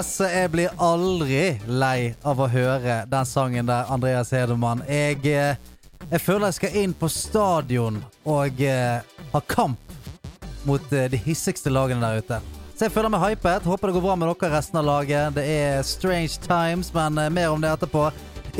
Altså, 0.00 0.24
jeg 0.32 0.48
blir 0.52 0.80
aldri 0.80 1.40
lei 1.68 2.14
av 2.24 2.38
å 2.40 2.46
høre 2.48 3.02
den 3.08 3.26
sangen 3.28 3.68
der, 3.68 3.88
Andreas 3.92 4.30
Hedemann. 4.32 4.80
Jeg, 4.88 5.18
eh, 5.28 5.56
jeg 6.10 6.20
føler 6.24 6.48
jeg 6.48 6.56
skal 6.56 6.76
inn 6.80 6.94
på 6.96 7.08
stadion 7.12 7.98
og 8.24 8.62
uh, 8.64 9.00
ha 9.32 9.40
kamp 9.44 9.89
mot 10.68 10.92
eh, 10.92 11.08
de 11.12 11.16
hissigste 11.16 11.70
lagene 11.72 12.00
der 12.04 12.18
ute. 12.22 12.40
Så 12.76 12.86
jeg 12.86 12.92
føler 12.94 13.12
meg 13.12 13.20
hypet. 13.20 13.66
Håper 13.68 13.90
det 13.90 13.94
går 13.98 14.04
bra 14.06 14.14
med 14.16 14.30
dere 14.30 14.50
resten 14.56 14.78
av 14.80 14.86
laget. 14.88 15.34
Det 15.36 15.44
er 15.44 15.82
strange 15.84 16.38
times, 16.46 16.92
men 16.94 17.18
eh, 17.18 17.30
mer 17.32 17.50
om 17.52 17.60
det 17.60 17.70
etterpå. 17.74 18.06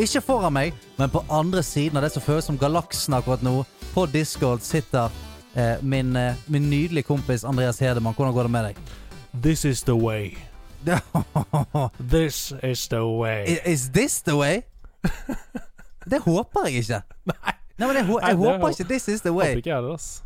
Ikke 0.00 0.20
foran 0.22 0.52
meg, 0.54 0.74
men 1.00 1.10
på 1.10 1.22
andre 1.32 1.62
siden 1.66 1.96
av 1.98 2.04
det 2.04 2.12
som 2.14 2.22
føles 2.22 2.46
som 2.46 2.58
galaksen 2.60 3.16
akkurat 3.16 3.42
nå. 3.42 3.62
På 3.94 4.04
Discord 4.06 4.60
sitter 4.62 5.10
eh, 5.54 5.80
min, 5.82 6.12
eh, 6.16 6.36
min 6.46 6.68
nydelige 6.70 7.08
kompis 7.08 7.44
Andreas 7.44 7.80
Hedemann. 7.82 8.14
Hvordan 8.14 8.34
går 8.36 8.42
det 8.48 8.50
med 8.54 8.64
deg? 8.70 8.76
This 9.42 9.64
is 9.64 9.82
the 9.82 9.96
way. 9.96 10.36
This 12.10 12.52
is 12.62 12.88
the 12.88 13.02
way. 13.04 13.44
Is, 13.46 13.58
Is 13.66 13.90
this 13.90 14.22
the 14.22 14.36
way? 14.36 14.62
Det 16.10 16.18
håper 16.24 16.66
jeg 16.66 16.74
ikke. 16.84 17.00
Nei, 17.28 17.52
Nei, 17.78 17.86
men 17.86 17.96
jeg, 17.96 18.06
jeg, 18.06 18.18
jeg 18.28 18.36
håper 18.36 18.68
ikke 18.68 18.84
'this 18.84 19.08
is 19.08 19.20
the 19.20 19.32
way. 19.32 19.46
håper 19.48 19.56
ikke 19.56 19.70
jeg 19.70 19.82
det, 19.82 19.92
ass. 19.94 20.22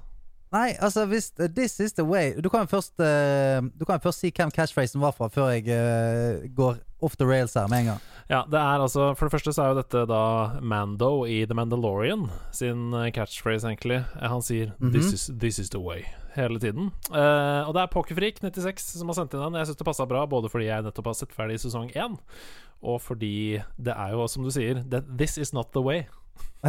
Nei, 0.54 0.76
altså 0.78 1.02
hvis 1.10 1.32
uh, 1.40 1.46
'this 1.50 1.80
is 1.82 1.92
the 1.98 2.04
way' 2.06 2.40
Du 2.40 2.48
kan 2.48 2.60
jo 2.62 2.66
først 2.70 2.94
uh, 3.02 3.58
Du 3.78 3.84
kan 3.84 3.98
jo 3.98 4.02
først 4.06 4.20
si 4.22 4.30
hvem 4.36 4.50
catchphrasen 4.54 5.00
var 5.02 5.10
fra, 5.16 5.26
før 5.28 5.48
jeg 5.50 5.66
uh, 5.66 6.46
går 6.54 6.76
off 7.02 7.16
the 7.16 7.26
rails 7.26 7.54
her 7.54 7.66
med 7.68 7.78
en 7.80 7.84
gang. 7.86 8.00
Ja, 8.30 8.42
det 8.50 8.54
er 8.60 8.80
altså 8.80 9.14
For 9.18 9.26
det 9.26 9.32
første 9.34 9.52
så 9.52 9.62
er 9.62 9.68
jo 9.74 9.80
dette 9.82 10.04
da 10.08 10.20
Mando 10.62 11.24
i 11.26 11.42
The 11.44 11.54
Mandalorian 11.54 12.28
sin 12.52 12.94
eh, 12.94 13.10
catchphrase, 13.12 13.66
egentlig. 13.68 13.98
Eh, 14.22 14.28
Han 14.28 14.42
sier 14.42 14.70
Mhm. 14.80 14.92
this, 14.92 15.12
is, 15.12 15.30
'This 15.40 15.58
is 15.58 15.68
the 15.70 15.80
way' 15.80 16.06
hele 16.36 16.58
tiden. 16.60 16.90
Uh, 17.10 17.68
og 17.68 17.74
det 17.74 17.82
er 17.82 17.92
Pokerfreak96 17.94 18.78
som 18.98 19.08
har 19.08 19.14
sendt 19.14 19.34
inn 19.34 19.40
den. 19.44 19.54
Jeg 19.54 19.66
syns 19.66 19.76
det 19.76 19.86
passa 19.86 20.04
bra, 20.06 20.24
både 20.26 20.48
fordi 20.48 20.64
jeg 20.66 20.82
nettopp 20.82 21.06
har 21.06 21.14
sett 21.14 21.32
ferdig 21.36 21.60
sesong 21.60 21.90
én, 21.94 22.16
og 22.82 23.00
fordi 23.00 23.60
det 23.78 23.92
er 23.96 24.10
jo, 24.12 24.26
som 24.26 24.42
du 24.44 24.50
sier, 24.50 24.82
'this 24.82 25.38
is 25.38 25.52
not 25.52 25.66
the 25.72 25.82
way'. 25.82 26.04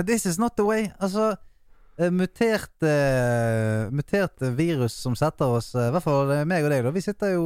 This 0.05 0.25
is 0.25 0.37
not 0.39 0.51
the 0.57 0.65
way. 0.65 0.87
Altså 0.99 1.35
muterte 2.11 2.91
Muterte 3.95 4.49
virus 4.57 4.93
som 4.99 5.15
setter 5.15 5.53
oss 5.57 5.69
uh, 5.77 5.87
I 5.87 5.93
hvert 5.95 6.03
fall 6.03 6.33
meg 6.49 6.65
og 6.67 6.73
deg, 6.73 6.83
da. 6.87 6.91
Vi 6.95 7.03
sitter 7.05 7.35
jo 7.37 7.45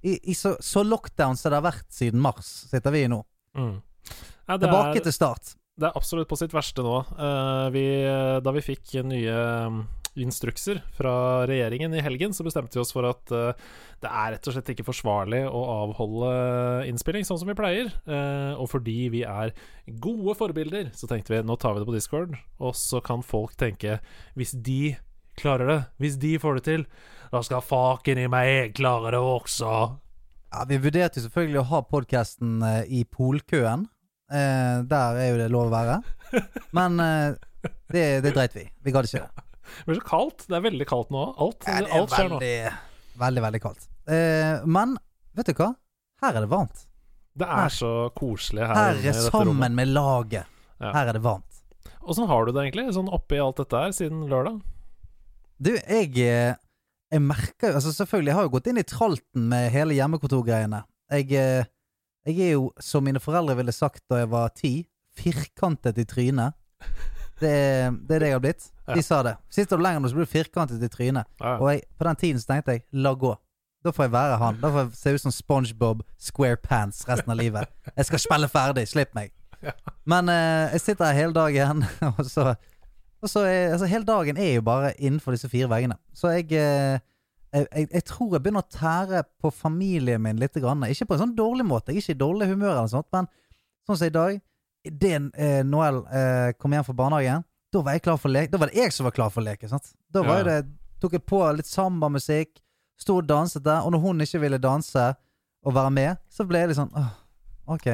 i, 0.00 0.14
i 0.32 0.34
så, 0.34 0.54
så 0.64 0.80
lockdown 0.86 1.36
som 1.36 1.52
det 1.52 1.58
har 1.58 1.66
vært 1.66 1.88
siden 1.92 2.22
mars, 2.24 2.48
sitter 2.70 2.94
vi 2.94 3.02
nå. 3.12 3.18
Mm. 3.58 3.74
Ja, 4.48 4.56
Tilbake 4.56 4.96
er- 4.96 5.04
til 5.04 5.12
start. 5.12 5.54
Det 5.80 5.88
er 5.88 5.96
absolutt 5.96 6.28
på 6.28 6.36
sitt 6.40 6.52
verste 6.56 6.84
nå. 6.84 6.94
Uh, 7.16 7.68
vi, 7.72 7.84
da 8.44 8.52
vi 8.56 8.62
fikk 8.64 8.94
nye 9.08 9.36
instrukser 10.18 10.80
fra 10.96 11.46
regjeringen 11.48 11.94
i 11.94 12.02
helgen, 12.02 12.34
så 12.34 12.44
bestemte 12.46 12.78
vi 12.78 12.82
oss 12.82 12.92
for 12.94 13.06
at 13.08 13.32
uh, 13.34 13.52
det 14.02 14.10
er 14.10 14.34
rett 14.34 14.48
og 14.50 14.56
slett 14.56 14.72
ikke 14.74 14.86
forsvarlig 14.88 15.42
å 15.46 15.60
avholde 15.84 16.32
innspilling 16.90 17.26
sånn 17.26 17.40
som 17.42 17.50
vi 17.50 17.58
pleier. 17.58 17.92
Uh, 18.08 18.58
og 18.58 18.70
fordi 18.72 18.96
vi 19.14 19.22
er 19.28 19.54
gode 20.02 20.34
forbilder, 20.38 20.90
så 20.96 21.10
tenkte 21.10 21.36
vi 21.36 21.44
nå 21.46 21.58
tar 21.60 21.76
vi 21.76 21.84
det 21.84 21.90
på 21.90 21.96
Discord, 21.96 22.34
og 22.58 22.74
så 22.78 23.02
kan 23.04 23.24
folk 23.26 23.54
tenke 23.60 24.00
hvis 24.38 24.56
de 24.56 24.96
klarer 25.40 25.70
det, 25.70 25.80
hvis 26.02 26.18
de 26.20 26.34
får 26.42 26.58
det 26.58 26.66
til, 26.66 26.84
da 27.30 27.40
skal 27.46 27.62
faken 27.64 28.18
i 28.18 28.28
meg 28.30 28.74
klare 28.76 29.14
det 29.14 29.22
også. 29.22 29.70
Ja, 30.50 30.66
Vi 30.66 30.80
vurderte 30.82 31.20
jo 31.20 31.28
selvfølgelig 31.28 31.62
å 31.62 31.68
ha 31.70 31.86
podkasten 31.86 32.58
i 32.90 33.04
polkøen. 33.06 33.86
Eh, 34.30 34.82
der 34.86 35.18
er 35.18 35.30
jo 35.32 35.38
det 35.40 35.50
lov 35.50 35.70
å 35.70 35.74
være. 35.74 36.00
Men 36.76 37.02
eh, 37.02 37.38
det, 37.90 38.04
det 38.26 38.34
dreit 38.34 38.54
vi 38.54 38.66
i. 38.68 38.72
Vi 38.86 38.94
gadd 38.94 39.08
ikke 39.08 39.24
det. 39.24 39.46
Det 39.60 39.86
blir 39.90 40.00
så 40.00 40.06
kaldt. 40.08 40.46
Det 40.48 40.56
er 40.58 40.64
veldig 40.64 40.86
kaldt 40.88 41.10
nå. 41.14 41.24
Alt, 41.38 41.64
Ja, 41.68 41.80
det 41.80 41.90
er 41.90 41.98
alt 42.00 42.14
skjer 42.14 42.28
nå. 42.32 42.38
veldig, 42.40 42.72
veldig, 43.22 43.42
veldig 43.46 43.60
kaldt. 43.64 43.88
Eh, 44.10 44.64
men 44.66 44.96
vet 45.36 45.50
du 45.50 45.54
hva? 45.60 45.70
Her 46.24 46.36
er 46.36 46.44
det 46.46 46.50
varmt. 46.50 46.86
Det 47.40 47.46
er 47.46 47.68
så 47.72 47.90
koselig 48.18 48.66
her, 48.66 48.74
Her 48.74 48.98
er 49.08 49.14
sammen 49.30 49.52
rommet. 49.54 49.72
med 49.78 49.88
laget. 49.94 50.46
Ja. 50.80 50.92
Her 50.96 51.08
er 51.12 51.12
det 51.16 51.22
varmt. 51.22 51.60
Åssen 52.02 52.26
har 52.26 52.44
du 52.48 52.52
det 52.52 52.64
egentlig, 52.66 52.88
sånn 52.96 53.08
oppi 53.12 53.38
alt 53.38 53.60
dette 53.60 53.76
her, 53.76 53.92
siden 53.94 54.24
lørdag? 54.28 54.60
Du, 55.60 55.70
jeg 55.76 56.16
eh, 56.24 56.54
Jeg 57.12 57.20
merker 57.20 57.68
jo 57.70 57.74
altså 57.76 57.92
Selvfølgelig, 57.92 58.30
jeg 58.30 58.36
har 58.38 58.44
jo 58.46 58.52
gått 58.54 58.68
inn 58.70 58.78
i 58.80 58.86
tralten 58.86 59.48
med 59.50 59.70
hele 59.74 59.94
hjemmekontorgreiene. 59.98 60.82
Jeg, 61.10 61.32
eh, 61.36 61.64
jeg 62.26 62.38
er 62.48 62.52
jo, 62.54 62.70
som 62.80 63.04
mine 63.04 63.20
foreldre 63.20 63.56
ville 63.58 63.72
sagt 63.74 64.02
da 64.08 64.20
jeg 64.22 64.30
var 64.30 64.48
ti, 64.54 64.72
firkantet 65.18 65.98
i 65.98 66.04
trynet. 66.08 66.54
Det, 67.40 67.50
er- 67.50 67.90
det 68.08 68.14
er 68.16 68.18
det 68.24 68.28
jeg 68.30 68.36
har 68.36 68.42
blitt. 68.44 68.66
De 68.94 69.02
sa 69.06 69.22
det. 69.22 69.36
Sitter 69.54 69.76
du 69.78 69.82
lenger 69.84 70.00
nå, 70.02 70.08
så 70.10 70.18
blir 70.18 70.26
du 70.26 70.30
firkantet 70.32 70.82
i 70.82 70.88
trynet. 70.92 71.26
Og 71.60 71.70
jeg, 71.72 71.82
på 71.98 72.04
den 72.08 72.16
tiden 72.20 72.40
så 72.42 72.46
tenkte 72.52 72.74
jeg 72.78 72.84
la 72.92 73.12
gå. 73.14 73.34
Da 73.84 73.92
får 73.96 74.04
jeg 74.08 74.12
være 74.12 74.36
han. 74.42 74.58
Da 74.60 74.68
får 74.74 74.80
jeg 74.82 74.96
se 74.98 75.12
ut 75.14 75.22
som 75.22 75.32
SpongeBob 75.32 76.02
SquarePants 76.20 77.06
resten 77.08 77.30
av 77.32 77.38
livet. 77.40 77.70
Jeg 77.96 78.04
skal 78.10 78.18
spille 78.20 78.48
ferdig. 78.52 78.84
Slipp 78.90 79.14
meg. 79.16 79.30
Men 80.08 80.28
eh, 80.32 80.72
jeg 80.74 80.80
sitter 80.84 81.04
her 81.10 81.16
hele 81.20 81.32
dagen, 81.36 81.84
og 82.18 82.20
så, 82.28 82.54
og 83.20 83.28
så 83.28 83.42
er, 83.44 83.72
altså, 83.74 83.86
Hele 83.88 84.04
dagen 84.08 84.36
er 84.40 84.54
jo 84.58 84.62
bare 84.64 84.92
innenfor 84.98 85.36
disse 85.36 85.48
fire 85.52 85.68
veggene. 85.70 85.96
Så 86.16 86.32
jeg, 86.34 86.48
eh, 86.52 86.98
jeg, 87.52 87.66
jeg, 87.76 87.88
jeg 87.92 88.04
tror 88.08 88.34
jeg 88.36 88.42
begynner 88.44 88.64
å 88.66 88.72
tære 88.74 89.22
på 89.40 89.50
familien 89.52 90.22
min 90.24 90.40
litt. 90.40 90.56
Grann. 90.60 90.84
Ikke 90.88 91.06
på 91.10 91.16
en 91.16 91.24
sånn 91.26 91.36
dårlig 91.38 91.64
måte. 91.68 91.92
Jeg 91.92 92.00
er 92.02 92.06
ikke 92.08 92.18
i 92.18 92.22
dårlig 92.26 92.48
humør, 92.52 92.74
eller 92.76 92.92
sånt 92.92 93.08
men 93.16 93.28
sånn 93.88 93.96
som 94.00 94.06
i 94.10 94.14
dag 94.14 94.40
Idet 94.86 95.30
eh, 95.36 95.60
Noel 95.66 96.00
eh, 96.08 96.52
kom 96.58 96.72
hjem 96.72 96.84
fra 96.86 96.94
barnehagen, 96.96 97.44
da 97.70 97.82
var 97.86 97.94
jeg 97.98 98.02
klar 98.06 98.16
for 98.18 98.32
lek. 98.32 98.50
Da 98.50 98.58
var 98.58 98.70
det 98.72 98.78
jeg 98.80 98.92
som 98.96 99.06
var 99.06 99.14
klar 99.14 99.30
for 99.30 99.44
leke. 99.46 99.68
Sant? 99.70 99.92
Da 100.10 100.22
var 100.26 100.40
Ja. 100.40 100.44
det, 100.62 100.70
tok 101.00 101.12
jeg 101.18 101.24
på 101.28 101.40
litt 101.56 101.68
sambamusikk, 101.68 102.58
sto 103.00 103.16
og 103.20 103.26
danset 103.28 103.62
der, 103.64 103.84
og 103.84 103.92
når 103.94 104.00
hun 104.04 104.20
ikke 104.24 104.40
ville 104.42 104.58
danse 104.60 105.04
og 105.64 105.74
være 105.76 105.90
med, 105.90 106.16
så 106.32 106.44
ble 106.48 106.58
jeg 106.62 106.68
litt 106.72 106.78
sånn 106.80 106.90
åh, 106.96 107.12
ok. 107.76 107.86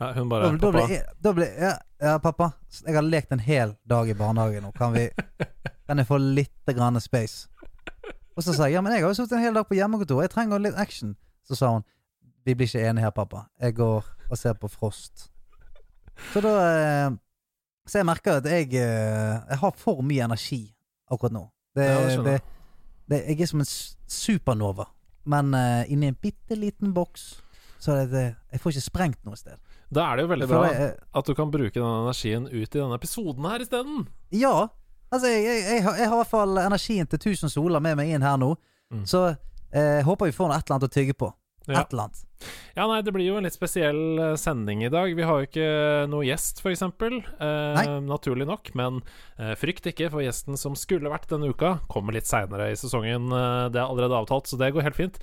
Ja, 0.00 0.12
hun 0.16 0.28
Da, 0.30 0.38
bare 0.40 0.56
da 0.56 0.70
ble 0.72 0.84
jeg, 0.88 1.02
da 1.20 1.32
ble, 1.36 1.46
ja, 1.60 1.72
ja, 2.00 2.14
pappa, 2.18 2.52
jeg 2.86 2.94
har 2.96 3.04
lekt 3.04 3.32
en 3.34 3.42
hel 3.44 3.74
dag 3.86 4.08
i 4.08 4.14
barnehagen 4.16 4.62
nå. 4.64 4.70
Kan, 4.78 4.94
vi, 4.96 5.08
kan 5.86 5.98
jeg 6.00 6.06
få 6.08 6.16
litt 6.22 6.72
grann 6.74 6.96
space? 7.00 7.48
Og 8.38 8.46
så 8.46 8.54
sa 8.56 8.70
jeg 8.70 8.78
ja, 8.78 8.80
men 8.80 8.94
jeg 8.94 9.02
har 9.04 9.10
jo 9.12 9.18
sittet 9.18 9.36
en 9.36 9.44
hel 9.44 9.54
dag 9.58 9.66
på 9.68 9.76
hjemmekontor, 9.76 10.22
jeg 10.24 10.32
trenger 10.32 10.62
litt 10.62 10.78
action. 10.80 11.16
Så 11.44 11.58
sa 11.58 11.74
hun 11.74 11.84
vi 12.46 12.54
blir 12.56 12.66
ikke 12.70 12.80
enige 12.88 13.04
her, 13.04 13.12
pappa. 13.12 13.42
Jeg 13.60 13.74
går 13.76 14.06
og 14.30 14.38
ser 14.38 14.54
på 14.56 14.70
Frost. 14.72 15.26
Så 16.32 16.40
da 16.44 16.52
eh, 16.70 17.10
Så 17.88 17.98
jeg 18.00 18.06
merker 18.06 18.38
at 18.38 18.46
jeg, 18.46 18.68
eh, 18.78 19.36
jeg 19.50 19.58
har 19.62 19.72
for 19.76 20.02
mye 20.06 20.24
energi 20.28 20.62
akkurat 21.10 21.34
nå. 21.34 21.44
Det, 21.74 21.86
Ja, 21.86 22.22
det 22.22 22.40
det, 23.10 23.22
jeg. 23.26 23.40
er 23.40 23.46
som 23.50 23.60
en 23.64 23.66
supernova, 24.10 24.84
men 25.26 25.54
uh, 25.54 25.82
inni 25.90 26.06
en 26.06 26.14
bitte 26.22 26.54
liten 26.54 26.92
boks. 26.94 27.40
Så 27.82 27.96
det, 28.10 28.36
jeg 28.52 28.60
får 28.62 28.70
ikke 28.76 28.84
sprengt 28.84 29.24
noe 29.26 29.34
sted. 29.38 29.56
Da 29.90 30.04
er 30.12 30.16
det 30.20 30.22
jo 30.26 30.30
veldig 30.30 30.48
bra 30.50 30.60
jeg- 30.70 30.94
at 31.18 31.26
du 31.26 31.34
kan 31.34 31.50
bruke 31.50 31.74
den 31.74 31.82
energien 32.04 32.46
ut 32.46 32.54
i 32.74 32.78
denne 32.78 32.94
episoden 32.94 33.44
her 33.50 33.58
isteden. 33.64 34.06
Ja. 34.30 34.68
Altså, 35.10 35.26
jeg, 35.26 35.42
jeg, 35.44 35.62
jeg, 35.66 35.82
har, 35.82 35.96
jeg 35.98 36.06
i 36.06 36.14
hvert 36.14 36.30
fall 36.30 36.58
energien 36.62 37.06
til 37.10 37.18
1000 37.18 37.50
soler 37.50 37.80
med 37.82 37.96
meg 37.98 38.12
inn 38.14 38.22
her 38.22 38.36
nå. 38.38 38.52
Mm. 38.92 39.02
Så 39.06 39.24
eh, 39.72 40.04
håper 40.06 40.26
vi 40.30 40.36
får 40.36 40.48
noe 40.52 40.58
et 40.60 40.66
eller 40.68 40.76
annet 40.78 40.90
å 40.90 40.94
tygge 40.94 41.14
på. 41.18 41.32
Ja. 41.68 41.82
Et 41.82 41.92
eller 41.92 42.06
annet. 42.08 42.20
Ja, 42.74 42.86
nei, 42.88 43.02
det 43.04 43.12
blir 43.12 43.26
jo 43.28 43.36
en 43.36 43.44
litt 43.44 43.54
spesiell 43.54 44.18
eh, 44.18 44.34
sending 44.40 44.80
i 44.82 44.88
dag. 44.90 45.12
Vi 45.14 45.22
har 45.28 45.42
jo 45.42 45.46
ikke 45.50 45.66
noe 46.08 46.24
gjest, 46.24 46.62
f.eks. 46.64 46.82
Eh, 46.82 47.90
naturlig 48.06 48.46
nok. 48.48 48.70
Men 48.74 49.02
eh, 49.38 49.52
frykt 49.60 49.86
ikke, 49.92 50.08
for 50.10 50.24
gjesten 50.24 50.56
som 50.58 50.74
skulle 50.78 51.12
vært 51.12 51.28
denne 51.30 51.50
uka, 51.52 51.74
kommer 51.92 52.16
litt 52.16 52.26
seinere 52.30 52.70
i 52.72 52.78
sesongen. 52.80 53.28
Eh, 53.28 53.66
det 53.74 53.82
er 53.82 53.84
allerede 53.90 54.16
avtalt, 54.16 54.48
så 54.48 54.56
det 54.60 54.72
går 54.72 54.88
helt 54.88 54.96
fint. 54.98 55.20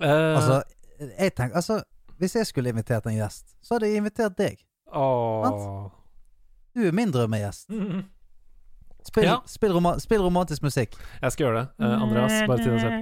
Eh, 0.00 0.34
Altså, 0.36 0.58
jeg 0.98 1.34
tenker 1.38 1.56
Altså, 1.56 1.80
hvis 2.18 2.34
jeg 2.34 2.46
skulle 2.50 2.70
invitert 2.74 3.06
en 3.06 3.14
gjest, 3.16 3.54
så 3.62 3.76
hadde 3.76 3.88
jeg 3.92 4.02
invitert 4.02 4.36
deg. 4.38 4.58
åh. 4.92 5.90
Du 6.74 6.82
er 6.86 6.92
min 6.94 7.10
drømmegjest. 7.14 7.70
Mhm. 7.70 8.04
Spill, 9.08 9.24
Ja. 9.24 9.38
spill, 9.48 9.72
rom 9.72 9.86
spill 10.02 10.20
romantisk 10.20 10.62
musikk. 10.66 10.96
Jeg 11.22 11.32
skal 11.32 11.46
gjøre 11.46 11.60
det. 11.62 11.68
Uh, 11.80 12.02
Andreas, 12.04 12.34
bare 12.48 12.58
til 12.60 12.72
deg 12.74 12.80
selv. 12.84 12.98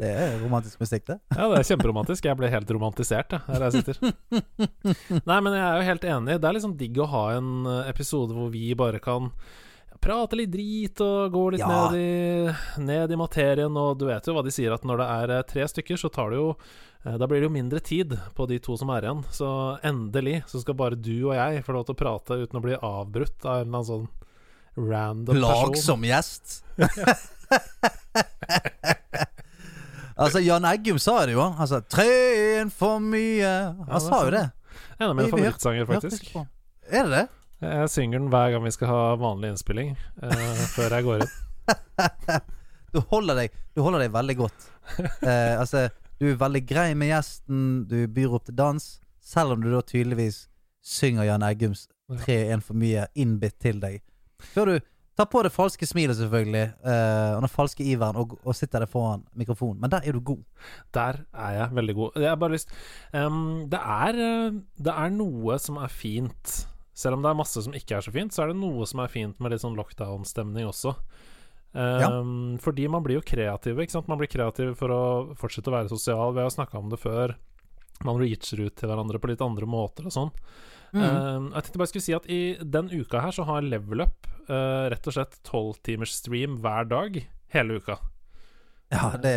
Det 0.00 0.08
er 0.08 0.38
romantisk 0.40 0.80
musikk, 0.80 1.04
det. 1.10 1.18
Ja, 1.36 1.48
det 1.52 1.58
er 1.60 1.66
kjemperomantisk. 1.68 2.24
Jeg 2.24 2.38
ble 2.38 2.48
helt 2.52 2.70
romantisert, 2.72 3.34
jeg, 3.36 3.42
her 3.46 3.64
jeg 3.66 3.72
sitter. 3.76 3.96
Nei, 5.28 5.38
men 5.44 5.52
jeg 5.52 5.64
er 5.66 5.76
jo 5.76 5.86
helt 5.90 6.06
enig. 6.14 6.38
Det 6.40 6.48
er 6.48 6.56
liksom 6.56 6.76
digg 6.80 6.96
å 7.04 7.08
ha 7.12 7.24
en 7.36 7.50
eh, 7.68 7.90
episode 7.92 8.32
hvor 8.36 8.48
vi 8.54 8.70
bare 8.78 9.00
kan 9.04 9.28
prate 10.00 10.36
litt 10.38 10.50
drit 10.52 11.00
og 11.04 11.32
gå 11.32 11.44
litt 11.54 11.60
Ja. 11.60 11.90
ned, 11.90 11.94
i, 12.00 12.54
ned 12.82 13.12
i 13.12 13.16
materien. 13.16 13.76
Og 13.76 13.98
du 13.98 14.06
vet 14.06 14.26
jo 14.26 14.34
hva 14.36 14.42
de 14.44 14.50
sier, 14.54 14.72
at 14.74 14.84
når 14.84 14.96
det 15.02 15.06
er 15.16 15.30
eh, 15.38 15.42
tre 15.48 15.62
stykker, 15.68 15.96
så 16.00 16.08
tar 16.12 16.30
det 16.30 16.36
jo 16.40 16.48
eh, 17.04 17.16
Da 17.16 17.26
blir 17.26 17.40
det 17.40 17.48
jo 17.48 17.54
mindre 17.54 17.80
tid 17.80 18.16
på 18.34 18.46
de 18.50 18.58
to 18.58 18.76
som 18.76 18.90
er 18.94 19.02
igjen. 19.06 19.24
Så 19.30 19.48
endelig 19.86 20.42
så 20.50 20.60
skal 20.62 20.74
bare 20.78 20.96
du 20.98 21.28
og 21.30 21.34
jeg 21.38 21.64
få 21.66 21.72
lov 21.76 21.86
til 21.88 21.94
å 21.96 22.00
prate 22.04 22.40
uten 22.44 22.58
å 22.60 22.64
bli 22.64 22.76
avbrutt 22.76 23.44
av 23.44 23.62
en 23.62 23.68
eller 23.68 23.78
annen 23.80 23.90
sånn 23.92 24.08
random 24.76 25.34
person. 25.34 25.72
Plagsom 25.72 26.02
gjest. 26.04 26.64
altså, 30.16 30.40
Jan 30.44 30.64
Eggum 30.68 30.98
sa 31.00 31.24
det 31.26 31.32
jo. 31.36 31.40
Han 31.56 31.68
sa 31.68 31.80
'Treen 31.80 32.70
for 32.70 32.98
mye'. 33.00 33.74
Han 33.86 33.96
ja, 33.96 34.00
sa 34.00 34.24
jo 34.24 34.30
det. 34.34 34.50
En 34.98 35.10
av 35.10 35.16
mine 35.16 35.28
favorittsanger, 35.32 35.86
faktisk. 35.88 36.30
Er 36.90 37.08
det 37.08 37.10
det? 37.12 37.26
Jeg 37.64 37.88
synger 37.88 38.20
den 38.20 38.28
hver 38.28 38.50
gang 38.52 38.64
vi 38.66 38.74
skal 38.74 38.90
ha 38.90 39.02
vanlig 39.20 39.54
innspilling, 39.54 39.94
uh, 40.20 40.64
før 40.74 40.98
jeg 40.98 41.06
går 41.06 41.24
inn. 41.24 41.34
Du 42.94 43.02
holder 43.10 43.36
deg, 43.36 43.54
du 43.76 43.82
holder 43.84 44.04
deg 44.04 44.12
veldig 44.14 44.34
godt. 44.38 44.66
Uh, 45.20 45.58
altså, 45.60 45.88
du 46.16 46.30
er 46.30 46.38
veldig 46.40 46.62
grei 46.64 46.90
med 46.96 47.10
gjesten, 47.10 47.64
du 47.90 47.98
byr 48.08 48.36
opp 48.38 48.46
til 48.46 48.56
dans, 48.56 48.84
selv 49.20 49.52
om 49.52 49.60
du 49.60 49.68
da 49.68 49.82
tydeligvis 49.84 50.46
synger 50.86 51.26
Jan 51.26 51.44
Eggums 51.44 51.88
'Tre 52.06 52.36
en 52.54 52.62
for 52.62 52.78
mye' 52.78 53.08
innbitt 53.18 53.58
til 53.60 53.80
deg. 53.82 53.98
Før 54.54 54.70
du 54.70 54.74
tar 55.18 55.26
på 55.26 55.42
det 55.42 55.50
falske 55.52 55.88
smilet, 55.88 56.16
selvfølgelig, 56.16 56.70
uh, 56.86 57.34
og 57.34 57.42
den 57.42 57.52
falske 57.52 57.84
iveren, 57.84 58.16
og, 58.16 58.38
og 58.44 58.56
sitter 58.56 58.84
der 58.84 58.92
foran 58.92 59.26
mikrofonen. 59.34 59.80
Men 59.82 59.90
der 59.90 60.06
er 60.06 60.14
du 60.14 60.20
god. 60.20 60.44
Der 60.94 61.20
er 61.34 61.58
jeg 61.58 61.74
veldig 61.80 61.96
god. 61.98 62.22
Jeg 62.22 62.30
har 62.30 62.40
bare 62.40 62.54
lyst 62.54 62.70
um, 63.12 63.66
det, 63.68 63.80
er, 63.82 64.22
det 64.78 64.94
er 64.94 65.12
noe 65.18 65.58
som 65.58 65.82
er 65.82 65.92
fint. 65.92 66.56
Selv 66.96 67.18
om 67.18 67.24
det 67.24 67.30
er 67.30 67.38
masse 67.38 67.60
som 67.60 67.74
ikke 67.76 67.98
er 67.98 68.04
så 68.06 68.12
fint, 68.14 68.32
så 68.32 68.44
er 68.44 68.52
det 68.52 68.60
noe 68.60 68.86
som 68.88 69.02
er 69.04 69.12
fint 69.12 69.40
med 69.42 69.52
litt 69.52 69.60
sånn 69.60 69.76
lockdown-stemning 69.76 70.68
også. 70.70 70.94
Ehm, 71.76 72.56
Fordi 72.62 72.86
man 72.88 73.04
blir 73.04 73.18
jo 73.18 73.26
kreativ, 73.26 73.76
ikke 73.82 73.92
sant. 73.98 74.08
Man 74.08 74.20
blir 74.20 74.30
kreativ 74.32 74.72
for 74.78 74.92
å 74.94 75.02
fortsette 75.36 75.68
å 75.68 75.76
være 75.76 75.92
sosial. 75.92 76.32
Vi 76.32 76.40
har 76.40 76.54
snakka 76.54 76.80
om 76.80 76.88
det 76.92 77.00
før. 77.02 77.36
Man 78.04 78.20
reacher 78.20 78.60
ut 78.64 78.76
til 78.76 78.88
hverandre 78.88 79.20
på 79.20 79.28
litt 79.30 79.44
andre 79.44 79.68
måter 79.68 80.08
og 80.08 80.14
sånn. 80.14 80.32
Mm. 80.96 81.02
Um, 81.02 81.46
jeg 81.52 81.66
tenkte 81.66 81.80
bare 81.80 81.86
jeg 81.88 81.92
skulle 81.92 82.06
si 82.06 82.16
at 82.16 82.28
i 82.32 82.40
den 82.76 82.88
uka 82.92 83.20
her 83.20 83.34
så 83.34 83.44
har 83.48 83.64
Level 83.66 84.04
Up 84.04 84.28
uh, 84.48 84.86
rett 84.92 85.08
og 85.10 85.16
slett 85.16 85.36
tolvtimers 85.44 86.14
stream 86.16 86.60
hver 86.64 86.88
dag 86.88 87.18
hele 87.52 87.80
uka. 87.80 87.98
Ja, 88.92 89.16
det 89.20 89.36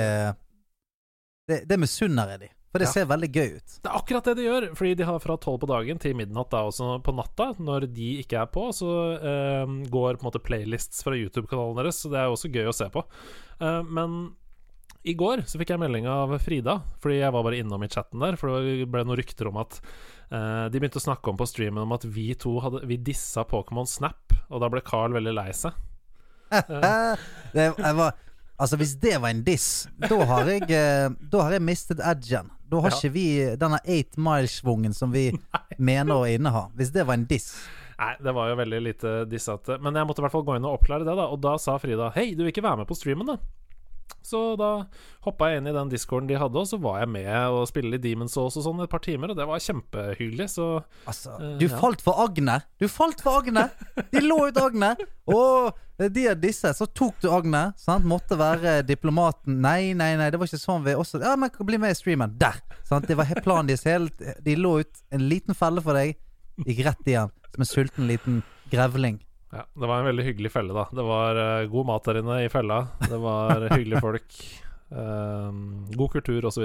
Det, 1.49 1.63
det 1.65 1.79
misunner 1.81 2.35
jeg 2.35 2.39
de. 2.43 2.49
For 2.69 2.77
det 2.77 2.85
Ja. 2.85 2.91
ser 2.91 3.05
veldig 3.09 3.29
gøy 3.33 3.55
ut. 3.57 3.77
Det 3.81 3.89
er 3.89 3.97
akkurat 3.97 4.23
det 4.29 4.35
de 4.37 4.43
gjør, 4.45 4.65
fordi 4.77 4.95
de 4.99 5.05
har 5.07 5.19
fra 5.23 5.37
tolv 5.41 5.59
på 5.63 5.69
dagen 5.71 5.97
til 5.97 6.13
midnatt 6.13 6.51
da 6.53 6.59
også 6.67 7.01
på 7.01 7.15
natta. 7.17 7.47
Når 7.57 7.87
de 7.93 8.09
ikke 8.21 8.37
er 8.43 8.45
på, 8.53 8.67
så 8.77 8.89
uh, 9.17 9.65
går 9.89 10.19
på 10.19 10.21
en 10.21 10.29
måte 10.29 10.43
playlists 10.43 11.01
fra 11.03 11.17
YouTube-kanalen 11.17 11.79
deres, 11.81 11.97
så 12.03 12.11
det 12.13 12.19
er 12.21 12.29
jo 12.29 12.35
også 12.37 12.51
gøy 12.53 12.69
å 12.69 12.75
se 12.77 12.89
på. 12.93 13.01
Uh, 13.59 13.81
men 13.89 14.19
i 15.07 15.15
går 15.17 15.45
så 15.47 15.57
fikk 15.57 15.71
jeg 15.73 15.81
melding 15.81 16.05
av 16.11 16.35
Frida, 16.43 16.77
fordi 17.01 17.21
jeg 17.23 17.33
var 17.33 17.43
bare 17.47 17.57
innom 17.63 17.81
i 17.81 17.89
chatten 17.89 18.19
der, 18.21 18.37
for 18.37 18.61
det 18.61 18.85
ble 18.91 19.01
noen 19.07 19.17
rykter 19.17 19.47
om 19.49 19.57
at 19.63 19.79
uh, 20.29 20.67
De 20.69 20.77
begynte 20.77 20.99
å 20.99 21.07
snakke 21.07 21.31
om 21.31 21.39
på 21.39 21.47
streamen 21.49 21.85
om 21.87 21.95
at 21.95 22.03
vi 22.05 22.33
to 22.35 22.57
hadde 22.61 22.83
Vi 22.85 22.97
dissa 23.01 23.45
Pokémon 23.49 23.87
Snap, 23.89 24.35
og 24.51 24.61
da 24.61 24.69
ble 24.69 24.83
Carl 24.85 25.15
veldig 25.15 25.33
lei 25.39 25.49
seg. 25.55 25.73
det, 27.55 27.65
jeg 27.77 27.95
var, 27.97 28.13
altså, 28.59 28.77
hvis 28.77 28.93
det 29.01 29.15
var 29.23 29.29
en 29.33 29.43
diss, 29.47 29.87
da 30.03 30.19
har 30.29 30.45
jeg, 30.51 30.67
eh, 30.69 31.09
da 31.31 31.41
har 31.47 31.55
jeg 31.57 31.61
mistet 31.65 31.99
edgen. 32.03 32.49
Da 32.69 32.81
har 32.83 32.91
Ja. 32.91 32.97
ikke 32.99 33.11
vi 33.15 33.25
denne 33.57 33.79
eight 33.85 34.17
mile-svungen 34.17 34.93
som 34.93 35.11
vi 35.11 35.31
mener 35.79 36.13
å 36.13 36.25
inneha. 36.29 36.67
Hvis 36.77 36.91
det 36.93 37.05
var 37.07 37.17
en 37.17 37.25
diss. 37.25 37.53
Nei, 37.99 38.13
det 38.23 38.31
var 38.31 38.47
jo 38.51 38.55
veldig 38.55 38.81
lite 38.85 39.13
dissete. 39.27 39.75
Men 39.83 39.93
jeg 39.97 40.07
måtte 40.07 40.21
i 40.21 40.23
hvert 40.23 40.31
fall 40.31 40.45
gå 40.47 40.55
inn 40.55 40.63
og 40.69 40.77
oppklare 40.77 41.03
det, 41.03 41.15
da. 41.17 41.25
Og 41.33 41.41
da 41.43 41.57
sa 41.59 41.77
Frida 41.81 42.11
Hei, 42.15 42.29
du 42.35 42.43
vil 42.45 42.53
ikke 42.53 42.63
være 42.63 42.77
med 42.83 42.87
på 42.87 42.95
streamen, 42.95 43.27
da? 43.27 43.35
Så 44.29 44.55
da 44.59 44.85
hoppa 45.25 45.49
jeg 45.49 45.61
inn 45.61 45.69
i 45.71 45.73
den 45.75 45.89
discorden 45.89 46.27
de 46.29 46.37
hadde, 46.37 46.61
og 46.61 46.67
så 46.69 46.77
var 46.81 46.99
jeg 47.01 47.09
med 47.09 47.29
og 47.49 47.67
spille 47.69 47.91
litt 47.95 48.03
Demon's 48.03 48.35
Souls 48.37 48.57
og 48.59 48.65
sånn 48.67 48.83
et 48.83 48.91
par 48.91 49.01
timer, 49.03 49.31
og 49.33 49.37
det 49.39 49.47
var 49.49 49.61
kjempehyggelig, 49.63 50.49
så 50.53 50.67
Altså, 51.09 51.33
Eh, 51.39 51.57
du 51.57 51.65
ja. 51.67 51.77
falt 51.81 52.01
for 52.05 52.19
Agne. 52.21 52.59
Du 52.79 52.87
falt 52.87 53.21
for 53.25 53.39
Agne! 53.41 53.69
De 54.11 54.21
lå 54.21 54.37
ut 54.49 54.57
Agne. 54.61 54.95
Og 55.29 55.73
de 55.99 56.27
av 56.31 56.37
disse, 56.39 56.69
så 56.77 56.85
tok 56.95 57.17
du 57.21 57.29
Agne. 57.33 57.73
Sant? 57.77 58.05
Måtte 58.07 58.37
være 58.39 58.79
diplomaten. 58.87 59.59
Nei, 59.61 59.93
nei, 59.93 60.13
nei, 60.15 60.29
det 60.31 60.39
var 60.39 60.47
ikke 60.47 60.61
sånn 60.61 60.85
vi 60.85 60.93
også 60.95 61.19
Ja, 61.23 61.35
men 61.35 61.51
bli 61.59 61.77
med 61.81 61.91
i 61.91 61.97
streamen. 61.97 62.37
Der! 62.39 62.61
Sant? 62.87 63.07
Det 63.09 63.17
var 63.19 63.25
planen 63.43 63.67
deres. 63.67 63.83
Helt, 63.89 64.15
de 64.45 64.55
lå 64.55 64.79
ut 64.83 65.03
en 65.11 65.25
liten 65.27 65.57
felle 65.57 65.81
for 65.83 65.97
deg. 65.97 66.15
Gikk 66.65 66.85
rett 66.87 67.07
igjen, 67.07 67.33
som 67.53 67.65
en 67.65 67.67
sulten 67.67 68.07
liten 68.07 68.41
grevling. 68.71 69.19
Ja, 69.51 69.65
det 69.65 69.87
var 69.89 69.99
en 69.99 70.09
veldig 70.09 70.25
hyggelig 70.25 70.51
felle, 70.53 70.73
da. 70.77 70.87
Det 70.93 71.05
var 71.05 71.39
uh, 71.39 71.69
god 71.71 71.87
mat 71.89 72.09
der 72.09 72.21
inne 72.21 72.41
i 72.45 72.51
fella, 72.53 72.83
det 73.05 73.21
var 73.21 73.65
hyggelige 73.75 74.03
folk, 74.03 74.41
Um, 74.89 75.85
god 75.93 76.09
kultur 76.09 76.45
osv. 76.49 76.63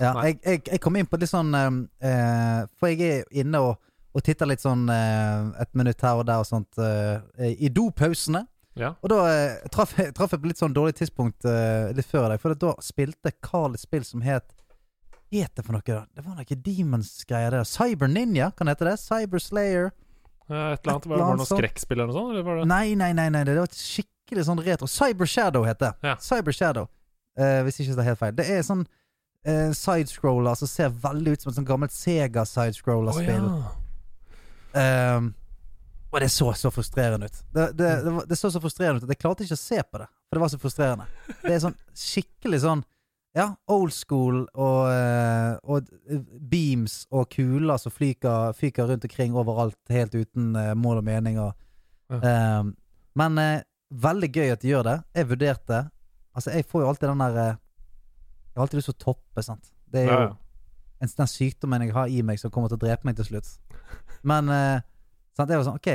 Ja, 0.00 0.12
jeg, 0.24 0.38
jeg, 0.40 0.62
jeg 0.64 0.80
kom 0.82 0.96
inn 0.96 1.06
på 1.06 1.18
litt 1.20 1.30
sånn 1.30 1.52
uh, 1.54 2.64
For 2.80 2.90
jeg 2.90 3.04
er 3.04 3.42
inne 3.44 3.60
og, 3.62 3.76
og 4.16 4.24
titter 4.24 4.48
litt 4.48 4.64
sånn 4.64 4.88
uh, 4.88 5.52
et 5.60 5.70
minutt 5.76 6.00
her 6.02 6.22
og 6.22 6.24
der 6.26 6.40
og 6.40 6.48
sånt 6.48 6.80
i 7.44 7.68
dopausene. 7.68 8.46
Ja. 8.80 8.94
Og 9.04 9.12
da 9.12 9.20
traff, 9.70 9.92
jeg, 9.98 10.14
traff 10.16 10.32
jeg 10.34 10.42
på 10.42 10.50
litt 10.50 10.58
sånn 10.58 10.74
dårlig 10.74 10.96
tidspunkt 10.98 11.46
litt 11.94 12.08
før 12.10 12.32
deg, 12.32 12.40
for 12.42 12.56
da 12.58 12.72
spilte 12.82 13.30
Carl 13.44 13.76
et 13.76 13.84
spill 13.84 14.06
som 14.08 14.24
het 14.24 14.48
Het 15.34 15.50
det 15.56 15.64
for 15.66 15.74
noe, 15.74 15.82
da? 15.82 16.04
Det 16.14 16.22
var 16.22 16.36
noe 16.38 16.56
Demons-greier 16.62 17.54
der. 17.56 17.64
Cyber 17.66 18.06
Ninja, 18.06 18.52
kan 18.54 18.68
det 18.68 18.76
hete 18.76 18.86
det? 18.86 18.98
Cyber 19.02 19.42
Slayer? 19.42 19.88
Eh, 20.50 20.72
Et 20.74 20.80
eller 20.84 20.92
annet, 20.92 21.06
var, 21.06 21.16
det 21.16 21.24
annet 21.24 21.42
noe 21.42 21.48
skrekkspill 21.48 21.98
eller 22.00 22.10
noe 22.12 22.18
sånt? 22.18 22.34
Eller 22.34 22.44
var 22.46 22.58
det? 22.60 22.66
Nei, 22.68 22.94
nei, 23.00 23.12
nei, 23.16 23.28
nei, 23.32 23.44
det 23.48 23.56
var 23.56 23.70
et 23.70 23.78
skikkelig 23.78 24.44
sånn 24.48 24.60
retro. 24.66 24.88
Cyber 24.90 25.30
Shadow 25.30 25.64
heter 25.64 25.92
det. 25.94 26.10
Ja. 26.10 26.16
Cyber 26.20 26.52
Shadow. 26.56 26.90
uh, 27.40 27.62
hvis 27.66 27.80
ikke 27.80 27.96
det 27.96 28.04
er 28.04 28.10
helt 28.12 28.20
feil. 28.20 28.34
Det 28.38 28.44
er 28.52 28.60
sånn 28.66 28.84
uh, 28.84 29.70
sidescroller 29.74 30.58
som 30.60 30.70
ser 30.70 30.92
veldig 31.02 31.34
ut 31.34 31.42
som 31.46 31.50
et 31.50 31.56
sånn 31.58 31.66
gammelt 31.68 31.94
Sega 31.96 32.44
sidescroller-spill. 32.48 33.48
ja. 34.74 35.16
um, 35.16 35.32
og 36.14 36.20
det 36.22 36.28
så 36.30 36.52
så 36.54 36.70
frustrerende 36.70 37.26
ut. 37.26 37.38
Det, 37.50 37.62
det, 37.74 37.88
det, 38.04 38.10
det 38.30 38.36
så 38.38 38.46
så 38.54 38.60
frustrerende 38.62 39.02
ut 39.02 39.08
at 39.08 39.10
jeg 39.16 39.18
klarte 39.18 39.42
ikke 39.42 39.56
å 39.56 39.58
se 39.58 39.80
på 39.82 39.98
det. 39.98 40.06
For 40.28 40.38
det 40.38 40.42
var 40.44 40.52
så 40.52 40.60
frustrerende. 40.62 41.06
Det 41.40 41.50
er 41.56 41.62
sånn 41.64 41.74
skikkelig 41.98 42.60
sånn 42.62 42.84
Ja, 43.34 43.48
old 43.66 43.90
school 43.92 44.44
og, 44.54 44.80
eh, 44.94 45.56
og 45.66 45.88
beams 46.50 47.00
og 47.10 47.26
kuler 47.34 47.80
som 47.82 47.90
flyker, 47.90 48.52
fyker 48.54 48.86
rundt 48.86 49.04
omkring 49.08 49.34
overalt, 49.34 49.78
helt 49.90 50.14
uten 50.14 50.54
eh, 50.56 50.74
mål 50.78 51.02
og 51.02 51.04
mening. 51.10 51.40
Og, 51.42 51.52
Ja. 52.12 52.60
Um, 52.60 52.74
men 53.16 53.38
eh, 53.40 53.62
veldig 53.90 54.28
gøy 54.34 54.50
at 54.52 54.60
de 54.62 54.68
gjør 54.68 54.82
det. 54.84 54.96
Jeg 55.16 55.28
vurderte 55.30 55.78
Altså, 56.34 56.50
jeg 56.50 56.66
får 56.66 56.82
jo 56.82 56.88
alltid 56.90 57.08
den 57.08 57.22
der 57.22 57.36
eh, 57.40 57.54
Jeg 57.56 58.56
har 58.56 58.62
alltid 58.66 58.78
lyst 58.78 58.90
til 58.90 58.94
å 58.96 59.04
toppe, 59.04 59.42
sant. 59.42 59.70
Det 59.90 60.02
er 60.02 60.04
jo 60.04 60.12
Ja, 60.12 60.20
ja. 60.28 60.34
en, 61.00 61.08
den 61.16 61.30
sykdommen 61.30 61.82
jeg 61.86 61.94
har 61.94 62.06
i 62.12 62.20
meg 62.22 62.38
som 62.38 62.50
kommer 62.50 62.68
til 62.68 62.76
å 62.76 62.84
drepe 62.84 63.08
meg 63.08 63.16
til 63.16 63.24
slutt. 63.24 63.48
Men 64.22 64.50
uh, 64.52 64.82
sant, 65.36 65.48
jeg 65.50 65.58
var 65.58 65.64
sånn 65.66 65.80
OK, 65.80 65.90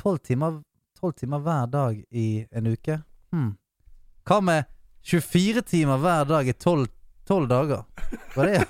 tolv 0.00 0.18
timer, 0.24 0.60
12 1.00 1.12
timer 1.22 1.44
hver 1.44 1.66
dag 1.70 2.00
i 2.10 2.26
en 2.50 2.66
uke? 2.72 2.98
Hm. 3.34 3.52
Hva 4.26 4.40
med 4.40 4.64
24 5.02 5.62
timer 5.62 6.00
hver 6.00 6.26
dag 6.28 6.48
i 6.48 6.52
12, 6.52 6.86
12 7.28 7.48
dager? 7.48 7.84
Var 8.34 8.50
det 8.50 8.64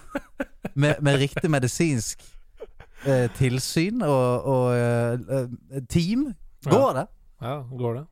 med, 0.74 1.00
med 1.02 1.18
riktig 1.18 1.50
medisinsk 1.50 2.22
eh, 3.04 3.26
tilsyn 3.36 4.04
og, 4.06 4.46
og 4.46 4.68
eh, 4.76 5.40
eh, 5.40 5.82
team? 5.88 6.30
Går 6.68 6.94
det? 7.00 7.06
ja, 7.40 7.58
går 7.64 7.94
det? 7.98 8.06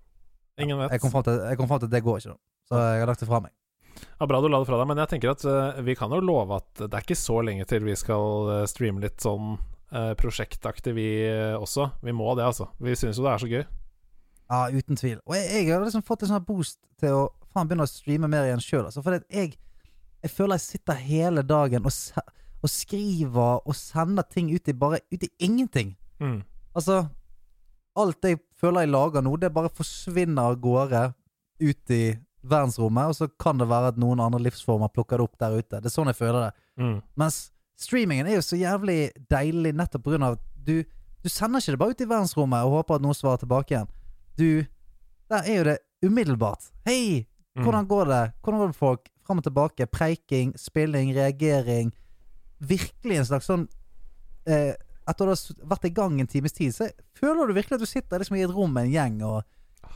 Ingen 0.58 0.78
vet. 0.80 0.92
Jeg 0.92 1.00
kom 1.04 1.12
fram 1.12 1.24
til, 1.24 1.86
at 1.86 1.90
det 1.92 2.02
går 2.02 2.18
ikke, 2.18 2.34
da. 2.34 2.38
Så 2.68 2.82
jeg 2.82 3.00
har 3.00 3.08
lagt 3.08 3.22
det 3.22 3.28
fra 3.30 3.40
meg. 3.44 3.54
Ja, 4.18 4.26
bra 4.26 4.40
du 4.42 4.48
la 4.50 4.60
det 4.60 4.68
fra 4.68 4.78
deg, 4.78 4.88
men 4.90 5.00
jeg 5.02 5.10
tenker 5.10 5.32
at 5.32 5.44
uh, 5.46 5.78
vi 5.86 5.94
kan 5.98 6.12
jo 6.14 6.20
love 6.22 6.58
at 6.58 6.84
det 6.84 6.92
er 6.92 7.04
ikke 7.04 7.18
så 7.18 7.40
lenge 7.42 7.66
til 7.70 7.86
vi 7.86 7.96
skal 7.98 8.50
uh, 8.50 8.66
streame 8.70 9.02
litt 9.02 9.22
sånn 9.22 9.56
uh, 9.56 10.12
prosjektaktig, 10.18 10.94
vi 10.94 11.08
også. 11.58 11.88
Vi 12.02 12.14
må 12.14 12.30
det, 12.38 12.46
altså. 12.46 12.68
Vi 12.82 12.94
syns 12.98 13.18
jo 13.18 13.26
det 13.26 13.32
er 13.32 13.42
så 13.42 13.50
gøy. 13.50 13.64
Ja, 14.48 14.60
uten 14.72 14.98
tvil. 14.98 15.18
Og 15.26 15.36
jeg, 15.36 15.48
jeg 15.54 15.72
har 15.72 15.84
liksom 15.84 16.04
fått 16.06 16.24
en 16.24 16.32
sånn 16.32 16.46
boost 16.46 16.80
til 17.00 17.14
å 17.14 17.24
faen 17.58 17.70
begynne 17.70 17.86
å 17.86 17.90
streame 17.90 18.30
mer 18.30 18.46
igjen 18.48 18.62
sjøl. 18.62 18.86
Altså, 18.86 19.02
for 19.04 19.18
jeg, 19.18 19.56
jeg 20.22 20.34
føler 20.34 20.58
jeg 20.58 20.66
sitter 20.66 21.02
hele 21.02 21.44
dagen 21.46 21.86
og, 21.86 22.24
og 22.62 22.72
skriver 22.72 23.60
og 23.60 23.76
sender 23.76 24.26
ting 24.30 24.50
ut 24.54 24.70
i 24.70 24.76
bare 24.76 25.02
ut 25.10 25.26
i 25.26 25.30
ingenting. 25.44 25.96
Mm. 26.22 26.42
Altså 26.74 27.06
Alt 27.98 28.22
jeg 28.22 28.38
føler 28.54 28.84
jeg 28.84 28.92
lager 28.92 29.24
nå, 29.26 29.32
det 29.42 29.48
bare 29.50 29.72
forsvinner 29.74 30.52
av 30.52 30.58
gårde 30.62 31.00
ut 31.58 31.90
i 31.90 32.02
verdensrommet, 32.46 33.10
og 33.10 33.16
så 33.18 33.26
kan 33.42 33.58
det 33.58 33.66
være 33.66 33.90
at 33.90 33.98
noen 33.98 34.20
andre 34.22 34.38
livsformer 34.44 34.92
plukker 34.94 35.18
det 35.18 35.24
opp 35.26 35.40
der 35.42 35.56
ute. 35.58 35.80
Det 35.82 35.90
er 35.90 35.94
sånn 35.96 36.10
jeg 36.12 36.18
føler 36.20 36.44
det. 36.44 36.52
Mm. 36.78 36.92
Mens 37.18 37.40
streamingen 37.78 38.28
er 38.30 38.38
jo 38.38 38.44
så 38.46 38.58
jævlig 38.60 39.10
deilig 39.30 39.74
nettopp 39.74 40.04
på 40.04 40.14
grunn 40.14 40.28
av 40.28 40.36
at 40.38 40.44
du, 40.68 40.84
du 41.24 41.28
sender 41.32 41.58
ikke 41.58 41.74
det 41.74 41.82
bare 41.82 41.96
ut 41.96 42.04
i 42.04 42.10
verdensrommet 42.12 42.68
og 42.68 42.76
håper 42.78 43.00
at 43.00 43.06
noen 43.08 43.18
svarer 43.18 43.42
tilbake 43.42 43.74
igjen. 43.74 43.90
Du 44.38 44.50
Der 45.28 45.42
er 45.42 45.58
jo 45.58 45.64
det 45.66 45.78
umiddelbart. 46.06 46.70
Hei! 46.86 47.26
Mm. 47.58 47.64
Hvordan 47.66 47.88
går 47.90 48.10
det? 48.12 48.24
Hvordan 48.42 48.60
går 48.62 48.72
det 48.72 48.78
folk? 48.78 49.08
Fram 49.26 49.40
og 49.42 49.44
tilbake. 49.44 49.86
Preiking, 49.90 50.54
spilling, 50.58 51.12
reagering. 51.16 51.92
Virkelig 52.58 53.18
en 53.18 53.28
slags 53.28 53.48
sånn 53.50 53.68
eh, 54.48 54.74
Etter 55.08 55.28
å 55.30 55.32
ha 55.32 55.68
vært 55.70 55.86
i 55.88 55.92
gang 55.96 56.18
en 56.20 56.28
times 56.28 56.52
tid, 56.52 56.74
så 56.74 56.90
føler 57.16 57.48
du 57.48 57.54
virkelig 57.56 57.78
at 57.78 57.84
du 57.84 57.88
sitter 57.88 58.20
liksom 58.20 58.36
i 58.36 58.42
et 58.44 58.52
rom 58.52 58.74
med 58.76 58.90
en 58.90 58.92
gjeng 58.92 59.14
og, 59.24 59.38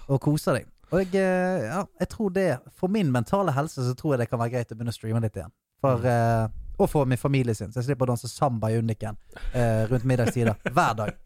og 0.07 0.21
koser 0.25 0.57
deg. 0.57 0.71
Og 0.93 1.03
jeg, 1.03 1.11
eh, 1.21 1.67
ja, 1.69 1.83
jeg 2.01 2.09
tror 2.13 2.33
det 2.33 2.47
For 2.77 2.93
min 2.93 3.13
mentale 3.13 3.53
helse 3.57 3.85
så 3.85 3.95
tror 3.97 4.15
jeg 4.15 4.23
det 4.23 4.31
kan 4.31 4.41
være 4.41 4.55
greit 4.55 4.73
å 4.73 4.77
begynne 4.77 4.93
å 4.93 4.97
streame 4.97 5.21
litt 5.25 5.37
igjen. 5.37 5.53
For, 5.85 6.09
eh, 6.09 6.47
og 6.79 6.89
for 6.89 7.09
min 7.09 7.21
familie 7.21 7.55
sin, 7.59 7.73
så 7.73 7.81
jeg 7.81 7.91
slipper 7.91 8.09
å 8.09 8.13
danse 8.15 8.31
samba 8.31 8.71
i 8.73 8.79
Undiken 8.81 9.19
eh, 9.53 9.85
rundt 9.91 10.09
middagstider 10.09 10.57
hver 10.77 10.97
dag. 10.99 11.17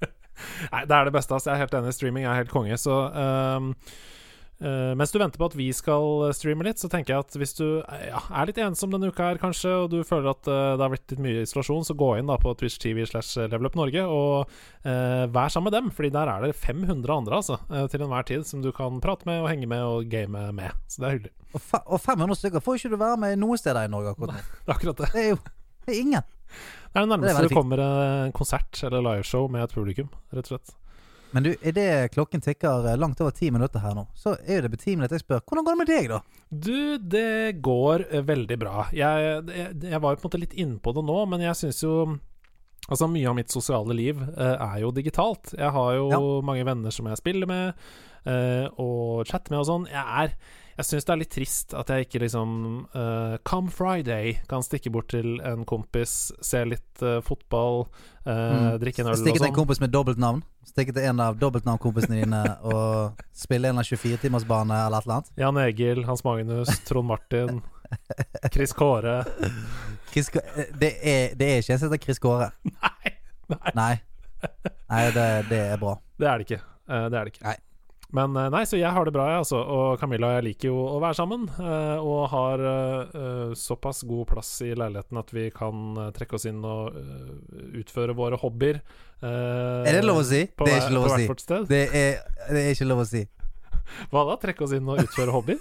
Nei, 0.73 0.83
det 0.89 0.97
er 0.97 1.09
det 1.09 1.15
beste. 1.15 1.35
Altså. 1.35 1.51
Jeg 1.51 1.57
er 1.57 1.65
helt 1.65 1.75
enig. 1.79 1.95
Streaming 1.97 2.27
er 2.27 2.39
helt 2.41 2.53
konge. 2.53 2.77
Så 2.81 2.95
ehm, 3.09 3.71
eh, 4.61 4.93
mens 4.99 5.13
du 5.13 5.19
venter 5.21 5.41
på 5.41 5.49
at 5.51 5.57
vi 5.59 5.69
skal 5.77 6.31
streame 6.37 6.67
litt, 6.67 6.81
så 6.81 6.91
tenker 6.93 7.15
jeg 7.15 7.25
at 7.25 7.39
hvis 7.41 7.57
du 7.59 7.67
eh, 7.81 8.07
ja, 8.09 8.23
er 8.31 8.49
litt 8.49 8.61
ensom 8.63 8.95
denne 8.95 9.11
uka 9.13 9.31
her, 9.31 9.41
kanskje, 9.43 9.73
og 9.85 9.91
du 9.93 9.99
føler 10.07 10.33
at 10.33 10.49
uh, 10.49 10.75
det 10.77 10.85
har 10.85 10.93
blitt 10.93 11.15
litt 11.15 11.23
mye 11.23 11.45
isolasjon, 11.45 11.85
så 11.87 11.97
gå 11.99 12.13
inn 12.19 12.31
da 12.31 12.39
på 12.41 12.55
Twitch 12.59 12.79
TV 12.83 13.05
slash 13.09 13.49
Level 13.51 13.69
Up 13.71 13.77
Norge 13.79 14.05
og 14.07 14.53
uh, 14.87 15.25
vær 15.33 15.53
sammen 15.53 15.71
med 15.71 15.77
dem. 15.79 15.91
Fordi 15.95 16.13
der 16.15 16.31
er 16.33 16.47
det 16.47 16.55
500 16.57 17.17
andre 17.17 17.41
altså, 17.41 17.59
eh, 17.71 17.87
til 17.93 18.07
enhver 18.07 18.27
tid 18.29 18.47
som 18.49 18.63
du 18.65 18.71
kan 18.77 19.01
prate 19.05 19.29
med 19.29 19.43
og 19.43 19.51
henge 19.51 19.69
med 19.71 19.85
og 19.85 20.09
game 20.13 20.49
med. 20.57 20.77
Så 20.89 21.03
det 21.03 21.09
er 21.09 21.19
hyggelig. 21.19 21.35
Og, 21.57 21.69
og 21.85 22.01
500 22.03 22.41
stykker 22.41 22.65
får 22.65 22.81
ikke 22.81 22.95
du 22.95 22.99
være 23.01 23.21
med 23.23 23.37
noen 23.41 23.61
steder 23.61 23.89
i 23.89 23.93
Norge 23.93 24.15
akkurat 24.15 24.37
nå. 24.37 24.47
Det 24.67 24.73
er 24.73 24.77
akkurat 24.77 25.05
det. 25.05 25.13
Det 25.15 25.23
er 25.23 25.31
jo 25.35 25.39
det 25.87 25.95
er 25.95 26.01
ingen. 26.03 26.25
Det 26.27 26.99
er 26.99 27.05
det 27.05 27.11
nærmeste 27.13 27.43
det, 27.43 27.49
det 27.51 27.57
kommer 27.57 27.83
en 27.83 28.33
konsert 28.35 28.81
eller 28.83 29.05
liveshow 29.05 29.47
med 29.53 29.63
et 29.63 29.75
publikum, 29.77 30.09
rett 30.35 30.49
og 30.49 30.57
slett. 30.57 30.73
Men 31.37 31.45
du, 31.45 31.51
idet 31.69 32.15
klokken 32.15 32.41
tikker 32.41 32.87
eh, 32.89 32.97
langt 32.97 33.21
over 33.21 33.35
ti 33.37 33.51
minutter 33.53 33.83
her 33.85 33.93
nå, 33.99 34.07
så 34.17 34.33
er 34.49 34.65
det 34.65 34.71
betimelig 34.73 35.11
at 35.11 35.17
jeg 35.19 35.25
spør 35.27 35.43
hvordan 35.45 35.67
går 35.67 35.75
det 35.77 35.81
med 35.83 35.91
deg, 35.91 36.07
da? 36.15 36.21
Du, 36.49 36.79
det 37.13 37.59
går 37.67 38.07
eh, 38.09 38.23
veldig 38.25 38.57
bra. 38.63 38.87
Jeg, 38.97 39.27
jeg, 39.53 39.75
jeg 39.93 40.01
var 40.01 40.15
jo 40.17 40.23
på 40.23 40.25
en 40.25 40.31
måte 40.31 40.41
litt 40.47 40.57
innpå 40.65 40.95
det 40.97 41.05
nå, 41.05 41.19
men 41.35 41.45
jeg 41.45 41.61
syns 41.65 41.83
jo 41.85 41.99
Altså, 42.87 43.09
mye 43.11 43.27
av 43.27 43.35
mitt 43.35 43.51
sosiale 43.51 43.95
liv 43.99 44.21
eh, 44.23 44.53
er 44.63 44.77
jo 44.85 44.93
digitalt. 44.95 45.51
Jeg 45.59 45.73
har 45.75 45.89
jo 45.97 46.05
Ja. 46.13 46.21
mange 46.47 46.63
venner 46.69 46.93
som 46.95 47.09
jeg 47.11 47.19
spiller 47.19 47.49
med, 47.51 47.81
eh, 48.31 48.69
og 48.79 49.25
chatter 49.27 49.51
med 49.51 49.59
og 49.65 49.67
sånn. 49.67 49.87
Jeg 49.91 50.05
er 50.23 50.37
Jeg 50.77 50.85
syns 50.91 51.07
det 51.09 51.13
er 51.15 51.21
litt 51.23 51.31
trist 51.33 51.73
at 51.79 51.89
jeg 51.89 52.05
ikke 52.05 52.21
liksom 52.21 52.51
uh, 52.93 53.37
Come 53.49 53.71
Friday 53.73 54.35
kan 54.51 54.65
stikke 54.65 54.91
bort 54.93 55.09
til 55.15 55.39
en 55.41 55.63
kompis, 55.69 56.33
se 56.45 56.61
litt 56.69 57.01
uh, 57.05 57.23
fotball, 57.25 57.87
eh, 58.29 58.75
drikke 58.83 59.01
en 59.01 59.09
øl 59.09 59.15
og 59.15 59.23
Stikke 59.23 59.39
til 59.41 59.47
en 59.47 59.53
sånn. 59.53 59.57
kompis 59.57 59.81
med 59.81 59.95
dobbeltnavn. 59.95 60.43
Stikke 60.69 60.93
til 60.93 61.07
en 61.09 61.23
av 61.25 61.39
dobbeltnavnkompisene 61.41 62.19
dine 62.21 62.43
og 62.75 63.23
spille 63.37 63.71
en 63.73 63.81
av 63.81 63.89
24-timersbane 63.89 64.83
eller 64.87 65.01
et 65.01 65.09
eller 65.09 65.17
annet. 65.17 65.33
Jan 65.41 65.61
Egil, 65.65 66.03
Hans 66.11 66.25
Magnus, 66.29 66.75
Trond 66.85 67.09
Martin, 67.09 67.63
Chris 68.53 68.75
Kåre 68.77 69.21
Chris, 70.11 70.29
det, 70.81 70.91
er, 71.07 71.37
det 71.39 71.47
er 71.47 71.61
ikke 71.63 71.77
en 71.77 71.81
som 71.81 71.89
heter 71.89 72.03
Chris 72.05 72.21
Kåre. 72.21 72.51
Nei, 72.83 73.15
nei, 73.55 73.73
Nei. 73.79 73.93
Nei, 74.91 75.05
det, 75.15 75.27
det 75.49 75.61
er 75.73 75.81
bra. 75.81 75.97
det 76.21 76.29
er 76.29 76.43
det 76.43 76.51
ikke. 76.51 76.61
Det 76.87 77.17
er 77.17 77.23
det 77.31 77.33
ikke. 77.33 77.45
Nei. 77.47 77.57
Men 78.15 78.37
eh, 78.39 78.49
nei, 78.55 78.63
så 78.69 78.79
jeg 78.79 78.93
har 78.95 79.05
det 79.09 79.13
bra, 79.17 79.27
jeg, 79.33 79.43
altså. 79.43 79.59
Og 79.59 80.01
Camilla 80.01 80.29
og 80.31 80.37
jeg 80.39 80.45
liker 80.47 80.69
jo 80.71 80.77
å 80.95 81.01
være 81.03 81.19
sammen. 81.19 81.49
eh, 81.59 81.99
og 81.99 82.29
har 82.33 82.63
eh, 82.71 83.55
såpass 83.59 84.05
god 84.07 84.27
plass 84.31 84.53
i 84.63 84.73
leiligheten 84.79 85.19
at 85.21 85.33
vi 85.35 85.49
kan 85.55 85.97
trekke 86.17 86.39
oss 86.39 86.47
inn 86.47 86.63
og 86.65 86.95
utføre 87.77 88.15
våre 88.17 88.39
hobbyer. 88.41 88.81
Er 89.27 89.97
det 89.97 90.05
lov 90.05 90.21
å 90.21 90.27
si? 90.29 90.45
Det 90.47 90.71
er 90.73 90.83
ikke 90.85 90.95
lov 90.95 91.09
å 91.09 91.17
si. 91.17 91.27
Det 91.71 91.83
er, 91.89 92.21
det 92.53 92.61
er 92.63 92.75
ikke 92.75 92.91
lov 92.91 93.01
å 93.03 93.09
si. 93.09 93.25
Hva 94.13 94.27
da? 94.29 94.37
Trekke 94.43 94.67
oss 94.67 94.77
inn 94.77 94.93
og 94.93 95.03
utføre 95.03 95.35
hobbyer? 95.35 95.61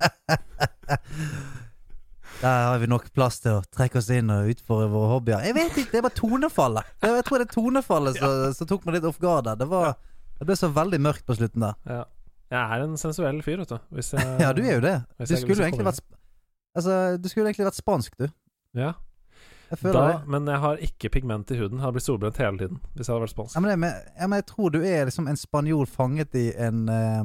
Der 2.40 2.62
har 2.70 2.78
vi 2.80 2.86
nok 2.88 3.10
plass 3.12 3.36
til 3.44 3.58
å 3.58 3.64
trekke 3.68 3.98
oss 4.00 4.06
inn 4.16 4.30
og 4.32 4.48
utføre 4.48 4.86
våre 4.88 5.10
hobbyer. 5.12 5.42
Jeg 5.44 5.56
vet 5.58 5.74
ikke, 5.82 5.92
det 5.92 6.00
bare 6.06 6.16
tonefallet. 6.16 6.92
Jeg 7.04 7.24
tror 7.26 7.42
det 7.42 7.46
er 7.50 7.52
tonefallet 7.52 8.16
som 8.16 8.36
som 8.56 8.70
tok 8.70 8.86
meg 8.88 8.96
litt 8.96 9.08
off 9.10 9.18
guard 9.20 9.44
der. 9.50 9.58
Det, 9.60 9.68
var, 9.68 9.92
det 10.40 10.48
ble 10.48 10.56
så 10.56 10.70
veldig 10.72 10.98
mørkt 11.04 11.26
på 11.28 11.36
slutten 11.36 11.66
der. 11.66 11.76
Ja. 11.84 12.00
Jeg 12.50 12.74
er 12.74 12.82
en 12.82 12.96
sensuell 12.98 13.42
fyr, 13.46 13.60
vet 13.62 13.70
du. 13.70 13.78
Jeg, 14.00 14.24
Ja, 14.42 14.50
du 14.56 14.62
er 14.64 14.78
jo 14.78 14.82
det. 14.82 14.96
Du 15.20 15.36
skulle 15.36 15.60
jo 15.60 15.68
egentlig 15.68 15.86
vært 15.86 16.02
Altså, 16.70 17.16
du 17.18 17.26
skulle 17.28 17.50
egentlig 17.50 17.66
vært 17.66 17.78
spansk, 17.80 18.14
du. 18.18 18.28
Ja. 18.78 18.92
Jeg 19.70 19.92
Da, 19.94 20.02
det. 20.06 20.28
men 20.30 20.46
jeg 20.46 20.58
har 20.58 20.80
ikke 20.82 21.10
pigment 21.14 21.50
i 21.50 21.58
huden. 21.58 21.78
Jeg 21.78 21.84
har 21.84 21.92
blitt 21.94 22.06
solbrent 22.06 22.38
hele 22.42 22.58
tiden 22.58 22.80
hvis 22.94 23.06
jeg 23.06 23.14
hadde 23.14 23.24
vært 23.26 23.34
spansk. 23.34 23.54
Ja 23.54 23.62
men, 23.62 23.80
men, 23.82 23.92
ja, 24.18 24.26
men 24.26 24.40
jeg 24.40 24.46
tror 24.50 24.72
du 24.74 24.80
er 24.82 25.06
liksom 25.06 25.28
en 25.30 25.38
spanjol 25.38 25.86
fanget 25.86 26.34
i 26.38 26.46
en, 26.58 26.88
eh, 26.90 27.22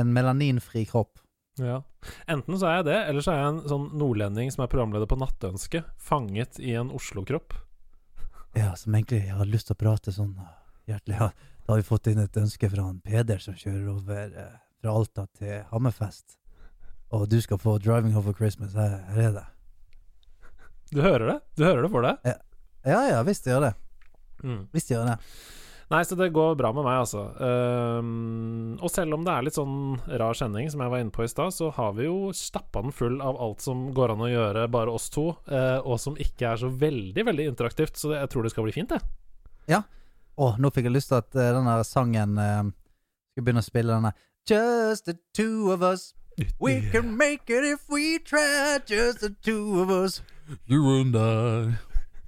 en 0.00 0.14
melaninfri 0.16 0.86
kropp. 0.90 1.20
Ja. 1.60 1.82
Enten 2.30 2.58
så 2.58 2.70
er 2.70 2.80
jeg 2.80 2.88
det, 2.88 2.98
eller 3.10 3.26
så 3.26 3.34
er 3.34 3.42
jeg 3.42 3.52
en 3.52 3.62
sånn 3.70 3.86
nordlending 4.00 4.50
som 4.54 4.64
er 4.64 4.72
programleder 4.72 5.10
på 5.10 5.18
Nattønske, 5.20 5.84
fanget 6.00 6.58
i 6.62 6.74
en 6.78 6.90
Oslo-kropp. 6.94 7.54
Ja, 8.56 8.72
som 8.78 8.94
egentlig 8.96 9.28
har 9.30 9.46
lyst 9.46 9.68
til 9.70 9.76
å 9.76 9.82
prate 9.84 10.14
sånn 10.14 10.34
Hjertelig 10.90 11.20
hjertelig. 11.20 11.46
Ja, 11.70 11.74
da 11.74 11.76
har 11.76 11.82
vi 11.84 11.86
fått 11.86 12.08
inn 12.10 12.18
et 12.18 12.34
ønske 12.34 12.66
fra 12.66 12.82
han 12.82 12.96
Peder 12.98 13.38
som 13.38 13.54
kjører 13.54 13.84
over 13.92 14.32
eh, 14.42 14.54
fra 14.82 14.90
Alta 14.90 15.22
til 15.38 15.60
Hammerfest. 15.70 16.32
Og 17.14 17.28
du 17.30 17.36
skal 17.38 17.60
få 17.62 17.76
'Driving 17.78 18.10
Home 18.10 18.26
for 18.26 18.34
Christmas'. 18.34 18.74
Her, 18.74 18.96
her 19.14 19.28
er 19.28 19.36
det. 19.36 19.44
Du 20.90 20.98
hører 20.98 21.26
det? 21.28 21.36
Du 21.54 21.62
hører 21.62 21.86
det 21.86 21.90
for 21.92 22.02
deg? 22.02 22.26
Ja 22.82 23.04
ja, 23.12 23.20
visst 23.22 23.46
gjør 23.46 23.68
det. 23.68 23.70
Mm. 24.42 24.64
Visst 24.74 24.90
gjør 24.90 25.12
det. 25.12 25.14
Nei, 25.94 26.00
så 26.02 26.18
det 26.18 26.32
går 26.34 26.58
bra 26.58 26.72
med 26.74 26.88
meg, 26.88 27.04
altså. 27.04 27.22
Um, 27.38 28.74
og 28.82 28.90
selv 28.90 29.14
om 29.14 29.22
det 29.22 29.30
er 29.36 29.46
litt 29.46 29.60
sånn 29.60 29.78
rar 30.10 30.34
sending, 30.34 30.66
som 30.74 30.82
jeg 30.82 30.90
var 30.90 31.04
inne 31.04 31.14
på 31.14 31.22
i 31.22 31.30
stad, 31.30 31.54
så 31.54 31.70
har 31.78 31.94
vi 31.94 32.08
jo 32.08 32.34
stappa 32.34 32.82
den 32.82 32.90
full 32.90 33.22
av 33.22 33.38
alt 33.38 33.62
som 33.62 33.92
går 33.94 34.16
an 34.16 34.26
å 34.26 34.32
gjøre, 34.32 34.66
bare 34.74 34.90
oss 34.90 35.06
to, 35.14 35.28
uh, 35.46 35.78
og 35.86 36.02
som 36.02 36.18
ikke 36.18 36.50
er 36.50 36.62
så 36.66 36.74
veldig, 36.82 37.26
veldig 37.30 37.48
interaktivt. 37.54 37.94
Så 37.94 38.10
det, 38.10 38.24
jeg 38.24 38.34
tror 38.34 38.42
det 38.42 38.54
skal 38.56 38.66
bli 38.66 38.74
fint, 38.74 38.98
jeg. 38.98 39.18
Å, 40.40 40.54
nå 40.56 40.70
fikk 40.72 40.88
jeg 40.88 40.94
lyst 40.94 41.10
til 41.12 41.20
at 41.20 41.36
uh, 41.36 41.50
den 41.58 41.68
der 41.68 41.82
sangen 41.84 42.38
uh, 42.40 42.62
Skal 43.34 43.44
begynne 43.44 43.62
å 43.62 43.66
spille 43.66 43.92
denne 43.92 44.14
Just 44.48 45.04
the 45.04 45.18
two 45.36 45.68
of 45.70 45.82
us. 45.84 46.14
We 46.58 46.80
can 46.90 47.12
make 47.16 47.52
it 47.52 47.64
if 47.68 47.84
we 47.92 48.18
try. 48.18 48.78
Just 48.88 49.20
the 49.20 49.30
two 49.44 49.82
of 49.82 49.90
us. 49.92 50.22
You 50.66 50.80
and 50.96 51.14
I. 51.14 51.76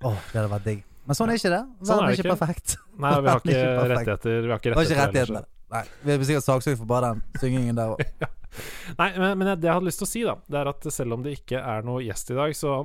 Å, 0.04 0.12
det 0.12 0.36
hadde 0.36 0.50
vært 0.52 0.66
digg. 0.68 0.84
Men 1.08 1.18
sånn 1.18 1.32
er 1.32 1.40
ikke 1.40 1.50
det. 1.54 1.62
Sånn 1.88 1.96
er 1.96 2.04
Verden 2.04 2.04
er 2.04 2.12
det 2.12 2.20
ikke 2.20 2.36
perfekt. 2.36 2.76
Nei, 2.92 3.14
vi 3.16 3.32
har 3.32 3.40
er 3.40 3.40
ikke 3.40 3.88
rettigheter. 3.94 4.36
Vi 4.44 4.52
har 4.52 4.60
ikke 4.60 4.74
rettigheter 4.74 5.00
rettighetene. 5.00 5.42
Nei, 5.72 5.82
Vi 6.02 6.18
blir 6.20 6.28
sikkert 6.28 6.46
saksøkt 6.46 6.78
for 6.82 6.90
bare 6.92 7.14
den 7.14 7.42
syngingen 7.42 7.80
der 7.80 7.94
òg. 7.94 8.28
Nei, 9.00 9.08
men, 9.16 9.30
men 9.40 9.48
det 9.56 9.66
jeg 9.70 9.72
hadde 9.72 9.88
lyst 9.88 10.02
til 10.02 10.06
å 10.06 10.12
si, 10.12 10.22
da, 10.28 10.36
det 10.52 10.60
er 10.60 10.70
at 10.74 10.88
selv 10.92 11.16
om 11.16 11.24
det 11.24 11.34
ikke 11.38 11.64
er 11.72 11.88
noe 11.88 12.04
gjest 12.04 12.34
i 12.34 12.38
dag, 12.38 12.54
så 12.58 12.82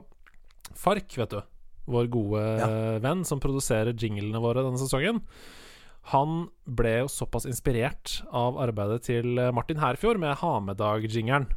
Fark, 0.78 1.14
vet 1.20 1.36
du, 1.36 1.40
vår 1.88 2.10
gode 2.14 2.42
Ja. 2.60 2.68
venn 3.04 3.24
som 3.26 3.40
produserer 3.40 3.94
jinglene 3.96 4.42
våre 4.44 4.64
denne 4.66 4.80
sesongen, 4.80 5.22
han 6.14 6.50
ble 6.68 7.02
jo 7.02 7.08
såpass 7.12 7.46
inspirert 7.50 8.22
av 8.32 8.56
arbeidet 8.64 9.04
til 9.10 9.40
Martin 9.52 9.82
Herfjord 9.82 10.20
med 10.20 10.38
Ha 10.40 10.60
med-dag-jingeren. 10.64 11.50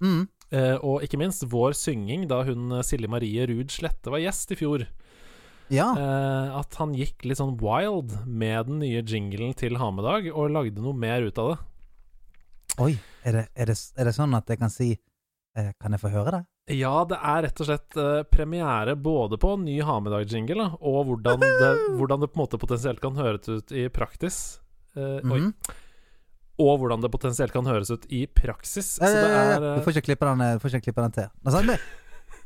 Mm. 0.00 0.28
Eh, 0.54 0.76
og 0.80 1.02
ikke 1.04 1.18
minst 1.20 1.42
vår 1.50 1.74
synging 1.76 2.28
da 2.30 2.42
hun 2.46 2.70
Silje 2.86 3.10
Marie 3.10 3.46
Ruud 3.50 3.72
Slette 3.74 4.12
var 4.12 4.22
gjest 4.22 4.54
i 4.54 4.58
fjor. 4.60 4.86
Ja. 5.68 5.90
Eh, 5.92 6.58
at 6.60 6.78
han 6.80 6.94
gikk 6.96 7.26
litt 7.28 7.40
sånn 7.40 7.58
wild 7.60 8.14
med 8.24 8.70
den 8.70 8.78
nye 8.80 9.02
jinglen 9.02 9.52
til 9.58 9.76
Hamedag, 9.76 10.30
og 10.32 10.54
lagde 10.54 10.80
noe 10.80 10.96
mer 10.96 11.26
ut 11.26 11.38
av 11.42 11.50
det. 11.52 11.58
Oi. 12.80 12.92
Er 13.26 13.34
det, 13.34 13.44
er, 13.58 13.66
det, 13.72 13.76
er 13.98 14.08
det 14.08 14.14
sånn 14.16 14.36
at 14.38 14.48
jeg 14.48 14.60
kan 14.60 14.70
si 14.70 14.92
eh, 14.94 15.72
Kan 15.82 15.92
jeg 15.92 16.00
få 16.00 16.12
høre 16.12 16.30
det? 16.36 16.42
Ja, 16.68 16.92
det 17.08 17.16
er 17.16 17.44
rett 17.46 17.60
og 17.62 17.68
slett 17.68 17.96
eh, 17.96 18.22
premiere 18.28 18.92
både 19.00 19.38
på 19.40 19.54
en 19.56 19.64
ny 19.64 19.78
Ha 19.86 19.98
med 20.04 20.12
dag-jingle, 20.12 20.66
og 20.80 20.98
hvordan 21.08 21.40
det, 21.40 21.70
hvordan 21.96 22.20
det 22.20 22.28
på 22.32 22.38
en 22.38 22.42
måte 22.44 22.60
potensielt 22.60 23.00
kan 23.00 23.16
høres 23.16 23.48
ut 23.48 23.72
i 23.72 23.88
praktis. 23.88 24.60
Eh, 24.96 25.20
mm 25.24 25.32
-hmm. 25.32 25.52
Og 26.58 26.78
hvordan 26.78 27.00
det 27.00 27.10
potensielt 27.10 27.52
kan 27.52 27.66
høres 27.66 27.90
ut 27.90 28.06
i 28.08 28.26
praksis. 28.26 28.98
Så 28.98 29.04
Ja, 29.04 29.10
det 29.10 29.30
ja, 29.30 29.50
ja. 29.50 29.58
Du 29.58 29.80
eh, 29.80 29.84
får 29.84 29.90
ikke 29.96 30.06
klippe 30.12 30.26
den, 30.26 30.38
du 30.38 30.58
får 30.58 30.74
ikke 30.74 30.80
klippe 30.80 31.02
den 31.02 31.12
til. 31.12 31.28
Altså, 31.44 31.78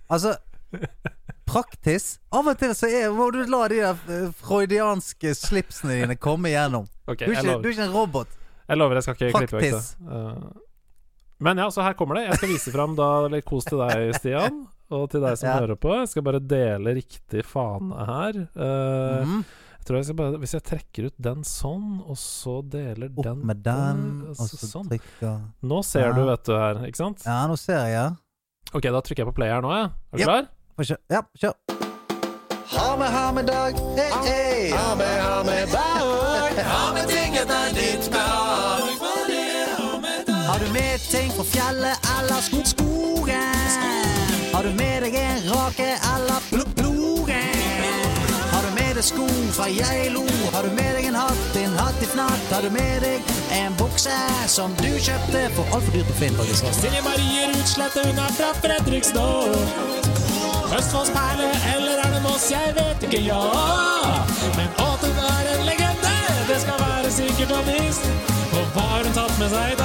altså 0.08 0.36
Praktis 1.46 2.20
Av 2.32 2.46
og 2.46 2.58
til 2.58 2.74
så 2.74 2.86
er, 2.86 3.10
må 3.10 3.30
du 3.30 3.42
la 3.44 3.68
de 3.68 3.80
der 3.80 3.96
eh, 4.08 4.28
freudianske 4.32 5.34
slipsene 5.34 5.92
dine 6.00 6.16
komme 6.16 6.48
igjennom. 6.48 6.86
Okay, 7.06 7.26
Du 7.26 7.32
er 7.32 7.42
ikke, 7.42 7.62
du 7.62 7.68
er 7.68 7.72
ikke 7.72 7.82
en 7.82 7.92
robot. 7.92 8.28
jeg 8.68 8.78
lover 8.78 8.94
jeg 8.94 9.02
skal 9.02 9.14
ikke 9.14 9.38
klippe 9.38 9.56
vekk 9.56 9.62
det. 9.62 9.72
Praktis. 9.72 10.62
Men 11.42 11.58
ja, 11.58 11.66
så 11.74 11.82
her 11.82 11.96
kommer 11.98 12.18
det. 12.20 12.28
Jeg 12.30 12.38
skal 12.38 12.52
vise 12.52 12.72
fram 12.74 12.94
da 12.98 13.08
litt 13.32 13.44
kos 13.48 13.66
til 13.66 13.80
deg, 13.82 14.12
Stian. 14.20 14.62
Og 14.92 15.08
til 15.10 15.22
deg 15.24 15.38
som 15.40 15.48
Ja. 15.48 15.56
hører 15.62 15.78
på. 15.80 15.90
Jeg 15.98 16.08
skal 16.12 16.22
bare 16.26 16.38
dele 16.40 16.92
riktig 16.98 17.42
fane 17.48 18.06
her. 18.06 18.38
Uh, 18.54 19.24
mm. 19.26 19.44
Jeg 19.82 19.86
tror 19.88 19.96
jeg 19.98 20.04
skal 20.06 20.14
bare 20.20 20.38
Hvis 20.38 20.52
jeg 20.54 20.62
trekker 20.62 21.06
ut 21.08 21.16
den 21.18 21.40
sånn, 21.48 21.86
og 22.06 22.14
så 22.20 22.60
deler 22.70 23.08
Opp 23.10 23.24
den 23.26 23.40
med 23.48 23.62
den, 23.66 24.02
og 24.28 24.36
altså 24.36 24.58
så 24.60 24.68
sånn. 24.76 24.86
trykker 24.92 25.40
Nå 25.66 25.80
ser 25.82 26.06
Ja. 26.06 26.12
du, 26.14 26.22
vet 26.28 26.44
du, 26.46 26.52
her, 26.54 26.74
ikke 26.86 27.00
sant? 27.00 27.24
Ja, 27.26 27.40
nå 27.50 27.56
ser 27.58 27.82
jeg. 27.90 28.12
Ok, 28.72 28.82
da 28.82 29.00
trykker 29.02 29.24
jeg 29.24 29.30
på 29.32 29.34
play 29.40 29.48
her 29.50 29.60
nå, 29.64 29.72
ja. 29.74 29.88
Er 30.12 30.16
du 30.16 30.22
Ja. 30.22 30.26
klar? 30.28 30.46
Kjør. 30.78 30.98
ja, 31.10 31.22
kjør. 31.38 31.54
Ha 32.72 32.96
med, 32.96 33.08
ha 33.10 33.32
med 33.32 33.46
dag. 33.46 33.74
Hey, 33.98 34.12
hey. 34.28 34.70
Ha 34.70 34.94
med, 34.94 35.20
ha 35.20 35.42
med 35.42 35.68
dag. 35.74 36.62
Ha 36.64 36.92
med 36.94 37.08
ting 37.08 37.34
etter 37.42 37.74
ditt 37.74 38.06
behag. 38.10 39.01
Har 40.52 40.58
du 40.58 40.72
med 40.72 41.00
ting 41.00 41.30
fra 41.32 41.44
fjellet 41.44 41.98
eller 42.18 42.40
skog 42.40 42.66
skogen? 42.66 44.08
Har 44.52 44.62
du 44.62 44.70
med 44.70 45.02
deg 45.02 45.14
en 45.16 45.46
rake 45.48 45.86
eller 46.14 46.42
plogen? 46.50 47.62
Har 48.50 48.66
du 48.66 48.74
med 48.74 48.98
deg 48.98 49.06
sko 49.06 49.28
fra 49.56 49.70
Geilo? 49.72 50.26
Har 50.52 50.68
du 50.68 50.74
med 50.76 50.90
deg 50.98 51.08
en 51.08 51.16
hatt, 51.16 51.56
en 51.56 51.78
hatt 51.78 52.04
i 52.04 52.10
fnatt? 52.10 52.44
Har 52.52 52.66
du 52.66 52.68
med 52.74 53.00
deg 53.00 53.32
en 53.62 53.78
bukse 53.80 54.18
som 54.56 54.76
du 54.82 54.90
kjøpte 54.90 55.46
for 55.56 55.72
altfor 55.72 55.96
dyrt 55.96 56.12
på 56.12 56.18
Finn, 56.20 56.36
faktisk? 56.42 56.68
Silje 56.82 57.00
Marie 57.08 57.48
Rutslette, 57.54 58.04
hun 58.04 58.22
er 58.26 58.36
fra 58.36 58.52
Fredrikstad. 58.60 59.56
Østfolds 60.68 61.14
perle, 61.16 61.48
eller 61.72 62.04
er 62.04 62.12
det 62.18 62.22
Moss? 62.28 62.50
Jeg 62.52 62.76
vet 62.76 63.08
ikke, 63.08 63.24
ja. 63.24 63.40
Men 64.60 64.68
at 64.84 65.08
hun 65.08 65.26
er 65.32 65.50
en 65.56 65.66
legende, 65.70 66.14
det 66.52 66.60
skal 66.66 66.84
være 66.84 67.16
sikkert 67.22 67.56
og 67.56 67.66
visst. 67.72 68.12
Og 68.52 68.64
hva 68.76 68.88
har 68.92 69.08
hun 69.08 69.16
tatt 69.16 69.38
med 69.40 69.56
seg 69.56 69.78
i 69.78 69.80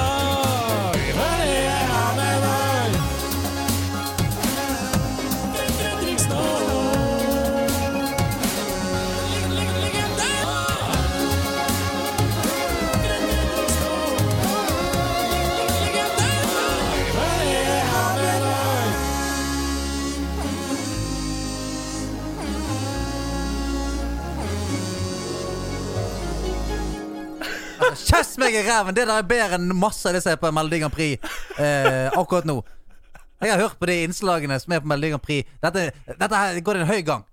Kjess 28.06 28.36
meg 28.42 28.56
i 28.56 28.62
ræven! 28.68 28.96
Det 28.96 29.06
der 29.08 29.18
er 29.22 29.28
bedre 29.28 29.58
enn 29.58 29.72
masse 29.78 30.08
av 30.10 30.16
det 30.16 30.22
som 30.24 30.34
er 30.36 30.40
på 30.42 30.52
Melodi 30.56 30.80
Grand 30.84 30.94
Prix 30.94 31.18
eh, 31.60 32.08
akkurat 32.18 32.46
nå. 32.48 32.60
Jeg 33.42 33.52
har 33.54 33.62
hørt 33.62 33.78
på 33.82 33.86
de 33.90 33.96
innslagene 34.08 34.58
som 34.62 34.74
er 34.74 34.82
på 34.84 34.90
Melodi 34.92 35.12
Grand 35.14 35.24
Prix. 35.26 35.50
Dette, 35.64 35.88
dette 36.18 36.40
her 36.44 36.60
går 36.66 36.80
en 36.82 36.90
høy 36.90 37.02
gang. 37.08 37.26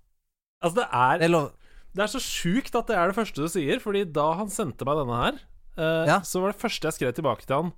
Altså, 0.64 0.80
det 0.80 0.86
Det 0.88 1.02
er, 1.04 1.26
er 1.28 1.34
lov 1.34 1.50
det 1.94 2.02
er 2.02 2.10
så 2.10 2.18
sjukt 2.18 2.74
at 2.74 2.88
det 2.90 2.96
er 2.98 3.06
det 3.12 3.14
første 3.14 3.38
du 3.44 3.46
sier, 3.52 3.78
Fordi 3.78 4.00
da 4.10 4.24
han 4.40 4.48
sendte 4.50 4.82
meg 4.88 4.96
denne 4.98 5.18
her, 5.20 5.36
eh, 5.78 6.08
Ja. 6.10 6.16
så 6.26 6.40
var 6.42 6.50
det 6.50 6.58
første 6.58 6.88
jeg 6.88 6.96
skrev 6.96 7.12
tilbake 7.14 7.46
til 7.46 7.54
han 7.60 7.68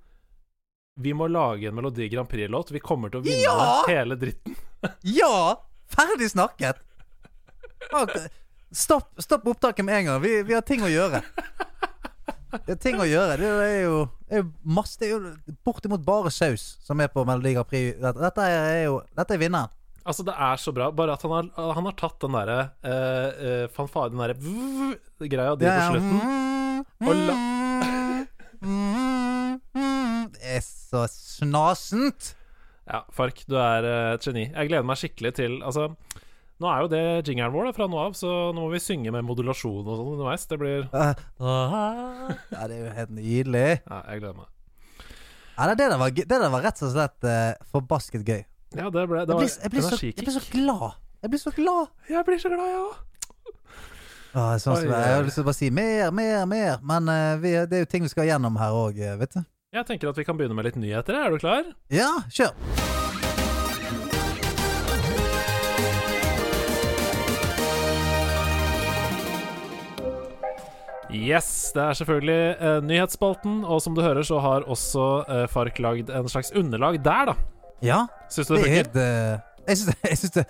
Vi 1.05 1.13
må 1.13 1.27
lage 1.29 1.69
en 1.69 1.75
Melodi 1.77 2.07
Grand 2.09 2.29
Prix-låt. 2.31 2.71
Vi 2.73 2.81
kommer 2.81 3.13
til 3.13 3.21
å 3.21 3.27
vinne 3.27 3.43
Ja! 3.45 3.83
hele 3.91 4.17
dritten. 4.17 4.57
Ja! 5.19 5.57
Ferdig 5.93 6.31
snakket! 6.33 6.81
Stopp, 8.73 9.13
stopp 9.23 9.45
opptaket 9.47 9.85
med 9.85 9.99
en 10.01 10.05
gang. 10.09 10.23
Vi, 10.25 10.33
vi 10.49 10.55
har 10.57 10.65
ting 10.67 10.83
å 10.83 10.89
gjøre. 10.91 11.21
Det 12.67 12.77
er 12.77 12.81
ting 12.83 13.01
å 13.03 13.07
gjøre. 13.09 13.37
Det 13.41 13.49
er 13.67 13.81
jo, 13.85 13.97
det 14.29 14.39
er 14.39 14.43
jo 14.43 14.49
masse 14.77 14.99
Det 15.01 15.09
er 15.09 15.15
jo 15.17 15.57
bortimot 15.67 16.05
bare 16.07 16.31
saus 16.35 16.77
som 16.87 17.01
er 17.05 17.09
på 17.13 17.25
Melodi 17.29 17.53
Grand 17.57 17.69
Prix. 17.71 17.97
Dette, 18.01 18.47
er 18.47 18.85
jo 18.87 19.01
Dette 19.19 19.37
er 19.37 19.43
vinneren. 19.43 19.73
Altså, 20.07 20.23
det 20.23 20.35
er 20.39 20.57
så 20.63 20.71
bra. 20.75 20.91
Bare 20.95 21.17
at 21.19 21.23
han 21.27 21.33
har, 21.35 21.49
han 21.75 21.89
har 21.91 21.97
tatt 21.99 22.21
den 22.23 22.37
derre 22.37 22.59
uh, 22.87 23.29
uh, 23.43 23.67
fanfare, 23.75 24.13
den 24.15 24.23
derre 24.23 24.39
greia 25.27 25.57
di 25.59 25.67
på 25.67 25.87
slutten. 25.91 26.19
Og 27.03 27.15
la- 27.27 27.43
Det 30.37 30.55
er 30.57 30.63
så 30.65 31.05
snasent. 31.11 32.35
Ja, 32.87 33.01
Fark, 33.11 33.41
du 33.51 33.57
er 33.59 33.83
eh, 33.83 34.13
et 34.15 34.23
geni. 34.29 34.45
Jeg 34.53 34.69
gleder 34.71 34.87
meg 34.87 34.99
skikkelig 35.01 35.33
til 35.41 35.57
Altså, 35.67 35.89
nå 36.63 36.69
er 36.73 36.83
jo 36.83 36.89
det 36.89 37.03
jingeren 37.29 37.53
vår 37.53 37.69
da, 37.69 37.73
fra 37.77 37.87
nå 37.91 37.99
av, 38.01 38.15
så 38.17 38.33
nå 38.57 38.63
må 38.65 38.69
vi 38.73 38.81
synge 38.81 39.13
med 39.13 39.27
modulasjon 39.29 39.83
og 39.85 39.99
sånn 39.99 40.13
underveis. 40.15 40.47
Det 40.49 40.59
blir 40.61 40.87
Ja, 40.89 41.13
det 42.67 42.79
er 42.79 42.79
jo 42.81 42.93
helt 42.97 43.13
nydelig. 43.17 43.65
Ja, 43.83 43.99
jeg 44.09 44.23
gleder 44.23 44.39
meg. 44.39 44.53
Ja, 45.57 45.67
det, 45.71 45.77
der 45.81 45.97
var, 46.01 46.13
det 46.13 46.29
der 46.29 46.53
var 46.53 46.65
rett 46.65 46.81
og 46.85 46.93
slett 46.93 47.29
uh, 47.29 47.69
forbasket 47.73 48.25
gøy. 48.29 48.43
Ja, 48.77 48.89
det 48.93 49.05
ble 49.09 49.25
det 49.25 49.37
var, 49.37 49.41
blir, 49.41 49.53
jeg, 49.53 49.73
blir 49.73 49.85
så, 49.85 50.01
jeg 50.01 50.25
blir 50.25 50.37
så 50.37 50.45
glad. 50.53 50.97
Jeg 51.25 51.33
blir 51.33 51.41
så 51.41 51.53
glad. 51.57 51.93
Jeg 52.11 52.25
blir 52.29 52.41
så 52.41 52.53
glad, 52.53 52.73
jeg 52.73 52.81
òg. 52.85 53.03
Åh, 54.37 54.51
sånn 54.61 54.83
jeg, 54.83 54.91
jeg 54.93 55.15
har 55.17 55.25
lyst 55.25 55.39
til 55.41 55.47
å 55.47 55.49
bare 55.49 55.57
si 55.57 55.71
mer, 55.73 56.11
mer, 56.13 56.43
mer. 56.51 56.83
Men 56.85 57.09
uh, 57.09 57.37
vi, 57.41 57.57
det 57.69 57.81
er 57.81 57.87
jo 57.87 57.93
ting 57.93 58.05
vi 58.05 58.13
skal 58.13 58.29
gjennom 58.29 58.61
her 58.61 58.77
òg, 58.77 59.01
vet 59.23 59.39
du. 59.39 59.45
Jeg 59.77 59.89
tenker 59.89 60.13
at 60.13 60.21
vi 60.21 60.25
kan 60.29 60.37
begynne 60.41 60.57
med 60.57 60.69
litt 60.69 60.81
nyheter. 60.81 61.21
Er 61.21 61.33
du 61.33 61.41
klar? 61.41 61.73
Ja, 61.93 62.13
kjør. 62.33 62.96
Yes, 71.17 71.73
det 71.75 71.83
er 71.83 71.97
selvfølgelig 71.99 72.57
eh, 72.61 72.79
nyhetsspalten, 72.85 73.59
og 73.65 73.81
som 73.83 73.95
du 73.97 74.03
hører, 74.05 74.23
så 74.27 74.39
har 74.45 74.67
også 74.69 75.07
eh, 75.29 75.45
Fark 75.53 75.79
lagd 75.83 76.11
en 76.13 76.29
slags 76.29 76.53
underlag 76.57 76.99
der, 77.05 77.33
da. 77.33 77.37
Ja, 77.85 77.99
Syns 78.33 78.49
du 78.49 78.55
det 78.57 78.63
det 78.65 78.71
er 78.79 78.85
funker? 78.85 79.01
eh, 79.03 79.65
Jeg 79.69 79.81
syns 79.83 79.97
jeg 80.11 80.19
syns 80.23 80.37
det 80.39 80.47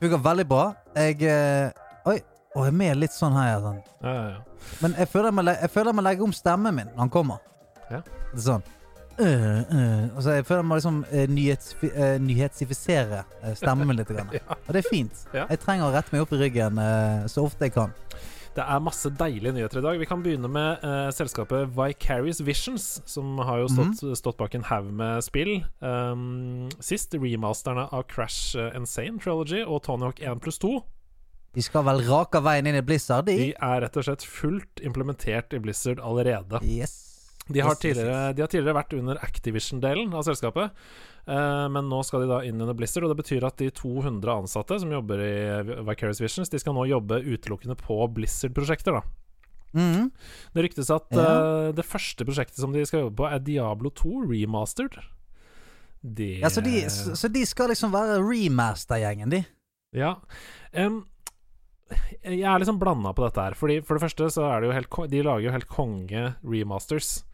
funker 0.00 0.22
veldig 0.24 0.46
bra. 0.50 0.64
Jeg 0.96 1.20
uh, 1.24 2.10
Oi. 2.12 2.18
Og 2.54 2.66
jeg 2.68 2.70
er 2.70 2.76
med 2.78 2.98
litt 3.00 3.14
sånn 3.14 3.34
her. 3.34 3.56
Sånn. 3.64 3.80
Ja, 4.04 4.12
ja, 4.14 4.24
ja. 4.36 4.68
Men 4.84 4.94
jeg 4.98 5.08
føler 5.10 5.30
jeg 5.30 5.34
må, 5.38 5.42
jeg 5.50 5.70
føler 5.74 5.90
jeg 5.90 5.98
må 5.98 6.04
legge 6.06 6.24
om 6.26 6.32
stemmen 6.36 6.76
min 6.76 6.90
når 6.92 7.02
han 7.06 7.12
kommer. 7.12 7.40
Ja. 7.90 8.00
Det 8.04 8.38
er 8.38 8.44
sånn 8.44 8.62
uh, 9.20 9.24
uh. 9.24 10.04
Altså, 10.16 10.36
jeg 10.38 10.46
føler 10.48 10.60
jeg 10.62 10.68
må 10.70 10.78
liksom 10.78 11.00
uh, 11.10 11.24
nyhets, 11.30 11.74
eh, 11.90 12.14
nyhetsifisere 12.22 13.20
eh, 13.42 13.52
stemmen 13.58 13.90
min 13.90 13.98
litt. 13.98 14.10
ja. 14.38 14.40
Og 14.56 14.70
det 14.74 14.84
er 14.84 14.88
fint. 14.88 15.24
Jeg 15.34 15.60
trenger 15.62 15.88
å 15.88 15.92
rette 15.94 16.14
meg 16.14 16.24
opp 16.24 16.32
i 16.34 16.40
ryggen 16.44 16.80
så 17.30 17.44
ofte 17.46 17.68
jeg 17.68 17.74
kan. 17.76 17.92
Det 18.54 18.62
er 18.62 18.82
masse 18.86 19.10
deilige 19.18 19.52
nyheter 19.56 19.80
i 19.80 19.82
dag. 19.82 19.98
Vi 19.98 20.06
kan 20.06 20.22
begynne 20.22 20.48
med 20.50 20.84
eh, 20.86 21.08
selskapet 21.14 21.72
Vicarious 21.74 22.38
Visions, 22.46 22.86
som 23.10 23.38
har 23.42 23.64
jo 23.64 23.70
stått, 23.72 24.04
stått 24.20 24.38
bak 24.38 24.54
en 24.54 24.66
haug 24.68 24.92
med 24.94 25.24
spill. 25.26 25.56
Um, 25.82 26.68
sist 26.78 27.16
remasterne 27.18 27.88
av 27.90 28.06
Crash 28.12 28.54
eh, 28.54 28.70
Insane 28.78 29.18
Trilogy 29.18 29.64
og 29.64 29.82
Tony 29.86 30.06
Hawk 30.06 30.22
1 30.22 30.44
pluss 30.44 30.62
2. 30.62 30.76
De 31.54 31.62
skal 31.62 31.84
vel 31.86 32.02
rake 32.06 32.40
veien 32.42 32.70
inn 32.70 32.78
i 32.78 32.82
Blizzard, 32.86 33.26
de? 33.26 33.36
De 33.38 33.50
er 33.54 33.82
rett 33.82 33.98
og 33.98 34.06
slett 34.06 34.26
fullt 34.26 34.82
implementert 34.86 35.54
i 35.54 35.62
Blizzard 35.62 36.02
allerede. 36.02 36.62
Yes. 36.66 37.03
De 37.48 37.60
har 37.60 37.74
de 37.76 38.40
har 38.40 38.48
tidligere 38.48 38.74
vært 38.74 38.94
under 38.96 39.18
Activision-delen 39.20 40.14
av 40.16 40.24
selskapet, 40.24 40.70
eh, 41.28 41.66
men 41.68 41.90
nå 41.90 41.98
skal 42.04 42.20
de 42.24 42.28
da 42.30 42.38
inn 42.40 42.60
under 42.60 42.72
Blizzard. 42.74 43.04
Og 43.04 43.12
det 43.14 43.20
betyr 43.24 43.44
at 43.44 43.58
de 43.60 43.68
200 43.70 44.24
ansatte 44.32 44.78
som 44.80 44.90
jobber 44.90 45.20
i 45.20 45.82
Vicarious 45.84 46.22
Visions, 46.24 46.48
De 46.48 46.58
skal 46.58 46.72
nå 46.72 46.86
jobbe 46.88 47.20
utelukkende 47.20 47.76
på 47.76 47.98
Blizzard-prosjekter. 48.14 48.92
da 49.00 49.02
Mhm. 49.74 50.10
Det 50.54 50.62
ryktes 50.64 50.88
at 50.94 51.10
Ja. 51.10 51.66
eh, 51.68 51.72
det 51.72 51.84
første 51.84 52.24
prosjektet 52.24 52.56
som 52.62 52.72
de 52.72 52.84
skal 52.86 53.10
jobbe 53.10 53.16
på, 53.16 53.32
er 53.32 53.40
Diablo 53.40 53.90
2 53.90 54.22
remastered. 54.30 54.96
Det 56.02 56.40
Ja, 56.40 56.48
så 56.48 56.62
de, 56.62 56.82
så, 56.88 57.12
så 57.16 57.28
de 57.32 57.44
skal 57.44 57.68
liksom 57.68 57.90
være 57.90 58.20
remaster-gjengen, 58.22 59.30
de? 59.30 59.44
Ja. 59.92 60.16
Um, 60.74 61.06
jeg 62.24 62.42
er 62.42 62.58
liksom 62.60 62.78
blanda 62.78 63.12
på 63.14 63.24
dette 63.24 63.42
her. 63.42 63.54
Fordi 63.54 63.80
For 63.84 63.98
det 63.98 64.02
første 64.10 64.30
så 64.32 64.44
er 64.50 64.60
det 64.60 64.68
jo 64.70 64.76
helt 64.78 65.10
De 65.10 65.22
lager 65.22 65.44
jo 65.44 65.50
helt 65.50 65.68
konge 65.68 66.36
remasters. 66.44 67.24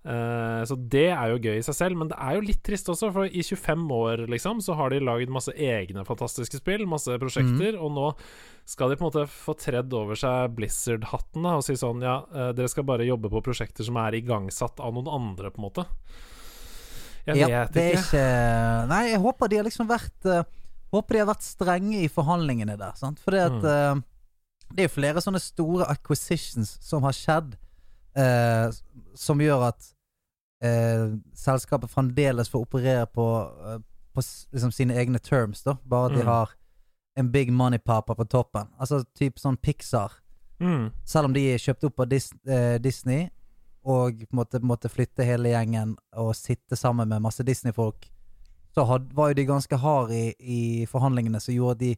Eh, 0.00 0.62
så 0.64 0.76
det 0.90 1.10
er 1.12 1.32
jo 1.34 1.40
gøy 1.44 1.58
i 1.58 1.64
seg 1.66 1.76
selv, 1.76 1.98
men 2.00 2.08
det 2.08 2.16
er 2.16 2.38
jo 2.38 2.44
litt 2.46 2.62
trist 2.64 2.88
også, 2.88 3.10
for 3.12 3.26
i 3.28 3.42
25 3.44 3.82
år 3.92 4.22
liksom 4.32 4.62
så 4.64 4.72
har 4.78 4.94
de 4.94 5.00
lagd 5.04 5.28
masse 5.32 5.52
egne 5.52 6.06
fantastiske 6.08 6.56
spill, 6.62 6.86
masse 6.88 7.12
prosjekter, 7.20 7.76
og 7.76 7.92
nå 7.92 8.06
skal 8.64 8.88
de 8.92 8.96
på 8.96 9.04
en 9.04 9.10
måte 9.10 9.26
få 9.28 9.52
tredd 9.60 9.92
over 9.98 10.16
seg 10.16 10.54
Blizzard-hatten 10.56 11.44
og 11.50 11.64
si 11.66 11.74
sånn 11.76 12.00
Ja, 12.06 12.20
eh, 12.32 12.52
dere 12.56 12.70
skal 12.72 12.86
bare 12.88 13.04
jobbe 13.08 13.28
på 13.32 13.42
prosjekter 13.44 13.84
som 13.84 13.98
er 14.00 14.16
igangsatt 14.20 14.80
av 14.80 14.94
noen 14.96 15.10
andre, 15.10 15.50
på 15.52 15.60
en 15.60 15.66
måte. 15.68 15.84
Jeg 17.26 17.36
Ja, 17.42 17.46
vet 17.66 17.76
ikke. 17.76 17.98
ikke 18.00 18.88
Nei, 18.88 19.02
jeg 19.10 19.20
håper 19.20 19.48
de 19.52 19.56
har 19.60 19.66
liksom 19.68 19.88
vært 19.90 20.24
uh, 20.24 20.42
Håper 20.94 21.14
de 21.14 21.20
har 21.20 21.28
vært 21.28 21.44
strenge 21.44 22.00
i 22.02 22.08
forhandlingene 22.10 22.74
der. 22.80 22.96
Sant? 22.98 23.20
For 23.22 23.36
at 23.36 23.60
Mm. 23.62 24.00
Det 24.70 24.84
er 24.84 24.86
jo 24.88 24.94
flere 25.02 25.18
sånne 25.22 25.40
store 25.42 25.86
acquisitions 25.90 26.76
som 26.80 27.02
har 27.02 27.10
skjedd, 27.12 27.56
eh, 28.14 28.70
som 29.14 29.38
gjør 29.40 29.68
at 29.68 29.94
eh, 30.62 31.14
selskapet 31.34 31.90
fremdeles 31.90 32.50
får 32.52 32.66
operere 32.66 33.06
på, 33.08 33.24
eh, 33.74 33.78
på 34.14 34.22
liksom 34.52 34.72
sine 34.72 34.94
egne 35.00 35.18
terms, 35.18 35.62
da. 35.64 35.76
Bare 35.84 36.10
at 36.10 36.16
de 36.18 36.22
Mm. 36.22 36.26
har 36.26 36.50
en 37.16 37.30
big 37.32 37.52
money 37.52 37.78
papa 37.78 38.14
på 38.14 38.24
toppen. 38.28 38.68
Altså 38.78 39.04
typ 39.14 39.38
sånn 39.38 39.56
Pixar. 39.56 40.12
Mm. 40.60 40.90
Selv 41.04 41.24
om 41.24 41.32
de 41.32 41.40
er 41.54 41.58
kjøpt 41.58 41.84
opp 41.84 42.00
av 42.00 42.08
Dis 42.08 42.32
eh, 42.46 42.78
Disney 42.78 43.30
og 43.84 44.26
måtte, 44.32 44.60
måtte 44.60 44.90
flytte 44.92 45.24
hele 45.24 45.48
gjengen 45.48 45.96
og 46.12 46.34
sitte 46.36 46.76
sammen 46.76 47.08
med 47.08 47.22
masse 47.22 47.42
Disney-folk, 47.42 48.10
så 48.74 48.84
had, 48.86 49.12
var 49.14 49.28
jo 49.30 49.34
de 49.34 49.46
ganske 49.46 49.76
harde 49.80 50.12
i, 50.14 50.34
i 50.40 50.86
forhandlingene 50.86 51.40
som 51.40 51.54
gjorde 51.54 51.72
at 51.72 51.78
de 51.78 51.96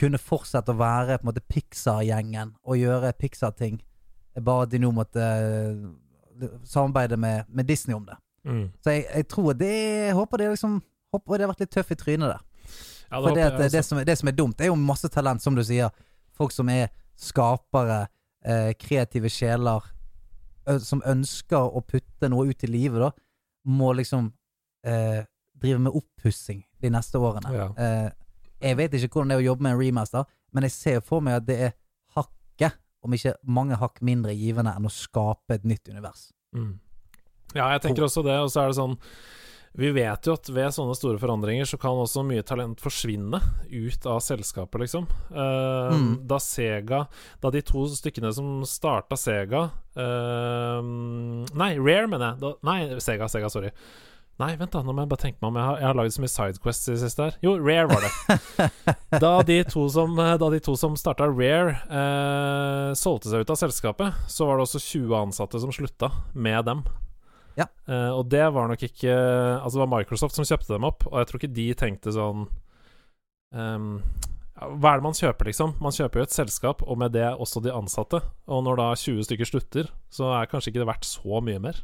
kunne 0.00 0.18
fortsette 0.18 0.72
å 0.72 0.78
være 0.80 1.18
på 1.18 1.26
en 1.28 1.34
måte 1.34 1.44
Pixar-gjengen 1.52 2.54
og 2.64 2.76
gjøre 2.80 3.12
Pixar-ting. 3.20 3.82
Bare 4.40 4.62
at 4.64 4.70
de 4.70 4.78
nå 4.78 4.90
måtte 4.92 5.20
samarbeide 6.64 7.16
med, 7.16 7.44
med 7.48 7.68
Disney 7.68 7.96
om 7.96 8.04
det. 8.06 8.16
Mm. 8.46 8.66
Så 8.82 8.90
jeg, 8.90 9.06
jeg 9.14 9.28
tror 9.28 9.52
det 9.58 10.12
håper 10.14 10.38
det 10.38 10.52
liksom 10.52 10.82
Håper 11.14 11.38
det 11.38 11.44
har 11.46 11.50
vært 11.52 11.60
litt 11.62 11.70
tøff 11.70 11.90
i 11.94 11.96
trynet 11.96 12.28
der. 12.28 12.40
Ja, 13.10 13.20
For 13.22 13.34
det, 13.34 13.44
at, 13.46 13.72
det, 13.72 13.82
som, 13.86 14.00
det 14.04 14.16
som 14.18 14.28
er 14.28 14.34
dumt, 14.34 14.56
det 14.58 14.66
er 14.66 14.72
jo 14.72 14.76
masse 14.76 15.08
talent, 15.08 15.40
som 15.40 15.54
du 15.54 15.62
sier. 15.64 15.94
Folk 16.34 16.50
som 16.52 16.68
er 16.68 16.90
skapere, 17.16 18.08
eh, 18.44 18.72
kreative 18.74 19.30
sjeler, 19.32 19.86
som 20.82 21.02
ønsker 21.06 21.62
å 21.62 21.82
putte 21.86 22.28
noe 22.28 22.50
ut 22.50 22.66
i 22.66 22.70
livet, 22.70 22.98
da, 23.06 23.12
må 23.70 23.92
liksom 23.96 24.32
eh, 24.86 25.22
drive 25.62 25.78
med 25.86 25.94
oppussing 25.94 26.64
de 26.82 26.90
neste 26.92 27.22
årene. 27.22 27.54
Ja. 27.54 27.68
Eh, 27.78 28.10
jeg 28.66 28.80
vet 28.82 28.98
ikke 28.98 29.20
hvordan 29.20 29.32
det 29.32 29.38
er 29.38 29.44
å 29.44 29.48
jobbe 29.52 29.66
med 29.66 29.76
en 29.76 29.80
remaster, 29.80 30.26
men 30.52 30.66
jeg 30.66 30.74
ser 30.74 31.02
for 31.06 31.24
meg 31.24 31.40
at 31.40 31.48
det 31.48 31.58
er 31.68 31.76
om 33.06 33.14
ikke 33.16 33.36
mange 33.46 33.78
hakk 33.80 34.02
mindre 34.04 34.34
givende 34.36 34.74
enn 34.76 34.88
å 34.88 34.92
skape 34.92 35.56
et 35.56 35.64
nytt 35.66 35.88
univers. 35.88 36.28
Mm. 36.56 36.74
Ja, 37.54 37.70
jeg 37.76 37.86
tenker 37.86 38.04
også 38.06 38.26
det. 38.26 38.36
Og 38.42 38.50
så 38.52 38.64
er 38.64 38.70
det 38.72 38.76
sånn 38.78 38.96
Vi 39.76 39.90
vet 39.92 40.24
jo 40.24 40.32
at 40.36 40.48
ved 40.48 40.72
sånne 40.72 40.94
store 40.96 41.20
forandringer 41.20 41.68
så 41.68 41.76
kan 41.80 41.98
også 42.00 42.22
mye 42.24 42.44
talent 42.48 42.80
forsvinne 42.80 43.40
ut 43.70 44.06
av 44.08 44.22
selskapet, 44.24 44.80
liksom. 44.86 45.06
Uh, 45.30 45.92
Mm. 45.92 46.12
Da 46.26 46.38
Sega 46.42 47.02
Da 47.42 47.50
de 47.54 47.60
to 47.62 47.84
stykkene 47.92 48.32
som 48.34 48.64
starta 48.66 49.16
Sega 49.20 49.66
uh, 49.94 50.80
Nei, 50.82 51.70
Rare, 51.78 52.08
mener 52.10 52.32
jeg. 52.32 52.40
Da, 52.42 52.52
nei, 52.66 52.80
Sega, 53.04 53.28
Sega, 53.30 53.50
sorry. 53.52 53.70
Nei, 54.36 54.50
vent 54.60 54.74
da, 54.74 54.82
nå 54.84 54.92
må 54.92 55.00
jeg 55.00 55.08
bare 55.08 55.22
tenke 55.22 55.40
meg 55.40 55.48
om. 55.48 55.56
Jeg 55.56 55.64
har, 55.64 55.78
jeg 55.80 55.88
har 55.88 55.96
laget 55.96 56.14
så 56.14 56.22
mye 56.22 56.32
Sidequests 56.34 56.88
i 56.90 56.92
det 56.92 57.00
siste 57.00 57.24
her. 57.24 57.36
Jo, 57.40 57.54
Rare 57.56 57.88
var 57.88 58.04
det. 58.04 58.66
da 59.24 59.32
de 59.48 59.56
to 59.64 59.86
som, 59.92 60.12
da 60.16 60.50
de 60.52 60.60
to 60.60 60.74
som 60.76 60.98
starta 61.00 61.28
Rare, 61.30 61.78
eh, 61.88 62.90
solgte 63.00 63.32
seg 63.32 63.46
ut 63.46 63.54
av 63.54 63.60
selskapet, 63.62 64.20
så 64.28 64.48
var 64.48 64.60
det 64.60 64.66
også 64.66 64.82
20 64.84 65.16
ansatte 65.22 65.62
som 65.62 65.72
slutta 65.72 66.12
med 66.36 66.68
dem. 66.68 66.84
Ja. 67.56 67.70
Eh, 67.88 68.12
og 68.12 68.28
det 68.28 68.44
var 68.52 68.68
nok 68.68 68.82
ikke 68.84 69.08
Altså, 69.16 69.78
det 69.78 69.84
var 69.86 69.92
Microsoft 69.94 70.36
som 70.36 70.44
kjøpte 70.44 70.74
dem 70.74 70.84
opp, 70.84 71.06
og 71.08 71.16
jeg 71.22 71.30
tror 71.30 71.40
ikke 71.40 71.56
de 71.56 71.66
tenkte 71.80 72.12
sånn 72.12 72.42
um, 73.56 73.86
Hva 74.60 74.90
er 74.90 75.00
det 75.00 75.06
man 75.06 75.16
kjøper, 75.16 75.48
liksom? 75.48 75.78
Man 75.80 75.96
kjøper 75.96 76.20
jo 76.20 76.28
et 76.28 76.36
selskap, 76.36 76.84
og 76.84 77.00
med 77.00 77.16
det 77.16 77.30
også 77.32 77.64
de 77.64 77.72
ansatte. 77.72 78.20
Og 78.52 78.66
når 78.68 78.82
da 78.84 78.92
20 78.92 79.30
stykker 79.30 79.48
slutter, 79.48 79.92
så 80.12 80.34
er 80.36 80.52
kanskje 80.52 80.74
ikke 80.74 80.84
det 80.84 80.92
verdt 80.92 81.08
så 81.08 81.40
mye 81.40 81.62
mer. 81.70 81.80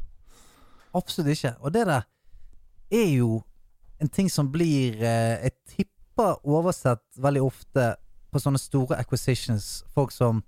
Absolutt 0.92 1.32
ikke. 1.32 1.56
Og 1.64 1.72
det 1.72 1.88
der 1.88 2.04
er 2.92 3.08
jo 3.16 3.40
en 4.02 4.10
ting 4.10 4.28
som 4.30 4.50
blir 4.52 4.98
eh, 5.00 5.38
Jeg 5.46 5.52
tipper 5.76 6.40
oversett 6.44 7.04
veldig 7.16 7.42
ofte 7.42 7.92
på 8.32 8.40
sånne 8.40 8.60
store 8.60 8.98
acquisitions. 9.00 9.82
Folk 9.94 10.12
som 10.14 10.40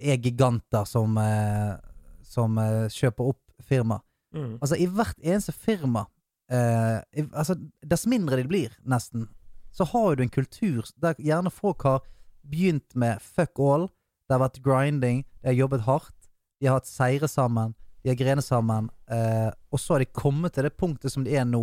er 0.00 0.18
giganter 0.18 0.84
som, 0.88 1.16
eh, 1.18 1.76
som 2.22 2.58
eh, 2.58 2.88
kjøper 2.90 3.32
opp 3.34 3.40
firma. 3.64 4.00
Mm. 4.34 4.58
Altså, 4.60 4.76
i 4.76 4.88
hvert 4.90 5.18
eneste 5.22 5.54
firma 5.54 6.06
eh, 6.50 6.98
i, 7.14 7.24
altså, 7.32 7.54
Dess 7.86 8.06
mindre 8.10 8.40
de 8.40 8.48
blir, 8.48 8.74
nesten, 8.82 9.28
så 9.74 9.86
har 9.92 10.16
du 10.16 10.24
en 10.24 10.32
kultur 10.32 10.86
der 11.02 11.18
gjerne 11.18 11.52
folk 11.54 11.86
har 11.86 12.02
begynt 12.42 12.96
med 12.98 13.22
fuck 13.22 13.58
all. 13.62 13.88
Det 14.26 14.36
har 14.36 14.44
vært 14.46 14.62
grinding, 14.64 15.24
de 15.42 15.52
har 15.52 15.58
jobbet 15.58 15.86
hardt, 15.86 16.28
de 16.60 16.68
har 16.68 16.78
hatt 16.80 16.88
seire 16.88 17.28
sammen, 17.28 17.74
de 18.04 18.10
har 18.12 18.16
grenet 18.20 18.44
sammen, 18.44 18.90
eh, 19.10 19.50
og 19.72 19.80
så 19.80 19.94
har 19.96 20.04
de 20.04 20.10
kommet 20.12 20.52
til 20.52 20.66
det 20.66 20.74
punktet 20.76 21.12
som 21.12 21.24
de 21.24 21.32
er 21.40 21.44
nå, 21.48 21.62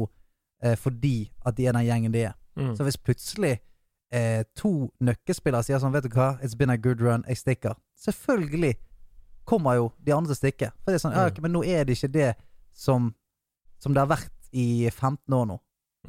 eh, 0.64 0.74
fordi 0.76 1.30
at 1.46 1.56
de 1.56 1.68
er 1.70 1.76
den 1.78 1.86
gjengen 1.86 2.12
de 2.16 2.24
er. 2.32 2.34
Mm. 2.58 2.74
Så 2.76 2.84
hvis 2.88 2.98
plutselig 2.98 3.60
eh, 4.12 4.42
to 4.58 4.90
nøkkelspillere 5.00 5.64
sier 5.64 5.80
sånn, 5.80 5.94
vet 5.94 6.04
du 6.10 6.16
hva, 6.18 6.34
it's 6.42 6.58
been 6.58 6.74
a 6.74 6.78
good 6.78 7.00
run, 7.02 7.24
jeg 7.30 7.38
stikker. 7.38 7.78
Selvfølgelig 8.02 8.74
kommer 9.46 9.78
jo 9.78 9.92
de 10.04 10.14
andre 10.16 10.34
til 10.34 10.40
å 10.40 10.42
stikke. 10.42 10.72
For 10.82 10.92
det 10.92 10.98
er 11.00 11.04
sånn, 11.06 11.14
ja, 11.16 11.28
Mm. 11.28 11.32
ok, 11.32 11.42
men 11.46 11.54
nå 11.54 11.62
er 11.66 11.86
det 11.86 11.96
ikke 11.98 12.12
det 12.12 12.36
som, 12.74 13.14
som 13.80 13.94
det 13.94 14.02
har 14.02 14.10
vært 14.12 14.50
i 14.52 14.90
15 14.90 15.34
år 15.34 15.46
nå. 15.48 15.60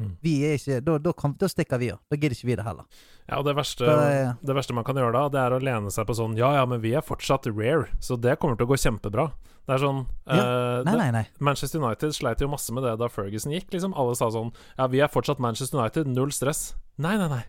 Mm. 0.01 0.13
Vi 0.25 0.33
ikke, 0.55 0.81
da, 0.81 0.97
da, 0.99 1.13
kan, 1.13 1.35
da 1.37 1.49
stikker 1.51 1.81
vi 1.81 1.91
òg. 1.93 2.01
Da 2.09 2.17
gidder 2.17 2.37
ikke 2.37 2.49
vi 2.49 2.57
det 2.57 2.65
heller. 2.65 2.87
Ja, 3.27 3.39
og 3.39 3.47
det 3.47 3.55
verste, 3.59 3.87
da, 3.87 4.35
det 4.41 4.57
verste 4.57 4.75
man 4.77 4.87
kan 4.87 4.99
gjøre 4.99 5.13
da, 5.15 5.25
det 5.33 5.41
er 5.43 5.57
å 5.57 5.63
lene 5.63 5.93
seg 5.95 6.09
på 6.09 6.17
sånn 6.17 6.37
Ja, 6.41 6.55
ja, 6.57 6.67
men 6.69 6.81
vi 6.83 6.95
er 6.97 7.05
fortsatt 7.05 7.47
rare, 7.53 7.91
så 8.03 8.17
det 8.21 8.39
kommer 8.41 8.57
til 8.59 8.67
å 8.67 8.73
gå 8.73 8.81
kjempebra. 8.81 9.29
Det 9.63 9.77
er 9.77 9.83
sånn 9.85 10.01
eh, 10.27 10.39
Nei, 10.83 10.85
nei, 10.89 10.95
nei, 10.99 11.11
nei. 11.15 11.25
Manchester 11.39 11.79
United 11.79 12.17
sleit 12.17 12.41
jo 12.43 12.49
masse 12.51 12.73
med 12.75 12.83
det 12.83 12.97
da 12.99 13.09
Ferguson 13.13 13.53
gikk. 13.55 13.69
Liksom 13.71 13.93
Alle 13.95 14.17
sa 14.19 14.27
sånn 14.35 14.51
Ja, 14.75 14.89
vi 14.91 15.03
er 15.05 15.13
fortsatt 15.13 15.43
Manchester 15.43 15.79
United, 15.79 16.11
null 16.11 16.33
stress. 16.35 16.73
Nei, 16.99 17.15
nei, 17.21 17.29
nei. 17.31 17.45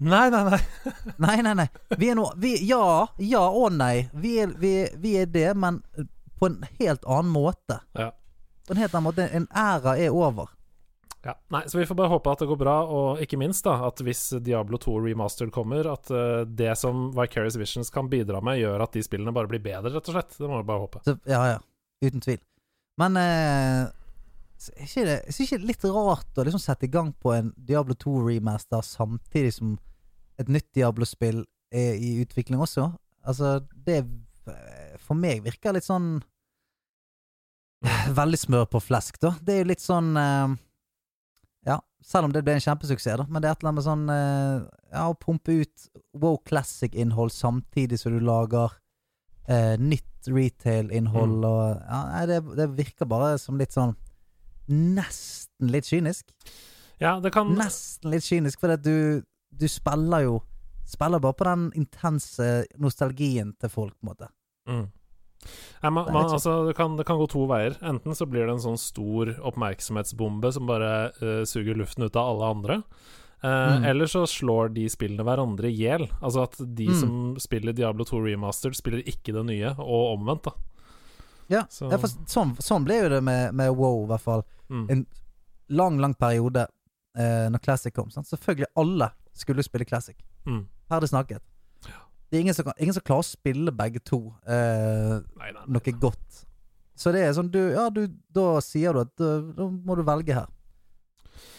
Nei, 0.00 0.26
nei, 0.32 0.42
nei. 0.48 0.58
Nei, 1.22 1.36
nei, 1.44 1.52
nei. 1.60 1.68
Vi 2.00 2.08
er 2.10 2.16
nå 2.18 2.24
vi, 2.40 2.54
Ja, 2.66 3.10
ja 3.20 3.44
og 3.46 3.76
nei. 3.76 4.08
Vi 4.16 4.38
er, 4.42 4.56
vi, 4.58 4.72
vi 4.98 5.18
er 5.20 5.28
det, 5.30 5.52
men 5.60 5.82
på 6.40 6.48
en 6.48 6.64
helt 6.80 7.04
annen 7.04 7.30
måte. 7.34 7.82
Ja. 7.94 8.10
På 8.66 8.74
en 8.74 8.80
helt 8.80 8.96
annen 8.96 9.10
måte. 9.10 9.28
En 9.28 9.46
æra 9.52 9.98
er 10.00 10.16
over. 10.16 10.48
Ja, 11.22 11.34
nei, 11.52 11.68
Så 11.68 11.78
vi 11.78 11.84
får 11.86 11.96
bare 11.98 12.08
håpe 12.14 12.32
at 12.32 12.40
det 12.40 12.48
går 12.48 12.58
bra, 12.62 12.74
og 12.88 13.20
ikke 13.20 13.36
minst 13.40 13.66
da 13.66 13.74
at 13.90 14.00
hvis 14.04 14.22
Diablo 14.40 14.78
2 14.80 14.94
Remastered 15.04 15.52
kommer, 15.52 15.84
at 15.92 16.08
uh, 16.14 16.46
det 16.48 16.72
som 16.80 17.10
Vicarious 17.16 17.58
Visions 17.60 17.92
kan 17.92 18.08
bidra 18.08 18.40
med, 18.44 18.62
gjør 18.62 18.86
at 18.86 18.96
de 18.96 19.02
spillene 19.04 19.34
bare 19.36 19.50
blir 19.50 19.60
bedre, 19.64 19.92
rett 19.92 20.08
og 20.08 20.16
slett. 20.16 20.38
Det 20.38 20.48
må 20.48 20.62
vi 20.62 20.68
bare 20.70 20.84
håpe. 20.86 21.02
Så, 21.04 21.18
ja, 21.28 21.42
ja. 21.52 21.58
Uten 22.00 22.24
tvil. 22.24 22.40
Men 23.00 23.20
uh, 23.20 23.92
er 24.72 24.88
ikke 24.88 25.04
det, 25.08 25.18
er 25.28 25.68
litt 25.68 25.84
rart 25.92 26.40
å 26.40 26.46
liksom 26.46 26.62
sette 26.62 26.88
i 26.88 26.92
gang 26.92 27.12
på 27.12 27.34
en 27.36 27.52
Diablo 27.56 27.96
2 28.00 28.16
remaster 28.30 28.84
samtidig 28.84 29.52
som 29.56 29.76
et 30.40 30.48
nytt 30.48 30.68
Diablo-spill 30.76 31.44
er 31.72 32.00
i 32.00 32.14
utvikling 32.24 32.60
også? 32.64 32.88
Altså, 33.28 33.58
det 33.76 33.98
eh, 34.00 34.96
For 35.04 35.16
meg 35.16 35.42
virker 35.44 35.76
litt 35.76 35.84
sånn 35.84 36.14
Veldig 38.16 38.40
smør 38.40 38.66
på 38.72 38.80
flesk, 38.84 39.20
da. 39.20 39.34
Det 39.44 39.54
er 39.54 39.62
jo 39.62 39.68
litt 39.70 39.84
sånn 39.84 40.12
Ja, 40.16 40.48
selv 42.02 42.24
om 42.28 42.32
det 42.32 42.42
ble 42.46 42.54
en 42.56 42.62
kjempesuksess, 42.64 43.18
da. 43.20 43.26
Men 43.28 43.42
det 43.42 43.48
er 43.50 43.52
et 43.56 43.60
eller 43.62 43.70
annet 43.70 43.80
med 43.80 43.86
sånn 43.86 44.04
eh, 44.14 44.68
Ja, 44.94 45.06
å 45.10 45.16
pumpe 45.20 45.52
ut 45.60 45.88
Wow 46.16 46.38
Classic-innhold 46.48 47.32
samtidig 47.34 47.98
som 48.00 48.14
du 48.16 48.20
lager 48.24 48.72
eh, 49.48 49.76
nytt 49.78 50.06
retail-innhold 50.28 51.38
Mm. 51.40 51.44
og 51.48 51.80
ja, 51.80 52.00
nei, 52.12 52.24
det, 52.28 52.40
det 52.58 52.66
virker 52.76 53.08
bare 53.08 53.38
som 53.40 53.56
litt 53.60 53.72
sånn 53.72 53.94
Nesten 54.70 55.70
litt 55.72 55.88
kynisk. 55.88 56.28
Ja, 57.00 57.16
det 57.20 57.32
kan 57.34 57.54
Nesten 57.58 58.12
litt 58.12 58.24
kynisk, 58.26 58.60
for 58.60 58.76
du, 58.76 59.22
du 59.50 59.66
spiller 59.68 60.26
jo 60.28 60.38
Spiller 60.90 61.22
bare 61.22 61.36
på 61.38 61.46
den 61.46 61.68
intense 61.78 62.46
nostalgien 62.82 63.52
til 63.62 63.70
folk, 63.70 63.94
på 63.94 64.02
en 64.02 64.08
måte. 64.10 64.28
Mm. 64.66 64.86
Nei, 65.82 65.90
man, 65.90 66.04
man, 66.12 66.26
altså, 66.28 66.66
det, 66.68 66.74
kan, 66.76 66.96
det 66.98 67.06
kan 67.08 67.16
gå 67.18 67.26
to 67.32 67.46
veier. 67.48 67.76
Enten 67.82 68.12
så 68.14 68.26
blir 68.28 68.44
det 68.46 68.52
en 68.58 68.60
sånn 68.66 68.78
stor 68.78 69.30
oppmerksomhetsbombe 69.48 70.52
som 70.52 70.66
bare 70.68 70.90
uh, 71.22 71.44
suger 71.48 71.74
luften 71.80 72.04
ut 72.04 72.16
av 72.16 72.34
alle 72.34 72.50
andre. 72.56 72.82
Uh, 72.82 73.78
Mm. 73.80 73.84
Eller 73.88 74.04
så 74.06 74.26
slår 74.28 74.68
de 74.74 74.82
spillene 74.92 75.24
hverandre 75.24 75.70
i 75.70 75.72
hjel. 75.72 76.02
Altså 76.20 76.42
at 76.44 76.58
de 76.60 76.88
Mm. 76.90 77.00
som 77.00 77.36
spiller 77.40 77.72
Diablo 77.72 78.04
2 78.04 78.20
Remastered, 78.26 78.76
spiller 78.76 79.00
ikke 79.08 79.32
det 79.32 79.46
nye, 79.48 79.70
og 79.80 80.18
omvendt, 80.18 80.42
da. 80.44 80.52
Ja, 81.48 81.62
Så- 81.70 81.88
ja 81.90 81.96
for 81.96 82.08
sånn, 82.08 82.52
sånn 82.60 82.84
ble 82.84 82.98
jo 83.00 83.08
det 83.08 83.22
med, 83.24 83.54
med 83.54 83.72
WoW, 83.74 84.04
i 84.04 84.08
hvert 84.08 84.20
fall. 84.20 84.44
Mm. 84.68 84.90
En 84.90 85.06
lang, 85.70 85.96
lang 85.98 86.14
periode 86.14 86.66
uh, 87.16 87.48
når 87.48 87.62
Classic 87.64 87.94
kom. 87.94 88.10
Sant? 88.10 88.26
Selvfølgelig 88.28 88.66
alle 88.76 89.10
skulle 89.32 89.62
spille 89.64 89.86
Classic. 89.88 90.16
Mm. 90.46 90.66
Ferdig 90.90 91.08
snakket. 91.08 91.40
Det 92.30 92.38
er 92.38 92.44
ingen 92.44 92.54
som, 92.54 92.64
kan, 92.68 92.76
ingen 92.78 92.94
som 92.94 93.02
klarer 93.02 93.24
å 93.24 93.26
spille 93.26 93.72
begge 93.74 93.98
to 94.06 94.20
eh, 94.46 95.16
Nei, 95.18 95.50
nei, 95.50 95.56
nei. 95.56 95.64
noe 95.74 95.94
godt. 95.98 96.44
Så 97.00 97.10
det 97.14 97.24
er 97.24 97.32
sånn 97.34 97.50
du, 97.50 97.58
Ja, 97.72 97.88
du, 97.90 98.04
da 98.30 98.60
sier 98.62 98.94
du 98.94 99.00
at 99.02 99.14
da, 99.18 99.66
må 99.66 99.96
du 99.98 100.04
velge 100.06 100.36
her. 100.36 100.46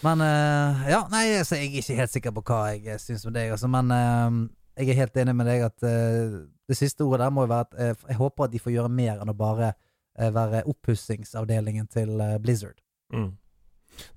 Men 0.05 0.23
eh, 0.23 0.88
Ja, 0.93 1.03
nei, 1.12 1.25
så 1.43 1.60
jeg 1.60 1.71
er 1.73 1.81
ikke 1.84 1.99
helt 1.99 2.13
sikker 2.15 2.36
på 2.38 2.43
hva 2.47 2.62
jeg 2.71 2.88
eh, 2.88 3.01
syns 3.01 3.25
om 3.27 3.36
deg, 3.36 3.51
altså. 3.53 3.67
Men 3.71 3.91
eh, 3.95 4.39
jeg 4.81 4.93
er 4.93 5.01
helt 5.03 5.19
enig 5.25 5.36
med 5.38 5.49
deg 5.51 5.65
at 5.67 5.84
eh, 5.88 6.39
det 6.71 6.77
siste 6.79 7.03
ordet 7.03 7.25
der 7.25 7.34
må 7.36 7.43
jo 7.45 7.51
være 7.51 7.67
at 7.67 7.75
eh, 7.81 8.07
jeg 8.13 8.19
håper 8.21 8.47
at 8.47 8.53
de 8.55 8.62
får 8.63 8.75
gjøre 8.77 8.93
mer 9.01 9.19
enn 9.19 9.34
å 9.34 9.38
bare 9.38 9.73
være 10.21 10.65
oppussingsavdelingen 10.67 11.88
til 11.89 12.19
Blizzard. 12.43 12.81
Mm. 13.15 13.29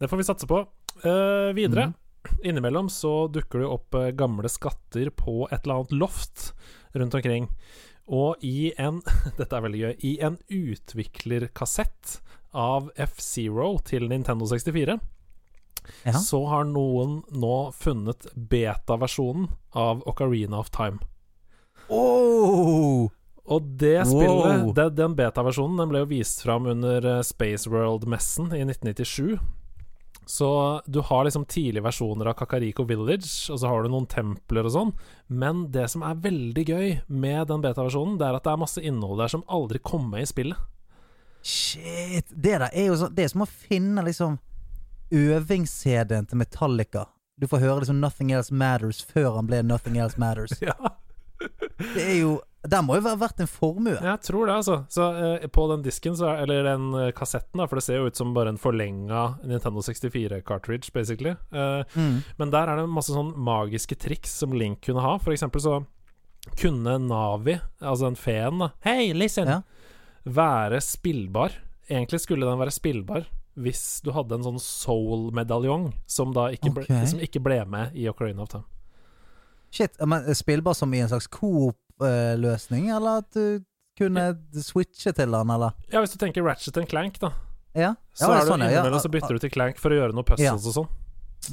Det 0.00 0.08
får 0.10 0.20
vi 0.20 0.26
satse 0.26 0.46
på. 0.50 0.58
Eh, 1.02 1.50
videre. 1.56 1.86
Mhm. 1.88 1.94
Innimellom 2.44 2.88
så 2.92 3.26
dukker 3.32 3.62
det 3.64 3.70
opp 3.70 3.94
eh, 3.98 4.10
gamle 4.16 4.48
skatter 4.52 5.10
på 5.16 5.48
et 5.50 5.64
eller 5.64 5.80
annet 5.82 5.92
loft 6.04 6.52
rundt 6.94 7.14
omkring. 7.18 7.48
Og 8.06 8.36
i 8.44 8.72
en 8.78 9.00
Dette 9.38 9.56
er 9.56 9.64
veldig 9.64 9.80
gøy. 9.80 9.94
I 10.04 10.12
en 10.28 10.38
utviklerkassett 10.52 12.18
av 12.54 12.90
F-Zero 13.00 13.78
til 13.88 14.06
Nintendo 14.12 14.46
64 14.46 14.98
Ja. 16.04 16.12
så 16.16 16.38
har 16.48 16.64
noen 16.64 17.18
nå 17.34 17.56
funnet 17.76 18.28
beta-versjonen 18.36 19.48
av 19.76 20.00
Ocarina 20.08 20.60
of 20.62 20.70
Time. 20.72 21.00
Oh! 21.92 23.10
Og 23.44 23.66
det 23.76 24.06
spillet, 24.08 24.62
Wow. 24.64 24.70
det, 24.72 24.86
den 24.96 25.12
beta-versjonen, 25.18 25.76
den 25.76 25.90
ble 25.90 26.00
jo 26.00 26.08
vist 26.14 26.40
fram 26.46 26.64
under 26.70 27.04
eh, 27.04 27.22
Space 27.26 27.68
World-messen 27.68 28.46
i 28.56 28.62
1997. 28.64 29.36
Så 30.26 30.48
du 30.86 31.00
har 31.04 31.24
liksom 31.26 31.44
tidlige 31.44 31.84
versjoner 31.84 32.30
av 32.30 32.36
Kakariko 32.38 32.86
Village, 32.88 33.28
og 33.52 33.58
så 33.60 33.68
har 33.68 33.82
du 33.84 33.90
noen 33.92 34.06
templer 34.08 34.64
og 34.64 34.72
sånn. 34.72 34.92
Men 35.28 35.66
det 35.74 35.88
som 35.92 36.04
er 36.06 36.20
veldig 36.24 36.64
gøy 36.64 36.94
med 37.08 37.48
den 37.50 37.64
beta-versjonen, 37.64 38.16
det 38.20 38.28
er 38.28 38.38
at 38.38 38.46
det 38.46 38.54
er 38.54 38.62
masse 38.62 38.80
innhold 38.80 39.20
der 39.20 39.32
som 39.34 39.44
aldri 39.52 39.82
kom 39.84 40.08
med 40.12 40.24
i 40.24 40.30
spillet. 40.30 40.70
Shit! 41.44 42.30
Det 42.32 42.56
der 42.56 42.70
er 42.70 42.86
jo 42.86 42.94
sånn 42.96 43.12
Det 43.12 43.26
er 43.26 43.32
som 43.34 43.42
å 43.44 43.50
finne 43.50 44.00
liksom 44.06 44.38
øvings-CD-en 45.12 46.24
til 46.30 46.40
Metallica. 46.40 47.04
Du 47.36 47.46
får 47.50 47.60
høre 47.60 47.82
liksom 47.82 48.00
'Nothing 48.00 48.32
Else 48.32 48.54
Matters' 48.54 49.04
før 49.04 49.36
han 49.36 49.46
ble 49.46 49.62
'Nothing 49.62 49.98
Else 50.00 50.16
Matters'. 50.16 50.56
Ja, 50.62 50.74
Det 51.94 52.02
er 52.02 52.20
jo 52.20 52.40
Den 52.64 52.86
må 52.86 52.96
jo 52.96 53.04
være 53.04 53.20
verdt 53.20 53.40
en 53.44 53.48
formue. 53.50 53.96
jeg 54.00 54.20
tror 54.24 54.46
det, 54.48 54.54
altså. 54.54 54.76
Så 54.88 55.08
eh, 55.20 55.46
på 55.52 55.66
den 55.68 55.82
disken, 55.84 56.14
så 56.16 56.30
er, 56.30 56.42
eller 56.46 56.64
den 56.64 56.86
eh, 56.96 57.10
kassetten, 57.12 57.60
da, 57.60 57.66
for 57.68 57.76
det 57.76 57.84
ser 57.84 57.98
jo 58.00 58.06
ut 58.08 58.16
som 58.16 58.32
bare 58.36 58.54
en 58.54 58.60
forlenga 58.60 59.24
Nintendo 59.44 59.82
64-cartridge, 59.84 60.92
basically. 60.94 61.34
Eh, 61.52 61.84
Mm. 61.94 62.22
Men 62.38 62.50
der 62.50 62.70
er 62.70 62.80
det 62.80 62.88
masse 62.88 63.12
sånn 63.12 63.34
magiske 63.36 63.96
triks 64.00 64.32
som 64.40 64.52
Link 64.56 64.80
kunne 64.86 65.02
ha. 65.04 65.18
For 65.20 65.34
eksempel 65.34 65.60
så 65.60 65.74
kunne 66.60 66.96
Navi, 67.00 67.58
altså 67.80 68.08
den 68.08 68.16
feen, 68.20 68.58
da 68.60 68.70
Hei, 68.84 69.12
listen! 69.16 69.48
Ja. 69.48 69.60
Være 70.24 70.80
spillbar. 70.80 71.52
Egentlig 71.88 72.20
skulle 72.24 72.48
den 72.48 72.58
være 72.60 72.72
spillbar. 72.72 73.26
hvis 73.54 74.00
du 74.02 74.10
hadde 74.10 74.34
en 74.34 74.42
sånn 74.42 74.58
soul-medaljong 74.58 75.92
som 76.10 76.32
da 76.34 76.48
ikke, 76.50 76.72
ble, 76.74 76.86
okay. 76.88 77.04
som 77.06 77.20
ikke 77.22 77.38
ble 77.44 77.60
med 77.70 77.92
i 77.94 78.08
Ocarina 78.10 78.42
of 78.42 78.48
Time. 78.50 78.64
Shit, 79.70 79.94
men 80.06 80.26
spillbar 80.34 80.74
som 80.74 80.92
i 80.94 81.00
en 81.04 81.08
slags 81.12 81.28
coop-løsning, 81.98 82.88
eller 82.96 83.18
at 83.22 83.30
du 83.34 83.64
kunne 83.98 84.24
switche 84.62 85.12
til 85.14 85.30
den, 85.30 85.50
eller? 85.50 85.72
Ja, 85.92 86.00
hvis 86.02 86.12
du 86.12 86.18
tenker 86.18 86.42
Ratchet 86.42 86.76
and 86.80 86.88
Clank, 86.90 87.18
da. 87.22 87.32
Ja, 87.74 87.94
Så 88.14 88.28
ja, 88.30 88.40
er 88.40 88.46
sånn, 88.46 88.60
ja. 88.62 88.70
innimellom 88.70 89.00
så 89.02 89.10
bytter 89.10 89.34
du 89.34 89.38
til 89.42 89.50
Clank 89.50 89.78
for 89.82 89.90
å 89.90 89.98
gjøre 89.98 90.14
noe 90.14 90.22
puzzles 90.26 90.66
og 90.70 90.74
sånn. 90.76 90.88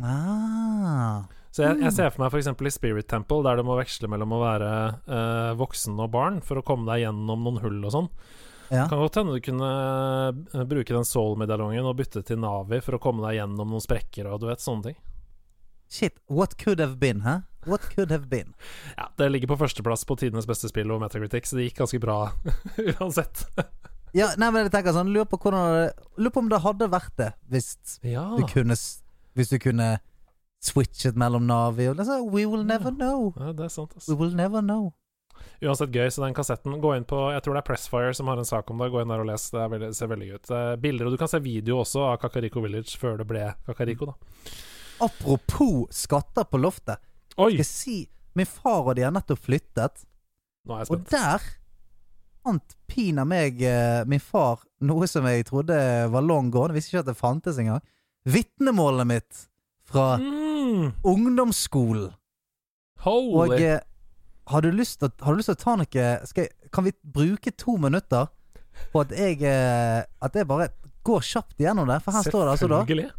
Ah. 0.03 1.23
Så 1.51 1.63
jeg, 1.65 1.75
Mm. 1.77 1.81
jeg 1.83 1.91
ser 1.93 2.09
for 2.11 2.21
meg 2.23 2.31
f.eks. 2.31 2.47
i 2.61 2.69
Spirit 2.71 3.07
Temple, 3.07 3.43
der 3.43 3.57
du 3.57 3.63
må 3.63 3.75
veksle 3.75 4.07
mellom 4.07 4.31
å 4.31 4.39
være 4.39 4.69
eh, 5.07 5.53
voksen 5.59 5.99
og 5.99 6.11
barn 6.11 6.39
for 6.41 6.55
å 6.61 6.63
komme 6.63 6.85
deg 6.87 7.03
gjennom 7.07 7.43
noen 7.43 7.59
hull 7.61 7.81
og 7.85 7.91
sånn. 7.91 8.09
Ja. 8.71 8.85
Kan 8.87 8.99
godt 9.01 9.15
hende 9.19 9.33
du 9.35 9.41
kunne 9.43 9.67
eh, 10.53 10.63
bruke 10.63 10.93
den 10.95 11.03
soul-medaljongen 11.03 11.83
og 11.89 11.97
bytte 11.97 12.23
til 12.23 12.37
Navi 12.39 12.79
for 12.81 12.95
å 12.95 13.01
komme 13.03 13.21
deg 13.27 13.41
gjennom 13.41 13.67
noen 13.67 13.83
sprekker 13.83 14.29
og 14.31 14.39
du 14.39 14.47
vet, 14.47 14.59
sånne 14.63 14.83
ting. 14.83 14.95
Shit, 15.91 16.19
what 16.29 16.55
could 16.57 16.79
have 16.79 16.99
been, 16.99 17.19
hæ? 17.21 17.41
What 17.69 17.81
could 17.95 18.11
have 18.11 18.27
been? 18.29 18.53
Ja, 18.97 19.09
Det 19.17 19.29
ligger 19.31 19.47
på 19.53 19.57
førsteplass 19.61 20.05
på 20.09 20.15
tidenes 20.17 20.47
beste 20.49 20.69
spill 20.71 20.91
og 20.91 21.01
Metacritic, 21.03 21.45
så 21.49 21.57
det 21.59 21.67
gikk 21.69 21.81
ganske 21.83 21.99
bra 22.01 22.19
uansett. 22.99 23.43
Ja, 24.13 24.31
nei, 24.37 24.49
men 24.51 24.65
jeg 24.65 24.71
tenker 24.73 24.91
sånn 24.95 25.11
Lurer 25.13 25.29
på 25.29 25.37
det 25.53 25.93
Lurer 26.19 26.33
på 26.35 26.41
om 26.43 26.49
det 26.51 26.59
hadde 26.65 26.87
vært 26.91 27.13
det 27.21 27.29
hvis 27.53 27.99
Ja. 28.03 28.25
du 28.35 28.43
kunne 28.49 28.75
Hvis 28.75 29.49
du 29.53 29.59
kunne 29.63 29.99
switchet 30.61 31.15
mellom 31.17 31.45
Navi 31.47 31.87
og 31.89 31.95
liksom, 31.97 32.25
We 32.33 32.43
will 32.45 32.65
never 32.67 32.91
know. 32.91 33.31
ja, 33.39 33.53
det 33.53 33.65
er 33.69 33.69
sant, 33.73 33.93
We 33.95 34.01
altså. 34.01 34.17
will 34.19 34.35
never 34.35 34.61
know. 34.61 34.91
Uansett 35.61 35.89
gøy, 35.95 36.09
så 36.11 36.21
den 36.25 36.35
kassetten 36.37 36.75
Gå 36.83 36.91
inn 36.97 37.05
på 37.07 37.17
Jeg 37.33 37.41
tror 37.45 37.55
det 37.55 37.61
er 37.63 37.69
Pressfire 37.71 38.13
som 38.17 38.27
har 38.29 38.37
en 38.37 38.45
sak 38.45 38.69
om 38.69 38.77
det. 38.83 38.91
Gå 38.93 39.01
inn 39.01 39.09
der 39.13 39.23
og 39.23 39.29
les. 39.29 39.47
Det 39.53 39.63
veldig, 39.71 39.89
ser 39.97 40.09
veldig 40.11 40.27
gøy 40.27 40.35
ut. 40.41 40.51
Er 40.57 40.75
bilder, 40.81 41.07
og 41.07 41.15
du 41.15 41.17
kan 41.21 41.31
se 41.31 41.39
video 41.41 41.79
også 41.81 42.03
av 42.11 42.19
Kakariko 42.21 42.61
Village 42.61 42.97
før 43.01 43.17
det 43.21 43.27
ble 43.29 43.47
Kakariko, 43.65 44.11
da. 44.11 44.13
Apropos 45.01 45.87
skatter 46.03 46.45
på 46.45 46.59
loftet. 46.61 46.99
Oi! 47.37 47.51
Skal 47.51 47.57
jeg 47.61 47.65
si 47.65 47.97
Min 48.35 48.45
far 48.47 48.85
og 48.87 48.95
de 48.95 49.03
har 49.03 49.11
nettopp 49.11 49.39
flyttet, 49.43 50.05
Nå 50.65 50.75
er 50.77 50.85
jeg 50.85 50.91
og 50.93 51.05
der 51.11 51.41
fant 52.41 52.75
pina 52.89 53.23
meg 53.27 53.59
eh, 53.61 54.03
min 54.09 54.19
far 54.23 54.61
noe 54.81 55.05
som 55.09 55.25
jeg 55.29 55.43
trodde 55.45 55.75
var 56.09 56.23
long 56.25 56.47
gone. 56.53 56.73
Visste 56.73 56.95
ikke 56.95 57.03
at 57.03 57.09
det 57.11 57.17
fantes 57.19 57.59
engang. 57.61 57.81
Vitnemålet 58.25 59.07
mitt 59.09 59.43
fra 59.91 60.15
Mm, 60.17 60.93
ungdomsskolen. 61.03 62.13
Og 63.05 63.47
holy 63.49 63.57
eh, 63.65 63.79
har, 64.47 64.61
du 64.61 64.71
lyst 64.71 64.99
til, 65.01 65.09
å- 65.09 65.25
har 65.25 65.33
du 65.33 65.37
lyst 65.41 65.49
til 65.51 65.57
å 65.57 65.63
ta 65.63 65.75
noe 65.75 66.27
skal 66.29 66.43
jeg, 66.45 66.51
Kan 66.71 66.83
vi 66.85 66.91
bruke 67.03 67.51
to 67.57 67.75
minutter 67.77 68.27
på 68.93 69.01
at 69.01 69.11
jeg 69.11 69.41
eh, 69.43 70.03
At 70.21 70.33
jeg 70.37 70.47
bare 70.47 70.69
går 71.03 71.19
kjapt 71.25 71.57
igjennom 71.59 71.87
det? 71.89 71.99
For 72.05 72.11
her 72.15 72.23
står 72.23 72.45
det 72.45 72.51
altså 72.55 72.67
da 72.71 72.81
Selvfølgelig. 72.85 73.11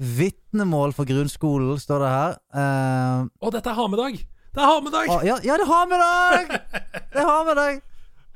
Vitnemål 0.00 0.94
for 0.96 1.04
grunnskolen, 1.04 1.76
står 1.80 2.00
det 2.00 2.10
her. 2.10 2.36
Uh, 2.56 3.28
Å, 3.28 3.50
dette 3.52 3.68
er 3.68 3.76
ha-med-dag! 3.76 4.16
Det 4.50 4.62
er 4.62 4.66
ha-med-dag! 4.66 5.10
ah, 5.12 5.22
ja, 5.26 5.36
ja, 5.44 5.58
det 5.60 5.66
er 5.68 5.88
med 5.90 6.00
deg! 6.02 6.54
Det 7.14 7.22
er 7.22 7.44
med 7.46 7.58
deg! 7.58 7.82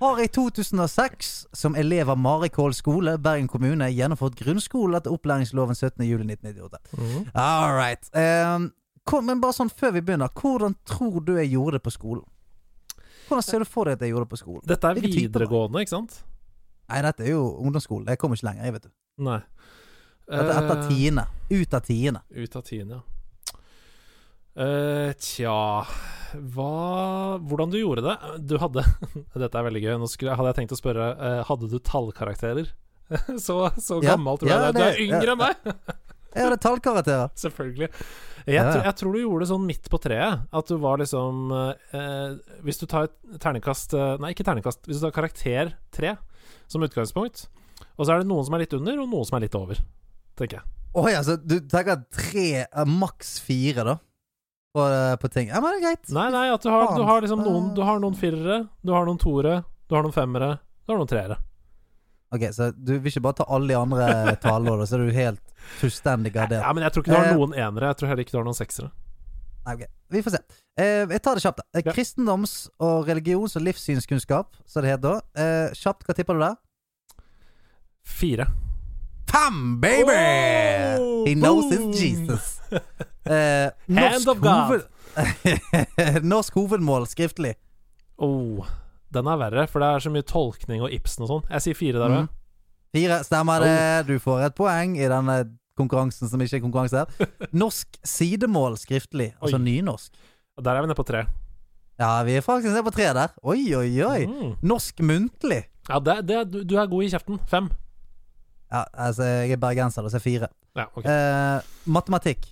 Har 0.02 0.20
i 0.20 0.26
2006 0.28 1.30
som 1.56 1.76
elev 1.78 2.10
av 2.12 2.18
Marikål 2.20 2.74
skole, 2.76 3.14
Bergen 3.22 3.48
kommune, 3.48 3.88
gjennomført 3.94 4.36
grunnskole 4.36 4.98
etter 4.98 5.14
opplæringsloven 5.14 5.78
17.07.1998. 5.78 6.80
Mhm. 6.98 7.24
All 7.32 7.72
right. 7.78 8.10
Uh, 8.12 8.68
kom, 9.08 9.24
men 9.30 9.40
bare 9.40 9.56
sånn 9.56 9.72
før 9.72 9.94
vi 9.96 10.02
begynner, 10.04 10.34
hvordan 10.34 10.76
tror 10.84 11.22
du 11.24 11.32
jeg 11.38 11.54
gjorde 11.54 11.78
det 11.78 11.86
på 11.86 11.94
skolen? 11.94 12.26
Hvordan 13.24 13.46
ser 13.46 13.64
du 13.64 13.70
for 13.70 13.88
deg 13.88 13.96
at 13.96 14.04
jeg 14.04 14.12
gjorde 14.12 14.28
det 14.28 14.34
på 14.34 14.42
skolen? 14.42 14.66
Dette 14.68 14.90
er 14.90 15.00
videregående, 15.00 15.80
ikke 15.80 15.94
sant? 15.94 16.20
Nei, 16.92 17.00
dette 17.06 17.24
er 17.24 17.32
jo 17.32 17.46
ungdomsskolen. 17.64 18.10
Jeg 18.12 18.20
kommer 18.20 18.36
ikke 18.36 18.50
lenger, 18.50 18.68
jeg, 18.68 18.76
vet 18.76 18.90
du. 18.90 18.92
Nei. 19.24 19.40
Dette 20.28 20.52
er 20.54 20.62
etter 20.62 20.78
Eh, 20.78 20.86
tiende. 20.88 21.26
Ut 21.50 21.74
av 21.74 21.84
tiende. 21.84 22.22
Ut 22.30 22.56
av 22.56 22.62
tiende, 22.64 23.00
ja. 23.00 23.02
Uh, 24.54 25.10
tja 25.18 25.82
Hva 26.54 27.38
Hvordan 27.42 27.72
du 27.72 27.74
gjorde 27.80 28.04
det? 28.06 28.12
Du 28.46 28.52
hadde 28.62 28.84
Dette 29.34 29.58
er 29.58 29.66
veldig 29.66 29.82
gøy. 29.82 29.94
Nå 29.98 30.06
skulle, 30.06 30.36
hadde 30.38 30.52
jeg 30.52 30.60
tenkt 30.60 30.76
å 30.76 30.78
spørre 30.78 31.08
uh, 31.18 31.40
Hadde 31.48 31.66
du 31.72 31.80
tallkarakterer? 31.82 32.70
så 33.46 33.56
så 33.82 33.98
Ja, 33.98 34.14
gammel 34.14 34.38
tror 34.38 34.52
ja, 34.52 34.60
er. 34.68 34.76
Du 34.76 34.78
er 34.84 35.00
yngre 35.02 35.26
ja, 35.26 35.34
enn 35.34 35.42
meg! 35.42 35.74
Jeg 36.34 36.48
hadde 36.48 36.60
tallkarakterer. 36.62 37.34
Selvfølgelig. 37.44 37.88
Jeg, 38.44 38.60
Ja, 38.60 38.70
jeg 38.84 38.94
tror 39.00 39.14
du 39.14 39.20
gjorde 39.22 39.44
det 39.44 39.50
sånn 39.50 39.66
midt 39.66 39.90
på 39.90 40.00
treet. 40.02 40.46
At 40.52 40.70
du 40.70 40.76
var 40.82 40.98
liksom 41.00 41.52
uh, 41.54 42.38
Hvis 42.66 42.80
du 42.82 42.86
tar 42.90 43.08
et 43.08 43.40
terningkast 43.40 43.94
eh, 43.96 44.14
Nei, 44.20 44.34
ikke 44.34 44.46
terningkast. 44.46 44.84
Hvis 44.86 45.00
du 45.00 45.06
tar 45.06 45.14
karakter 45.16 45.74
tre 45.94 46.16
som 46.68 46.84
utgangspunkt, 46.84 47.46
og 47.94 48.06
så 48.06 48.14
er 48.14 48.22
det 48.22 48.28
noen 48.28 48.44
som 48.46 48.54
er 48.56 48.64
litt 48.64 48.74
under, 48.76 48.98
og 49.02 49.10
noen 49.10 49.26
som 49.28 49.36
er 49.38 49.44
litt 49.46 49.56
over, 49.58 49.78
tenker 50.36 50.60
jeg. 50.60 50.64
Oi, 50.94 51.12
altså, 51.18 51.36
du 51.42 51.56
tenker 51.70 52.04
tre, 52.14 52.46
eh, 52.66 52.84
maks 52.86 53.40
fire, 53.42 53.84
da? 53.84 53.96
På, 54.74 54.84
eh, 54.90 55.14
på 55.22 55.28
ting. 55.30 55.48
Ja, 55.48 55.60
men 55.62 55.74
det 55.74 55.80
er 55.82 55.86
greit. 55.88 56.08
Nei, 56.14 56.28
nei, 56.34 56.44
at 56.54 56.62
du 56.62 56.68
har, 56.70 56.94
du 56.98 57.02
har 57.06 57.20
liksom 57.22 57.42
noen 57.46 57.74
Du 57.76 57.82
har 57.86 57.98
noen 58.02 58.14
firere, 58.18 58.68
du 58.82 58.92
har 58.94 59.04
noen 59.06 59.18
toere, 59.22 59.64
du 59.88 59.94
har 59.94 60.02
noen 60.06 60.14
femmere, 60.14 60.58
du 60.86 60.92
har 60.92 60.98
noen 60.98 61.10
treere. 61.10 61.36
Ok, 62.34 62.48
Så 62.50 62.72
du 62.74 62.96
vil 62.98 63.12
ikke 63.12 63.22
bare 63.22 63.38
ta 63.38 63.44
alle 63.54 63.68
de 63.70 63.76
andre 63.78 64.06
tallene, 64.42 64.86
så 64.90 64.96
er 64.98 65.04
du 65.06 65.12
helt 65.14 65.40
fullstendig 65.78 66.32
gardert? 66.34 66.64
Ja, 66.66 66.72
men 66.74 66.82
jeg 66.82 66.92
tror 66.92 67.04
ikke 67.04 67.12
du 67.12 67.18
har 67.20 67.30
Eh, 67.30 67.36
noen 67.38 67.54
enere. 67.54 67.92
Jeg 67.92 67.96
tror 68.00 68.08
heller 68.10 68.24
ikke 68.24 68.34
du 68.34 68.38
har 68.40 68.46
noen 68.48 68.58
seksere. 68.58 68.90
Nei, 69.64 69.74
ok. 69.78 69.84
Vi 70.10 70.22
får 70.26 70.34
se. 70.34 70.40
Eh, 70.76 71.04
jeg 71.14 71.22
tar 71.22 71.38
det 71.38 71.44
kjapt. 71.46 71.56
da. 71.62 71.64
Eh, 71.78 71.82
Ja. 71.86 71.92
Kristendoms- 71.94 72.68
og 72.80 73.06
religions- 73.06 73.54
og 73.56 73.62
livssynskunnskap, 73.62 74.58
som 74.66 74.82
det 74.82 74.90
heter 74.90 75.14
da. 75.14 75.20
Eh, 75.40 75.70
kjapt, 75.78 76.02
hva 76.04 76.14
tipper 76.18 76.34
du 76.34 76.40
der? 76.40 76.56
Fire. 78.04 78.46
Fem, 79.34 79.80
baby! 79.82 80.14
Oh, 81.00 81.24
He 81.26 81.34
knows 81.34 81.66
boom! 81.70 81.90
his 81.92 82.00
Jesus. 82.00 82.60
Eh, 83.24 83.70
Hand 83.88 84.28
of 84.28 84.36
God. 84.44 84.68
hoved- 84.68 86.24
norsk 86.34 86.52
hovedmål 86.58 87.06
skriftlig. 87.08 87.54
Oh, 88.20 88.66
den 89.14 89.30
er 89.32 89.38
verre, 89.40 89.62
for 89.70 89.80
det 89.80 89.88
er 89.88 90.02
så 90.04 90.10
mye 90.12 90.26
tolkning 90.28 90.82
og 90.84 90.92
Ibsen 90.92 91.24
og 91.24 91.30
sånn. 91.30 91.46
Jeg 91.54 91.64
sier 91.64 91.78
fire 91.78 92.02
der 92.02 92.12
òg. 92.12 92.18
Mhm. 92.26 92.28
Fire, 92.94 93.16
stemmer 93.24 93.64
Oh. 93.64 93.64
det. 93.64 94.06
Du 94.10 94.18
får 94.20 94.44
et 94.50 94.54
poeng 94.58 94.92
i 95.00 95.08
denne 95.08 95.38
konkurransen 95.80 96.28
som 96.28 96.42
ikke 96.44 96.58
er 96.60 96.64
konkurranse 96.66 97.00
her. 97.00 97.30
Norsk 97.64 97.96
sidemål 98.04 98.76
skriftlig, 98.82 99.30
altså 99.40 99.56
Oi. 99.56 99.64
nynorsk. 99.70 100.12
Der 100.60 100.70
er 100.76 100.84
vi 100.84 100.90
nede 100.92 100.98
på 101.00 101.06
tre. 101.08 101.24
Ja, 101.98 102.12
vi 102.28 102.36
er 102.36 102.44
faktisk 102.44 102.74
nede 102.74 102.84
på 102.84 102.92
tre 102.92 103.08
der. 103.16 103.32
Oi, 103.42 103.72
oi, 103.74 103.88
oi. 104.04 104.26
Mm. 104.28 104.52
Norsk 104.68 105.00
muntlig. 105.00 105.62
Ja, 105.88 105.98
det, 105.98 106.18
det, 106.28 106.42
du, 106.52 106.60
du 106.62 106.76
er 106.76 106.86
god 106.92 107.08
i 107.08 107.10
kjeften. 107.16 107.40
Fem. 107.48 107.70
Ja, 108.72 108.84
altså, 108.92 109.26
jeg 109.28 109.54
er 109.54 109.60
bergenser, 109.62 110.06
da, 110.06 110.10
er 110.16 110.22
fire. 110.22 110.48
Ja, 110.74 110.86
ok. 110.90 111.04
Eh, 111.04 111.74
matematikk. 111.86 112.48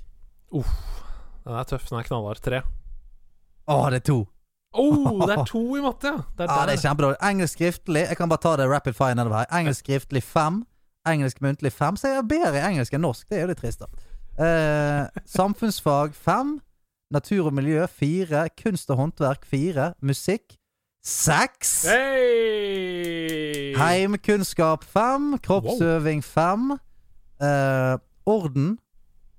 Den 0.53 1.57
er 1.59 1.65
tøff. 1.67 1.89
Den 1.89 1.99
er 1.99 2.07
knallhard. 2.07 2.43
Tre. 2.45 2.63
Å, 3.67 3.79
det 3.91 4.03
er 4.03 4.07
to. 4.07 4.21
Oh, 4.73 5.27
det 5.29 5.35
er 5.35 5.45
to 5.49 5.63
i 5.77 5.83
matte, 5.85 6.09
ja! 6.09 6.23
Det 6.37 6.47
er 6.47 6.53
Ja, 6.53 6.67
det 6.69 6.77
er 6.77 6.85
kjempedårlig. 6.87 7.19
Engelsk 7.29 7.59
skriftlig. 7.59 8.05
Jeg 8.09 8.19
kan 8.21 8.31
bare 8.31 8.43
ta 8.45 8.55
det 8.61 8.69
rapid 8.71 8.97
fire 8.97 9.17
nedover 9.19 9.43
her. 9.43 9.51
Engelsk 9.61 9.85
skriftlig 9.85 10.23
fem. 10.25 10.63
Engelsk 11.09 11.43
muntlig 11.45 11.73
fem. 11.75 11.99
Så 11.99 12.13
jeg 12.13 12.23
er 12.23 12.29
bedre 12.31 12.61
i 12.61 12.67
engelsk 12.71 12.95
enn 12.97 13.05
norsk. 13.05 13.27
Det 13.29 13.39
er 13.41 13.47
jo 13.47 13.53
litt 13.53 13.63
trist, 13.63 13.83
da. 13.83 14.09
Eh, 14.43 15.23
samfunnsfag 15.29 16.15
fem. 16.17 16.57
Natur 17.13 17.51
og 17.51 17.57
miljø 17.59 17.85
fire. 17.91 18.47
Kunst 18.63 18.91
og 18.95 19.01
håndverk 19.03 19.45
fire. 19.49 19.93
Musikk 20.01 20.57
seks. 21.03 21.83
Hey! 21.91 23.75
Heimkunnskap 23.75 24.85
fem. 24.87 25.35
Kroppsøving 25.43 26.23
fem. 26.25 26.77
Eh, 27.43 27.97
orden 28.27 28.77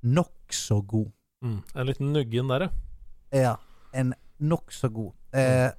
nokså 0.03 0.81
god. 0.87 1.11
Mm, 1.43 1.61
en 1.75 1.87
liten 1.87 2.11
nuggen 2.13 2.51
der, 2.51 2.69
ja. 3.31 3.55
En 3.95 4.13
nokså 4.39 4.89
god. 4.91 5.11
Eh, 5.33 5.71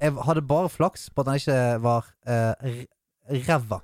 jeg 0.00 0.16
hadde 0.24 0.42
bare 0.48 0.68
flaks 0.68 1.10
på 1.10 1.20
at 1.20 1.28
han 1.28 1.40
ikke 1.40 1.60
var 1.82 2.08
eh, 2.26 2.84
ræva. 3.48 3.80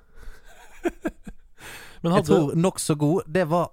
Men 2.02 2.12
Jeg 2.12 2.16
hadde 2.18 2.26
tror 2.28 2.54
nokså 2.54 2.94
god, 2.94 3.22
det 3.34 3.48
var 3.50 3.72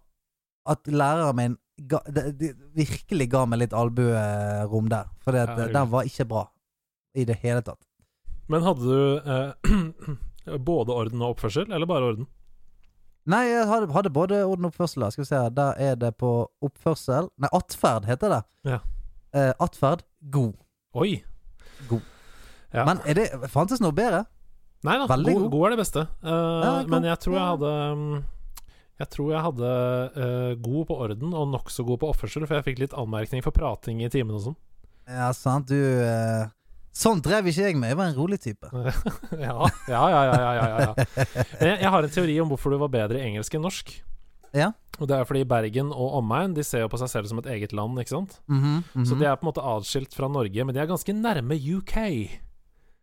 at 0.69 0.87
læreren 0.87 1.35
min 1.35 1.57
ga, 1.89 1.99
det, 2.07 2.39
det 2.39 2.51
virkelig 2.75 3.27
ga 3.31 3.45
meg 3.45 3.63
litt 3.63 3.73
albuerom 3.75 4.87
der. 4.91 5.11
For 5.23 5.35
Ja, 5.35 5.45
den 5.55 5.91
var 5.91 6.07
ikke 6.07 6.27
bra 6.27 6.45
i 7.17 7.25
det 7.27 7.39
hele 7.41 7.63
tatt. 7.65 7.81
Men 8.51 8.65
hadde 8.65 8.83
du 8.83 9.31
eh, 9.31 10.55
både 10.71 10.95
orden 10.95 11.23
og 11.23 11.35
oppførsel, 11.35 11.71
eller 11.71 11.89
bare 11.89 12.11
orden? 12.13 12.29
Nei, 13.29 13.43
jeg 13.51 13.67
hadde, 13.69 13.91
hadde 13.93 14.13
både 14.13 14.39
orden 14.47 14.65
og 14.65 14.73
oppførsel. 14.73 15.05
Skal 15.13 15.23
vi 15.23 15.29
se, 15.29 15.41
der 15.55 15.77
er 15.77 15.99
det 15.99 16.15
på 16.17 16.31
oppførsel 16.65 17.29
Nei, 17.37 17.51
atferd 17.53 18.07
heter 18.09 18.33
det. 18.33 18.41
Ja. 18.73 18.79
Eh, 19.37 19.51
atferd 19.61 20.01
god. 20.33 20.55
Oi! 20.97 21.21
God. 21.89 22.01
Ja. 22.73 22.85
Men 22.87 23.01
er 23.05 23.19
det, 23.19 23.27
fantes 23.51 23.81
noe 23.83 23.93
bedre? 23.95 24.25
Nei 24.81 24.95
da, 24.97 25.05
god, 25.05 25.27
god. 25.27 25.47
god 25.53 25.65
er 25.67 25.73
det 25.75 25.81
beste. 25.83 26.05
Uh, 26.25 26.31
Ja. 26.65 26.71
Men 26.89 27.05
jeg 27.05 27.19
tror 27.21 27.35
jeg 27.37 27.45
hadde 27.51 27.71
mm, 27.99 28.15
Jeg 29.01 29.09
tror 29.13 29.27
jeg 29.31 29.43
hadde 29.45 29.73
uh, 30.15 30.53
god 30.65 30.87
på 30.89 30.97
orden 31.05 31.35
og 31.37 31.51
nokså 31.53 31.85
god 31.85 32.01
på 32.01 32.09
oppførsel, 32.09 32.47
for 32.47 32.57
jeg 32.57 32.67
fikk 32.71 32.81
litt 32.81 32.97
anmerkning 32.97 33.45
for 33.45 33.53
prating 33.53 34.01
i 34.01 34.09
timen 34.13 34.39
og 34.39 34.43
sånn. 34.47 34.57
Ja, 35.09 35.29
sant. 35.35 35.69
Du 35.69 35.77
eh, 35.77 36.49
Sånn 36.91 37.21
drev 37.23 37.47
ikke 37.47 37.69
jeg 37.69 37.79
med. 37.79 37.93
Jeg 37.93 37.99
var 38.01 38.11
en 38.11 38.17
rolig 38.17 38.37
type. 38.43 38.67
ja, 39.45 39.55
ja, 39.87 40.03
ja, 40.11 40.21
ja, 40.27 40.37
ja, 40.37 40.53
ja, 40.59 40.79
ja. 40.83 41.25
Jeg, 41.61 41.75
jeg 41.79 41.91
har 41.93 42.03
en 42.03 42.13
teori 42.13 42.37
om 42.43 42.51
hvorfor 42.51 42.73
du 42.73 42.79
var 42.81 42.91
bedre 42.91 43.21
i 43.21 43.29
engelsk 43.29 43.55
enn 43.55 43.63
norsk. 43.63 43.93
Ja. 44.51 44.73
Og 44.99 45.07
det 45.07 45.15
er 45.15 45.27
fordi 45.27 45.45
Bergen 45.47 45.93
og 45.95 46.17
omegn 46.17 46.51
De 46.57 46.63
ser 46.67 46.83
jo 46.83 46.89
på 46.91 46.99
seg 46.99 47.07
selv 47.07 47.29
som 47.29 47.39
et 47.39 47.47
eget 47.53 47.71
land, 47.71 47.95
ikke 48.01 48.11
sant? 48.11 48.41
Mhm, 48.51 48.81
mhm. 48.91 49.05
Så 49.07 49.15
de 49.15 49.23
er 49.23 49.37
på 49.39 49.47
en 49.47 49.51
måte 49.53 49.63
atskilt 49.63 50.15
fra 50.17 50.27
Norge, 50.27 50.65
men 50.67 50.75
de 50.75 50.81
er 50.83 50.89
ganske 50.91 51.15
nærme 51.15 51.55
UK. 51.55 51.95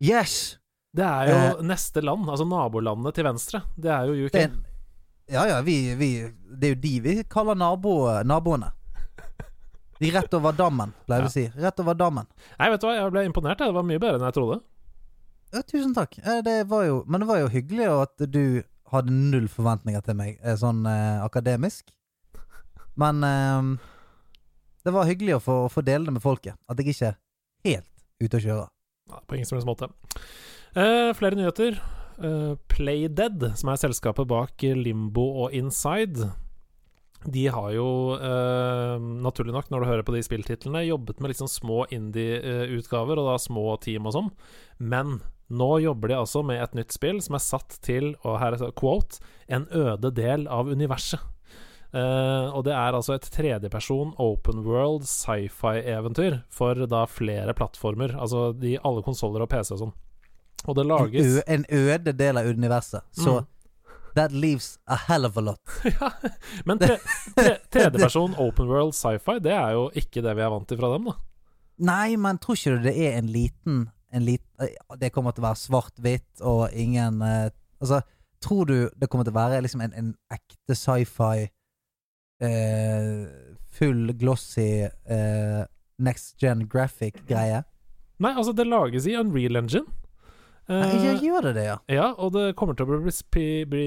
Yes! 0.04 0.58
Det 0.98 1.04
er 1.04 1.28
jo 1.28 1.64
neste 1.68 2.00
land, 2.02 2.28
altså 2.28 2.46
nabolandet 2.48 3.16
til 3.16 3.26
venstre. 3.26 3.62
Det 3.76 3.90
er 3.92 4.08
jo 4.08 4.28
UK. 4.28 4.36
Det 4.36 4.46
ja, 5.28 5.42
ja, 5.44 5.60
vi, 5.60 5.94
vi 5.94 6.08
Det 6.56 6.70
er 6.70 6.74
jo 6.74 6.80
de 6.80 6.92
vi 7.04 7.14
kaller 7.28 7.58
nabo, 7.58 8.22
naboene. 8.24 8.70
De 9.98 10.10
rett 10.14 10.34
over 10.38 10.52
dammen, 10.54 10.92
pleier 11.06 11.24
vi 11.26 11.30
å 11.30 11.32
si. 11.34 11.44
Rett 11.58 11.80
over 11.82 11.94
dammen. 11.98 12.26
Nei, 12.58 12.68
vet 12.70 12.80
du 12.82 12.86
hva, 12.86 12.94
jeg 13.00 13.10
ble 13.14 13.24
imponert. 13.26 13.58
Det 13.58 13.74
var 13.74 13.86
mye 13.86 13.98
bedre 14.02 14.20
enn 14.20 14.26
jeg 14.28 14.36
trodde. 14.36 14.60
Ja, 15.52 15.62
tusen 15.66 15.94
takk. 15.96 16.18
Eh, 16.22 16.40
Det 16.46 16.56
var 16.70 16.84
jo, 16.86 17.00
men 17.08 17.20
det 17.24 17.28
var 17.30 17.40
jo 17.42 17.48
hyggelig 17.50 17.88
at 17.90 18.26
du 18.30 18.42
hadde 18.92 19.12
null 19.12 19.48
forventninger 19.52 20.00
til 20.06 20.16
meg, 20.16 20.38
eh, 20.42 20.54
sånn 20.60 20.84
eh, 20.88 21.18
akademisk. 21.24 21.90
Men 22.98 23.22
eh, 23.24 23.70
det 24.86 24.94
var 24.94 25.08
hyggelig 25.10 25.36
å 25.38 25.42
få, 25.44 25.56
å 25.66 25.70
få 25.72 25.82
dele 25.86 26.06
det 26.08 26.14
med 26.18 26.22
folket. 26.24 26.56
At 26.70 26.78
jeg 26.80 26.94
ikke 26.94 27.12
er 27.12 27.18
helt 27.68 27.90
ute 28.22 28.38
å 28.38 28.44
kjøre. 28.46 28.66
Ja, 29.08 29.20
på 29.26 29.36
ingen 29.38 29.48
som 29.48 29.56
helst 29.58 29.68
måte. 29.68 29.88
Eh, 30.76 31.10
flere 31.16 31.38
nyheter. 31.38 31.78
Eh, 32.18 32.54
Playdead, 32.70 33.44
som 33.58 33.70
er 33.72 33.80
selskapet 33.80 34.26
bak 34.30 34.62
Limbo 34.76 35.26
og 35.44 35.54
Inside, 35.56 36.30
de 37.26 37.46
har 37.50 37.72
jo, 37.74 38.14
eh, 38.14 38.98
naturlig 38.98 39.52
nok, 39.52 39.70
når 39.70 39.80
du 39.80 39.86
hører 39.90 40.04
på 40.06 40.14
de 40.14 40.22
spilltitlene, 40.22 40.86
jobbet 40.86 41.20
med 41.20 41.34
sånn 41.36 41.50
små 41.50 41.86
indie-utgaver, 41.90 43.18
og 43.18 43.26
da 43.32 43.38
små 43.42 43.80
team 43.80 44.06
og 44.06 44.14
sånn. 44.14 44.30
Men 44.78 45.20
nå 45.50 45.70
jobber 45.82 46.08
de 46.08 46.14
altså 46.14 46.44
med 46.44 46.62
et 46.62 46.74
nytt 46.78 46.92
spill 46.92 47.20
som 47.24 47.34
er 47.34 47.44
satt 47.44 47.78
til, 47.82 48.14
og 48.24 48.38
her 48.38 48.52
er 48.54 48.72
quote, 48.72 49.18
en 49.48 49.66
øde 49.72 50.12
del 50.14 50.46
av 50.46 50.68
universet. 50.68 51.20
Eh, 51.94 52.46
og 52.52 52.64
det 52.66 52.74
er 52.76 52.92
altså 52.92 53.14
et 53.16 53.30
tredjeperson 53.32 54.12
open 54.20 54.62
world 54.66 55.06
sci-fi-eventyr 55.08 56.42
for 56.52 56.74
da 56.86 57.06
flere 57.08 57.54
plattformer. 57.56 58.12
Altså 58.12 58.52
de, 58.58 58.76
alle 58.84 59.02
konsoller 59.06 59.42
og 59.42 59.48
PC 59.48 59.72
og 59.72 59.80
sånn. 59.86 59.94
Og 60.68 60.74
det 60.76 60.84
lages 60.90 61.38
en 61.46 61.64
øde 61.70 62.12
del 62.18 62.36
av 62.36 62.44
universet. 62.50 63.02
Så 63.16 63.38
Mm. 63.40 63.46
That 64.18 64.34
leaves 64.34 64.76
a 64.90 64.98
hell 65.06 65.24
of 65.28 65.38
a 65.38 65.44
lot. 65.44 65.60
ja, 66.00 66.10
Men 66.66 66.80
tre, 66.82 66.98
tre, 67.36 67.54
tredjeperson 67.70 68.34
open 68.42 68.68
world 68.70 68.96
sci-fi, 68.98 69.38
det 69.44 69.54
er 69.54 69.76
jo 69.76 69.88
ikke 69.98 70.24
det 70.24 70.34
vi 70.38 70.44
er 70.44 70.52
vant 70.52 70.68
til 70.68 70.80
fra 70.80 70.90
dem, 70.96 71.08
da. 71.10 71.16
Nei, 71.88 72.16
men 72.18 72.40
tror 72.42 72.58
ikke 72.58 72.74
du 72.74 72.88
det 72.88 72.96
er 73.06 73.18
en 73.20 73.30
liten, 73.30 73.84
en 74.10 74.24
lit, 74.26 74.42
eh, 74.64 74.74
Det 74.98 75.12
kommer 75.14 75.34
til 75.36 75.44
å 75.44 75.50
være 75.50 75.60
svart-hvitt 75.62 76.42
og 76.42 76.72
ingen 76.74 77.22
eh, 77.22 77.50
Altså, 77.78 78.00
tror 78.42 78.66
du 78.66 78.76
det 78.98 79.06
kommer 79.10 79.28
til 79.28 79.36
å 79.36 79.38
være 79.38 79.60
liksom 79.62 79.84
en, 79.84 79.94
en 79.94 80.08
ekte 80.34 80.74
sci-fi 80.74 81.46
eh, 82.42 83.20
Full 83.78 84.14
glossy 84.18 84.88
eh, 84.88 85.62
next 86.02 86.38
gen 86.42 86.64
graphic-greie? 86.70 87.62
Nei, 88.18 88.32
altså, 88.34 88.54
det 88.56 88.66
lages 88.66 89.06
i 89.06 89.14
Unreal 89.18 89.60
Engine. 89.60 89.86
Nei, 90.68 90.82
Eh, 90.98 91.04
ja, 91.06 91.12
gjør 91.22 91.42
det 91.48 91.54
det, 91.56 91.64
ja? 91.64 91.78
ja, 91.88 92.06
og 92.20 92.32
det 92.34 92.54
kommer 92.56 92.76
til 92.76 92.84
å 92.84 92.98
bli, 93.00 93.12
bli, 93.32 93.48
bli 93.64 93.86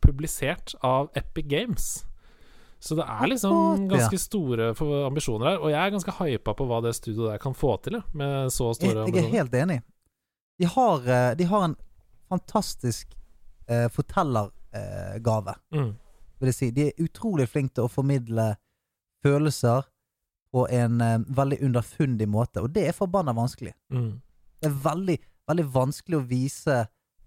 publisert 0.00 0.74
av 0.82 1.10
Epic 1.14 1.46
Games. 1.50 1.90
Så 2.82 2.96
det 2.98 3.04
er 3.06 3.28
liksom 3.30 3.84
ganske 3.90 4.18
store 4.18 4.70
ambisjoner 5.06 5.46
her. 5.52 5.58
Og 5.62 5.70
jeg 5.70 5.78
er 5.78 5.92
ganske 5.94 6.14
hypa 6.18 6.54
på 6.58 6.66
hva 6.66 6.80
det 6.82 6.94
studioet 6.96 7.34
der 7.34 7.42
kan 7.44 7.54
få 7.54 7.76
til, 7.84 8.00
med 8.12 8.48
så 8.50 8.72
store 8.74 9.04
ambisjoner. 9.04 9.22
jeg 9.22 9.28
er 9.28 9.36
helt 9.36 9.54
enig. 9.60 9.76
De 10.58 10.66
har, 10.72 11.04
eh, 11.06 11.34
de 11.38 11.44
har 11.52 11.64
en 11.68 11.76
fantastisk 12.32 13.12
uh, 13.70 13.86
fortellergave, 13.92 15.54
Mm. 15.72 15.92
vil 16.40 16.46
jeg 16.48 16.54
si. 16.54 16.70
De 16.70 16.86
er 16.88 16.92
utrolig 17.04 17.46
flinke 17.48 17.74
til 17.74 17.84
å 17.84 17.90
formidle 17.92 18.56
følelser 19.24 19.82
på 20.52 20.66
en 20.70 21.00
uh, 21.00 21.18
veldig 21.28 21.60
underfundig 21.62 22.26
måte, 22.28 22.62
og 22.62 22.72
det 22.74 22.88
er 22.88 22.92
forbanna 22.96 23.32
vanskelig. 23.32 23.72
Mm. 23.92 24.20
Det 24.62 24.70
er 24.70 24.74
veldig, 24.84 25.18
veldig 25.50 25.64
vanskelig 25.74 26.18
å 26.20 26.26
vise 26.28 26.76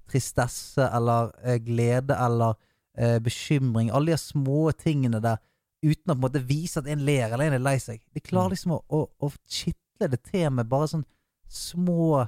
tristesse 0.10 0.86
eller 0.94 1.32
eh, 1.44 1.58
glede 1.66 2.16
eller 2.22 2.56
eh, 2.98 3.18
bekymring. 3.20 3.90
Alle 3.92 4.14
de 4.14 4.22
små 4.22 4.70
tingene 4.78 5.22
der 5.24 5.42
uten 5.86 6.12
å 6.12 6.14
på 6.14 6.18
en 6.20 6.24
måte 6.28 6.44
vise 6.46 6.80
at 6.82 6.88
en 6.90 7.04
ler 7.06 7.28
eller 7.34 7.50
en 7.50 7.58
er 7.60 7.66
lei 7.66 7.78
seg. 7.82 8.02
De 8.14 8.22
klarer 8.24 8.50
Mm. 8.52 8.56
liksom 8.56 8.72
å, 8.78 8.80
å, 8.90 9.04
å 9.20 9.32
kitle 9.46 10.10
det 10.12 10.22
til 10.30 10.50
med 10.52 10.70
bare 10.72 10.88
sånn 10.94 11.06
små 11.50 12.26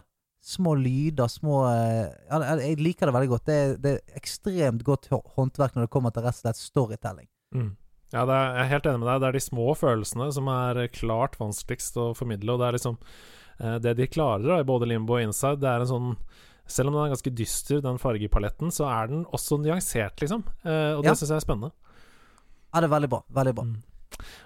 Små 0.47 0.75
lyder, 0.79 1.27
små 1.27 1.65
eh, 1.67 2.07
ja, 2.29 2.37
Jeg 2.61 2.77
liker 2.79 3.09
det 3.09 3.13
veldig 3.17 3.29
godt. 3.33 3.45
Det 3.49 3.55
er, 3.57 3.71
det 3.83 3.91
er 3.97 4.19
ekstremt 4.19 4.83
godt 4.85 5.09
håndverk 5.09 5.73
når 5.75 5.87
det 5.87 5.91
kommer 5.91 6.13
til 6.15 6.23
rett 6.23 6.37
og 6.37 6.39
slett 6.39 6.59
storytelling. 6.61 7.27
Mm. 7.51 7.71
Ja, 8.13 8.21
er, 8.21 8.53
jeg 8.55 8.61
er 8.61 8.69
helt 8.71 8.87
enig 8.87 9.01
med 9.01 9.09
deg. 9.09 9.19
Det 9.19 9.27
er 9.27 9.35
de 9.35 9.41
små 9.43 9.65
følelsene 9.75 10.29
som 10.31 10.47
er 10.53 10.79
klart 10.95 11.35
vanskeligst 11.41 11.99
å 11.99 12.05
formidle. 12.15 12.53
Og 12.53 12.61
det 12.61 12.67
er 12.69 12.77
liksom 12.77 12.95
eh, 13.01 13.09
Det 13.57 13.93
de 13.97 14.05
klarer 14.07 14.59
i 14.59 14.63
både 14.67 14.85
Limbo 14.87 15.15
og 15.17 15.21
Inside, 15.25 15.59
det 15.63 15.69
er 15.71 15.81
en 15.85 15.89
sånn 15.89 16.11
Selv 16.67 16.89
om 16.89 16.97
den 16.97 17.05
er 17.07 17.13
ganske 17.15 17.31
dyster, 17.33 17.79
den 17.81 17.97
fargepaletten, 17.97 18.69
så 18.75 18.83
er 18.91 19.07
den 19.07 19.21
også 19.31 19.55
nyansert, 19.63 20.19
liksom. 20.19 20.41
Eh, 20.65 20.97
og 20.97 21.03
det 21.03 21.07
Ja. 21.07 21.13
syns 21.15 21.29
jeg 21.31 21.37
er 21.37 21.45
spennende. 21.45 21.71
Ja, 22.73 22.81
det 22.81 22.89
er 22.89 22.91
veldig 22.91 23.09
bra. 23.09 23.21
Veldig 23.31 23.53
bra. 23.55 23.63
Mm. 23.63 23.77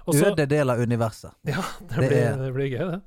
Også, 0.06 0.28
Øde 0.32 0.46
del 0.46 0.70
av 0.70 0.78
universet. 0.80 1.32
Ja, 1.50 1.64
det, 1.80 1.88
Det 1.90 1.98
blir, 1.98 2.18
er- 2.22 2.38
det 2.44 2.54
blir 2.54 2.70
gøy, 2.70 2.92
det. 2.92 3.02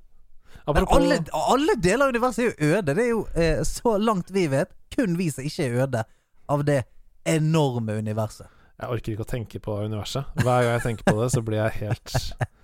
Men 0.67 0.77
Apropos 0.77 0.97
alle, 0.97 1.19
alle 1.33 1.77
deler 1.81 2.07
av 2.09 2.13
universet 2.15 2.39
er 2.43 2.51
jo 2.51 2.73
øde. 2.73 2.95
Det 2.95 3.05
er 3.05 3.11
jo, 3.11 3.23
eh, 3.37 3.63
så 3.63 3.95
langt 4.03 4.31
vi 4.35 4.47
vet, 4.49 4.71
kun 4.97 5.17
vi 5.17 5.31
som 5.31 5.45
ikke 5.45 5.65
er 5.71 5.83
øde 5.87 6.05
av 6.49 6.65
det 6.65 6.81
enorme 7.25 7.99
universet. 8.03 8.47
Jeg 8.81 8.91
orker 8.91 9.13
ikke 9.15 9.25
å 9.29 9.31
tenke 9.31 9.61
på 9.63 9.79
universet. 9.87 10.25
Hver 10.43 10.63
gang 10.67 10.73
jeg 10.75 10.83
tenker 10.89 11.05
på 11.13 11.21
det, 11.23 11.31
så 11.31 11.41
blir 11.47 11.63
jeg 11.63 11.73
helt 11.87 12.15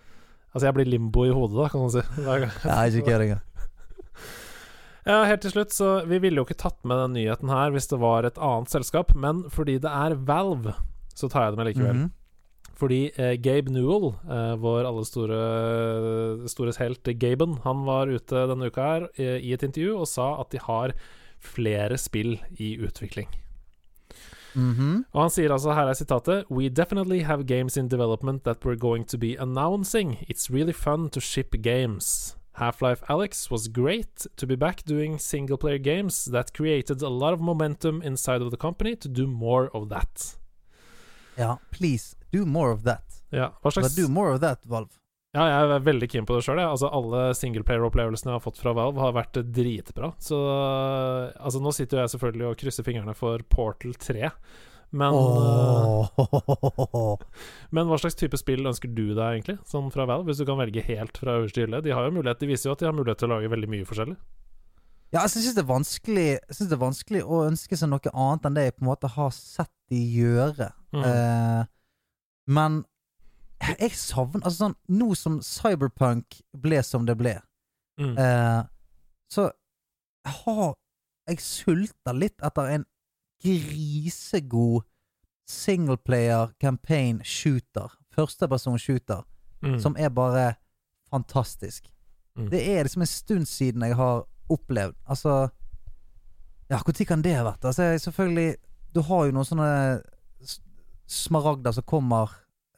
Altså, 0.50 0.66
jeg 0.66 0.76
blir 0.76 0.90
limbo 0.90 1.24
i 1.26 1.32
hodet, 1.34 1.56
da, 1.60 1.68
kan 1.70 1.84
man 1.84 1.92
si. 1.94 2.02
Nei. 2.26 2.38
Ja, 2.66 2.82
ikke 2.90 3.06
kødd. 3.06 3.38
Ja, 5.08 5.22
helt 5.24 5.40
til 5.40 5.54
slutt, 5.54 5.72
så 5.72 6.02
Vi 6.06 6.18
ville 6.20 6.36
jo 6.36 6.44
ikke 6.44 6.58
tatt 6.60 6.76
med 6.84 6.98
den 7.00 7.14
nyheten 7.16 7.48
her 7.48 7.72
hvis 7.72 7.88
det 7.88 7.98
var 8.02 8.26
et 8.28 8.36
annet 8.36 8.68
selskap, 8.70 9.14
men 9.16 9.46
fordi 9.50 9.78
det 9.80 9.88
er 9.90 10.14
Valve, 10.28 10.74
så 11.16 11.30
tar 11.32 11.46
jeg 11.46 11.54
det 11.54 11.60
med 11.60 11.70
likevel. 11.70 12.00
Mhm. 12.02 12.10
Fordi 12.80 13.00
eh, 13.20 13.34
Gabe 13.40 13.72
Newell, 13.72 14.14
eh, 14.24 14.54
vår 14.60 14.86
alle 14.88 15.02
store 15.04 15.40
stores 16.48 16.78
helt 16.80 17.10
Gaben, 17.20 17.58
han 17.64 17.82
var 17.84 18.08
ute 18.08 18.46
denne 18.48 18.70
uka 18.70 18.86
her 18.86 19.08
eh, 19.20 19.36
i 19.44 19.52
et 19.52 19.64
intervju 19.66 19.98
og 19.98 20.08
sa 20.08 20.30
at 20.40 20.52
de 20.54 20.62
har 20.64 20.94
flere 21.44 21.98
spill 22.00 22.38
i 22.56 22.74
utvikling. 22.80 23.28
Mhm. 24.54 25.04
Og 25.12 25.22
han 25.22 25.30
sier 25.30 25.52
altså, 25.52 25.72
her 25.74 25.88
er 25.88 25.94
sitatet 25.94 26.44
We 26.50 26.68
definitely 26.68 27.20
have 27.22 27.46
games 27.46 27.76
in 27.76 27.88
development 27.88 28.44
that 28.44 28.64
we're 28.64 28.78
going 28.78 29.04
to 29.06 29.18
be 29.18 29.36
announcing. 29.38 30.18
It's 30.28 30.50
really 30.50 30.72
fun 30.72 31.08
to 31.10 31.20
ship 31.20 31.54
games. 31.62 32.36
Half-Life 32.54 33.02
Alex 33.08 33.50
was 33.50 33.68
great 33.68 34.26
to 34.36 34.46
be 34.46 34.56
back 34.56 34.84
doing 34.84 35.18
single-player 35.18 35.78
games 35.78 36.24
that 36.26 36.52
created 36.52 37.00
a 37.00 37.08
lot 37.08 37.32
of 37.32 37.40
momentum 37.40 38.02
inside 38.02 38.42
of 38.42 38.50
the 38.50 38.56
company 38.56 38.96
to 38.96 39.08
do 39.08 39.26
more 39.26 39.70
of 39.72 39.88
that. 39.88 40.36
Ja, 41.38 41.58
please, 41.70 42.16
do 42.32 42.44
more 42.44 42.70
of 42.70 42.82
that. 42.82 43.02
Ja, 43.30 43.48
hva 43.48 43.62
But 43.62 43.72
slags 43.72 43.94
do 43.94 44.08
more 44.08 44.32
of 44.32 44.40
that, 44.40 44.58
Valve. 44.64 44.99
Ja, 45.30 45.44
jeg 45.46 45.66
er 45.76 45.84
veldig 45.86 46.08
keen 46.10 46.26
på 46.26 46.34
det 46.34 46.42
sjøl. 46.42 46.58
Altså, 46.64 46.88
alle 46.90 47.28
singleplayer-opplevelsene 47.38 48.32
jeg 48.32 48.38
har 48.40 48.42
fått 48.42 48.58
fra 48.58 48.72
Valve, 48.74 48.98
har 48.98 49.14
vært 49.14 49.38
dritbra. 49.54 50.10
Så 50.18 50.38
altså, 50.40 51.60
nå 51.62 51.70
sitter 51.76 52.02
jeg 52.02 52.12
selvfølgelig 52.16 52.48
og 52.48 52.58
krysser 52.58 52.86
fingrene 52.86 53.14
for 53.14 53.44
Portal 53.52 53.94
3. 53.94 54.32
Men, 54.90 55.14
oh. 55.14 56.10
Men 57.74 57.86
hva 57.86 57.98
slags 58.02 58.18
type 58.18 58.38
spill 58.40 58.66
ønsker 58.66 58.90
du 58.90 59.12
deg, 59.12 59.22
egentlig? 59.22 59.60
Sånn 59.70 59.92
fra 59.94 60.08
Valve, 60.10 60.26
hvis 60.32 60.42
du 60.42 60.48
kan 60.48 60.58
velge 60.58 60.82
helt 60.88 61.22
fra 61.22 61.38
øverste 61.38 61.62
hylle? 61.62 61.82
De 61.86 61.94
har 61.94 62.08
jo 62.08 62.16
mulighet, 62.18 62.42
de 62.42 62.50
viser 62.50 62.70
jo 62.70 62.74
at 62.74 62.82
de 62.82 62.90
har 62.90 62.96
mulighet 62.98 63.22
til 63.22 63.30
å 63.30 63.36
lage 63.36 63.54
veldig 63.54 63.70
mye 63.70 63.86
forskjellig. 63.86 64.18
Ja, 65.14 65.22
altså, 65.22 65.38
jeg 65.38 65.46
syns 65.46 65.54
det 65.54 66.70
det 66.70 66.74
er 66.74 66.84
vanskelig 66.84 67.22
å 67.22 67.44
ønske 67.46 67.78
seg 67.78 67.90
noe 67.90 68.12
annet 68.14 68.46
enn 68.46 68.58
det 68.58 68.66
jeg 68.66 68.76
på 68.78 68.84
en 68.84 68.90
måte 68.90 69.14
har 69.14 69.30
sett 69.34 69.72
de 69.90 70.02
gjøre. 70.18 70.72
Mm. 70.94 71.06
Eh, 71.06 71.62
men 72.50 72.82
jeg 73.60 73.90
savner 73.92 74.40
Altså 74.44 74.56
sånn 74.66 74.74
Nå 74.88 75.14
som 75.16 75.40
Cyberpunk 75.44 76.40
ble 76.56 76.82
som 76.82 77.06
det 77.06 77.16
ble, 77.20 77.36
Mm. 78.00 78.16
eh, 78.18 78.62
så 79.30 79.50
jeg 80.24 80.32
har 80.44 80.74
Jeg 81.28 81.38
sulter 81.40 82.14
litt 82.16 82.40
etter 82.42 82.66
en 82.74 82.84
grisegod 83.44 84.82
singleplayer 85.48 86.52
campaign 86.60 87.20
shooter. 87.24 87.88
Førsteperson 88.14 88.78
shooter. 88.78 89.22
Mm. 89.62 89.78
Som 89.80 89.96
er 89.98 90.08
bare 90.10 90.54
fantastisk. 91.10 91.90
Mm. 92.38 92.48
Det 92.50 92.60
er 92.68 92.84
liksom 92.84 93.02
en 93.02 93.06
stund 93.06 93.46
siden 93.46 93.82
jeg 93.82 93.96
har 93.96 94.24
opplevd 94.50 94.94
Altså 95.08 95.50
Ja, 96.70 96.78
når 96.86 97.04
kan 97.06 97.22
det 97.22 97.34
ha 97.36 97.44
vært? 97.44 97.64
Altså, 97.64 97.82
jeg- 97.82 98.00
selvfølgelig 98.00 98.56
Du 98.94 99.02
har 99.02 99.24
jo 99.26 99.32
noen 99.32 99.44
sånne 99.44 100.02
smaragder 101.06 101.72
som 101.74 101.82
kommer 101.84 102.30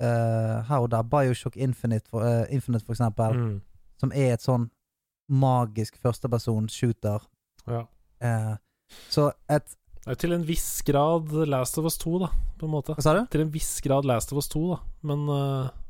eh, 0.02 0.62
her 0.68 0.78
og 0.78 0.90
der. 0.90 1.02
Bioshock 1.02 1.56
Infinite, 1.56 2.08
for, 2.10 2.20
uh, 2.20 2.44
Infinite, 2.50 2.84
for 2.84 2.92
eksempel. 2.92 3.36
Mm. 3.36 3.60
Som 4.00 4.12
er 4.14 4.34
et 4.34 4.42
sånn 4.42 4.68
magisk 5.32 5.96
førsteperson 6.02 6.68
shooter. 6.68 7.22
Ja. 7.68 7.86
Uh, 8.22 8.56
så 9.10 9.30
et 9.50 9.78
til 10.18 10.32
en 10.34 10.42
viss 10.42 10.82
grad 10.82 11.30
Last 11.46 11.76
of 11.78 11.86
Us 11.86 11.94
2, 12.02 12.16
da, 12.18 12.28
på 12.58 12.66
en 12.66 12.72
måte. 12.72 12.96
Hva 12.98 13.04
sa 13.04 13.12
du? 13.14 13.20
Til 13.30 13.44
en 13.44 13.52
viss 13.54 13.76
grad 13.84 14.02
Last 14.08 14.32
of 14.34 14.40
Us 14.40 14.48
2, 14.50 14.62
da. 14.72 14.78
Men 15.06 15.28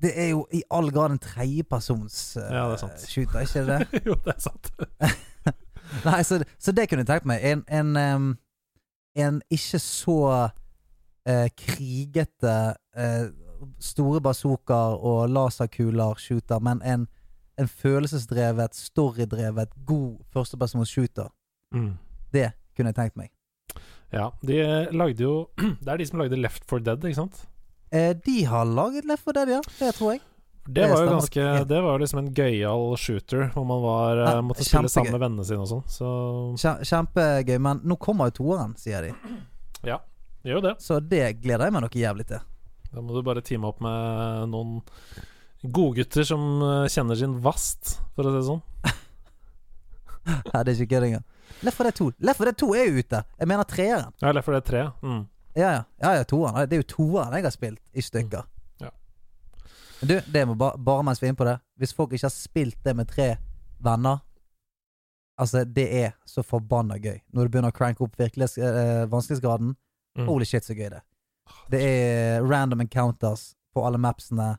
Det 0.05 0.13
er 0.13 0.29
jo 0.35 0.43
i 0.53 0.61
all 0.69 0.93
grad 0.93 1.15
en 1.15 1.19
tredjepersons 1.19 2.19
uh, 2.37 2.43
Ja, 2.53 2.67
det 2.69 2.83
er 2.85 3.07
shooter, 3.09 3.41
ikke 3.41 3.65
det? 3.71 3.79
Jo, 4.11 4.19
det 4.21 4.35
er 4.35 4.43
sant. 4.45 4.69
Nei, 6.09 6.21
så, 6.29 6.43
så 6.61 6.77
det 6.77 6.91
kunne 6.91 7.07
jeg 7.07 7.09
tenkt 7.09 7.31
meg. 7.33 7.41
En, 7.41 7.65
en, 7.73 7.97
um, 7.97 8.29
en 9.17 9.41
ikke 9.49 9.81
så 9.81 10.21
krigete 11.57 12.53
store 13.83 14.21
bazookaer 14.25 14.97
og 15.05 15.29
laserkuler-shooter, 15.31 16.61
men 16.65 16.83
en, 16.83 17.07
en 17.59 17.69
følelsesdrevet, 17.69 18.75
storydrevet, 18.75 19.71
god 19.87 20.19
førstepersons 20.33 20.89
shooter. 20.93 21.29
Mm. 21.75 21.95
Det 22.33 22.51
kunne 22.77 22.93
jeg 22.93 22.99
tenkt 22.99 23.17
meg. 23.21 23.31
Ja, 24.13 24.31
de 24.45 24.59
lagde 24.93 25.25
jo 25.25 25.47
Det 25.85 25.89
er 25.89 25.97
de 26.03 26.07
som 26.07 26.21
lagde 26.21 26.37
Left 26.37 26.67
for 26.69 26.83
Dead, 26.85 27.01
ikke 27.09 27.17
sant? 27.23 27.47
Eh, 27.93 28.13
de 28.25 28.43
har 28.49 28.65
laget 28.69 29.05
Left 29.09 29.25
4 29.25 29.33
Dead, 29.39 29.55
ja. 29.57 29.61
Det 29.79 29.95
tror 29.97 30.13
jeg. 30.15 30.21
Det 30.69 30.85
var 30.87 31.01
jo 31.03 31.11
ganske 31.17 31.45
Det 31.67 31.79
var 31.83 31.99
liksom 31.99 32.21
en 32.21 32.29
gøyal 32.37 32.93
shooter 33.01 33.49
hvor 33.55 33.65
man 33.67 33.81
var, 33.83 34.21
eh, 34.21 34.29
Ja, 34.37 34.43
måtte 34.45 34.63
spille 34.63 34.85
kjempegøy. 34.87 34.95
sammen 34.95 35.13
med 35.17 35.23
vennene 35.25 35.47
sine 35.49 35.65
og 35.65 35.71
sånn. 35.73 35.83
Så 35.91 36.85
Kjempegøy. 36.87 37.57
Men 37.59 37.81
nå 37.83 37.97
kommer 37.99 38.31
jo 38.31 38.37
toeren, 38.43 38.77
sier 38.79 39.09
de. 39.09 39.13
ja, 39.89 39.99
gjør 40.45 40.61
jo 40.61 40.65
det. 40.69 40.75
Så 40.85 41.01
det 41.01 41.25
gleder 41.43 41.67
jeg 41.67 41.75
meg 41.75 41.83
noe 41.89 42.03
jævlig 42.05 42.29
til. 42.31 42.45
Da 42.93 43.01
må 43.01 43.15
du 43.17 43.23
bare 43.25 43.43
teame 43.45 43.69
opp 43.71 43.81
med 43.85 44.51
noen 44.53 44.81
godgutter 45.63 46.27
som 46.27 46.43
eh, 46.67 46.89
kjenner 46.93 47.19
sin 47.19 47.39
vast, 47.45 47.97
for 48.17 48.27
å 48.27 48.33
si 48.33 48.39
det 48.41 48.47
sånn. 48.49 48.63
Nei, 50.53 50.63
det 50.63 50.73
er 50.73 50.75
ikke 50.77 50.91
kødd 50.97 51.09
engang. 51.09 51.29
Left 51.63 51.79
4 51.79 51.91
Dead 51.91 51.99
2 51.99 52.09
Left 52.27 52.43
4 52.43 52.51
Dead 52.51 52.59
2 52.63 52.73
er 52.79 52.89
jo 52.89 53.05
ute. 53.05 53.21
Jeg 53.39 53.51
mener 53.51 53.69
treeren. 53.71 54.17
Ja, 54.23 54.33
Left 54.35 54.49
for 54.49 54.57
Dead 54.57 54.67
3. 54.67 54.83
Mm. 55.03 55.23
Ja, 55.55 55.69
ja. 55.69 55.85
ja, 56.03 56.13
ja 56.19 56.27
toeren. 56.29 56.59
Det 56.69 56.79
er 56.79 56.83
jo 56.83 56.89
toeren 56.95 57.37
jeg 57.37 57.47
har 57.47 57.55
spilt 57.55 57.81
i 57.93 58.05
stykker. 58.05 58.45
Ja. 58.83 58.91
Men 60.01 60.11
Du, 60.13 60.15
det 60.35 60.45
må 60.49 60.59
ba 60.59 60.73
bare 60.77 61.07
mens 61.07 61.23
vi 61.23 61.29
er 61.29 61.35
inne 61.35 61.39
på 61.39 61.47
det 61.47 61.59
Hvis 61.79 61.93
folk 61.95 62.15
ikke 62.17 62.27
har 62.27 62.35
spilt 62.35 62.79
det 62.83 62.95
med 62.99 63.11
tre 63.11 63.29
venner 63.85 64.23
Altså, 65.41 65.63
det 65.65 65.87
er 65.97 66.11
så 66.29 66.43
forbanna 66.45 66.99
gøy. 67.01 67.17
Når 67.33 67.47
du 67.49 67.53
begynner 67.55 67.73
å 67.73 67.75
cranke 67.75 68.05
opp 68.05 68.19
virkelighets, 68.21 68.59
øh, 68.61 69.07
vanskelighetsgraden. 69.11 69.73
Mm. 70.19 70.27
Holy 70.29 70.47
shit, 70.47 70.67
så 70.67 70.77
gøy 70.77 70.91
det. 70.93 71.01
Det 71.73 71.81
er 71.81 72.45
random 72.45 72.85
encounters 72.85 73.53
på 73.75 73.85
alle 73.87 73.99
mapsene. 73.99 74.57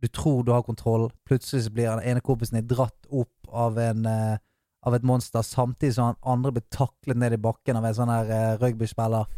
Du 0.00 0.08
tror 0.08 0.44
du 0.44 0.52
har 0.52 0.62
kontroll. 0.62 1.10
Plutselig 1.28 1.72
blir 1.72 1.90
den 1.90 2.04
ene 2.04 2.20
kompisen 2.20 2.58
din 2.58 2.68
dratt 2.68 3.08
opp 3.10 3.48
av 3.52 3.78
en 3.78 4.06
uh, 4.06 4.36
Av 4.84 4.92
et 4.92 5.02
monster, 5.02 5.40
samtidig 5.40 5.94
som 5.96 6.10
han 6.10 6.16
andre 6.28 6.50
blir 6.52 6.64
taklet 6.68 7.16
ned 7.16 7.32
i 7.32 7.38
bakken 7.40 7.78
av 7.78 7.86
en 7.88 7.94
sånn 7.96 8.10
her 8.12 8.28
uh, 8.28 8.58
rugbyspiller. 8.60 9.30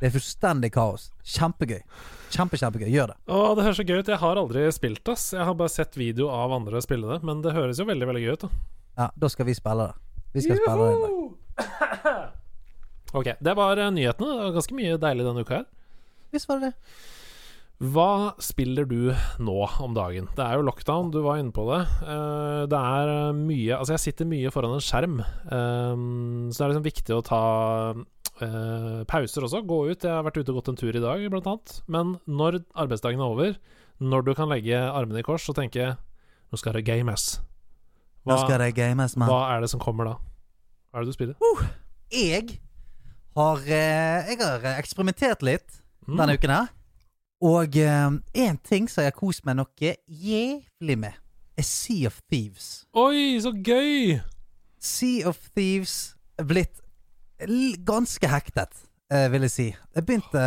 Det 0.00 0.06
er 0.08 0.14
fullstendig 0.14 0.70
kaos. 0.72 1.10
Kjempegøy. 1.28 1.82
Kjempe, 2.32 2.56
kjempegøy. 2.56 2.88
Gjør 2.88 3.12
det. 3.12 3.18
Å, 3.28 3.42
det 3.52 3.66
høres 3.66 3.76
så 3.82 3.84
gøy 3.84 4.00
ut. 4.00 4.08
Jeg 4.08 4.20
har 4.22 4.40
aldri 4.40 4.62
spilt 4.72 5.10
ass. 5.12 5.26
Jeg 5.36 5.44
har 5.44 5.58
bare 5.60 5.74
sett 5.74 5.98
video 6.00 6.30
av 6.32 6.56
andre 6.56 6.80
spille 6.80 7.10
det, 7.12 7.20
men 7.28 7.44
det 7.44 7.52
høres 7.52 7.82
jo 7.82 7.86
veldig, 7.90 8.08
veldig 8.08 8.24
gøy 8.24 8.32
ut. 8.32 8.46
da 8.46 9.02
Ja, 9.02 9.10
da 9.26 9.30
skal 9.34 9.50
vi 9.50 9.58
spille 9.60 9.90
det. 9.90 10.24
Vi 10.38 10.46
skal 10.46 10.62
spille 10.62 10.88
det 10.88 10.96
en 10.96 11.04
dag. 11.04 12.32
Ok, 13.14 13.28
det 13.46 13.52
var 13.54 13.78
eh, 13.78 13.92
nyhetene. 13.94 14.26
Det 14.26 14.42
var 14.48 14.54
ganske 14.56 14.74
mye 14.74 14.96
deilig 14.98 15.24
denne 15.28 15.42
uka 15.44 15.60
her. 15.60 15.66
Visst 16.34 16.50
var 16.50 16.60
det 16.62 16.72
det. 16.72 16.96
Hva 17.84 18.34
spiller 18.42 18.86
du 18.86 19.10
nå 19.42 19.54
om 19.82 19.94
dagen? 19.96 20.28
Det 20.38 20.44
er 20.44 20.56
jo 20.60 20.66
lockdown, 20.68 21.08
du 21.12 21.18
var 21.24 21.40
inne 21.40 21.52
på 21.52 21.64
det. 21.72 21.80
Eh, 22.06 22.60
det 22.70 22.78
er 22.78 23.10
eh, 23.10 23.32
mye 23.34 23.74
Altså, 23.80 23.96
jeg 23.96 24.02
sitter 24.04 24.28
mye 24.30 24.52
foran 24.54 24.76
en 24.76 24.84
skjerm, 24.84 25.16
eh, 25.20 25.94
så 26.54 26.54
det 26.54 26.64
er 26.64 26.70
liksom 26.72 26.86
viktig 26.86 27.16
å 27.16 27.24
ta 27.26 27.40
eh, 28.46 29.00
pauser 29.10 29.46
også. 29.48 29.64
Gå 29.66 29.80
ut. 29.90 30.06
Jeg 30.06 30.12
har 30.14 30.22
vært 30.26 30.38
ute 30.38 30.54
og 30.54 30.60
gått 30.60 30.70
en 30.72 30.78
tur 30.80 30.94
i 30.94 31.02
dag, 31.02 31.26
blant 31.34 31.50
annet. 31.50 31.74
Men 31.90 32.14
når 32.30 32.60
arbeidsdagen 32.86 33.20
er 33.20 33.34
over, 33.34 33.58
når 34.00 34.26
du 34.30 34.32
kan 34.38 34.50
legge 34.54 34.78
armene 34.78 35.22
i 35.22 35.26
kors 35.26 35.46
og 35.50 35.58
tenke 35.58 35.92
Nå 36.52 36.58
skal 36.60 36.76
det 36.78 36.84
games. 36.86 37.40
Nå 38.22 38.30
Hva, 38.30 38.42
skal 38.44 38.60
det 38.62 38.72
games, 38.78 39.16
mann. 39.18 39.26
hva 39.26 39.48
er 39.56 39.64
det 39.64 39.72
som 39.72 39.80
kommer 39.82 40.06
da? 40.06 40.12
Hva 40.92 41.00
er 41.00 41.04
det 41.04 41.10
du 41.10 41.16
spiller? 41.16 41.64
Jeg 42.14 42.60
har 43.34 43.64
Jeg 43.66 44.38
har 44.38 44.68
eksperimentert 44.78 45.42
litt 45.42 45.80
Mm. 46.06 46.16
denne 46.16 46.36
uken 46.38 46.54
her. 46.54 46.70
Og 47.44 47.76
én 47.76 48.56
ting 48.64 48.88
som 48.90 49.02
jeg 49.02 49.12
har 49.12 49.18
kost 49.18 49.44
meg 49.44 49.58
noe 49.58 49.94
jævlig 50.08 50.96
med, 50.98 51.12
er 51.56 51.62
Sea 51.62 52.06
of 52.06 52.20
Thieves. 52.32 52.86
Oi, 52.94 53.40
så 53.42 53.52
gøy! 53.52 54.20
Sea 54.80 55.28
of 55.28 55.38
Thieves 55.56 56.16
er 56.38 56.48
blitt 56.48 56.80
ganske 57.86 58.28
hektet, 58.28 58.84
eh, 59.12 59.32
vil 59.32 59.46
jeg 59.46 59.50
si. 59.50 59.66
Jeg 59.94 60.06
begynte 60.06 60.44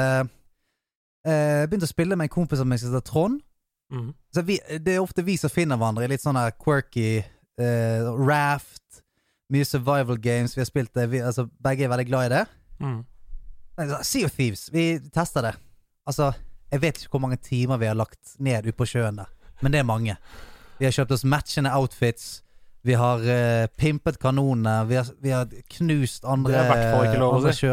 eh, 1.27 1.67
begynte 1.67 1.87
å 1.87 1.91
spille 1.91 2.15
med 2.15 2.29
en 2.29 2.33
kompis 2.33 2.61
som 2.61 2.71
heter 2.71 3.03
Trond. 3.05 3.41
Mm. 3.91 4.11
Så 4.33 4.43
vi, 4.47 4.59
det 4.83 4.95
er 4.95 5.03
ofte 5.03 5.23
vi 5.25 5.37
som 5.39 5.51
finner 5.51 5.79
hverandre 5.79 6.05
i 6.05 6.11
litt 6.11 6.23
sånn 6.23 6.39
quirky 6.59 7.21
uh, 7.61 8.09
raft. 8.19 9.03
Mye 9.53 9.65
survival 9.65 10.19
games. 10.19 10.57
Vi 10.57 10.61
har 10.61 10.67
spilt 10.67 10.91
det. 10.95 11.07
Vi, 11.11 11.21
altså, 11.23 11.47
begge 11.63 11.85
er 11.85 11.93
veldig 11.93 12.07
glad 12.09 12.27
i 12.27 12.33
det. 12.35 12.43
Mm. 12.83 12.97
Nei, 13.78 13.88
så 13.89 14.01
Sea 14.03 14.25
of 14.25 14.34
Thieves, 14.34 14.69
vi 14.73 14.86
tester 15.13 15.45
det. 15.45 15.53
Altså, 16.09 16.32
jeg 16.71 16.82
vet 16.82 16.97
ikke 16.97 17.13
hvor 17.13 17.21
mange 17.28 17.38
timer 17.38 17.78
vi 17.78 17.89
har 17.89 17.97
lagt 17.97 18.36
ned 18.41 18.65
ute 18.65 18.75
på 18.78 18.88
sjøen 18.89 19.19
der, 19.19 19.30
men 19.61 19.73
det 19.73 19.84
er 19.84 19.88
mange. 19.88 20.17
Vi 20.80 20.88
har 20.88 20.95
kjøpt 20.95 21.13
oss 21.13 21.25
matchende 21.25 21.73
outfits. 21.78 22.41
Vi 22.86 22.95
har 22.97 23.21
uh, 23.21 23.67
pimpet 23.78 24.17
kanonene. 24.21 24.75
Vi 24.89 24.97
vi 25.21 25.34
har 25.34 25.49
knust 25.78 26.25
andre, 26.25 26.51
Det 26.51 26.59
er 26.59 26.65
i 26.65 26.69
hvert 26.71 26.91
fall 26.95 27.07
ikke 27.07 27.21
lov 27.21 27.38
å 27.38 27.39
si. 27.41 27.67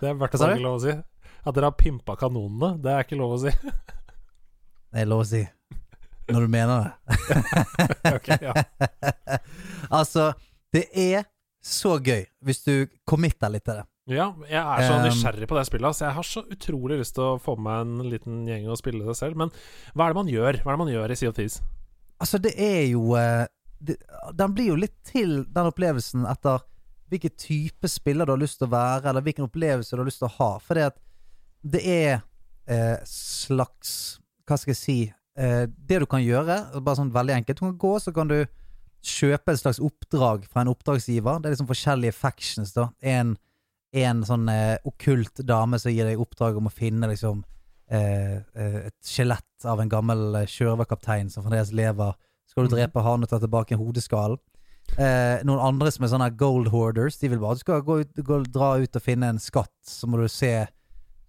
Det 0.00 0.08
er 0.08 0.14
i 0.14 0.18
hvert 0.20 0.36
fall 0.36 0.52
ikke 0.54 0.66
lov 0.66 0.76
å 0.78 0.82
si. 0.84 0.96
At 1.40 1.56
dere 1.56 1.70
har 1.70 1.76
pimpa 1.80 2.16
kanonene, 2.20 2.74
det 2.80 2.92
er 2.92 3.06
ikke 3.06 3.18
lov 3.20 3.36
å 3.36 3.40
si. 3.44 3.54
Det 4.90 5.02
er 5.02 5.08
lov 5.08 5.24
å 5.24 5.28
si. 5.28 5.42
Når 6.30 6.46
du 6.46 6.52
mener 6.52 6.84
det. 6.84 6.90
okay, 8.16 8.38
ja. 8.44 8.54
altså, 9.98 10.32
det 10.72 10.86
er 10.94 11.24
så 11.60 11.96
gøy 11.98 12.24
hvis 12.44 12.62
du 12.64 12.74
committer 13.08 13.52
litt 13.52 13.64
til 13.66 13.80
det. 13.80 13.86
Ja, 14.08 14.30
jeg 14.48 14.60
er 14.60 14.86
så 14.88 14.96
nysgjerrig 15.04 15.48
på 15.50 15.58
det 15.58 15.66
spillet. 15.68 15.96
Så 15.96 16.06
jeg 16.06 16.16
har 16.16 16.26
så 16.26 16.42
utrolig 16.48 17.00
lyst 17.02 17.14
til 17.18 17.26
å 17.26 17.40
få 17.42 17.56
med 17.60 17.84
en 17.84 18.10
liten 18.10 18.40
gjeng 18.48 18.70
og 18.70 18.80
spille 18.80 19.04
det 19.06 19.16
selv. 19.18 19.36
Men 19.38 19.52
hva 19.92 20.06
er 20.06 20.14
det 20.14 20.20
man 20.22 20.32
gjør 20.32 20.62
Hva 20.62 20.72
er 20.72 20.78
det 20.78 20.82
man 20.82 20.92
gjør 20.94 21.12
i 21.12 21.18
Sea 21.20 21.30
of 21.30 21.36
Thieves? 21.36 21.60
Altså, 22.20 22.40
det 22.42 22.54
er 22.60 22.82
jo 22.90 23.14
eh, 23.16 23.44
det, 23.80 23.96
Den 24.36 24.56
blir 24.56 24.72
jo 24.72 24.80
litt 24.80 24.96
til 25.08 25.44
den 25.48 25.70
opplevelsen 25.70 26.26
etter 26.30 26.64
hvilken 27.10 27.32
type 27.42 27.88
spiller 27.90 28.26
du 28.26 28.36
har 28.36 28.38
lyst 28.38 28.60
til 28.60 28.68
å 28.68 28.74
være, 28.74 29.08
eller 29.10 29.24
hvilken 29.26 29.48
opplevelse 29.48 29.96
du 29.96 29.98
har 29.98 30.06
lyst 30.06 30.20
til 30.22 30.28
å 30.28 30.36
ha. 30.36 30.50
For 30.62 30.78
det 30.78 30.90
at 30.92 31.00
det 31.66 31.80
er 31.82 32.12
eh, 32.70 32.98
slags 33.08 34.20
Hva 34.48 34.56
skal 34.56 34.72
jeg 34.72 34.78
si 34.80 34.94
eh, 35.36 35.66
Det 35.68 35.98
du 36.00 36.06
kan 36.08 36.22
gjøre, 36.24 36.56
bare 36.80 36.96
sånn 36.96 37.12
veldig 37.12 37.34
enkelt 37.36 37.58
Du 37.58 37.64
kan 37.66 37.74
gå, 37.82 37.90
så 38.00 38.14
kan 38.16 38.30
du 38.30 38.38
kjøpe 39.04 39.52
et 39.52 39.60
slags 39.60 39.80
oppdrag 39.80 40.42
fra 40.44 40.60
en 40.60 40.68
oppdragsgiver. 40.68 41.38
Det 41.40 41.48
er 41.48 41.54
liksom 41.54 41.68
forskjellige 41.70 42.12
factions, 42.12 42.74
da. 42.76 42.90
En, 43.00 43.30
en 43.92 44.22
sånn 44.24 44.48
eh, 44.48 44.76
okkult 44.86 45.42
dame 45.46 45.78
som 45.82 45.90
gir 45.92 46.04
deg 46.06 46.20
oppdrag 46.22 46.56
om 46.60 46.68
å 46.68 46.72
finne 46.74 47.08
liksom 47.10 47.44
eh, 47.90 48.36
eh, 48.54 48.76
et 48.86 48.94
skjelett 49.02 49.64
av 49.66 49.80
en 49.82 49.88
gammel 49.90 50.34
eh, 50.42 50.46
sjørøverkaptein 50.46 51.30
som 51.30 51.42
fremdeles 51.42 51.72
lever. 51.74 52.14
Skal 52.46 52.66
du 52.68 52.70
Mhm. 52.70 52.76
drepe 52.78 53.02
han 53.02 53.22
og 53.22 53.28
ta 53.28 53.38
tilbake 53.38 53.76
hodeskallen? 53.78 54.38
Eh, 54.98 55.42
noen 55.46 55.60
andre 55.62 55.90
som 55.90 56.04
er 56.04 56.08
sånne 56.08 56.36
gold 56.36 56.68
hoarders, 56.68 57.18
de 57.18 57.28
vil 57.28 57.38
bare 57.38 57.52
at 57.52 57.58
du 57.58 57.64
skal 57.64 57.82
gå 57.82 58.00
ut, 58.00 58.14
gå, 58.14 58.38
dra 58.50 58.76
ut 58.78 58.96
og 58.96 59.02
finne 59.02 59.28
en 59.28 59.38
skatt. 59.38 59.70
Så 59.86 60.06
må 60.10 60.18
du 60.22 60.28
se 60.28 60.66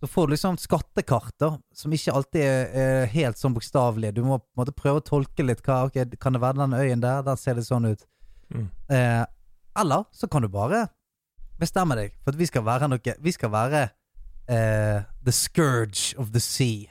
Så 0.01 0.07
får 0.09 0.28
du 0.28 0.32
liksom 0.34 0.57
skattekart, 0.57 1.34
da, 1.38 1.57
som 1.78 1.91
ikke 1.93 2.12
alltid 2.12 2.41
er, 2.41 2.64
er 2.74 3.05
helt 3.05 3.38
sånn 3.38 3.53
bokstavelige. 3.53 4.16
Du 4.16 4.24
må 4.24 4.39
på 4.39 4.47
en 4.57 4.66
måte 4.66 4.74
prøve 4.74 4.97
å 4.97 5.05
tolke 5.05 5.45
litt. 5.45 5.62
Hva, 5.62 5.86
okay, 5.86 6.05
kan 6.20 6.34
det 6.34 6.41
være 6.41 6.57
den 6.57 6.74
øyen 6.74 7.01
der? 7.03 7.22
Den 7.22 7.38
ser 7.38 7.53
litt 7.53 7.68
sånn 7.68 7.86
ut. 7.86 8.01
Mm. 8.51 8.66
Eh, 8.89 9.26
eller 9.78 10.05
så 10.12 10.28
kan 10.28 10.41
du 10.41 10.47
bare 10.49 10.88
bestemme 11.62 11.97
deg 11.97 12.16
for 12.22 12.34
at 12.34 12.39
vi 12.39 12.47
skal 12.49 12.66
være 12.66 12.89
noe 12.89 13.16
Vi 13.22 13.34
skal 13.36 13.51
være 13.53 13.84
uh, 14.49 15.03
the 15.24 15.34
scourge 15.36 16.16
of 16.18 16.32
the 16.34 16.41
sea. 16.41 16.89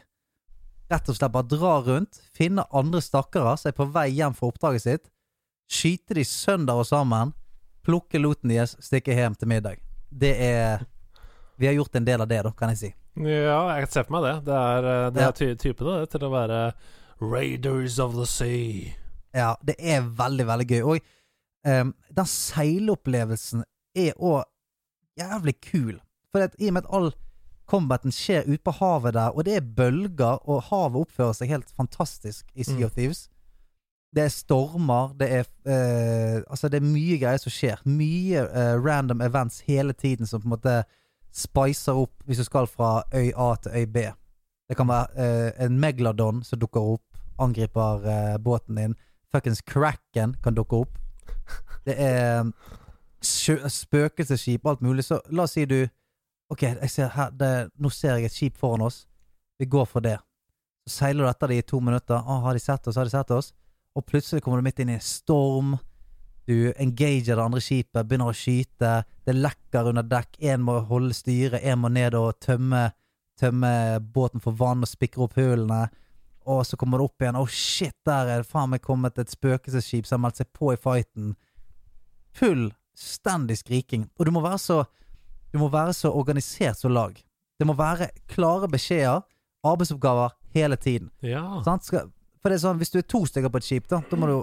Rett 0.91 1.09
og 1.11 1.17
slett 1.17 1.35
bare 1.35 1.47
dra 1.47 1.77
rundt, 1.87 2.19
finne 2.35 2.67
andre 2.75 3.03
stakkarer 3.03 3.59
som 3.61 3.71
er 3.71 3.77
på 3.77 3.87
vei 3.95 4.09
hjem 4.17 4.35
fra 4.35 4.49
oppdraget 4.51 4.87
sitt, 4.87 5.11
skyte 5.71 6.17
de 6.19 6.25
sønder 6.27 6.81
og 6.83 6.89
sammen, 6.89 7.31
plukke 7.87 8.19
loten 8.19 8.51
deres, 8.51 8.75
stikke 8.83 9.15
hjem 9.15 9.37
til 9.39 9.53
middag. 9.53 9.79
Det 10.11 10.35
er 10.35 10.87
Vi 11.61 11.67
har 11.69 11.75
gjort 11.77 11.97
en 11.97 12.05
del 12.05 12.23
av 12.25 12.29
det, 12.29 12.39
da, 12.43 12.51
kan 12.57 12.71
jeg 12.73 12.79
si. 12.81 12.89
Ja, 13.21 13.59
jeg 13.77 13.89
ser 13.93 14.07
for 14.07 14.17
meg 14.17 14.23
det. 14.25 14.37
Det 14.47 14.55
er, 14.57 14.87
eh, 14.89 15.11
det 15.13 15.23
er 15.27 15.35
ty 15.37 15.49
typene 15.61 15.99
det, 16.01 16.07
til 16.15 16.25
å 16.25 16.31
være 16.33 16.61
Raiders 17.21 17.99
of 18.01 18.15
the 18.17 18.25
Sea. 18.25 18.95
Ja, 19.37 19.51
det 19.61 19.77
er 19.77 20.01
veldig, 20.01 20.47
veldig 20.49 20.67
gøy. 20.71 20.81
Og 20.81 21.11
um, 21.69 21.93
den 22.17 22.31
seilopplevelsen 22.33 23.67
er 23.93 24.17
òg 24.17 24.47
jævlig 25.21 25.55
kul. 25.61 25.99
For 26.33 26.45
at, 26.47 26.55
i 26.59 26.69
og 26.71 26.75
med 26.79 26.83
at 26.87 26.95
all 26.97 27.11
combaten 27.71 28.11
skjer 28.15 28.49
ute 28.49 28.63
på 28.67 28.73
havet 28.81 29.15
der, 29.15 29.31
og 29.37 29.45
det 29.47 29.57
er 29.61 29.67
bølger, 29.77 30.41
og 30.49 30.63
havet 30.71 31.05
oppfører 31.05 31.37
seg 31.39 31.53
helt 31.53 31.71
fantastisk 31.77 32.47
i 32.55 32.65
Sea 32.67 32.77
Mm. 32.81 32.85
of 32.89 32.97
Thieves. 32.97 33.29
Det 34.15 34.25
er 34.25 34.33
stormer, 34.35 35.13
det 35.21 35.29
er 35.31 35.45
eh, 35.71 36.43
Altså, 36.51 36.69
det 36.69 36.81
er 36.81 36.87
mye 36.89 37.19
greier 37.21 37.39
som 37.39 37.53
skjer. 37.55 37.79
Mye 37.87 38.41
eh, 38.43 38.75
random 38.83 39.21
events 39.23 39.61
hele 39.69 39.93
tiden 39.95 40.27
som 40.27 40.41
på 40.43 40.49
en 40.49 40.55
måte 40.57 40.81
spicer 41.31 41.95
opp 41.95 42.25
hvis 42.27 42.41
du 42.43 42.45
skal 42.45 42.67
fra 42.67 43.05
øy 43.15 43.31
A 43.39 43.53
til 43.63 43.71
øy 43.71 43.85
B. 43.87 43.97
Det 44.69 44.77
kan 44.77 44.89
være 44.91 45.07
eh, 45.15 45.65
en 45.67 45.79
megladon 45.79 46.43
som 46.45 46.59
dukker 46.59 46.81
opp, 46.97 47.07
angriper 47.39 48.03
eh, 48.07 48.39
båten 48.43 48.77
din. 48.83 48.97
Fuckings 49.31 49.61
Kraken 49.63 50.35
kan 50.43 50.55
dukke 50.59 50.77
opp. 50.83 50.99
Det 51.87 51.95
er 51.99 52.51
spøkelsesskip, 53.21 54.67
alt 54.67 54.81
mulig. 54.81 55.05
Så 55.05 55.21
la 55.31 55.45
oss 55.45 55.57
si 55.59 55.67
du 55.69 55.83
Ok, 56.51 56.65
ser 56.91 57.13
her, 57.15 57.29
det, 57.31 57.71
nå 57.79 57.93
ser 57.95 58.17
jeg 58.19 58.27
et 58.27 58.35
skip 58.35 58.57
foran 58.59 58.83
oss. 58.83 59.05
Vi 59.55 59.69
går 59.71 59.85
for 59.87 60.03
det. 60.03 60.17
Så 60.83 60.97
seiler 60.97 61.23
du 61.23 61.31
etter 61.31 61.53
det 61.53 61.59
i 61.61 61.63
to 61.63 61.79
minutter. 61.79 62.19
Å, 62.19 62.39
har 62.43 62.57
de 62.59 62.63
sett 62.65 62.89
oss? 62.91 62.97
Har 62.99 63.07
de 63.07 63.13
sett 63.13 63.31
oss? 63.31 63.53
Og 63.95 64.03
plutselig 64.03 64.43
kommer 64.43 64.59
du 64.59 64.67
midt 64.67 64.83
inn 64.83 64.91
i 64.91 64.97
en 64.97 65.05
storm. 65.05 65.77
Du 66.51 66.73
engager 66.73 67.37
det 67.37 67.45
andre 67.45 67.63
skipet, 67.63 68.03
begynner 68.03 68.33
å 68.33 68.35
skyte. 68.35 69.05
Det 69.23 69.37
lekker 69.37 69.93
under 69.93 70.09
dekk. 70.11 70.41
Én 70.43 70.65
må 70.67 70.81
holde 70.91 71.15
styret, 71.15 71.63
én 71.63 71.79
må 71.79 71.93
ned 71.95 72.17
og 72.19 72.41
tømme, 72.43 72.89
tømme 73.39 73.73
båten 74.03 74.43
for 74.43 74.59
vann 74.59 74.83
og 74.83 74.91
spikre 74.91 75.29
opp 75.29 75.39
hullene. 75.39 75.85
Og 76.51 76.65
så 76.67 76.75
kommer 76.81 76.99
det 76.99 77.07
opp 77.07 77.23
igjen. 77.23 77.39
Å, 77.39 77.47
shit, 77.47 77.95
der 78.09 78.27
er 78.27 78.43
det 78.43 78.51
faen 78.51 78.75
meg 78.75 78.83
kommet 78.83 79.23
et 79.23 79.31
spøkelsesskip 79.31 80.09
som 80.09 80.19
har 80.19 80.27
meldt 80.27 80.43
seg 80.43 80.51
på 80.57 80.75
i 80.75 80.81
fighten. 80.81 81.37
Fullstendig 83.01 83.59
skriking. 83.59 84.09
Og 84.19 84.27
du 84.27 84.31
må 84.31 84.43
være 84.45 84.59
så 84.59 84.85
Du 85.53 85.59
må 85.59 85.67
være 85.69 85.93
så 85.93 86.13
organisert 86.15 86.79
som 86.79 86.93
lag. 86.93 87.17
Det 87.59 87.67
må 87.67 87.75
være 87.75 88.07
klare 88.29 88.69
beskjeder, 88.71 89.21
arbeidsoppgaver, 89.67 90.31
hele 90.55 90.77
tiden. 90.77 91.11
Ja. 91.23 91.63
Skal, 91.83 92.13
for 92.41 92.51
det 92.51 92.55
er 92.55 92.63
sånn, 92.63 92.79
Hvis 92.79 92.93
du 92.93 92.99
er 92.99 93.03
to 93.03 93.25
stykker 93.27 93.51
på 93.51 93.59
et 93.59 93.67
skip, 93.67 93.89
da 93.91 94.01
Da 94.11 94.17
må 94.17 94.27
du 94.27 94.37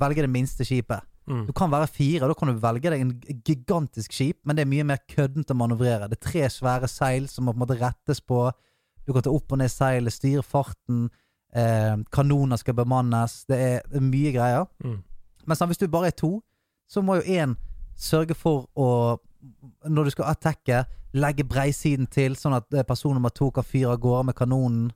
velge 0.00 0.24
det 0.24 0.30
minste 0.30 0.64
skipet. 0.64 1.04
Mm. 1.26 1.44
Du 1.46 1.52
kan 1.52 1.70
være 1.70 1.90
fire, 1.90 2.26
da 2.26 2.34
kan 2.34 2.48
du 2.48 2.60
velge 2.62 2.90
deg 2.90 3.00
en 3.02 3.12
gigantisk 3.44 4.12
skip, 4.12 4.38
men 4.46 4.56
det 4.56 4.62
er 4.62 4.70
mye 4.70 4.84
mer 4.86 4.98
køddent 5.10 5.50
å 5.50 5.58
manøvrere. 5.58 6.08
Det 6.08 6.16
er 6.20 6.30
tre 6.30 6.48
svære 6.48 6.88
seil 6.88 7.26
som 7.28 7.44
må 7.44 7.52
på 7.52 7.58
en 7.58 7.64
måte 7.64 7.78
rettes 7.80 8.20
på. 8.22 8.44
Du 9.04 9.12
kan 9.12 9.22
ta 9.26 9.30
opp 9.34 9.52
og 9.52 9.58
ned 9.58 9.70
seilet, 9.70 10.14
styre 10.14 10.42
farten. 10.46 11.08
Eh, 11.52 11.96
kanoner 12.14 12.56
skal 12.62 12.78
bemannes. 12.78 13.44
Det 13.50 13.58
det 13.90 14.00
er 14.00 14.08
mye 14.08 14.32
greier. 14.32 14.66
Mm. 14.84 15.02
Men 15.46 15.58
sånn, 15.58 15.68
hvis 15.68 15.82
du 15.82 15.88
bare 15.90 16.10
er 16.14 16.16
to, 16.16 16.38
så 16.88 17.02
må 17.02 17.18
jo 17.18 17.26
én 17.42 17.56
sørge 17.96 18.34
for 18.34 18.68
å 18.76 19.18
Når 19.86 20.04
du 20.04 20.10
skal 20.10 20.32
attacke, 20.32 20.84
legge 21.14 21.44
breisiden 21.46 22.08
til, 22.10 22.34
sånn 22.34 22.56
at 22.56 22.72
eh, 22.74 22.82
person 22.82 23.14
nummer 23.14 23.30
to 23.30 23.50
kan 23.54 23.64
fyre 23.64 23.92
av 23.94 24.00
gårde 24.02 24.24
med 24.26 24.34
kanonen. 24.34 24.88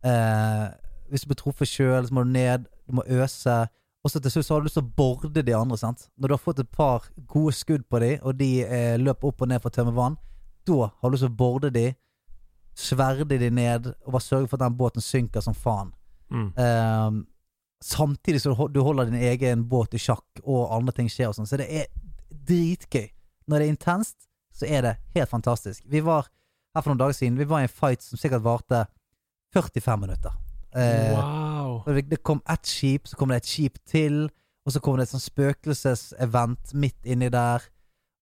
Eh, 0.00 0.70
hvis 1.10 1.26
du 1.26 1.28
blir 1.28 1.38
truffet 1.42 1.68
sjøl, 1.68 2.06
så 2.06 2.14
må 2.14 2.24
du 2.24 2.30
ned. 2.32 2.64
Du 2.88 2.96
må 2.96 3.04
øse. 3.04 3.56
Og 4.02 4.10
så 4.10 4.22
til 4.22 4.32
slutt 4.32 4.46
så 4.46 4.54
har 4.54 4.62
du 4.62 4.66
lyst 4.66 4.78
til 4.78 4.86
å 4.86 4.94
borde 4.96 5.44
de 5.44 5.54
andre. 5.54 5.76
sant? 5.78 6.08
Når 6.16 6.28
du 6.28 6.34
har 6.34 6.42
fått 6.42 6.62
et 6.62 6.70
par 6.72 7.10
gode 7.28 7.52
skudd 7.54 7.84
på 7.90 8.00
de, 8.02 8.14
og 8.22 8.38
de 8.38 8.50
eh, 8.64 8.96
løper 8.98 9.28
opp 9.28 9.44
og 9.44 9.50
ned 9.52 9.62
for 9.62 9.70
å 9.70 9.76
tømme 9.76 9.94
vann, 9.94 10.16
da 10.66 10.88
har 10.88 11.10
du 11.10 11.14
lyst 11.14 11.26
til 11.26 11.34
å 11.34 11.40
borde 11.42 11.70
de, 11.74 11.90
sverde 12.78 13.38
de 13.38 13.50
ned, 13.52 13.92
og 14.06 14.16
bare 14.16 14.24
sørge 14.24 14.48
for 14.48 14.56
at 14.56 14.64
den 14.64 14.78
båten 14.78 15.04
synker 15.04 15.44
som 15.44 15.54
faen. 15.54 15.92
Mm. 16.32 16.48
Eh, 16.56 17.20
samtidig 17.84 18.40
som 18.40 18.56
du 18.72 18.80
holder 18.80 19.10
din 19.10 19.22
egen 19.22 19.66
båt 19.68 19.94
i 19.94 20.00
sjakk, 20.00 20.42
og 20.42 20.72
andre 20.74 20.96
ting 20.96 21.10
skjer 21.12 21.30
og 21.30 21.36
sånn. 21.38 21.50
Så 21.50 21.60
det 21.60 21.68
er 21.70 21.90
dritgøy. 22.32 23.08
Når 23.48 23.58
det 23.58 23.66
er 23.66 23.72
intenst, 23.74 24.28
så 24.54 24.66
er 24.68 24.82
det 24.86 24.96
helt 25.16 25.30
fantastisk. 25.30 25.82
Vi 25.88 26.00
var 26.04 26.28
her 26.74 26.82
for 26.82 26.92
noen 26.92 27.00
dager 27.00 27.16
siden 27.16 27.38
Vi 27.40 27.44
var 27.48 27.60
i 27.60 27.66
en 27.66 27.72
fight 27.72 28.02
som 28.04 28.18
sikkert 28.20 28.44
varte 28.44 28.84
45 29.54 30.00
minutter. 30.00 30.32
Eh, 30.74 31.12
Wow. 31.16 31.82
det, 31.86 32.06
det 32.10 32.22
kom 32.24 32.40
ett 32.48 32.66
skip, 32.66 33.06
så 33.08 33.16
kom 33.16 33.28
det 33.28 33.36
et 33.42 33.46
skip 33.48 33.76
til, 33.88 34.30
og 34.66 34.72
så 34.72 34.80
kom 34.80 34.96
det 34.96 35.04
et 35.08 35.12
sånn 35.12 35.20
spøkelsesevent 35.24 36.72
midt 36.74 37.04
inni 37.08 37.28
der. 37.32 37.64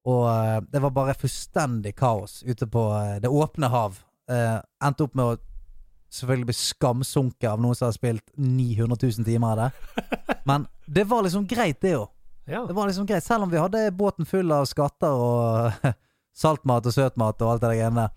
Og 0.09 0.25
eh, 0.31 0.61
det 0.73 0.81
var 0.83 0.91
bare 0.97 1.15
fullstendig 1.19 1.93
kaos 1.99 2.41
ute 2.47 2.67
på 2.67 2.87
eh, 2.97 3.19
det 3.23 3.29
åpne 3.31 3.69
hav. 3.71 3.99
Eh, 4.31 4.59
endte 4.87 5.05
opp 5.07 5.15
med 5.19 5.25
å 5.35 5.39
selvfølgelig 6.11 6.49
bli 6.49 6.57
skamsunket 6.59 7.51
av 7.53 7.61
noen 7.63 7.77
som 7.79 7.87
har 7.91 7.95
spilt 7.95 8.25
900 8.37 8.97
000 8.99 9.27
timer 9.29 9.53
av 9.53 9.61
det. 9.61 10.07
Men 10.49 10.67
det 10.87 11.05
var 11.11 11.23
liksom 11.27 11.47
greit, 11.47 11.79
det 11.85 11.95
òg. 12.01 12.09
Ja. 12.49 12.64
Det 12.66 12.74
var 12.76 12.88
liksom 12.88 13.07
greit, 13.07 13.24
selv 13.24 13.47
om 13.47 13.51
vi 13.51 13.61
hadde 13.61 13.91
båten 13.95 14.26
full 14.26 14.53
av 14.53 14.64
skatter 14.68 15.12
og 15.12 15.91
saltmat 16.43 16.86
og 16.86 16.95
søtmat 16.95 17.43
og 17.43 17.53
alt 17.53 17.62
det 17.62 17.68
der 17.68 17.78
greiene 17.78 18.09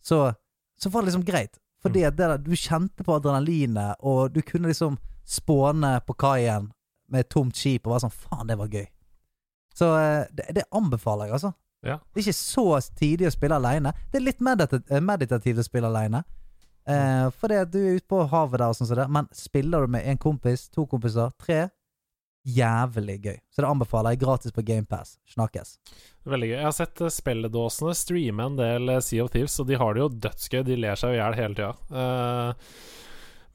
så, 0.00 0.32
så 0.80 0.90
var 0.90 1.02
det 1.02 1.10
liksom 1.10 1.24
greit. 1.24 1.58
Fordi 1.82 2.04
mm. 2.04 2.16
der, 2.16 2.36
du 2.38 2.52
kjente 2.56 3.04
på 3.04 3.14
adrenalinet, 3.16 4.00
og 4.00 4.32
du 4.34 4.42
kunne 4.42 4.68
liksom 4.68 4.98
spåne 5.24 6.00
på 6.06 6.16
kaien 6.20 6.70
med 7.10 7.24
et 7.24 7.30
tomt 7.32 7.56
skip 7.56 7.86
og 7.86 7.94
være 7.94 8.04
sånn 8.06 8.16
Faen, 8.16 8.48
det 8.50 8.58
var 8.60 8.72
gøy. 8.72 8.86
Så 9.76 9.88
eh, 9.96 10.28
det, 10.36 10.50
det 10.56 10.68
anbefaler 10.76 11.28
jeg, 11.28 11.38
altså. 11.38 11.52
Ja. 11.86 11.96
Det 11.96 12.20
er 12.20 12.26
ikke 12.26 12.36
så 12.36 12.66
tidlig 12.98 13.30
å 13.30 13.34
spille 13.34 13.56
aleine. 13.56 13.94
Det 14.12 14.20
er 14.20 14.26
litt 14.26 14.42
eh, 14.44 15.00
meditativt 15.00 15.62
å 15.62 15.64
spille 15.64 15.88
aleine. 15.88 16.22
Eh, 16.88 17.26
fordi 17.40 17.60
at 17.62 17.72
du 17.72 17.78
er 17.80 17.98
ute 17.98 18.08
på 18.10 18.22
havet 18.28 18.60
der, 18.60 18.68
og 18.68 18.76
sånn 18.76 18.90
som 18.90 19.00
det, 19.00 19.08
men 19.12 19.28
spiller 19.36 19.86
du 19.86 19.94
med 19.96 20.08
en 20.08 20.20
kompis, 20.20 20.68
to 20.72 20.86
kompiser, 20.90 21.32
tre 21.40 21.68
Jævlig 22.48 23.18
gøy. 23.20 23.36
Så 23.52 23.60
det 23.60 23.68
anbefaler 23.68 24.14
jeg 24.14 24.22
gratis 24.22 24.54
på 24.56 24.62
GamePass. 24.64 25.18
Snakkes. 25.28 25.74
Veldig 26.24 26.48
gøy. 26.48 26.56
Jeg 26.56 26.68
har 26.68 26.76
sett 26.76 27.00
eh, 27.04 27.12
spilledåsene 27.12 27.92
streame 27.96 28.44
en 28.48 28.56
del 28.56 28.88
eh, 28.94 29.00
Sea 29.04 29.24
of 29.26 29.30
Thieves, 29.34 29.58
og 29.60 29.66
de 29.68 29.76
har 29.80 29.90
det 29.94 30.02
jo 30.02 30.16
dødsgøy. 30.24 30.62
De 30.64 30.76
ler 30.80 30.96
seg 30.96 31.08
jo 31.12 31.16
i 31.18 31.20
hjel 31.20 31.34
hele 31.36 31.54
tida. 31.58 31.72
Eh, 31.92 32.50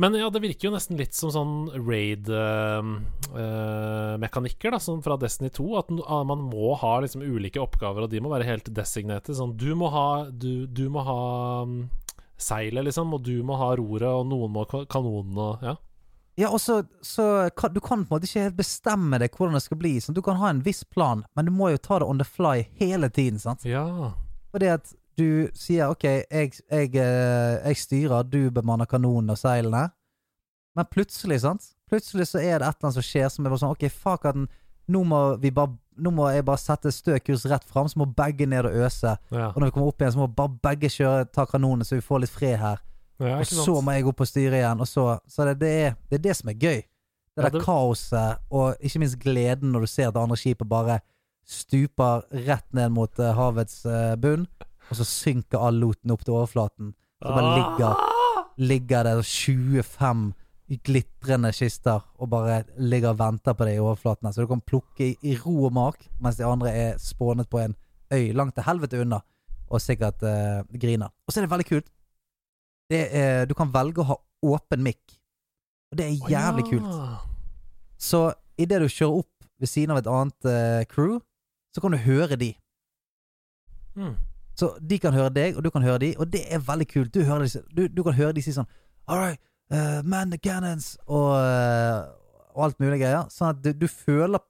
men 0.04 0.12
ja, 0.20 0.28
det 0.30 0.44
virker 0.44 0.68
jo 0.68 0.74
nesten 0.74 0.98
litt 1.00 1.16
som 1.16 1.32
sånn 1.32 1.70
raid-mekanikker, 1.80 4.72
da, 4.76 4.80
som 4.84 5.00
fra 5.06 5.16
Destiny 5.18 5.50
2. 5.56 5.68
At 5.80 5.88
ah, 6.04 6.24
man 6.28 6.40
må 6.52 6.76
ha 6.82 6.94
liksom 7.02 7.22
ulike 7.24 7.64
oppgaver, 7.64 8.02
og 8.04 8.10
de 8.12 8.20
må 8.22 8.30
være 8.34 8.50
helt 8.50 8.68
designated. 8.76 9.36
Sånn, 9.40 9.58
du 9.58 9.72
må 9.80 9.88
ha, 9.96 10.28
du, 10.30 10.68
du 10.68 10.90
må 10.92 11.00
ha 11.08 11.20
mm, 11.66 11.90
seilet, 12.36 12.84
liksom, 12.90 13.14
og 13.16 13.22
du 13.24 13.40
må 13.48 13.56
ha 13.62 13.70
roret, 13.80 14.12
og 14.12 14.28
noen 14.30 14.52
må 14.52 14.66
ha 14.68 14.84
kanonene, 14.92 15.48
Ja. 15.64 15.76
Ja, 16.36 16.50
og 16.52 16.60
så, 16.60 16.82
så 17.02 17.50
kan, 17.56 17.74
Du 17.74 17.80
kan 17.80 18.04
på 18.04 18.12
en 18.12 18.18
måte 18.18 18.28
ikke 18.28 18.44
helt 18.50 18.58
bestemme 18.60 19.20
deg 19.22 19.36
hvordan 19.36 19.56
det 19.56 19.64
skal 19.64 19.80
bli. 19.80 19.94
Sant? 20.04 20.18
Du 20.18 20.24
kan 20.26 20.40
ha 20.42 20.52
en 20.52 20.64
viss 20.66 20.84
plan, 20.84 21.24
men 21.36 21.48
du 21.48 21.54
må 21.56 21.72
jo 21.72 21.80
ta 21.80 22.02
det 22.04 22.10
on 22.12 22.20
the 22.20 22.28
fly 22.28 22.66
hele 22.80 23.10
tiden. 23.10 23.40
Sant? 23.40 23.64
ja. 23.66 24.12
Fordi 24.52 24.68
at 24.72 24.92
du 25.20 25.48
sier 25.56 25.92
OK, 25.92 26.04
jeg, 26.04 26.52
jeg, 26.72 26.92
eh, 27.00 27.56
jeg 27.64 27.80
styrer, 27.80 28.28
du 28.28 28.52
bemanner 28.52 28.88
kanonen 28.88 29.32
og 29.32 29.40
seilene. 29.40 29.90
Men 30.76 30.88
plutselig, 30.92 31.42
sant 31.46 31.72
Plutselig 31.88 32.26
så 32.28 32.42
er 32.42 32.60
det 32.60 32.68
et 32.68 32.76
eller 32.76 32.88
annet 32.90 32.98
som 32.98 33.06
skjer 33.06 33.28
som 33.32 33.46
er 33.46 33.54
bare 33.54 33.62
sånn 33.62 33.76
OK, 33.76 33.86
fuck 33.94 34.26
at 34.28 34.36
den 34.36 34.48
nå 34.92 35.02
må, 35.08 35.20
vi 35.42 35.50
bare, 35.54 35.74
nå 35.98 36.12
må 36.14 36.28
jeg 36.34 36.46
bare 36.46 36.62
sette 36.62 36.92
stø 36.94 37.18
kurs 37.24 37.46
rett 37.50 37.64
fram, 37.66 37.88
så 37.90 37.98
må 38.02 38.06
begge 38.18 38.46
ned 38.50 38.68
og 38.70 38.76
øse. 38.86 39.16
ja. 39.34 39.48
Og 39.50 39.58
når 39.58 39.70
vi 39.70 39.76
kommer 39.76 39.90
opp 39.90 40.02
igjen, 40.02 40.14
så 40.14 40.22
må 40.22 40.28
bare 40.30 40.60
begge 40.68 40.92
kjøre, 40.94 41.30
ta 41.34 41.48
kanonene, 41.50 41.88
så 41.88 41.98
vi 41.98 42.06
får 42.06 42.22
litt 42.22 42.34
fred 42.34 42.60
her. 42.62 42.84
Ja 43.20 43.38
Og 43.40 43.46
så 43.48 43.82
må 43.82 43.92
jeg 43.96 44.06
opp 44.08 44.22
og 44.22 44.28
styre 44.28 44.58
igjen, 44.60 44.82
og 44.82 44.88
så 44.88 45.20
Så 45.28 45.46
det, 45.46 45.60
det, 45.60 45.70
er, 45.86 45.96
det 46.10 46.20
er 46.20 46.24
det 46.30 46.36
som 46.36 46.50
er 46.50 46.54
gøy. 46.60 46.82
Det 46.82 47.38
Ja, 47.38 47.42
der 47.44 47.50
det- 47.58 47.66
kaoset, 47.66 48.38
og 48.52 48.76
ikke 48.80 49.00
minst 49.00 49.20
gleden 49.20 49.72
når 49.72 49.80
du 49.82 49.88
ser 49.88 50.08
at 50.08 50.14
det 50.14 50.22
andre 50.24 50.38
skipet 50.38 50.70
bare 50.70 51.00
stuper 51.46 52.24
rett 52.48 52.66
ned 52.74 52.90
mot 52.92 53.20
uh, 53.20 53.34
havets 53.38 53.86
uh, 53.86 54.16
bunn, 54.16 54.48
og 54.90 54.96
så 54.98 55.06
synker 55.06 55.60
all 55.62 55.78
loten 55.82 56.12
opp 56.12 56.24
til 56.26 56.34
overflaten. 56.34 56.94
Så 57.22 57.30
bare 57.36 57.52
ligger, 57.60 57.92
Ah! 57.96 58.44
ligger 58.58 59.04
det 59.04 59.26
25 59.26 60.34
glitrende 60.84 61.52
kister 61.54 62.02
og 62.18 62.30
bare 62.32 62.64
ligger 62.82 63.10
og 63.14 63.20
venter 63.20 63.54
på 63.54 63.66
deg 63.68 63.76
i 63.78 63.84
overflaten. 63.84 64.32
Så 64.34 64.42
du 64.42 64.48
kan 64.48 64.62
plukke 64.66 65.12
i, 65.12 65.18
i 65.22 65.36
ro 65.38 65.66
og 65.68 65.74
mak, 65.74 66.08
mens 66.20 66.38
de 66.40 66.46
andre 66.48 66.72
er 66.74 66.98
spånet 66.98 67.50
på 67.50 67.60
en 67.62 67.76
øy 68.14 68.32
langt 68.34 68.56
til 68.56 68.64
helvete 68.66 69.02
unna, 69.02 69.20
og 69.70 69.82
sikkert 69.82 70.24
uh, 70.24 70.64
griner. 70.80 71.12
Og 71.28 71.34
så 71.34 71.40
er 71.42 71.46
det 71.46 71.52
veldig 71.54 71.68
kult. 71.70 71.92
Det 72.92 73.02
er, 73.18 73.46
du 73.50 73.56
kan 73.58 73.72
velge 73.74 74.04
å 74.04 74.10
ha 74.12 74.18
åpen 74.46 74.84
mikk, 74.86 75.16
og 75.92 75.98
det 75.98 76.06
er 76.06 76.30
jævlig 76.30 76.68
kult. 76.70 76.92
Så 77.98 78.28
idet 78.62 78.82
du 78.84 78.88
kjører 78.92 79.24
opp 79.24 79.48
ved 79.60 79.72
siden 79.72 79.96
av 79.96 80.02
et 80.02 80.12
annet 80.12 80.48
uh, 80.50 80.84
crew, 80.92 81.18
så 81.74 81.82
kan 81.82 81.96
du 81.96 81.98
høre 82.04 82.38
de. 82.40 82.52
Mm. 83.96 84.16
Så 84.56 84.72
de 84.80 85.00
kan 85.00 85.16
høre 85.16 85.32
deg, 85.36 85.58
og 85.58 85.64
du 85.64 85.72
kan 85.74 85.84
høre 85.84 86.00
de, 86.04 86.14
og 86.20 86.30
det 86.32 86.46
er 86.54 86.64
veldig 86.64 86.88
kult. 86.92 87.14
Du, 87.16 87.24
hører 87.28 87.50
du, 87.76 87.88
du 87.88 88.04
kan 88.04 88.16
høre 88.16 88.36
de 88.36 88.44
si 88.44 88.54
sånn 88.56 88.70
All 89.08 89.20
right, 89.20 89.42
uh, 89.74 90.02
man 90.04 90.32
the 90.32 90.40
cannons, 90.42 90.96
og, 91.06 91.36
uh, 91.38 92.06
og 92.56 92.70
alt 92.70 92.80
mulig 92.82 93.02
greier. 93.04 93.28
Sånn 93.34 93.52
at 93.54 93.62
du, 93.66 93.74
du 93.76 93.88
føler 93.92 94.42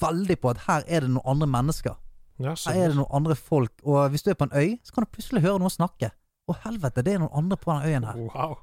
veldig 0.00 0.38
på 0.40 0.50
at 0.54 0.64
her 0.66 0.86
er 0.88 1.04
det 1.04 1.12
noen 1.12 1.28
andre 1.34 1.50
mennesker. 1.50 1.98
Ja, 2.42 2.54
Her 2.56 2.78
er 2.80 2.90
det 2.90 2.96
noen 2.98 3.12
andre 3.14 3.36
folk. 3.38 3.74
Og 3.84 4.08
hvis 4.10 4.24
du 4.24 4.32
er 4.32 4.38
på 4.38 4.48
en 4.48 4.56
øy, 4.56 4.78
så 4.82 4.94
kan 4.94 5.04
du 5.04 5.12
plutselig 5.12 5.44
høre 5.44 5.60
noen 5.62 5.70
snakke. 5.70 6.10
Å 6.50 6.56
helvete, 6.64 7.02
det 7.06 7.14
er 7.16 7.22
noen 7.22 7.34
andre 7.38 7.56
på 7.60 7.70
den 7.70 7.88
øyen 7.92 8.06
her. 8.08 8.20
Wow. 8.34 8.54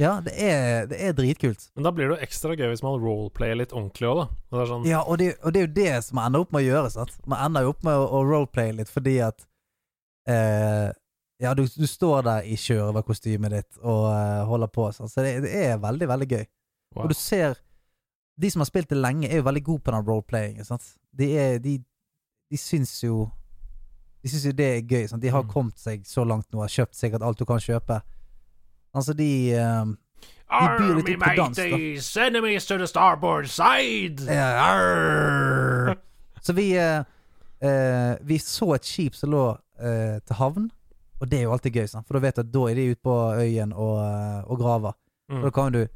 Ja, 0.00 0.14
det 0.24 0.32
er, 0.40 0.86
det 0.88 0.98
er 1.04 1.12
dritkult. 1.16 1.66
Men 1.76 1.84
da 1.84 1.90
blir 1.92 2.08
det 2.08 2.14
jo 2.16 2.24
ekstra 2.24 2.54
gøy 2.56 2.70
hvis 2.72 2.82
man 2.84 2.96
roleplayer 3.02 3.58
litt 3.60 3.72
ordentlig 3.76 4.08
òg, 4.08 4.20
da. 4.22 4.26
Det 4.56 4.66
sånn 4.70 4.86
Ja, 4.88 5.00
og 5.04 5.18
det, 5.20 5.34
og 5.44 5.52
det 5.52 5.60
er 5.60 5.66
jo 5.66 5.72
det 5.76 5.90
som 6.06 6.16
man 6.16 6.30
ender 6.30 6.44
opp 6.46 6.54
med 6.56 6.62
å 6.62 6.68
gjøre. 6.68 6.92
Sant? 6.94 7.16
Man 7.28 7.42
ender 7.44 7.66
jo 7.66 7.72
opp 7.74 7.82
med 7.84 7.98
å, 8.00 8.06
å 8.16 8.22
roleplaye 8.28 8.76
litt 8.78 8.92
fordi 8.92 9.18
at 9.26 9.44
eh, 10.28 10.88
Ja, 11.40 11.52
du, 11.56 11.62
du 11.64 11.86
står 11.88 12.24
der 12.26 12.48
i 12.48 12.56
sjørøverkostymet 12.60 13.52
ditt 13.56 13.80
og 13.82 14.06
eh, 14.12 14.40
holder 14.48 14.72
på. 14.72 14.88
Sant? 14.96 15.12
Så 15.12 15.24
det, 15.24 15.34
det 15.44 15.52
er 15.66 15.82
veldig, 15.82 16.08
veldig 16.14 16.30
gøy. 16.32 16.46
wow. 16.96 17.04
Og 17.04 17.12
du 17.12 17.16
ser 17.18 17.56
De 18.40 18.48
som 18.52 18.60
har 18.64 18.68
spilt 18.70 18.88
det 18.88 18.96
lenge, 19.00 19.28
er 19.28 19.40
jo 19.42 19.48
veldig 19.50 19.64
gode 19.66 19.84
på 19.84 19.92
den 19.92 20.06
roleplayingen. 20.08 20.64
Sant? 20.64 20.94
De, 21.12 21.28
er, 21.36 21.58
de, 21.60 21.76
de 22.48 22.60
syns 22.60 22.94
jo 23.04 23.26
De 24.22 24.28
syns 24.28 24.44
jo 24.44 24.52
det 24.52 24.66
er 24.76 24.82
gøy. 24.84 25.06
Sant? 25.08 25.22
De 25.22 25.28
har 25.32 25.42
Mm. 25.42 25.48
kommet 25.52 25.78
seg 25.80 26.02
så 26.06 26.24
langt 26.28 26.46
nå, 26.52 26.60
har 26.60 26.68
kjøpt 26.68 26.94
sikkert 26.98 27.22
alt 27.22 27.38
du 27.38 27.44
kan 27.48 27.58
kjøpe. 27.60 28.00
Altså, 28.94 29.12
de 29.16 29.54
um, 29.56 29.94
De 30.50 30.66
byr 30.78 30.94
litt 30.98 31.08
opp 31.14 31.22
på 31.24 31.36
dans, 31.36 31.56
da. 31.56 32.26
enemies 32.26 32.66
to 32.66 32.76
the 32.76 32.86
starboard 32.86 33.46
side! 33.48 34.26
Ja, 34.26 34.48
arr. 34.66 35.94
Så 36.42 36.52
vi 36.56 36.72
uh, 36.78 37.04
uh, 37.62 38.16
Vi 38.26 38.38
så 38.38 38.74
et 38.74 38.84
skip 38.84 39.14
som 39.14 39.30
lå 39.30 39.44
uh, 39.54 40.18
til 40.26 40.36
havn, 40.36 40.70
og 41.20 41.30
det 41.30 41.38
er 41.38 41.42
jo 41.46 41.52
alltid 41.52 41.72
gøy, 41.78 41.86
sant? 41.86 42.06
for 42.08 42.14
da 42.18 42.24
vet 42.26 42.36
du 42.36 42.40
at 42.40 42.52
da 42.52 42.66
er 42.70 42.74
de 42.74 42.88
ute 42.90 43.00
på 43.04 43.16
øyen 43.40 43.72
og, 43.72 43.96
og 44.50 44.58
graver. 44.58 44.92
Mm. 45.30 45.42
Da 45.44 45.50
kan 45.50 45.72
du 45.72 45.86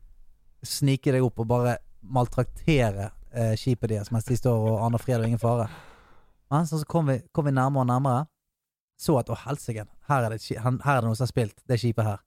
snike 0.64 1.12
deg 1.12 1.25
opp 1.25 1.41
og 1.41 1.49
bare 1.49 1.77
maltraktere 2.03 3.11
skipet 3.59 3.91
deres 3.91 4.11
mens 4.14 4.25
de 4.29 4.37
står 4.39 4.55
og 4.70 4.85
aner 4.87 5.01
fred 5.03 5.18
og 5.18 5.27
ingen 5.27 5.41
fare. 5.43 5.64
Men 6.55 6.71
så 6.71 6.81
kom 6.89 7.11
vi, 7.11 7.19
kom 7.35 7.49
vi 7.49 7.55
nærmere 7.55 7.85
og 7.85 7.91
nærmere. 7.91 8.27
Så 9.01 9.17
at 9.19 9.31
å 9.33 9.39
helsike, 9.39 9.87
her, 10.09 10.27
er 10.27 10.35
det 10.35 10.41
her 10.47 10.69
er 10.71 11.03
det 11.03 11.09
noen 11.09 11.19
som 11.19 11.27
har 11.27 11.33
spilt 11.33 11.65
det 11.69 11.81
skipet 11.83 12.07
her. 12.07 12.23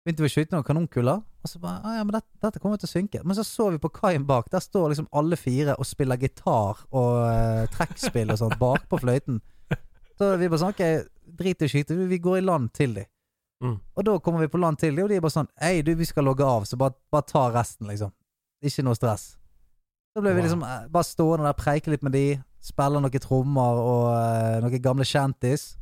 Begynte 0.00 0.24
vi 0.24 0.30
å 0.30 0.32
skyte 0.32 0.56
noen 0.56 0.64
kanonkuler, 0.64 1.20
og 1.20 1.50
så 1.50 1.58
bare 1.60 1.98
ja, 1.98 2.04
men 2.06 2.14
dette, 2.16 2.30
dette 2.40 2.60
kommer 2.62 2.80
til 2.80 2.88
å 2.88 2.92
synke. 2.94 3.20
Men 3.20 3.36
så 3.36 3.44
så 3.44 3.66
vi 3.74 3.80
på 3.82 3.90
kaien 3.92 4.24
bak, 4.28 4.48
der 4.52 4.62
står 4.64 4.94
liksom 4.94 5.10
alle 5.12 5.36
fire 5.36 5.74
og 5.76 5.88
spiller 5.88 6.16
gitar 6.20 6.80
og 6.88 7.10
uh, 7.20 7.66
trekkspill 7.74 8.32
og 8.32 8.40
sånt 8.40 8.56
bakpå 8.60 9.00
fløyten. 9.02 9.42
Så 10.20 10.34
vi 10.40 10.48
bare 10.48 10.60
sånn 10.60 10.72
OK, 10.72 10.82
drit 11.36 11.62
i 11.62 11.68
å 11.68 11.72
skyte, 11.72 11.96
vi, 11.96 12.08
vi 12.10 12.20
går 12.20 12.40
i 12.40 12.46
land 12.46 12.72
til 12.76 12.96
de. 12.96 13.04
Mm. 13.64 13.76
Og 13.76 14.04
da 14.08 14.16
kommer 14.24 14.40
vi 14.40 14.48
på 14.52 14.60
land 14.60 14.80
til 14.80 14.96
de, 14.96 15.04
og 15.04 15.12
de 15.12 15.18
er 15.18 15.24
bare 15.24 15.36
sånn 15.36 15.50
Hei, 15.60 15.82
du, 15.84 15.92
vi 15.96 16.08
skal 16.08 16.24
logge 16.28 16.44
av, 16.48 16.64
så 16.68 16.80
bare, 16.80 16.96
bare 17.12 17.28
ta 17.28 17.46
resten, 17.52 17.88
liksom. 17.92 18.12
Ikke 18.64 18.84
noe 18.84 18.96
stress. 18.96 19.34
Så 20.16 20.24
ble 20.24 20.32
vi 20.36 20.44
liksom 20.44 20.64
eh, 20.66 20.86
bare 20.92 21.08
stående 21.08 21.46
der, 21.46 21.56
preike 21.56 21.92
litt 21.92 22.04
med 22.04 22.16
de, 22.16 22.24
spille 22.64 23.00
noen 23.00 23.22
trommer 23.22 23.80
og 23.82 24.04
uh, 24.12 24.58
noen 24.64 24.84
gamle 24.84 25.06
shanties. 25.08 25.74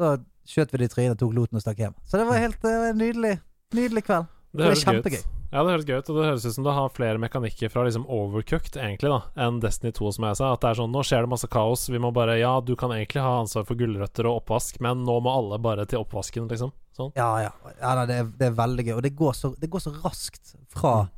Så 0.00 0.14
skjøt 0.48 0.72
vi 0.72 0.80
de 0.80 0.88
i 0.88 0.92
trynet, 0.92 1.18
tok 1.20 1.34
loten 1.36 1.58
og 1.58 1.64
stakk 1.64 1.82
hjem. 1.82 1.98
Så 2.06 2.20
det 2.20 2.28
var 2.28 2.40
helt 2.40 2.64
uh, 2.64 2.90
nydelig. 2.96 3.36
Nydelig 3.76 4.06
kveld. 4.06 4.30
Det 4.56 4.66
er 4.66 4.80
kjempegøy. 4.80 5.20
gøy 5.20 5.22
ut. 5.22 5.36
Ja, 5.50 5.64
det 5.66 5.72
høres 5.72 5.86
gøy 5.86 5.96
ut, 5.98 6.08
og 6.12 6.16
det 6.16 6.26
høres 6.28 6.44
ut 6.46 6.54
som 6.54 6.66
det 6.66 6.72
har 6.76 6.92
flere 6.94 7.18
mekanikker 7.18 7.70
fra 7.72 7.82
liksom 7.82 8.04
overcooked, 8.06 8.76
egentlig, 8.78 9.10
da, 9.10 9.46
enn 9.46 9.58
Destiny 9.62 9.90
2, 9.96 10.12
som 10.14 10.26
jeg 10.28 10.38
sa. 10.38 10.50
At 10.54 10.62
det 10.62 10.68
er 10.70 10.78
sånn, 10.78 10.92
nå 10.94 11.02
skjer 11.06 11.26
det 11.26 11.30
masse 11.32 11.50
kaos, 11.50 11.88
vi 11.90 11.98
må 12.02 12.12
bare 12.14 12.36
Ja, 12.38 12.52
du 12.62 12.76
kan 12.78 12.94
egentlig 12.94 13.24
ha 13.24 13.32
ansvar 13.40 13.66
for 13.66 13.78
gulrøtter 13.78 14.28
og 14.30 14.44
oppvask, 14.44 14.78
men 14.84 15.02
nå 15.06 15.16
må 15.26 15.32
alle 15.34 15.58
bare 15.62 15.88
til 15.90 16.04
oppvasken, 16.04 16.46
liksom. 16.52 16.70
Sånn. 16.94 17.10
Ja, 17.18 17.32
ja. 17.42 17.50
ja 17.80 17.94
nei, 17.98 18.06
det, 18.06 18.20
er, 18.22 18.30
det 18.38 18.46
er 18.46 18.58
veldig 18.62 18.86
gøy. 18.86 18.94
Og 19.00 19.02
det 19.06 19.12
går 19.18 19.34
så, 19.38 19.50
det 19.58 19.70
går 19.72 19.86
så 19.88 19.94
raskt 20.04 20.54
fra 20.70 21.00
Mm. 21.10 21.16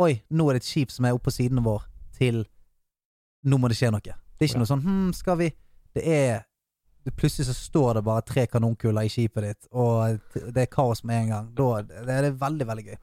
Oi, 0.00 0.12
nå 0.32 0.46
er 0.48 0.56
det 0.56 0.62
et 0.62 0.66
skip 0.70 0.92
som 0.92 1.04
er 1.04 1.12
oppe 1.12 1.26
på 1.28 1.34
siden 1.34 1.60
vår, 1.66 1.82
til 2.16 2.38
nå 3.44 3.58
må 3.58 3.68
det 3.68 3.76
skje 3.78 3.90
noe. 3.92 4.00
Det 4.02 4.14
er 4.40 4.48
ikke 4.48 4.58
Ja. 4.58 4.62
noe 4.62 4.70
sånn 4.70 4.82
hm, 4.84 5.12
skal 5.14 5.36
vi 5.38 5.50
Det 5.94 6.02
er 6.06 6.42
Plutselig 7.18 7.48
så 7.48 7.54
står 7.56 7.94
det 7.98 8.04
bare 8.06 8.22
tre 8.22 8.44
kanonkuler 8.46 9.02
i 9.02 9.10
skipet 9.10 9.42
ditt, 9.42 9.66
og 9.74 10.20
det 10.54 10.62
er 10.62 10.68
kaos 10.70 11.00
med 11.02 11.24
en 11.24 11.30
gang. 11.32 11.48
Da, 11.58 11.82
det, 11.82 12.04
det 12.06 12.14
er 12.14 12.36
veldig, 12.38 12.66
veldig 12.68 12.84
gøy. 12.86 12.98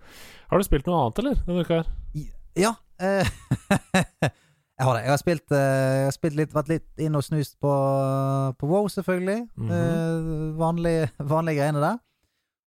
Har 0.48 0.58
du 0.58 0.64
spilt 0.64 0.88
noe 0.88 1.02
annet, 1.02 1.20
eller, 1.20 1.42
denne 1.44 1.66
uka 1.68 1.82
her? 1.82 1.90
Ja. 2.56 2.72
Eh, 3.04 3.28
jeg 4.24 4.88
har 4.88 4.96
det. 4.96 5.02
Jeg 5.04 5.12
har 5.12 5.20
spilt, 5.20 5.52
eh, 5.52 5.98
jeg 6.00 6.06
har 6.08 6.16
spilt 6.16 6.38
litt, 6.40 6.56
vært 6.56 6.72
litt 6.72 7.04
inn 7.04 7.20
og 7.20 7.26
snust 7.28 7.58
på, 7.60 7.74
på 8.56 8.70
WoW, 8.72 8.88
selvfølgelig. 8.96 9.42
Mhm. 9.60 9.76
eh, 9.76 10.56
vanlige, 10.64 11.12
vanlige 11.36 11.60
greiene 11.60 11.84
der. 11.84 12.00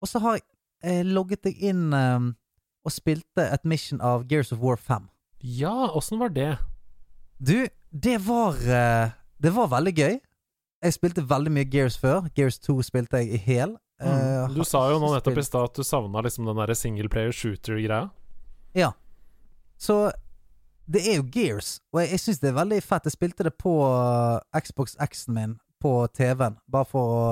Og 0.01 0.09
så 0.09 0.23
har 0.25 0.39
jeg 0.39 0.47
eh, 0.81 1.03
logget 1.05 1.45
deg 1.45 1.61
inn 1.61 1.93
eh, 1.93 2.25
og 2.89 2.95
spilte 2.95 3.45
et 3.53 3.69
mission 3.69 4.01
av 4.01 4.25
Gears 4.25 4.49
of 4.55 4.65
War 4.65 4.81
5. 4.81 5.05
Ja, 5.45 5.91
åssen 5.93 6.17
var 6.17 6.33
det? 6.33 6.55
Du, 7.39 7.67
det 7.91 8.17
var 8.27 8.55
eh, 8.59 9.11
Det 9.41 9.51
var 9.55 9.69
veldig 9.71 9.93
gøy. 9.95 10.17
Jeg 10.83 10.95
spilte 10.95 11.23
veldig 11.29 11.51
mye 11.51 11.67
Gears 11.71 11.97
før. 11.99 12.27
Gears 12.35 12.59
2 12.59 12.81
spilte 12.87 13.21
jeg 13.21 13.33
i 13.35 13.37
hel. 13.37 13.77
Eh, 14.01 14.25
Mm. 14.49 14.55
Du 14.55 14.63
sa 14.63 14.85
jo 14.91 14.99
nå 14.99 15.09
nettopp 15.13 15.37
i 15.37 15.43
stad 15.43 15.65
at 15.67 15.75
du 15.75 15.83
savna 15.83 16.21
liksom 16.23 16.45
den 16.47 16.55
derre 16.55 16.75
singleplayer 16.75 17.33
shooter-greia. 17.35 18.09
Ja. 18.73 18.93
Så 19.77 20.11
det 20.89 21.01
er 21.05 21.19
jo 21.19 21.25
Gears, 21.33 21.79
og 21.93 21.99
jeg, 22.01 22.13
jeg 22.15 22.19
syns 22.23 22.39
det 22.39 22.49
er 22.49 22.55
veldig 22.57 22.79
fett. 22.83 23.05
Jeg 23.05 23.13
spilte 23.13 23.45
det 23.45 23.53
på 23.59 23.73
uh, 23.83 24.39
Xbox 24.55 24.95
X-en 25.03 25.35
min 25.35 25.57
på 25.83 25.91
TV-en, 26.15 26.57
bare 26.71 26.87
for 26.87 27.11
å 27.13 27.27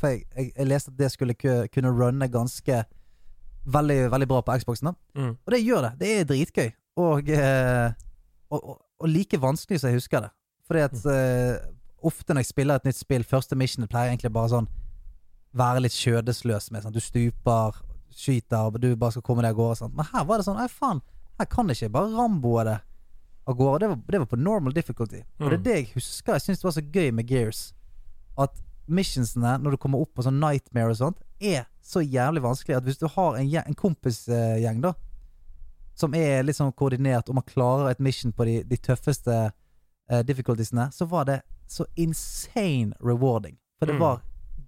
For 0.00 0.12
jeg, 0.12 0.22
jeg, 0.36 0.52
jeg 0.56 0.68
leste 0.68 0.92
at 0.92 1.00
det 1.00 1.10
skulle 1.12 1.34
kunne 1.34 1.90
runne 1.96 2.28
ganske 2.32 2.84
veldig, 3.64 3.98
veldig 4.12 4.28
bra 4.28 4.40
på 4.44 4.58
Xboxen. 4.62 4.94
Mm. 5.16 5.34
Og 5.34 5.52
det 5.56 5.60
gjør 5.64 5.88
det. 5.88 5.92
Det 6.00 6.12
er 6.20 6.24
dritgøy. 6.30 6.70
Og, 7.02 7.28
eh, 7.28 7.92
og, 8.52 8.60
og, 8.62 8.78
og 9.02 9.10
like 9.10 9.38
vanskelig 9.42 9.80
som 9.82 9.90
jeg 9.90 9.98
husker 10.00 10.24
det. 10.26 10.30
Fordi 10.68 10.84
at 10.86 10.94
uh, 11.04 11.72
ofte 12.06 12.32
når 12.34 12.44
jeg 12.44 12.52
spiller 12.52 12.78
et 12.80 12.86
nytt 12.88 12.98
spill, 13.00 13.24
første 13.26 13.58
mission 13.58 13.86
pleier 13.90 14.12
egentlig 14.14 14.32
bare 14.34 14.52
sånn 14.54 14.68
være 15.58 15.82
litt 15.84 15.92
skjødesløs 15.96 16.70
med. 16.72 16.84
Sånn. 16.86 16.94
Du 16.94 17.02
stuper, 17.02 17.76
skyter, 18.14 18.70
og 18.70 18.78
du 18.80 18.94
bare 18.96 19.12
skal 19.16 19.24
komme 19.26 19.44
deg 19.44 19.52
av 19.52 19.58
gårde. 19.58 19.80
Sånn. 19.82 19.92
Men 19.98 20.08
her 20.14 20.24
var 20.28 20.40
det 20.40 20.46
sånn 20.48 20.56
Nei, 20.60 20.68
faen, 20.72 21.02
her 21.40 21.48
kan 21.52 21.68
jeg 21.68 21.80
ikke 21.82 21.92
bare 21.98 22.14
ramboe 22.16 22.64
det 22.70 22.78
av 23.50 23.56
gårde. 23.58 23.82
Det 23.82 23.90
var, 23.92 24.00
det 24.14 24.20
var 24.22 24.30
på 24.32 24.40
normal 24.40 24.72
difficulty. 24.76 25.20
Og 25.40 25.50
det 25.50 25.52
er 25.52 25.58
Mm. 25.58 25.64
det 25.66 25.74
jeg 25.76 25.88
husker 25.96 26.32
jeg 26.38 26.46
syns 26.46 26.62
det 26.62 26.68
var 26.70 26.76
så 26.78 26.84
gøy 26.94 27.10
med 27.18 27.28
Gears. 27.28 27.62
At 28.38 28.62
missionsene, 28.88 29.58
når 29.62 29.74
du 29.76 29.76
kommer 29.82 30.00
opp 30.02 30.14
på 30.16 30.24
sånn 30.24 30.40
Nightmare 30.40 30.90
og 30.94 30.96
sånt, 30.98 31.18
er 31.42 31.66
så 31.82 32.00
jævlig 32.00 32.42
vanskelig 32.42 32.76
at 32.78 32.84
hvis 32.86 32.98
du 33.00 33.06
har 33.10 33.36
en, 33.38 33.48
en 33.66 33.74
kompisgjeng, 33.78 34.80
da, 34.82 34.94
som 35.94 36.14
er 36.14 36.44
sånn 36.52 36.72
koordinert, 36.72 37.28
og 37.28 37.34
man 37.40 37.44
klarer 37.46 37.90
et 37.90 38.00
mission 38.00 38.32
på 38.32 38.44
de, 38.48 38.62
de 38.64 38.76
tøffeste 38.76 39.36
uh, 39.52 40.22
difficultiesene, 40.26 40.88
så 40.92 41.06
var 41.10 41.24
det 41.28 41.40
så 41.68 41.84
insane 41.96 42.92
rewarding. 43.00 43.56
For 43.78 43.86
det 43.86 43.94
Mm. 43.96 44.00
var 44.00 44.20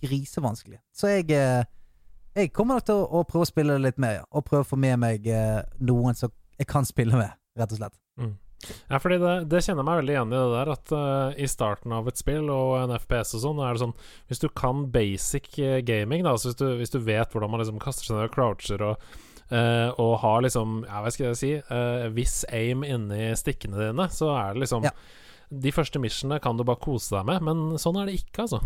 grisevanskelig. 0.03 0.79
Så 0.93 1.09
jeg 1.09 1.31
eh, 1.31 1.65
Jeg 2.37 2.51
kommer 2.53 2.75
nok 2.75 2.85
til 2.89 2.95
å, 2.99 3.21
prøve 3.23 3.45
å 3.45 3.47
spille 3.47 3.77
det 3.77 3.83
litt 3.85 3.99
mer, 4.03 4.17
ja. 4.17 4.25
Og 4.35 4.43
prøve 4.45 4.65
å 4.65 4.67
få 4.67 4.77
med 4.77 4.99
meg 4.99 5.27
eh, 5.31 5.61
noen 5.87 6.17
som 6.19 6.33
jeg 6.59 6.67
kan 6.67 6.85
spille 6.85 7.15
med, 7.15 7.31
rett 7.57 7.71
og 7.71 7.79
slett. 7.79 7.95
Ja, 8.91 8.99
fordi 8.99 9.19
det, 9.23 9.35
det 9.53 9.61
kjenner 9.63 9.85
jeg 9.85 9.87
meg 9.87 9.99
veldig 10.01 10.15
igjen 10.17 10.33
i 10.33 10.41
det 10.41 10.51
der, 10.57 10.71
at 10.73 10.93
uh, 10.97 11.37
i 11.39 11.47
starten 11.47 11.93
av 11.95 12.09
et 12.11 12.17
spill 12.19 12.49
og 12.51 12.73
en 12.81 12.95
FPS 12.97 13.37
og 13.37 13.43
sånn, 13.45 13.61
er 13.63 13.75
det 13.77 13.83
sånn 13.85 13.93
Hvis 14.31 14.41
du 14.43 14.49
kan 14.57 14.87
basic 14.91 15.51
gaming, 15.87 16.25
da, 16.25 16.33
altså 16.35 16.49
hvis 16.51 16.59
du, 16.59 16.67
hvis 16.81 16.95
du 16.95 16.99
vet 17.05 17.31
hvordan 17.31 17.53
man 17.53 17.61
liksom 17.63 17.79
kaster 17.83 18.07
seg 18.09 18.17
ned 18.17 18.31
og 18.31 18.35
croucher 18.35 18.83
og 18.83 19.05
eh, 19.55 19.91
og 20.03 20.17
har 20.23 20.43
liksom, 20.45 20.81
ja, 20.89 21.03
hva 21.05 21.13
skal 21.15 21.31
jeg 21.31 21.41
si, 21.41 21.53
Uh, 21.71 22.09
viss 22.15 22.43
aim 22.53 22.83
inni 22.87 23.31
stikkene 23.39 23.79
dine, 23.79 24.09
så 24.13 24.33
er 24.35 24.55
det 24.55 24.67
liksom 24.67 24.89
Ja. 24.89 24.95
De 25.55 25.71
første 25.73 26.01
missionene 26.01 26.41
kan 26.43 26.57
du 26.57 26.65
bare 26.65 26.81
kose 26.83 27.15
deg 27.15 27.27
med, 27.29 27.43
men 27.47 27.79
sånn 27.79 28.01
er 28.01 28.09
det 28.09 28.19
ikke, 28.19 28.47
altså. 28.47 28.61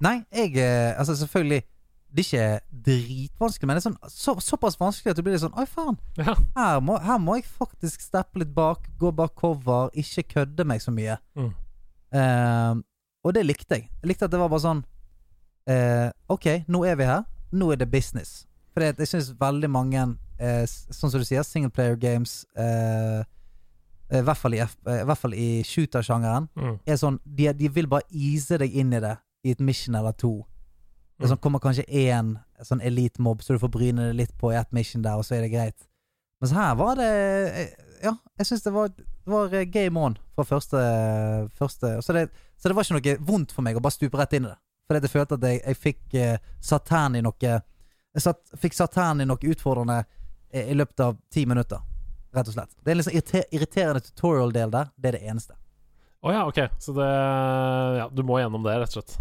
Nei, 0.00 0.22
jeg 0.32 0.56
eh, 0.56 0.98
Altså, 0.98 1.16
selvfølgelig 1.16 1.62
Det 2.10 2.20
er 2.20 2.26
ikke 2.26 2.82
dritvanskelig, 2.86 3.66
men 3.68 3.76
det 3.76 3.82
er 3.82 3.88
sånn 3.88 3.98
så, 4.10 4.34
såpass 4.42 4.78
vanskelig 4.80 5.12
at 5.12 5.18
du 5.18 5.22
blir 5.22 5.36
litt 5.36 5.44
sånn 5.44 5.56
Oi, 5.60 5.66
faen. 5.70 5.98
Ja. 6.18 6.34
Her 6.56 6.80
må, 6.82 6.96
her 6.98 7.20
må 7.22 7.36
jeg 7.38 7.46
faktisk 7.46 8.02
steppe 8.02 8.42
litt 8.42 8.54
bak, 8.54 8.88
gå 8.98 9.12
bak 9.14 9.36
cover, 9.38 9.92
ikke 9.94 10.26
kødde 10.34 10.66
meg 10.66 10.82
så 10.82 10.94
mye. 10.94 11.20
Mm. 11.38 11.52
Uh, 12.10 12.80
og 13.22 13.36
det 13.36 13.44
likte 13.46 13.78
jeg. 13.78 13.90
Jeg 14.00 14.10
likte 14.10 14.26
at 14.26 14.32
det 14.32 14.40
var 14.40 14.50
bare 14.50 14.64
sånn 14.64 14.80
uh, 15.70 16.08
Ok, 16.32 16.48
nå 16.66 16.82
er 16.88 16.98
vi 16.98 17.06
her. 17.06 17.22
Nå 17.54 17.70
er 17.70 17.78
det 17.78 17.90
business. 17.92 18.40
For 18.74 18.84
jeg 18.86 19.08
syns 19.10 19.32
veldig 19.40 19.70
mange, 19.70 20.04
eh, 20.38 20.62
sånn 20.66 21.10
som 21.10 21.20
du 21.20 21.26
sier, 21.26 21.42
singleplayer 21.46 21.96
games 22.00 22.44
eh, 22.56 23.22
I 24.10 24.22
hvert 24.26 24.38
fall 24.40 24.54
i, 24.54 24.60
eh, 24.62 25.02
i, 25.06 25.34
i 25.38 25.48
shooter-sjangeren 25.66 26.48
Mm. 26.56 26.78
er 26.86 26.96
sånn 26.98 27.20
de, 27.24 27.52
de 27.54 27.68
vil 27.68 27.86
bare 27.86 28.06
ease 28.10 28.58
deg 28.58 28.74
inn 28.74 28.92
i 28.92 29.00
det 29.00 29.16
i 29.46 29.52
et 29.54 29.60
mission 29.60 29.94
eller 29.94 30.12
to. 30.12 30.44
Det 31.20 31.28
sånn, 31.28 31.38
kommer 31.40 31.60
kanskje 31.62 31.84
én 31.86 32.34
sånn 32.64 32.80
elite-mobb, 32.82 33.42
så 33.42 33.54
du 33.54 33.58
får 33.62 33.70
bryne 33.72 34.08
deg 34.10 34.16
litt 34.16 34.34
på 34.40 34.50
i 34.52 34.56
ett 34.58 34.72
mission 34.72 35.02
der, 35.02 35.16
og 35.16 35.24
så 35.24 35.36
er 35.36 35.42
det 35.46 35.52
greit. 35.52 35.86
Mens 36.40 36.52
her 36.56 36.74
var 36.76 36.96
det 36.96 37.10
eh, 37.52 37.70
Ja, 38.02 38.14
jeg 38.40 38.46
syns 38.48 38.62
det 38.64 38.72
var, 38.72 38.88
var 39.28 39.52
eh, 39.54 39.66
game 39.68 40.00
on 40.00 40.14
fra 40.34 40.44
første, 40.48 40.80
første 41.58 41.98
så, 42.02 42.12
det, 42.16 42.30
så 42.56 42.68
det 42.70 42.76
var 42.76 42.84
ikke 42.88 42.96
noe 42.98 43.16
vondt 43.28 43.52
for 43.52 43.62
meg 43.66 43.76
å 43.76 43.82
bare 43.84 43.92
stupe 43.92 44.16
rett 44.18 44.32
inn 44.38 44.46
i 44.48 44.52
det. 44.52 44.56
Fordi 44.88 45.04
jeg 45.04 45.12
følte 45.12 45.36
at 45.36 45.44
jeg, 45.46 45.60
jeg 45.66 45.76
fikk 45.78 46.14
eh, 46.18 46.38
satt 46.64 46.88
tærne 46.88 47.20
i 47.20 47.22
noe 47.22 47.58
Jeg 48.14 48.24
satt, 48.24 48.42
fikk 48.58 48.74
satt 48.74 48.94
tærne 48.96 49.24
i 49.24 49.28
noe 49.28 49.52
utfordrende 49.52 50.00
eh, 50.50 50.70
i 50.72 50.74
løpet 50.74 51.00
av 51.04 51.16
ti 51.32 51.44
minutter. 51.46 51.82
Rett 52.34 52.48
og 52.50 52.54
slett. 52.54 52.74
Det 52.82 52.92
er 52.92 52.98
en 52.98 53.10
irriter 53.10 53.44
irriterende 53.54 54.02
tutorial-del 54.06 54.70
der. 54.70 54.90
Det 54.96 55.10
er 55.10 55.18
det 55.18 55.22
eneste. 55.30 55.56
Å 56.20 56.32
ja, 56.34 56.42
ok. 56.46 56.60
Så 56.78 56.92
det 56.94 57.06
Ja, 57.98 58.08
du 58.12 58.22
må 58.26 58.38
gjennom 58.40 58.66
det, 58.66 58.76
rett 58.82 58.92
og 58.92 59.00
slett. 59.00 59.16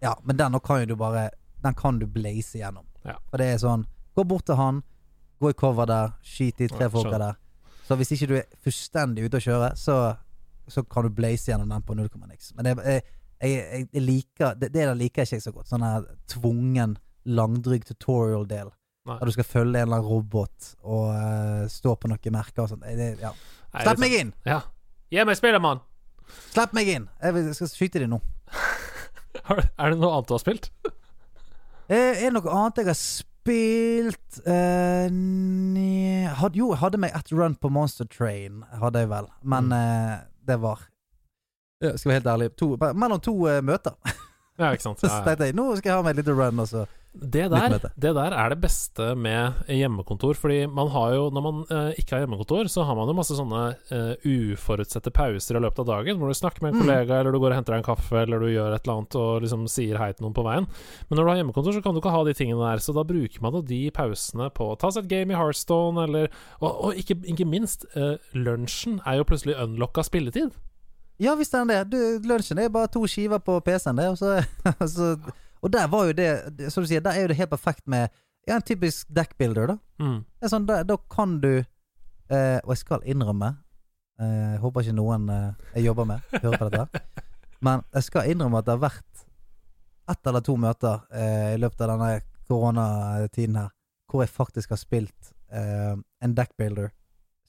Ja, 0.00 0.14
men 0.24 0.38
den 0.38 0.56
kan 0.64 0.80
jo 0.80 0.86
du 0.86 0.96
bare 0.96 1.28
Den 1.62 1.74
kan 1.74 1.98
du 2.00 2.06
blaze 2.06 2.58
gjennom. 2.58 2.86
Ja. 3.04 3.18
For 3.30 3.36
det 3.40 3.50
er 3.52 3.60
sånn 3.60 3.84
Gå 4.16 4.24
bort 4.24 4.46
til 4.48 4.56
han, 4.58 4.80
gå 5.38 5.52
i 5.52 5.56
cover 5.56 5.86
der, 5.86 6.14
skyt 6.24 6.58
de 6.58 6.68
tre 6.68 6.88
Ja, 6.88 6.90
folka 6.90 7.18
der. 7.20 7.36
Så 7.86 7.96
hvis 7.98 8.10
ikke 8.16 8.26
du 8.30 8.34
er 8.40 8.48
fullstendig 8.64 9.28
ute 9.28 9.38
å 9.38 9.44
kjøre, 9.44 9.68
så, 9.78 9.94
så 10.66 10.82
kan 10.82 11.06
du 11.06 11.14
blaze 11.14 11.50
gjennom 11.50 11.70
den 11.70 11.84
på 11.86 11.94
null 11.94 12.08
komma 12.10 12.26
niks. 12.26 12.50
Men 12.56 12.66
det, 12.66 12.74
jeg, 12.82 13.04
jeg, 13.38 13.54
jeg, 13.60 13.86
jeg 13.94 14.04
liker 14.04 14.58
det, 14.58 14.72
det 14.74 14.82
der 14.88 14.98
liker 14.98 15.22
jeg 15.22 15.30
ikke 15.30 15.46
så 15.46 15.54
godt. 15.54 15.70
Sånn 15.70 15.86
her 15.86 16.08
tvungen, 16.30 16.96
langdryg 17.26 17.84
tutorial-del. 17.88 18.70
Der 19.10 19.26
du 19.26 19.32
skal 19.34 19.44
følge 19.48 19.80
en 19.80 19.88
eller 19.88 19.96
annen 19.96 20.06
robot 20.10 20.74
og 20.84 21.06
uh, 21.10 21.64
stå 21.72 21.94
på 21.98 22.08
noen 22.10 22.34
merker 22.34 22.62
og 22.62 22.68
sånn. 22.70 22.84
Ja. 23.18 23.32
Slipp 23.74 23.98
meg 24.02 24.12
inn! 24.14 24.32
Ja. 24.46 24.60
Gi 25.10 25.24
meg 25.26 25.38
Spellemann! 25.38 25.80
Slipp 26.52 26.74
meg 26.76 26.88
inn! 26.92 27.08
Jeg 27.22 27.54
skal 27.58 27.70
skyte 27.72 28.02
deg 28.04 28.10
nå. 28.12 28.20
Er 29.80 29.90
det 29.94 29.98
noe 29.98 30.12
annet 30.14 30.28
du 30.28 30.34
har 30.36 30.42
spilt? 30.42 30.68
Eh, 31.90 32.20
er 32.20 32.28
det 32.28 32.34
noe 32.36 32.52
annet 32.54 32.78
jeg 32.82 32.86
har 32.90 32.98
spilt 33.00 34.40
uh, 34.46 35.08
had, 36.38 36.54
Jo, 36.58 36.70
jeg 36.74 36.80
hadde 36.84 37.00
meg 37.02 37.16
ett 37.16 37.32
run 37.34 37.56
på 37.58 37.70
Monster 37.72 38.06
Train, 38.10 38.62
hadde 38.78 39.02
jeg 39.04 39.10
vel. 39.10 39.30
Men 39.42 39.70
Mm. 39.70 39.74
uh, 39.74 40.16
det 40.46 40.60
var 40.62 40.86
ja, 41.82 41.96
Skal 41.96 42.10
være 42.12 42.18
helt 42.20 42.30
ærlig 42.34 42.50
to, 42.60 42.74
mellom 42.94 43.20
to 43.24 43.34
møter. 43.64 43.96
Ja, 44.60 44.70
ikke 44.76 44.84
sant. 44.90 45.02
Ja, 45.02 45.22
ja. 45.24 45.52
nå 45.56 45.70
skal 45.80 45.88
jeg 45.94 45.96
ha 45.98 46.02
meg 46.04 46.18
litt 46.20 46.28
run, 46.28 46.60
altså. 46.60 46.86
Det 47.10 47.48
der, 47.50 47.72
det 47.98 48.10
der 48.14 48.34
er 48.38 48.52
det 48.52 48.60
beste 48.62 49.16
med 49.18 49.64
hjemmekontor. 49.66 50.36
Fordi 50.38 50.60
man 50.70 50.92
har 50.94 51.16
jo, 51.16 51.24
når 51.34 51.42
man 51.42 51.56
eh, 51.66 51.96
ikke 51.98 52.14
har 52.14 52.22
hjemmekontor, 52.22 52.68
så 52.70 52.84
har 52.86 52.94
man 52.94 53.10
jo 53.10 53.16
masse 53.18 53.34
sånne 53.34 53.62
eh, 53.90 54.28
uforutsette 54.30 55.10
pauser 55.16 55.58
i 55.58 55.62
løpet 55.64 55.82
av 55.82 55.88
dagen. 55.88 56.20
Hvor 56.20 56.30
du 56.30 56.38
snakker 56.38 56.62
med 56.62 56.74
en 56.74 56.78
Mm. 56.80 56.84
kollega, 56.84 57.18
eller 57.18 57.34
du 57.34 57.40
går 57.42 57.50
og 57.50 57.58
henter 57.58 57.74
deg 57.74 57.82
en 57.82 57.88
kaffe, 57.88 58.14
eller 58.22 58.38
du 58.38 58.46
gjør 58.52 58.76
et 58.76 58.84
eller 58.86 58.94
annet 59.00 59.18
og 59.18 59.42
liksom 59.42 59.66
sier 59.66 59.98
hei 59.98 60.12
til 60.12 60.28
noen 60.28 60.36
på 60.38 60.46
veien. 60.46 60.70
Men 61.08 61.18
når 61.18 61.24
du 61.24 61.30
har 61.32 61.40
hjemmekontor, 61.42 61.74
så 61.74 61.82
kan 61.82 61.94
du 61.98 62.00
ikke 62.00 62.14
ha 62.14 62.22
de 62.30 62.36
tingene 62.38 62.62
der. 62.70 62.84
Så 62.84 62.94
da 62.94 63.02
bruker 63.10 63.42
man 63.42 63.58
jo 63.58 63.62
de 63.66 63.82
pausene 63.90 64.50
på 64.54 64.70
å 64.70 64.78
ta 64.78 64.92
seg 64.94 65.08
et 65.08 65.10
game 65.16 65.34
i 65.34 65.40
Hearthstone, 65.40 66.06
eller 66.06 66.30
Og, 66.60 66.70
og 66.70 66.94
ikke, 66.94 67.18
ikke 67.26 67.48
minst, 67.48 67.86
eh, 67.96 68.18
lunsjen 68.38 69.00
er 69.06 69.18
jo 69.18 69.24
plutselig 69.26 69.58
unlocka 69.58 70.06
spilletid. 70.06 70.54
Ja, 71.20 71.34
visst 71.36 71.54
er 71.54 71.64
den 71.64 71.72
det. 71.72 71.80
Du, 71.92 72.28
lunsjen 72.28 72.58
er 72.58 72.72
bare 72.72 72.88
to 72.92 73.04
skiver 73.08 73.42
på 73.44 73.58
PC-en, 73.64 73.98
det. 74.00 74.08
Og, 74.08 74.18
så, 74.18 74.40
så, 74.94 75.12
og 75.60 75.72
der 75.72 75.88
var 75.92 76.08
jo 76.08 76.16
det, 76.16 76.30
det 76.56 76.70
Som 76.72 76.84
du 76.84 76.88
sier, 76.88 77.02
der 77.04 77.16
er 77.16 77.26
jo 77.26 77.32
det 77.32 77.40
helt 77.40 77.52
perfekt 77.52 77.86
med 77.86 78.08
Ja, 78.48 78.56
en 78.56 78.64
typisk 78.64 79.08
deckbuilder, 79.12 79.74
da. 79.74 79.76
Mm. 80.00 80.22
Det 80.24 80.48
er 80.48 80.52
sånn, 80.54 80.68
da, 80.68 80.80
da 80.88 80.96
kan 81.12 81.36
du 81.42 81.50
eh, 81.60 82.58
Og 82.64 82.72
jeg 82.72 82.80
skal 82.80 83.04
innrømme 83.04 83.52
eh, 84.20 84.56
håper 84.62 84.86
ikke 84.86 84.96
noen 84.96 85.28
eh, 85.32 85.66
jeg 85.76 85.90
jobber 85.90 86.08
med, 86.08 86.38
hører 86.40 86.56
på 86.60 86.70
dette. 86.72 87.02
Men 87.64 87.84
jeg 87.92 88.06
skal 88.08 88.32
innrømme 88.32 88.60
at 88.60 88.68
det 88.68 88.76
har 88.76 88.84
vært 88.86 89.26
ett 90.10 90.26
eller 90.26 90.44
to 90.44 90.56
møter 90.58 91.04
eh, 91.12 91.52
i 91.54 91.60
løpet 91.60 91.84
av 91.84 91.92
denne 91.92 92.14
koronatiden 92.50 93.60
her 93.60 93.68
hvor 94.10 94.24
jeg 94.24 94.32
faktisk 94.34 94.72
har 94.74 94.80
spilt 94.80 95.30
eh, 95.54 95.92
en 95.94 96.32
deckbuilder 96.34 96.90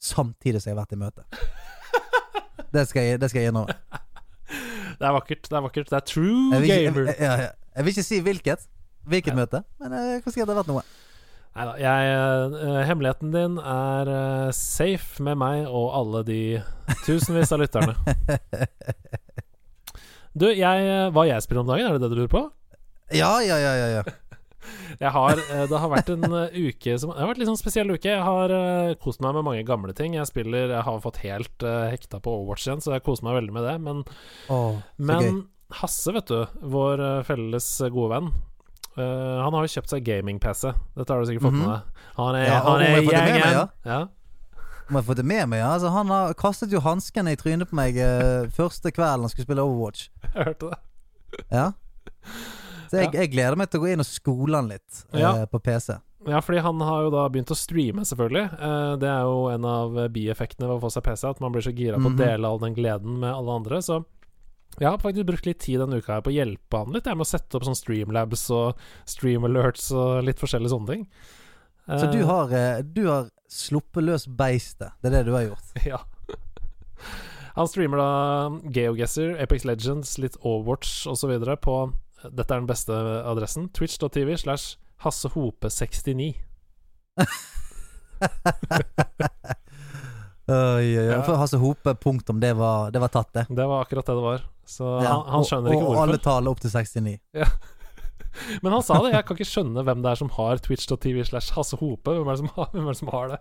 samtidig 0.02 0.62
som 0.62 0.70
jeg 0.70 0.76
har 0.76 0.84
vært 0.84 0.94
i 0.94 1.00
møte. 1.02 1.26
Det 2.74 2.86
skal 2.88 3.04
jeg, 3.10 3.20
det 3.22 3.30
skal 3.32 3.42
jeg 3.44 3.52
innrømme. 3.54 3.76
Det 5.02 5.08
er 5.08 5.14
vakkert. 5.16 5.48
Det 5.50 5.56
er 5.58 5.64
vakkert. 5.66 5.88
Det 5.90 5.98
er 5.98 6.04
true 6.06 6.52
Jeg 6.54 6.62
ikke, 6.68 6.76
gamer. 6.86 7.06
jeg, 7.08 7.16
jeg, 7.24 7.52
jeg, 7.76 7.84
vil 7.86 7.92
ikke 7.96 8.04
si 8.06 8.18
hvilket, 8.22 8.66
hvilket 9.10 9.32
Ja. 9.32 9.38
møte, 9.40 9.62
men 9.82 9.94
eh, 9.98 10.10
jeg 10.16 10.24
kan 10.26 10.34
si 10.36 10.42
at 10.44 10.50
det 10.50 10.54
ha 10.56 10.60
vært 10.62 10.70
noe. 10.70 10.84
Nei 11.56 11.66
da. 11.68 11.72
Jeg, 11.82 12.12
eh, 12.62 12.82
hemmeligheten 12.88 13.32
din 13.34 13.56
er 13.60 14.12
eh, 14.14 14.52
safe 14.56 15.24
med 15.26 15.40
meg 15.42 15.66
og 15.68 15.88
alle 15.98 16.22
de 16.28 16.38
tusenvis 17.08 17.52
av 17.56 17.64
lytterne. 17.64 17.96
Du, 20.32 20.46
jeg, 20.48 20.92
hva 21.12 21.26
jeg 21.28 21.44
spiller 21.44 21.66
om 21.66 21.68
dagen, 21.68 21.90
er 21.90 21.98
det 21.98 22.06
det 22.06 22.10
du 22.14 22.22
lurer 22.22 22.30
på? 22.32 22.42
Ja, 23.12 23.34
ja, 23.44 23.58
ja, 23.60 23.72
ja. 23.76 23.88
ja. 23.98 24.04
Jeg 25.01 25.12
har, 25.16 25.39
eh, 25.39 25.64
det 25.70 25.80
har 25.82 25.89
vært 25.89 26.09
en 26.14 26.26
eh, 26.38 26.57
uke 26.70 26.93
som 27.01 27.09
Det 27.14 27.20
har 27.24 27.30
vært 27.32 27.39
litt 27.41 27.49
sånn 27.49 27.57
spesiell 27.59 27.89
uke. 27.93 28.05
Jeg 28.12 28.22
har 28.26 28.51
eh, 28.53 28.93
kost 29.01 29.22
meg 29.24 29.34
med 29.38 29.45
mange 29.47 29.64
gamle 29.66 29.93
ting. 29.97 30.14
Jeg 30.18 30.30
spiller 30.30 30.70
Jeg 30.76 30.84
har 30.86 30.99
fått 31.01 31.18
helt 31.24 31.66
uh, 31.66 31.88
hekta 31.89 32.20
på 32.22 32.34
Overwatch 32.38 32.68
igjen, 32.68 32.84
så 32.84 32.93
jeg 32.93 33.03
koser 33.05 33.26
meg 33.26 33.39
veldig 33.39 33.55
med 33.57 33.66
det. 33.66 33.76
Men, 33.82 34.03
oh, 34.53 34.78
men. 34.97 35.41
Hasse, 35.72 36.12
vet 36.12 36.28
du, 36.28 36.41
vår 36.68 37.01
felles 37.24 37.66
gode 37.95 38.09
venn 38.12 38.26
uh, 38.97 39.38
Han 39.39 39.55
har 39.55 39.64
jo 39.64 39.72
kjøpt 39.78 39.93
seg 39.93 40.03
gaming-PC. 40.03 40.74
Dette 40.97 41.14
har 41.16 41.22
du 41.24 41.30
sikkert 41.30 41.45
fått 41.47 41.55
Mhm. 41.55 41.62
med 41.64 41.72
deg. 41.72 42.01
Han 42.18 42.36
er, 42.36 42.43
Ja, 42.49 42.57
han 42.66 42.82
er 42.82 42.89
har 42.91 43.05
fått 43.05 43.16
det 43.16 43.22
med 43.24 43.39
meg, 43.39 43.53
ja. 43.55 43.68
Ja. 43.88 44.01
Må 44.91 44.99
jeg 44.99 45.07
få 45.07 45.16
det 45.16 45.26
med 45.26 45.47
meg, 45.53 45.62
ja. 45.64 45.70
Altså, 45.78 45.93
han 45.95 46.12
har 46.12 46.34
kastet 46.36 46.74
jo 46.76 46.82
hanskene 46.84 47.32
i 47.32 47.39
trynet 47.39 47.70
på 47.72 47.80
meg 47.80 47.95
første 48.51 48.91
kvelden 48.91 49.24
han 49.24 49.32
skulle 49.32 49.47
spille 49.47 49.64
Overwatch. 49.64 50.09
Jeg 50.36 50.49
hørte 50.51 50.74
det. 50.74 50.82
Ja. 51.55 51.70
Så 52.92 53.00
jeg, 53.00 53.14
jeg 53.16 53.32
gleder 53.32 53.56
meg 53.56 53.70
til 53.72 53.80
å 53.80 53.84
gå 53.86 53.92
inn 53.94 54.04
og 54.04 54.08
skole 54.10 54.58
han 54.60 54.68
litt 54.68 55.04
eh, 55.16 55.46
på 55.48 55.60
PC. 55.64 55.96
Ja, 56.28 56.38
fordi 56.44 56.60
han 56.62 56.82
har 56.86 57.06
jo 57.08 57.12
da 57.16 57.22
begynt 57.34 57.50
å 57.50 57.56
streame, 57.58 58.04
selvfølgelig. 58.06 58.44
Eh, 58.60 58.96
det 59.02 59.08
er 59.10 59.22
jo 59.26 59.46
en 59.50 59.64
av 59.66 59.96
bieffektene 60.14 60.68
ved 60.68 60.76
å 60.78 60.82
få 60.84 60.92
seg 60.94 61.06
PC, 61.08 61.24
at 61.32 61.39
man 61.42 61.54
blir 61.56 61.64
så 61.66 61.72
gira 61.74 61.96
på 61.98 62.10
Mhm. 62.12 62.18
å 62.20 62.26
dele 62.26 62.52
all 62.52 62.60
den 62.62 62.76
gleden 62.76 63.16
med 63.24 63.32
alle 63.34 63.56
andre. 63.62 63.80
Så 63.82 64.04
jeg 64.78 64.88
har 64.89 65.00
faktisk 65.00 65.26
brukt 65.32 65.46
litt 65.48 65.60
tid 65.64 65.80
denne 65.82 65.98
uka 65.98 66.14
her 66.20 66.22
på 66.22 66.30
å 66.32 66.36
hjelpe 66.36 66.78
han 66.84 66.92
litt, 66.94 67.08
jeg 67.10 67.18
med 67.18 67.26
å 67.26 67.32
sette 67.32 67.56
opp 67.58 67.64
sånn 67.66 67.80
streamlabs 67.80 68.46
og 68.52 68.78
streamalerts 69.10 69.89
og 69.96 70.24
litt 70.28 70.38
forskjellige 70.44 70.76
sånne 70.76 70.88
ting. 70.94 71.08
Så 71.88 72.06
Eh, 72.08 72.12
du 72.12 72.26
har, 72.26 72.52
eh, 72.54 72.82
du 72.84 73.08
har 73.08 73.30
sluppet 73.50 74.04
løs 74.06 74.28
beistet. 74.28 74.92
Det 75.02 75.10
er 75.12 75.18
det 75.24 75.26
du 75.26 75.34
har 75.34 75.48
gjort. 75.48 75.72
Ja. 75.88 76.04
Han 77.56 77.68
streamer 77.68 77.98
da 78.00 78.50
GeoGuessr, 78.72 79.34
Apex 79.44 79.66
Legends, 79.68 80.18
litt 80.22 80.38
Overwatch 80.42 81.08
osv. 81.12 81.34
på 81.60 81.76
Dette 82.30 82.54
er 82.54 82.60
den 82.62 82.70
beste 82.70 82.94
adressen. 83.26 83.70
Twitch.tv 83.74 84.38
slash 84.38 84.78
Hasse 85.02 85.32
Hope69. 85.34 86.32
Oi, 90.52 90.56
oi, 90.56 90.98
oi. 90.98 91.06
Ja. 91.14 91.22
For 91.24 91.38
Hasse 91.40 91.58
Hope, 91.62 91.94
punktum. 92.02 92.40
Det 92.42 92.52
var, 92.58 92.90
det 92.92 93.00
var 93.00 93.12
tatt, 93.14 93.30
det. 93.34 93.46
Det 93.50 93.66
var 93.70 93.86
akkurat 93.86 94.06
det 94.10 94.16
det 94.18 94.24
var. 94.26 94.42
Så 94.68 94.88
Ja, 95.04 95.14
han, 95.14 95.22
han 95.36 95.46
skjønner 95.48 95.70
og, 95.70 95.76
ikke 95.76 95.86
hvorfor. 95.86 96.00
og 96.02 96.04
alle 96.10 96.20
tall 96.26 96.50
opp 96.52 96.60
til 96.64 96.74
69. 96.74 97.14
Men 98.64 98.74
han 98.76 98.84
sa 98.84 98.98
det. 99.06 99.14
Jeg 99.16 99.26
kan 99.28 99.38
ikke 99.40 99.48
skjønne 99.52 99.84
hvem 99.88 100.04
det 100.04 100.12
er 100.12 100.20
som 100.20 100.32
har 100.38 100.62
twitch.tv 100.66 101.24
slash 101.30 101.54
Hasse 101.56 101.80
Hope. 101.80 102.14
Hvem 102.18 102.28
er, 102.34 102.44
har, 102.58 102.70
hvem 102.74 102.86
er 102.88 102.92
det 102.96 103.00
som 103.00 103.12
har 103.14 103.34
det? 103.36 103.40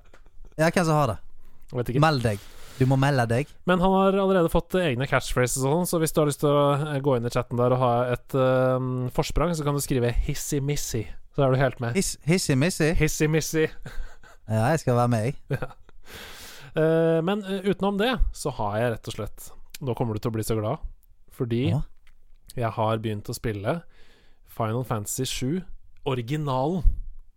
Ja, 0.60 0.70
hvem 0.70 0.86
som 0.86 0.96
har 0.98 1.14
det? 1.14 1.18
Meld 2.02 2.24
deg. 2.26 2.38
Du 2.80 2.86
må 2.88 2.96
melde 2.96 3.26
deg. 3.28 3.50
Men 3.68 3.82
han 3.84 3.92
har 3.92 4.16
allerede 4.22 4.48
fått 4.52 4.72
egne 4.80 5.04
catchphrases 5.08 5.60
og 5.60 5.74
sånn, 5.74 5.88
så 5.90 5.98
hvis 6.00 6.14
du 6.16 6.20
har 6.22 6.30
lyst 6.30 6.40
til 6.40 6.48
å 6.48 6.62
eh, 6.78 7.00
gå 7.04 7.18
inn 7.18 7.28
i 7.28 7.32
chatten 7.32 7.60
der 7.60 7.74
og 7.76 7.82
ha 7.82 7.90
et 8.14 8.36
eh, 8.40 8.86
forsprang, 9.12 9.52
så 9.56 9.66
kan 9.66 9.76
du 9.76 9.82
skrive 9.84 10.14
'hissy-missy'. 10.16 11.04
Så 11.36 11.44
er 11.44 11.52
du 11.52 11.60
helt 11.60 11.80
med. 11.80 11.94
Hissy 11.94 12.56
Missy? 12.58 12.90
Hissy-missy. 12.98 13.68
Ja, 14.50 14.64
jeg 14.72 14.80
skal 14.82 14.96
være 14.98 15.08
med, 15.12 15.28
jeg. 15.28 15.36
uh, 16.80 17.20
men 17.22 17.44
uh, 17.46 17.60
utenom 17.70 18.00
det, 18.00 18.16
så 18.34 18.50
har 18.56 18.78
jeg 18.80 18.92
rett 18.96 19.10
og 19.12 19.14
slett 19.14 19.50
Nå 19.80 19.94
kommer 19.96 20.16
du 20.16 20.20
til 20.20 20.32
å 20.32 20.34
bli 20.34 20.42
så 20.44 20.56
glad, 20.58 20.82
fordi 21.32 21.70
Ja. 21.70 21.78
jeg 22.56 22.72
har 22.76 22.98
begynt 22.98 23.30
å 23.30 23.36
spille 23.36 23.82
Final 24.50 24.84
Fantasy 24.84 25.24
7 25.24 25.62
originalen. 26.04 26.82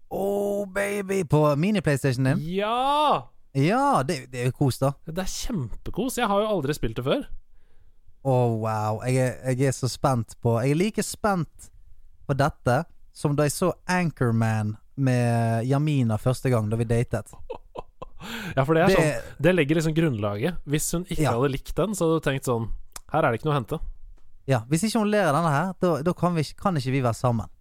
Oh, 0.09 0.65
baby! 0.65 1.23
På 1.23 1.55
mini-PlayStation 1.55 2.25
din? 2.25 2.41
Ja! 2.57 3.29
Ja, 3.53 4.01
det, 4.03 4.31
det 4.33 4.41
er 4.41 4.45
jo 4.49 4.55
kos, 4.57 4.79
da. 4.81 4.93
Det 5.05 5.21
er 5.21 5.29
kjempekos. 5.29 6.15
Jeg 6.17 6.27
har 6.31 6.41
jo 6.41 6.47
aldri 6.55 6.73
spilt 6.73 6.97
det 6.97 7.03
før. 7.05 7.25
Å, 8.23 8.33
wow. 8.63 9.01
Jeg 9.05 9.19
er, 9.19 9.33
jeg 9.53 9.67
er 9.69 9.75
så 9.75 9.89
spent 9.91 10.37
på 10.41 10.53
Jeg 10.63 10.71
er 10.71 10.79
like 10.79 11.03
spent 11.03 11.65
på 12.25 12.35
dette 12.39 12.77
som 13.13 13.33
da 13.35 13.43
jeg 13.45 13.51
så 13.53 13.73
Anchorman 13.91 14.77
med 14.95 15.67
Jamina 15.67 16.15
første 16.21 16.49
gang, 16.53 16.69
da 16.71 16.79
vi 16.79 16.87
datet. 16.89 17.33
Ja, 18.55 18.63
for 18.63 18.71
det 18.77 18.85
er 18.85 18.87
Det, 18.87 18.95
sånn 18.95 19.41
Det 19.43 19.51
legger 19.51 19.75
liksom 19.75 19.93
grunnlaget. 19.97 20.61
Hvis 20.63 20.85
hun 20.95 21.03
ikke 21.09 21.25
Ja. 21.25 21.33
hadde 21.35 21.49
likt 21.51 21.73
den, 21.75 21.91
så 21.91 22.05
hadde 22.07 22.21
du 22.21 22.23
tenkt 22.29 22.47
sånn 22.47 22.69
Her 23.11 23.25
er 23.27 23.33
det 23.33 23.41
ikke 23.41 23.49
noe 23.49 23.57
å 23.57 23.59
hente. 23.59 23.79
ja, 24.47 24.61
hvis 24.71 24.85
ikke 24.87 25.01
hun 25.03 25.11
ler 25.11 25.27
av 25.27 25.35
denne 25.35 25.51
her, 25.51 25.73
da, 25.83 25.89
da 26.07 26.13
kan, 26.15 26.33
vi, 26.35 26.43
kan 26.55 26.79
ikke 26.79 26.93
vi 26.95 27.01
være 27.03 27.19
sammen. 27.19 27.51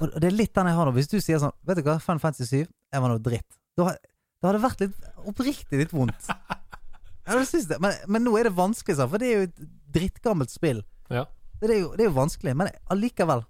Og 0.00 0.16
det 0.16 0.30
er 0.30 0.36
litt 0.38 0.54
den 0.56 0.70
jeg 0.70 0.76
har 0.78 0.88
nå. 0.88 0.94
Hvis 0.96 1.08
du 1.12 1.18
sier 1.20 1.38
sånn 1.42 1.52
Vet 1.68 1.76
du 1.78 1.84
hva, 1.84 1.98
Final 2.00 2.20
Fantasy 2.24 2.48
7 2.64 2.64
Jeg 2.64 3.02
var 3.04 3.12
noe 3.12 3.20
dritt. 3.20 3.46
Da, 3.76 3.90
har- 3.90 4.00
da 4.46 4.52
hadde 4.54 4.62
vært 4.64 4.84
litt 4.86 5.10
oppriktig 5.26 5.82
litt 5.82 5.92
vondt. 5.96 6.30
Ja, 7.26 7.34
det. 7.42 7.80
Men, 7.82 7.90
men 8.06 8.22
nå 8.22 8.36
er 8.38 8.46
det 8.46 8.52
vanskelig, 8.54 9.02
for 9.10 9.18
det 9.18 9.26
er 9.26 9.32
jo 9.40 9.46
et 9.48 9.62
drittgammelt 9.96 10.52
spill. 10.52 10.84
Ja. 11.10 11.24
Det 11.58 11.66
er, 11.72 11.80
jo, 11.80 11.88
det 11.98 12.04
er 12.04 12.10
jo 12.12 12.14
vanskelig, 12.20 12.52
men 12.54 12.68
allikevel. 12.94 13.42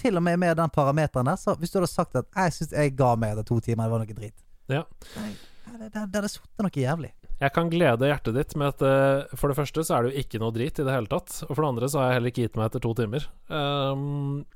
Til 0.00 0.16
og 0.16 0.24
med 0.24 0.38
med 0.40 0.56
den 0.56 0.72
parameteren 0.72 1.28
der, 1.28 1.36
så 1.36 1.52
hvis 1.60 1.68
du 1.74 1.76
hadde 1.78 1.90
sagt 1.92 2.16
at 2.16 2.30
jeg 2.32 2.54
syns 2.56 2.72
jeg 2.72 2.94
ga 2.96 3.10
meg 3.20 3.34
etter 3.34 3.44
to 3.50 3.58
timer, 3.60 3.84
det 3.86 3.92
var 3.92 4.02
noe 4.06 4.16
dritt 4.22 4.40
Ja. 4.72 4.80
Nei, 5.18 5.34
Det 5.68 5.92
det- 5.92 6.06
det 6.10 6.16
hadde 6.22 6.30
sittet 6.32 6.64
noe 6.64 6.72
jævlig. 6.86 7.12
Jeg 7.40 7.52
kan 7.52 7.68
glede 7.70 8.08
hjertet 8.08 8.34
ditt 8.34 8.56
med 8.56 8.68
at 8.72 8.82
eh, 8.88 9.36
for 9.36 9.48
det 9.52 9.56
første 9.60 9.84
så 9.84 9.98
er 9.98 10.02
det 10.02 10.14
jo 10.14 10.20
ikke 10.24 10.40
noe 10.40 10.52
drit 10.56 10.80
i 10.80 10.84
det 10.88 10.92
hele 10.96 11.06
tatt. 11.12 11.42
Og 11.48 11.54
for 11.54 11.60
det 11.62 11.68
andre 11.74 11.88
så 11.92 12.00
har 12.00 12.08
jeg 12.08 12.16
heller 12.18 12.32
ikke 12.32 12.42
gitt 12.48 12.56
meg 12.56 12.66
etter 12.70 12.80
to 12.80 12.94
timer. 12.94 13.28
Um, 13.48 14.46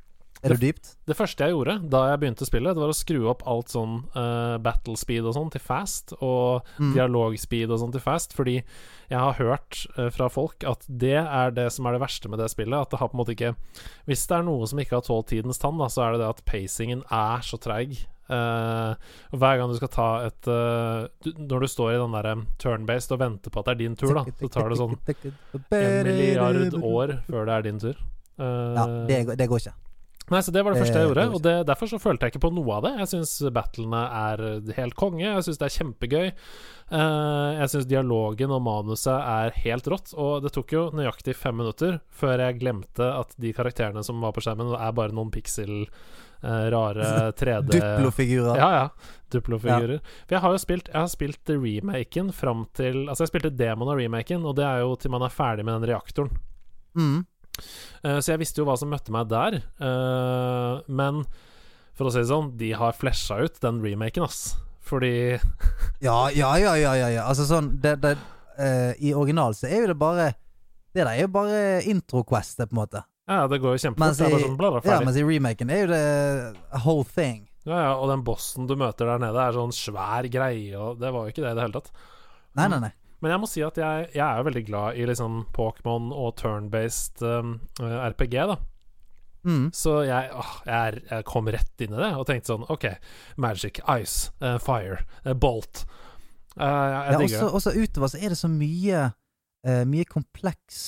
Er 0.45 0.55
det 0.55 0.61
dypt? 0.61 0.91
det 1.09 1.17
første 1.17 1.45
jeg 1.47 1.55
gjorde 1.55 1.75
da 1.91 2.01
jeg 2.11 2.21
begynte 2.23 2.45
å 2.45 2.49
spille, 2.49 2.73
det 2.77 2.83
var 2.83 2.93
å 2.93 2.97
skru 2.97 3.19
opp 3.33 3.43
alt 3.49 3.73
sånn 3.73 3.95
uh, 4.15 4.57
battle 4.65 4.97
speed 5.01 5.25
og 5.25 5.35
sånn 5.37 5.51
til 5.55 5.61
fast, 5.65 6.13
og 6.21 6.63
Mm. 6.79 6.93
dialogspeed 6.95 7.71
og 7.71 7.79
sånn 7.81 7.93
til 7.93 8.01
fast, 8.05 8.33
fordi 8.37 8.57
jeg 9.11 9.19
har 9.21 9.35
hørt 9.39 9.87
uh, 9.99 10.09
fra 10.11 10.29
folk 10.33 10.65
at 10.65 10.85
det 10.89 11.17
er 11.21 11.51
det 11.55 11.69
som 11.73 11.87
er 11.87 11.93
det 11.97 12.01
verste 12.05 12.29
med 12.29 12.39
det 12.41 12.51
spillet. 12.53 12.77
At 12.77 12.91
det 12.91 12.99
har 13.01 13.09
på 13.09 13.17
en 13.17 13.23
måte 13.25 13.35
ikke 13.37 13.55
Hvis 14.07 14.27
det 14.27 14.37
er 14.39 14.43
noe 14.47 14.67
som 14.67 14.79
ikke 14.81 14.97
har 14.99 15.05
tålt 15.07 15.29
tidens 15.33 15.59
tann, 15.59 15.79
da, 15.79 15.87
så 15.93 16.03
er 16.07 16.13
det 16.13 16.21
det 16.25 16.33
at 16.35 16.45
pacingen 16.49 17.05
er 17.11 17.41
så 17.45 17.57
treig. 17.61 18.05
Uh, 18.25 18.97
og 19.33 19.39
hver 19.39 19.59
gang 19.61 19.69
du 19.69 19.77
skal 19.77 19.91
ta 19.93 20.07
et 20.25 20.47
uh, 20.49 21.05
du, 21.21 21.35
Når 21.45 21.61
du 21.61 21.67
står 21.69 21.91
i 21.93 21.99
den 22.01 22.15
der 22.17 22.29
turn-based 22.63 23.13
og 23.13 23.21
venter 23.21 23.53
på 23.53 23.61
at 23.61 23.67
det 23.69 23.75
er 23.75 23.81
din 23.83 23.97
tur, 24.01 24.15
da, 24.17 24.25
så 24.25 24.49
tar 24.49 24.73
det 24.73 24.79
sånn 24.81 24.95
en 25.77 26.09
milliard 26.09 26.79
år 26.81 27.19
før 27.29 27.45
det 27.51 27.55
er 27.59 27.67
din 27.69 27.81
tur. 27.83 28.01
Uh, 28.41 28.73
Ja, 28.75 28.87
det, 29.09 29.37
det 29.39 29.49
går 29.53 29.61
ikke. 29.67 29.75
Nei, 30.33 30.41
så 30.41 30.51
Det 30.55 30.63
var 30.65 30.73
det 30.73 30.81
første 30.81 30.95
jeg 30.97 31.05
Eh, 31.05 31.09
gjorde, 31.11 31.35
og- 31.35 31.43
det, 31.43 31.67
derfor 31.69 31.87
så 31.87 31.99
følte 32.01 32.25
jeg 32.25 32.33
ikke 32.33 32.41
på 32.49 32.53
noe 32.57 32.73
av 32.79 32.83
det. 32.87 32.93
Jeg 32.99 33.09
syns 33.13 33.53
battlene 33.53 34.03
er 34.09 34.73
helt 34.79 34.95
konge, 34.97 35.21
jeg 35.21 35.43
syns 35.45 35.59
det 35.61 35.67
er 35.69 35.75
kjempegøy. 35.85 36.27
Eh, 36.93 37.59
jeg 37.61 37.69
syns 37.75 37.87
dialogen 37.91 38.51
og 38.51 38.63
manuset 38.65 39.13
er 39.21 39.51
helt 39.65 39.85
rått, 39.85 40.15
og 40.17 40.43
det 40.43 40.53
tok 40.53 40.73
jo 40.73 40.91
nøyaktig 40.97 41.35
fem 41.37 41.57
minutter 41.57 42.01
før 42.11 42.39
jeg 42.39 42.59
glemte 42.61 43.05
at 43.21 43.35
de 43.39 43.53
karakterene 43.53 44.03
som 44.05 44.19
var 44.25 44.33
på 44.33 44.41
skjermen, 44.41 44.73
er 44.79 44.93
bare 44.93 45.13
noen 45.13 45.31
pixel, 45.31 45.87
eh, 46.43 46.71
rare 46.73 47.33
3D 47.37 47.77
Duplo-figurer. 47.77 48.57
Ja, 48.57 48.71
ja. 48.81 48.89
Duplofigurer. 49.31 49.99
Ja. 50.01 50.25
For 50.27 50.35
jeg 50.37 50.41
har 50.41 50.53
jo 50.53 50.59
spilt 50.63 50.87
Jeg 50.89 51.01
har 51.01 51.09
spilt 51.09 51.45
remaken 51.53 52.33
fram 52.33 52.67
til 52.73 53.09
Altså, 53.09 53.25
jeg 53.27 53.33
spilte 53.33 53.57
demoen 53.57 53.91
av 53.93 53.99
remaken, 53.99 54.45
og 54.47 54.57
det 54.57 54.65
er 54.65 54.81
jo 54.81 54.95
til 54.97 55.11
man 55.11 55.23
er 55.23 55.29
ferdig 55.35 55.65
med 55.65 55.81
den 55.83 55.91
reaktoren. 55.93 56.31
Mm. 56.97 57.27
Eh, 58.05 58.19
så 58.21 58.35
jeg 58.35 58.43
visste 58.43 58.63
jo 58.63 58.69
hva 58.69 58.77
som 58.81 58.91
møtte 58.93 59.15
meg 59.15 59.31
der. 59.33 59.59
Eh, 59.63 60.85
men 60.93 61.25
for 61.95 62.09
å 62.09 62.13
si 62.13 62.23
det 62.23 62.31
sånn, 62.31 62.53
de 62.59 62.73
har 62.77 62.97
flasha 62.99 63.39
ut 63.47 63.61
den 63.63 63.81
remaken, 63.85 64.27
ass. 64.27 64.55
Fordi 64.85 65.39
Ja, 66.05 66.29
ja, 66.35 66.53
ja, 66.61 66.75
ja, 66.77 66.95
ja. 67.01 67.25
Altså 67.25 67.47
sånn 67.49 67.71
det, 67.81 67.95
det, 68.03 68.19
uh, 68.59 68.93
I 69.01 69.15
original 69.17 69.55
så 69.57 69.71
er 69.71 69.81
jo 69.81 69.87
det 69.95 69.97
bare 69.97 70.27
Det 70.93 71.01
der 71.01 71.15
er 71.15 71.23
jo 71.23 71.31
bare 71.33 71.63
intro-questet, 71.89 72.69
på 72.69 72.77
en 72.77 72.81
måte. 72.83 73.01
Ja, 73.25 73.47
det 73.49 73.63
går 73.63 73.79
jo 73.79 73.81
kjempefort. 73.87 74.19
Sånn 74.19 74.85
ja, 74.85 74.99
mens 75.01 75.17
i 75.17 75.25
remaken 75.25 75.73
er 75.73 75.81
jo 75.81 75.89
det 75.95 76.05
a 76.77 76.83
whole 76.85 77.07
thing. 77.09 77.47
Ja, 77.65 77.79
ja, 77.81 77.95
og 77.97 78.11
den 78.13 78.23
bossen 78.27 78.69
du 78.69 78.77
møter 78.77 79.09
der 79.09 79.23
nede, 79.23 79.41
er 79.41 79.57
sånn 79.57 79.73
svær 79.73 80.29
greie, 80.29 80.77
og 80.77 81.01
det 81.01 81.11
var 81.15 81.25
jo 81.25 81.33
ikke 81.33 81.47
det 81.47 81.55
i 81.55 81.57
det 81.57 81.65
hele 81.65 81.79
tatt. 81.79 81.89
Nei, 82.61 82.69
nei, 82.69 82.83
nei. 82.85 82.93
Men 83.25 83.33
jeg 83.33 83.41
må 83.41 83.49
si 83.49 83.63
at 83.65 83.79
jeg, 83.81 84.09
jeg 84.13 84.21
er 84.21 84.45
veldig 84.45 84.63
glad 84.69 84.99
i 85.01 85.07
liksom 85.09 85.47
Pokémon 85.57 86.11
og 86.13 86.35
turn-based 86.37 87.23
um, 87.25 87.55
eh, 87.81 87.95
RPG, 88.13 88.35
da. 88.51 88.59
Mm. 89.49 89.71
Så 89.73 89.95
jeg, 90.05 90.29
åh, 90.37 90.51
jeg, 90.69 91.01
jeg 91.09 91.25
kom 91.29 91.49
rett 91.53 91.85
inn 91.85 91.97
i 91.97 92.01
det 92.03 92.11
og 92.21 92.27
tenkte 92.29 92.53
sånn 92.53 92.67
OK, 92.73 92.85
Magic, 93.41 93.81
Ice, 93.97 94.29
uh, 94.45 94.59
Fire, 94.61 95.01
uh, 95.25 95.33
Bolt. 95.33 95.87
Uh, 96.53 96.69
jeg 96.69 96.69
Ja, 96.69 97.17
digger 97.17 97.25
også, 97.25 97.49
det. 97.49 97.55
også 97.59 97.75
utover 97.81 98.13
så 98.13 98.21
er 98.21 98.35
det 98.35 98.41
så 98.45 98.53
mye 98.53 99.11
Mye 99.65 100.05
kompleks 100.05 100.79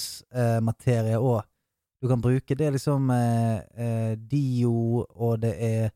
materie 0.60 1.16
òg 1.16 1.38
du 2.04 2.10
kan 2.10 2.20
bruke. 2.20 2.52
Det 2.52 2.66
er 2.66 2.74
liksom 2.74 3.08
Dio, 4.28 5.06
og 5.16 5.38
det 5.40 5.54
er 5.56 5.86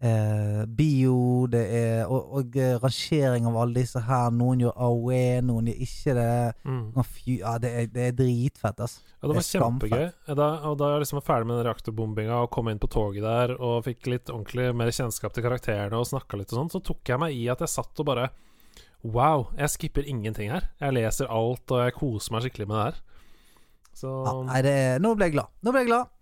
eh, 0.00 0.64
bio, 0.66 1.46
det 1.50 1.62
er 1.76 2.10
Og, 2.10 2.32
og 2.40 2.56
eh, 2.56 2.76
rangering 2.80 3.46
av 3.48 3.58
alle 3.60 3.80
disse 3.82 4.00
her. 4.06 4.30
Noen 4.34 4.64
gjør 4.64 4.74
AOE, 4.88 5.22
noen 5.46 5.70
gjør 5.70 5.86
ikke 5.86 6.16
det. 6.16 6.34
Mm. 6.64 6.84
Fy, 7.06 7.38
ja, 7.40 7.56
det 7.62 7.70
er, 7.70 7.88
det 7.94 8.06
er 8.08 8.18
dritfett, 8.18 8.80
altså. 8.80 9.02
Ja, 9.20 9.28
det 9.28 9.34
var 9.36 9.40
Det 9.44 9.48
kjempegøy. 9.50 10.06
Da, 10.40 10.50
og 10.70 10.78
da 10.80 10.92
jeg 10.94 11.04
liksom 11.04 11.20
var 11.20 11.26
ferdig 11.26 11.50
med 11.50 11.58
den 11.60 11.66
reaktorbombinga 11.68 12.42
og 12.44 12.52
kom 12.54 12.70
inn 12.72 12.80
på 12.80 12.90
toget 12.90 13.24
der 13.26 13.56
og 13.58 13.84
fikk 13.88 14.08
litt 14.08 14.32
ordentlig 14.32 14.70
mer 14.76 14.92
kjennskap 14.94 15.36
til 15.36 15.44
karakterene 15.44 16.00
og 16.00 16.08
snakka 16.08 16.40
litt 16.40 16.54
og 16.54 16.62
sånn, 16.62 16.72
så 16.72 16.84
tok 16.84 17.12
jeg 17.12 17.20
meg 17.20 17.36
i 17.36 17.44
at 17.52 17.60
jeg 17.64 17.74
satt 17.78 18.00
og 18.00 18.08
bare 18.12 18.30
Wow, 19.00 19.46
jeg 19.56 19.72
skipper 19.72 20.04
ingenting 20.04 20.50
her. 20.52 20.66
Jeg 20.76 20.92
leser 20.92 21.30
alt, 21.32 21.64
og 21.72 21.78
jeg 21.80 21.94
koser 21.96 22.34
meg 22.34 22.42
skikkelig 22.44 22.66
med 22.68 22.76
det 22.76 22.82
her. 22.84 22.98
Så 23.96 24.10
Ja, 24.24 24.34
nei, 24.46 24.60
det 24.64 24.74
nå 25.02 25.12
ble 25.18 25.28
jeg 25.28 25.34
glad. 25.34 25.50
Nå 25.66 25.74
ble 25.74 25.82
jeg 25.82 25.90
glad. 25.90 26.12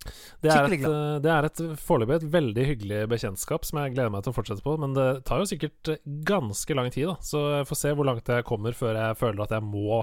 det 0.42 0.50
er, 0.50 0.56
skikkelig 0.56 0.78
et, 0.80 0.88
eh, 0.88 1.18
det 1.24 1.32
er 1.34 1.48
et 1.48 1.60
foreløpig 1.84 2.16
et 2.16 2.30
veldig 2.32 2.64
hyggelig 2.70 3.02
bekjentskap 3.12 3.68
som 3.68 3.82
jeg 3.82 3.94
gleder 3.94 4.14
meg 4.14 4.24
til 4.24 4.32
å 4.32 4.38
fortsette 4.38 4.64
på. 4.64 4.76
Men 4.80 4.96
det 4.96 5.08
tar 5.28 5.42
jo 5.42 5.50
sikkert 5.50 5.92
eh, 5.92 6.02
ganske 6.28 6.78
lang 6.78 6.90
tid, 6.94 7.10
da. 7.10 7.18
Så 7.24 7.44
jeg 7.58 7.68
får 7.68 7.82
se 7.82 7.94
hvor 7.98 8.08
langt 8.08 8.32
jeg 8.32 8.48
kommer 8.48 8.76
før 8.76 8.98
jeg 8.98 9.20
føler 9.20 9.44
at 9.44 9.54
jeg 9.58 9.66
må 9.68 10.02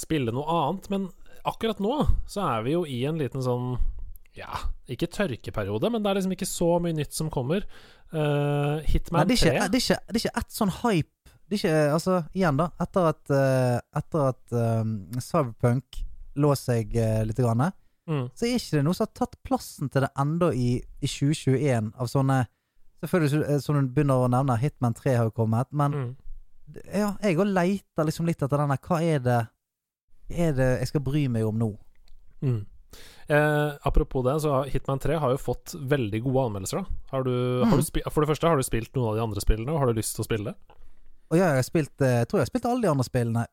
spille 0.00 0.34
noe 0.34 0.58
annet. 0.58 0.90
Men 0.92 1.08
akkurat 1.48 1.80
nå 1.80 2.02
så 2.28 2.44
er 2.56 2.66
vi 2.66 2.76
jo 2.76 2.84
i 2.88 3.00
en 3.08 3.20
liten 3.20 3.44
sånn 3.44 3.74
ja, 4.38 4.60
ikke 4.90 5.08
tørkeperiode, 5.10 5.90
men 5.90 6.02
det 6.02 6.10
er 6.10 6.20
liksom 6.20 6.34
ikke 6.36 6.48
så 6.48 6.76
mye 6.82 6.94
nytt 6.96 7.16
som 7.16 7.30
kommer. 7.32 7.64
Uh, 8.14 8.78
Nei, 8.78 8.84
Hitman 8.92 9.28
det, 9.30 9.38
er 9.38 9.42
3 9.42 9.50
ikke, 9.54 9.66
det, 9.72 9.80
er 9.80 9.84
ikke, 9.84 9.98
det 10.06 10.18
er 10.18 10.22
ikke 10.24 10.40
ett 10.40 10.54
sånn 10.54 10.72
hype 10.80 11.34
Det 11.46 11.54
er 11.54 11.60
ikke 11.60 11.74
Altså, 11.94 12.16
igjen, 12.34 12.58
da. 12.58 12.66
Etter 12.82 13.10
at, 13.12 13.34
eh, 13.34 13.76
etter 14.00 14.24
at 14.32 14.56
eh, 14.58 15.20
Cyberpunk 15.22 16.00
lå 16.40 16.54
seg 16.58 16.96
uh, 16.96 17.20
litt, 17.28 17.38
grann, 17.40 17.66
mm, 18.08 18.24
så 18.34 18.46
er 18.48 18.56
ikke 18.58 18.78
det 18.78 18.84
noe 18.86 18.96
som 18.96 19.06
har 19.06 19.12
tatt 19.20 19.36
plassen 19.46 19.90
til 19.92 20.04
det 20.06 20.10
enda 20.18 20.50
i, 20.56 20.72
i 21.00 21.06
2021, 21.10 21.92
av 22.00 22.10
sånne 22.10 22.40
Selvfølgelig, 23.00 23.46
eh, 23.48 23.60
som 23.64 23.78
du 23.78 23.86
begynner 23.88 24.20
å 24.20 24.26
nevne, 24.28 24.58
Hitman 24.60 24.92
3 24.92 25.14
har 25.16 25.28
jo 25.30 25.32
kommet, 25.32 25.70
men 25.72 25.94
mm. 25.96 26.10
ja, 26.92 27.14
jeg 27.24 27.38
òg 27.40 27.48
leter 27.48 28.04
liksom 28.04 28.26
litt 28.28 28.42
etter 28.44 28.60
denne 28.60 28.76
Hva 28.76 28.98
er 29.00 29.22
det 29.24 29.38
er 30.30 30.52
det 30.52 30.66
jeg 30.82 30.90
skal 30.90 31.02
bry 31.06 31.22
meg 31.32 31.46
om 31.48 31.56
nå? 31.58 31.70
Mm. 32.44 32.58
Eh, 33.30 33.70
apropos 33.88 34.22
det, 34.26 34.34
så 34.44 34.60
Hitman 34.68 35.00
3 35.00 35.16
har 35.22 35.32
jo 35.32 35.40
fått 35.40 35.72
veldig 35.78 36.20
gode 36.26 36.44
anmeldelser. 36.50 36.84
Har 37.10 37.24
du, 37.24 37.32
har 37.64 37.72
Mm. 37.72 37.80
du 37.80 37.86
spi 37.88 38.02
for 38.10 38.20
det 38.20 38.28
første, 38.34 38.48
har 38.52 38.56
du 38.60 38.62
spilt 38.68 38.92
noen 38.94 39.08
av 39.08 39.16
de 39.16 39.22
andre 39.22 39.40
spillene, 39.40 39.72
og 39.72 39.78
har 39.80 39.86
du 39.86 39.96
lyst 40.00 40.16
til 40.16 40.24
å 40.24 40.28
spille 40.28 40.52
det? 40.52 40.76
Og 41.30 41.38
ja, 41.38 41.46
jeg 41.54 41.60
har 41.62 41.66
spilt 41.66 42.02
eh, 42.02 42.18
Jeg 42.20 42.28
tror 42.28 42.40
jeg 42.40 42.46
har 42.48 42.52
spilt 42.52 42.68
alle 42.68 42.82
de 42.82 42.90
andre 42.90 43.06
spillene 43.06 43.46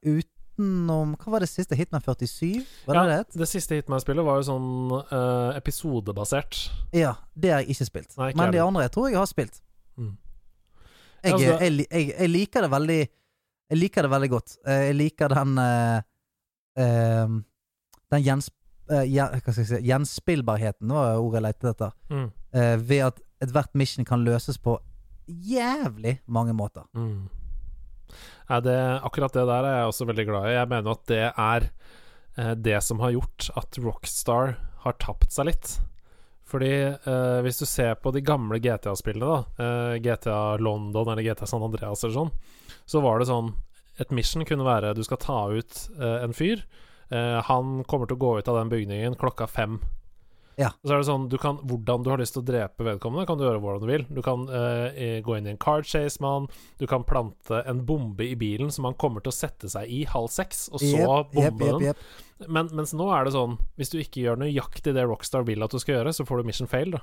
utenom 0.58 1.16
Hva 1.18 1.32
var 1.32 1.44
det 1.44 1.50
siste? 1.50 1.76
Hitman 1.76 2.02
47? 2.02 2.66
Var 2.86 2.96
det 2.96 3.02
Ja, 3.02 3.24
det 3.24 3.40
det 3.40 3.48
siste 3.48 3.76
Hitman-spillet 3.76 4.26
var 4.26 4.38
jo 4.38 4.46
sånn 4.48 4.70
uh, 5.12 5.56
episodebasert. 5.58 6.72
Ja, 6.94 7.16
det 7.36 7.52
har 7.52 7.62
jeg 7.62 7.76
ikke 7.76 7.86
spilt. 7.86 8.18
Nei, 8.18 8.32
ikke 8.32 8.42
Men 8.42 8.54
de 8.54 8.62
andre 8.64 8.88
jeg 8.88 8.92
tror 8.92 9.10
jeg 9.10 9.18
har 9.18 9.30
spilt. 9.30 9.62
Mm. 9.98 10.18
Jeg, 11.24 11.34
Altså, 11.34 11.46
jeg, 11.46 11.88
jeg, 11.92 12.14
jeg 12.20 12.30
liker 12.30 12.62
det 12.62 12.72
veldig 12.72 13.00
Jeg 13.70 13.78
liker 13.78 14.02
det 14.02 14.12
veldig 14.12 14.30
godt. 14.30 14.58
Eh, 14.68 14.84
Jeg 14.88 14.96
liker 14.96 15.28
den 15.28 15.58
uh, 15.58 16.02
uh, 16.80 17.40
Den 18.12 18.24
gjens, 18.24 18.50
si, 19.52 19.82
gjenspillbarheten, 19.84 20.88
var 20.90 21.18
ordet 21.20 21.42
jeg 21.42 21.48
lette 21.48 21.70
etter. 21.74 21.96
Mm. 22.10 22.30
Ved 22.88 23.02
at 23.04 23.18
ethvert 23.44 23.76
mission 23.76 24.06
kan 24.08 24.24
løses 24.24 24.58
på 24.58 24.78
jævlig 25.28 26.22
mange 26.26 26.54
måter. 26.56 26.88
Mm. 26.96 27.28
Nei, 28.48 28.62
det, 28.64 28.78
akkurat 29.04 29.36
det 29.36 29.46
der 29.50 29.68
er 29.68 29.78
jeg 29.82 29.92
også 29.92 30.08
veldig 30.08 30.26
glad 30.30 30.48
i. 30.48 30.56
Jeg 30.56 30.72
mener 30.72 30.96
at 30.96 31.06
det 31.12 31.26
er 31.28 31.68
eh, 32.38 32.56
det 32.56 32.80
som 32.86 33.04
har 33.04 33.16
gjort 33.16 33.50
at 33.60 33.80
Rockstar 33.84 34.56
har 34.86 35.00
tapt 35.04 35.36
seg 35.36 35.50
litt. 35.52 35.78
Fordi 36.48 36.72
eh, 36.88 37.40
hvis 37.44 37.60
du 37.60 37.66
ser 37.68 37.98
på 38.00 38.14
de 38.16 38.24
gamle 38.24 38.60
GTA-spillene, 38.64 39.28
da, 39.28 39.64
eh, 39.66 39.96
GTA 40.04 40.58
London 40.64 41.12
eller 41.12 41.26
GTA 41.26 41.50
San 41.50 41.66
Andreas 41.66 42.06
eller 42.06 42.16
sånn, 42.16 42.36
så 42.88 43.04
var 43.04 43.20
det 43.20 43.32
sånn 43.32 43.56
Et 43.98 44.12
mission 44.14 44.46
kunne 44.46 44.62
være 44.62 44.94
du 44.94 45.02
skal 45.02 45.18
ta 45.18 45.38
ut 45.50 45.80
eh, 45.98 46.20
en 46.22 46.36
fyr. 46.38 46.62
Eh, 47.10 47.40
han 47.48 47.82
kommer 47.90 48.06
til 48.06 48.14
å 48.20 48.22
gå 48.22 48.32
ut 48.38 48.50
av 48.52 48.60
den 48.60 48.70
bygningen 48.70 49.18
klokka 49.18 49.48
fem. 49.50 49.80
Ja. 50.58 50.72
Og 50.82 50.90
så 50.90 50.96
er 50.96 51.02
det 51.04 51.06
sånn 51.06 51.26
du 51.30 51.36
kan, 51.38 51.60
Hvordan 51.70 52.02
du 52.02 52.08
har 52.10 52.18
lyst 52.18 52.34
til 52.34 52.42
å 52.42 52.48
drepe 52.48 52.86
vedkommende, 52.86 53.28
kan 53.30 53.38
du 53.38 53.44
gjøre 53.46 53.60
hvordan 53.62 53.84
du 53.84 53.92
vil. 53.92 54.06
Du 54.10 54.24
kan 54.26 54.48
eh, 54.50 55.20
gå 55.22 55.36
inn 55.38 55.46
i 55.46 55.52
en 55.54 55.60
card 55.62 55.86
chase 55.86 56.18
med 56.24 56.34
han. 56.34 56.48
Du 56.82 56.88
kan 56.90 57.06
plante 57.06 57.60
en 57.70 57.84
bombe 57.86 58.26
i 58.26 58.34
bilen 58.40 58.72
som 58.74 58.88
han 58.90 58.98
kommer 58.98 59.22
til 59.22 59.30
å 59.30 59.38
sette 59.38 59.70
seg 59.70 59.92
i 59.94 60.02
halv 60.10 60.32
seks, 60.34 60.66
og 60.74 60.82
så 60.82 60.98
yep, 60.98 61.36
bombe 61.36 61.70
yep, 61.70 61.86
yep, 61.92 62.02
den. 62.40 62.50
Men, 62.50 62.72
mens 62.78 62.96
nå 62.98 63.08
er 63.14 63.26
det 63.26 63.32
sånn 63.34 63.56
Hvis 63.82 63.90
du 63.90 63.96
ikke 63.98 64.22
gjør 64.22 64.38
nøyaktig 64.44 64.92
det 64.94 65.06
Rockstar 65.10 65.46
vil 65.48 65.66
at 65.66 65.74
du 65.74 65.80
skal 65.82 66.00
gjøre, 66.00 66.14
så 66.14 66.26
får 66.26 66.42
du 66.42 66.50
mission 66.50 66.70
fail, 66.70 66.98
da. 66.98 67.02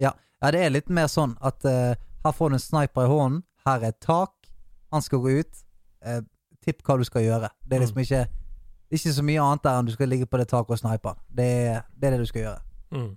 Ja, 0.00 0.14
det 0.52 0.64
er 0.64 0.72
litt 0.72 0.88
mer 0.88 1.08
sånn 1.12 1.36
at 1.44 1.64
uh, 1.68 1.92
her 2.24 2.36
får 2.36 2.52
du 2.52 2.56
en 2.56 2.64
sniper 2.64 3.04
i 3.04 3.12
hånden, 3.12 3.42
her 3.68 3.82
er 3.84 3.92
et 3.92 4.00
tak, 4.00 4.32
han 4.92 5.04
skal 5.04 5.20
gå 5.20 5.36
ut. 5.42 5.64
Uh, 6.00 6.22
tipp 6.64 6.80
hva 6.84 6.96
du 7.00 7.04
skal 7.04 7.24
gjøre. 7.24 7.52
Det 7.64 7.76
er 7.76 7.84
liksom 7.84 8.00
Mm. 8.00 8.06
ikke 8.08 8.22
ikke 8.90 9.12
så 9.14 9.22
mye 9.22 9.42
annet 9.44 9.62
der 9.62 9.76
enn 9.78 9.86
du 9.86 9.92
skal 9.94 10.08
ligge 10.10 10.26
på 10.26 10.38
det 10.40 10.48
taket 10.50 10.74
og 10.74 10.80
snipe. 10.80 11.12
Det, 11.30 11.50
det 11.94 12.08
er 12.08 12.16
det 12.16 12.24
du 12.24 12.26
skal 12.26 12.42
gjøre. 12.42 12.60
Mm. 12.94 13.12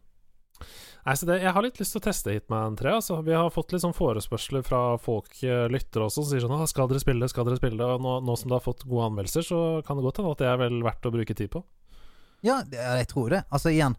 Nei, 1.03 1.15
så 1.19 1.27
det, 1.27 1.41
Jeg 1.43 1.51
har 1.51 1.65
litt 1.65 1.79
lyst 1.81 1.95
til 1.95 1.99
å 1.99 2.05
teste 2.05 2.31
Hitman 2.31 2.77
3. 2.79 2.93
Altså. 2.99 3.17
Vi 3.25 3.35
har 3.35 3.51
fått 3.51 3.73
litt 3.73 3.83
sånn 3.83 3.95
forespørsler 3.95 4.63
fra 4.63 4.97
folk, 5.01 5.35
eh, 5.43 5.65
lyttere 5.71 6.07
også, 6.07 6.23
som 6.23 6.31
sier 6.31 6.45
sånn 6.45 6.67
'Skal 6.67 6.87
dere 6.87 7.03
spille? 7.03 7.29
Skal 7.29 7.45
dere 7.45 7.59
spille? 7.59 7.83
Og 7.83 7.99
nå, 8.01 8.21
nå 8.23 8.37
som 8.37 8.49
det 8.49 8.55
har 8.55 8.63
fått 8.63 8.87
gode 8.87 9.11
anmeldelser, 9.11 9.43
så 9.43 9.83
kan 9.85 9.97
det 9.97 10.05
godt 10.05 10.17
hende 10.17 10.31
at 10.31 10.37
det 10.37 10.47
er 10.47 10.57
vel 10.57 10.81
verdt 10.81 11.09
å 11.09 11.11
bruke 11.11 11.35
tid 11.35 11.51
på. 11.51 11.63
Ja, 12.43 12.63
det, 12.63 12.79
jeg 12.79 13.07
tror 13.07 13.29
det. 13.29 13.43
Altså 13.51 13.71
igjen, 13.71 13.95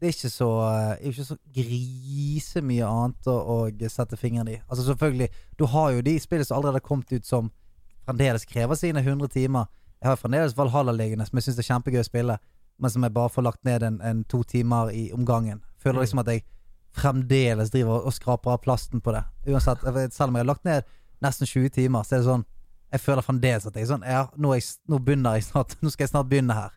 det 0.00 0.08
er 0.08 0.12
ikke 0.14 0.32
så, 0.32 0.50
er 0.96 1.10
ikke 1.10 1.26
så 1.28 1.36
grisemye 1.52 2.86
annet 2.86 3.26
å, 3.26 3.36
å 3.36 3.88
sette 3.88 4.16
fingeren 4.16 4.48
i. 4.48 4.60
Altså 4.70 4.86
selvfølgelig, 4.88 5.28
du 5.58 5.66
har 5.66 5.92
jo 5.92 6.02
de 6.02 6.18
spillene 6.18 6.46
som 6.46 6.56
allerede 6.56 6.80
har 6.80 6.86
kommet 6.86 7.12
ut 7.12 7.26
som 7.26 7.50
fremdeles 8.06 8.46
krever 8.48 8.74
sine 8.74 9.02
100 9.02 9.28
timer. 9.28 9.66
Jeg 10.00 10.08
har 10.08 10.16
fremdeles 10.16 10.56
Valhalla 10.56 10.94
liggende, 10.96 11.26
som 11.28 11.36
jeg 11.36 11.50
syns 11.50 11.58
er 11.60 11.68
kjempegøy 11.68 12.00
å 12.00 12.08
spille, 12.08 12.38
men 12.80 12.90
som 12.90 13.02
jeg 13.02 13.12
bare 13.14 13.28
får 13.28 13.42
lagt 13.46 13.64
ned 13.64 13.82
en, 13.82 14.00
en 14.00 14.24
to 14.24 14.42
timer 14.42 14.90
i 14.90 15.10
omgangen. 15.12 15.60
Føler 15.78 16.00
Mm. 16.00 16.02
liksom 16.02 16.18
at 16.18 16.26
jeg 16.32 16.42
fremdeles 16.96 17.70
driver 17.70 18.04
og 18.06 18.12
skraper 18.12 18.50
av 18.56 18.58
plasten 18.64 19.00
på 19.00 19.12
det. 19.14 19.22
Uansett, 19.46 19.80
selv 20.12 20.28
om 20.28 20.34
jeg 20.36 20.44
har 20.44 20.48
lagt 20.54 20.64
ned 20.64 20.82
nesten 21.22 21.46
20 21.46 21.68
timer, 21.70 22.02
så 22.02 22.14
er 22.16 22.18
det 22.18 22.26
sånn 22.26 22.44
Jeg 22.92 23.00
føler 23.00 23.22
fremdeles 23.22 23.66
at 23.66 23.74
jeg 23.76 23.82
er 23.84 23.86
sånn 23.92 24.02
Ja, 24.02 24.24
nå, 24.36 24.54
jeg, 24.56 24.64
nå 24.88 24.98
begynner 24.98 25.36
jeg 25.38 25.44
snart 25.46 25.76
Nå 25.82 25.90
skal 25.92 26.04
jeg 26.04 26.10
snart 26.10 26.28
begynne 26.28 26.54
her. 26.56 26.72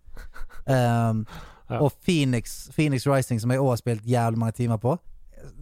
Um, 0.67 1.25
Ja. 1.71 1.79
Og 1.79 1.91
Phoenix, 2.05 2.67
Phoenix 2.75 3.05
Rising, 3.07 3.39
som 3.41 3.49
jeg 3.49 3.57
òg 3.63 3.69
har 3.71 3.77
spilt 3.79 4.03
jævlig 4.05 4.37
mange 4.37 4.51
timer 4.53 4.77
på. 4.77 4.91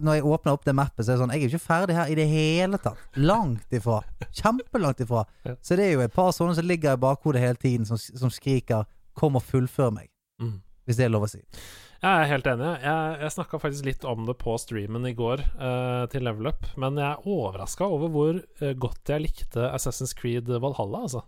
Når 0.01 0.13
jeg 0.17 0.23
åpner 0.27 0.51
opp 0.57 0.65
det 0.65 0.73
mappet, 0.75 1.05
så 1.05 1.11
er 1.13 1.15
det 1.15 1.21
sånn 1.21 1.31
Jeg 1.31 1.39
er 1.39 1.45
jo 1.45 1.51
ikke 1.53 1.67
ferdig 1.69 1.95
her 1.95 2.09
i 2.11 2.15
det 2.17 2.25
hele 2.27 2.79
tatt. 2.81 2.97
Langt 3.15 3.71
ifra. 3.77 3.99
Kjempelangt 4.33 4.99
ifra. 5.05 5.21
Ja. 5.45 5.53
Så 5.61 5.77
det 5.77 5.85
er 5.85 5.93
jo 5.93 6.01
et 6.03 6.11
par 6.13 6.33
sånne 6.35 6.57
som 6.57 6.65
ligger 6.67 6.97
i 6.97 7.01
bakhodet 7.05 7.39
hele 7.45 7.55
tiden, 7.61 7.85
som, 7.87 7.97
som 8.01 8.33
skriker 8.33 8.83
'kom 9.15 9.35
og 9.39 9.43
fullfør 9.45 9.93
meg', 9.93 10.09
Mm. 10.41 10.59
hvis 10.87 10.99
det 10.99 11.05
er 11.05 11.13
lov 11.13 11.27
å 11.27 11.31
si. 11.31 11.41
Jeg 12.01 12.09
er 12.09 12.31
helt 12.31 12.47
enig. 12.49 12.69
Jeg, 12.81 13.17
jeg 13.21 13.33
snakka 13.35 13.59
faktisk 13.61 13.85
litt 13.85 14.05
om 14.09 14.23
det 14.25 14.33
på 14.41 14.55
streamen 14.57 15.05
i 15.05 15.13
går 15.13 15.43
uh, 15.61 16.07
til 16.09 16.25
Level 16.25 16.49
Up, 16.49 16.65
men 16.81 16.97
jeg 16.97 17.05
er 17.11 17.27
overraska 17.29 17.85
over 17.85 18.09
hvor 18.09 18.39
uh, 18.41 18.71
godt 18.73 19.13
jeg 19.13 19.27
likte 19.27 19.67
Assassin's 19.69 20.15
Creed 20.17 20.49
Valhalla, 20.49 21.03
altså. 21.05 21.21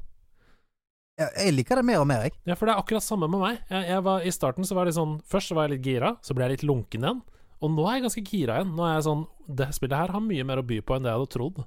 Jeg, 1.20 1.30
jeg 1.38 1.54
liker 1.54 1.78
det 1.78 1.86
mer 1.86 2.02
og 2.02 2.08
mer, 2.10 2.26
jeg. 2.26 2.34
Ja, 2.50 2.58
for 2.58 2.66
det 2.66 2.74
er 2.74 2.82
akkurat 2.82 3.06
samme 3.06 3.30
med 3.30 3.44
meg. 3.44 3.60
Jeg, 3.70 3.86
jeg 3.92 4.06
var, 4.08 4.26
I 4.26 4.34
starten 4.34 4.66
så 4.66 4.78
var 4.78 4.90
det 4.90 4.96
sånn 4.98 5.20
Først 5.30 5.52
så 5.52 5.58
var 5.58 5.68
jeg 5.68 5.76
litt 5.76 5.92
gira, 5.92 6.16
så 6.26 6.34
ble 6.34 6.48
jeg 6.48 6.56
litt 6.56 6.66
lunken 6.66 7.06
igjen. 7.06 7.22
Og 7.64 7.72
nå 7.72 7.86
er 7.88 8.00
jeg 8.00 8.06
ganske 8.08 8.24
gira 8.28 8.58
igjen. 8.60 8.74
Nå 8.76 8.88
er 8.88 8.96
jeg 8.98 9.06
sånn 9.06 9.22
Det 9.60 9.70
spillet 9.78 10.00
her 10.00 10.16
har 10.16 10.24
mye 10.26 10.48
mer 10.48 10.64
å 10.64 10.66
by 10.68 10.80
på 10.82 10.98
enn 10.98 11.06
det 11.06 11.14
jeg 11.14 11.22
hadde 11.22 11.34
trodd. 11.36 11.62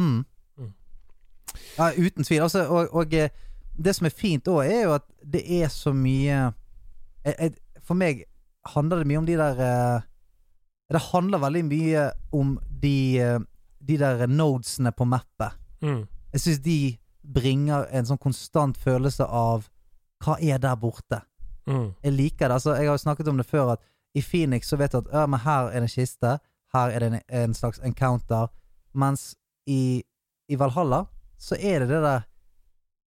Mm. 0.00 0.16
Mm. 0.56 0.72
Ja, 1.76 1.90
uten 1.92 2.26
tvil. 2.26 2.46
Altså, 2.46 2.64
og, 2.72 2.96
og 2.96 3.14
eh, 3.16 3.44
det 3.76 3.94
som 3.96 4.08
er 4.08 4.14
fint 4.14 4.48
òg, 4.48 4.64
er 4.64 4.86
jo 4.86 4.94
at 4.96 5.06
det 5.22 5.42
er 5.60 5.68
så 5.72 5.92
mye 5.94 6.52
For 7.86 7.98
meg 7.98 8.24
handler 8.74 9.02
det 9.02 9.08
mye 9.10 9.18
om 9.18 9.26
de 9.26 9.36
der 9.38 9.62
eh, 9.62 10.04
Det 10.92 11.02
handler 11.10 11.42
veldig 11.42 11.64
mye 11.66 12.04
om 12.32 12.56
de, 12.82 12.98
eh, 13.20 13.40
de 13.82 13.98
der 13.98 14.26
nodesene 14.26 14.92
på 14.92 15.04
mappet. 15.04 15.56
Mm. 15.82 16.06
Jeg 16.32 16.40
syns 16.40 16.60
de 16.62 16.78
bringer 17.26 17.88
en 17.90 18.06
sånn 18.06 18.22
konstant 18.22 18.78
følelse 18.78 19.26
av 19.26 19.66
Hva 20.22 20.38
er 20.40 20.62
der 20.62 20.78
borte? 20.78 21.20
Mm. 21.66 21.90
Jeg 22.04 22.12
liker 22.14 22.46
det. 22.46 22.54
Altså, 22.54 22.76
jeg 22.78 22.86
har 22.86 22.94
jo 22.94 23.02
snakket 23.02 23.28
om 23.28 23.40
det 23.40 23.46
før, 23.46 23.74
at 23.74 23.82
i 24.14 24.22
Phoenix 24.22 24.70
så 24.70 24.78
vet 24.78 24.94
du 24.94 25.02
at 25.02 25.10
ja, 25.12 25.26
men 25.26 25.42
her 25.42 25.72
er 25.72 25.82
det 25.82 25.90
en 25.90 25.92
kiste, 25.92 26.36
her 26.72 26.94
er 26.94 27.02
det 27.02 27.08
en, 27.10 27.18
en 27.42 27.54
slags 27.54 27.82
encounter, 27.84 28.46
mens 28.94 29.34
i, 29.66 30.00
i 30.48 30.58
Valhalla 30.58 31.04
så 31.38 31.58
er 31.58 31.82
det 31.82 31.90
det 31.90 32.00
der 32.04 32.24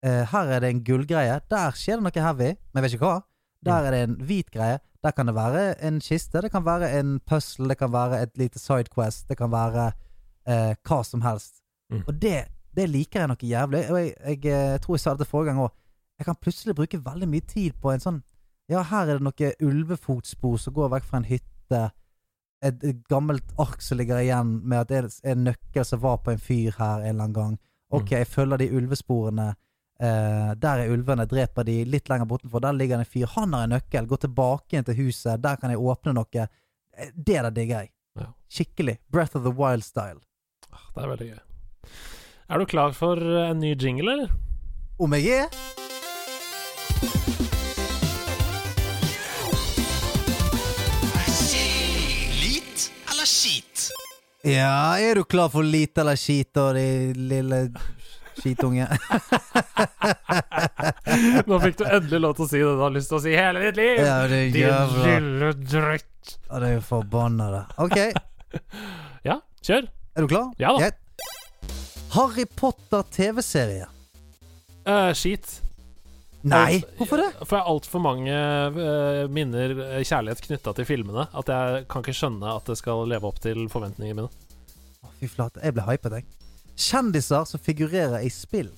eh, 0.04 0.22
Her 0.30 0.54
er 0.56 0.62
det 0.64 0.70
en 0.70 0.84
gullgreie, 0.84 1.40
der 1.50 1.76
skjer 1.76 2.00
det 2.00 2.06
noe 2.06 2.24
heavy, 2.24 2.54
men 2.54 2.80
jeg 2.80 2.86
vet 2.86 2.96
ikke 2.98 3.08
hva. 3.08 3.18
Der 3.64 3.86
er 3.86 3.92
det 3.92 4.04
en 4.06 4.16
hvit 4.24 4.50
greie, 4.50 4.78
der 5.04 5.12
kan 5.16 5.28
det 5.28 5.34
være 5.34 5.74
en 5.84 6.00
kiste, 6.00 6.40
det 6.40 6.50
kan 6.52 6.64
være 6.64 6.92
en 7.00 7.20
puzzle, 7.28 7.68
det 7.68 7.78
kan 7.78 7.92
være 7.92 8.22
et 8.22 8.38
lite 8.38 8.58
sidequest, 8.58 9.28
det 9.28 9.36
kan 9.36 9.52
være 9.52 9.92
eh, 10.48 10.74
hva 10.84 11.02
som 11.04 11.22
helst. 11.24 11.60
Mm. 11.92 12.02
Og 12.06 12.22
det, 12.22 12.44
det 12.76 12.88
liker 12.88 13.20
jeg 13.20 13.30
noe 13.32 13.50
jævlig. 13.52 13.84
Og 13.90 14.00
jeg, 14.00 14.14
jeg, 14.24 14.44
jeg 14.44 14.80
tror 14.80 14.96
jeg 14.96 15.04
sa 15.04 15.14
det 15.14 15.28
forrige 15.28 15.52
gang 15.52 15.62
òg. 15.64 15.72
Jeg 16.20 16.28
kan 16.28 16.36
plutselig 16.36 16.76
bruke 16.76 17.00
veldig 17.04 17.28
mye 17.32 17.46
tid 17.48 17.78
på 17.80 17.94
en 17.94 18.02
sånn 18.02 18.20
Ja, 18.70 18.84
her 18.86 19.08
er 19.08 19.18
det 19.18 19.24
noe 19.24 19.48
ulvefotspor 19.66 20.58
som 20.60 20.74
går 20.76 20.92
vekk 20.92 21.06
fra 21.08 21.18
en 21.18 21.26
hytte. 21.26 21.80
Et, 22.62 22.84
et 22.84 23.00
gammelt 23.10 23.54
ark 23.58 23.80
som 23.82 23.98
ligger 23.98 24.20
igjen 24.20 24.52
med 24.62 24.84
at 24.84 24.90
det 24.92 24.98
er 25.00 25.32
en 25.32 25.46
nøkkel 25.48 25.86
som 25.88 26.02
var 26.04 26.20
på 26.22 26.34
en 26.34 26.42
fyr 26.44 26.76
her 26.76 27.00
en 27.00 27.08
eller 27.08 27.24
annen 27.24 27.34
gang. 27.34 27.56
Ok, 27.90 28.12
jeg 28.12 28.28
følger 28.30 28.60
de 28.60 28.68
ulvesporene. 28.76 29.48
Eh, 30.00 30.52
der 30.56 30.80
er 30.86 30.92
ulvene, 30.94 31.26
dreper 31.28 31.64
de 31.68 31.84
litt 31.84 32.08
lenger 32.08 32.24
bortenfor. 32.30 32.62
Der 32.64 32.72
ligger 32.72 32.96
det 32.96 33.06
en 33.06 33.12
fyr. 33.12 33.26
Han 33.36 33.52
har 33.52 33.66
en 33.66 33.74
nøkkel. 33.76 34.06
Gå 34.08 34.16
tilbake 34.22 34.72
igjen 34.72 34.86
til 34.88 34.96
huset. 35.02 35.42
Der 35.44 35.56
kan 35.60 35.70
jeg 35.74 35.78
åpne 35.80 36.14
noe. 36.16 36.46
Eh, 36.96 37.10
Det 37.14 37.36
der 37.42 37.50
digger 37.50 37.82
jeg. 37.84 37.90
Ja. 38.18 38.30
Skikkelig. 38.48 38.98
Breath 39.10 39.36
of 39.36 39.44
the 39.44 39.52
Wild-style. 39.52 40.20
Ah, 40.72 40.86
Det 40.94 41.04
er 41.04 41.08
veldig 41.08 41.28
gøy. 41.34 41.38
Er 42.50 42.58
du 42.58 42.66
klar 42.66 42.92
for 42.92 43.16
en 43.16 43.60
ny 43.60 43.74
jingle, 43.76 44.12
eller? 44.12 44.30
Om 44.98 45.12
jeg 45.14 45.28
er? 45.44 45.48
Lit 52.42 52.92
eller 53.10 53.26
skit? 53.26 53.90
Ja, 54.44 54.98
er 54.98 55.14
du 55.14 55.24
klar 55.24 55.48
for 55.52 55.62
lite 55.66 56.00
eller 56.00 56.16
skit, 56.16 56.56
og 56.56 56.74
de 56.78 56.84
lille 57.16 57.58
skitunge? 58.40 58.86
Nå 61.48 61.58
fikk 61.62 61.76
du 61.80 61.84
endelig 61.86 62.20
lov 62.24 62.32
til 62.38 62.44
å 62.44 62.48
si 62.50 62.58
det 62.60 62.72
du 62.76 62.82
har 62.84 62.92
lyst 62.94 63.08
til 63.12 63.18
å 63.20 63.22
si 63.24 63.32
hele 63.36 63.58
ditt 63.66 63.76
liv! 63.80 63.96
ja, 64.02 64.16
det 64.30 64.38
er 64.46 64.50
Din 64.56 64.74
lille 65.04 65.50
dritt. 65.62 66.06
Ja, 66.48 66.54
det 66.60 66.66
er 66.68 66.74
jo 66.78 66.82
forbanna, 66.90 67.46
det. 67.54 67.64
Ok, 67.80 67.98
Ja, 69.28 69.36
kjør. 69.64 69.84
er 70.16 70.20
du 70.26 70.28
klar? 70.30 70.46
Ja 70.60 70.68
da. 70.76 70.80
Greit. 70.88 70.98
Harry 72.10 72.44
Potter 72.58 73.02
TV-serie. 73.14 73.86
Uh, 74.88 75.12
skit. 75.14 75.46
Nei, 76.42 76.80
hvorfor 76.96 77.16
det? 77.20 77.28
For 77.44 77.56
jeg 77.58 77.62
har 77.62 77.68
altfor 77.68 78.00
mange 78.02 78.32
uh, 78.32 79.28
minner, 79.30 79.70
eh, 79.84 80.00
kjærlighet 80.08 80.40
knytta 80.46 80.72
til 80.78 80.86
filmene, 80.88 81.26
at 81.36 81.46
jeg 81.52 81.84
kan 81.92 82.00
ikke 82.02 82.16
skjønne 82.16 82.48
at 82.56 82.64
det 82.70 82.76
skal 82.80 83.04
leve 83.10 83.28
opp 83.28 83.38
til 83.44 83.58
forventningene 83.70 84.16
mine. 84.24 84.30
Å, 85.04 85.06
Fy 85.20 85.26
flate, 85.28 85.60
jeg 85.62 85.72
ble 85.76 85.84
hypet, 85.84 86.12
jeg. 86.16 86.24
Kjendiser 86.80 87.44
som 87.48 87.60
figurerer 87.60 88.24
i 88.24 88.30
spill. 88.32 88.70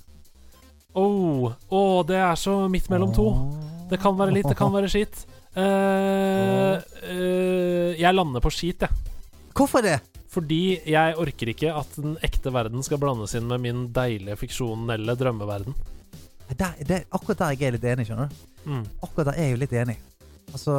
Åh, 0.92 1.52
oh, 1.72 2.00
det 2.04 2.18
er 2.20 2.34
så 2.36 2.56
midt 2.68 2.90
mellom 2.92 3.14
to. 3.16 3.28
Det 3.88 4.00
kan 4.02 4.16
være 4.18 4.34
litt, 4.34 4.48
det 4.48 4.58
kan 4.58 4.72
være 4.74 4.90
skit. 4.92 5.22
Uh, 5.52 6.80
uh, 6.80 7.90
jeg 7.96 8.12
lander 8.16 8.42
på 8.44 8.52
skit, 8.52 8.84
jeg. 8.84 9.12
Hvorfor 9.52 9.84
det? 9.84 9.98
Fordi 10.32 10.80
jeg 10.88 11.16
orker 11.20 11.50
ikke 11.52 11.72
at 11.76 11.96
den 12.00 12.14
ekte 12.24 12.52
verden 12.54 12.84
skal 12.84 13.00
blandes 13.00 13.34
inn 13.36 13.50
med 13.50 13.60
min 13.60 13.82
deilige 13.92 14.38
fiksjonelle 14.40 15.16
drømmeverden. 15.20 15.76
Der, 16.56 16.72
det, 16.88 17.02
akkurat 17.12 17.42
der 17.42 17.52
jeg 17.52 17.68
er 17.68 17.76
litt 17.76 17.84
enig, 17.88 18.06
skjønner 18.08 18.32
du. 18.32 18.40
Mm. 18.64 18.86
Akkurat 19.04 19.28
der 19.28 19.36
er 19.36 19.48
jeg 19.48 19.54
jo 19.54 19.60
litt 19.60 19.76
enig. 19.76 19.98
Altså, 20.52 20.74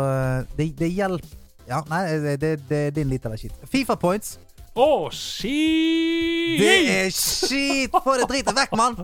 det, 0.58 0.74
det 0.78 0.90
hjelper 0.94 1.40
Ja, 1.64 1.80
nei, 1.88 2.02
det, 2.20 2.34
det, 2.42 2.50
det 2.68 2.80
er 2.90 2.96
din 2.98 3.08
litt 3.14 3.24
av 3.26 3.34
det 3.34 3.40
skit. 3.40 3.62
Fifa 3.72 3.96
points. 3.96 4.36
Åh, 4.74 5.10
skit! 5.14 6.58
Det 6.58 6.78
er 6.90 7.12
skit! 7.14 7.94
Få 7.94 8.16
det 8.18 8.26
dritet 8.26 8.56
vekk, 8.58 8.72
mann! 8.78 8.96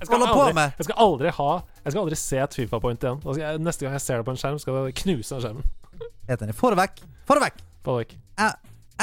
Jeg 0.00 0.08
skal, 0.08 0.18
på 0.18 0.26
aldri, 0.34 0.54
med? 0.56 0.72
jeg 0.80 0.86
skal 0.88 0.96
aldri 0.98 1.30
ha 1.36 1.50
Jeg 1.62 1.92
skal 1.92 2.00
aldri 2.00 2.16
se 2.18 2.38
et 2.42 2.56
Fifa-point 2.58 3.04
igjen. 3.06 3.20
Skal 3.22 3.38
jeg, 3.38 3.60
neste 3.62 3.86
gang 3.86 3.94
jeg 3.94 4.02
ser 4.02 4.18
det 4.18 4.26
på 4.26 4.34
en 4.34 4.40
skjerm, 4.40 4.58
skal 4.58 4.78
jeg 4.80 4.96
knuse 4.98 5.36
den 5.36 5.44
skjermen. 5.44 6.08
Helt 6.26 6.42
enig. 6.42 6.56
Få 6.58 6.72
det 6.74 6.80
vekk. 6.80 6.98
Få 7.28 7.36
det 7.38 7.44
vekk! 7.44 7.62
Få 7.86 7.94
det 7.94 8.08
vekk. 8.08 8.16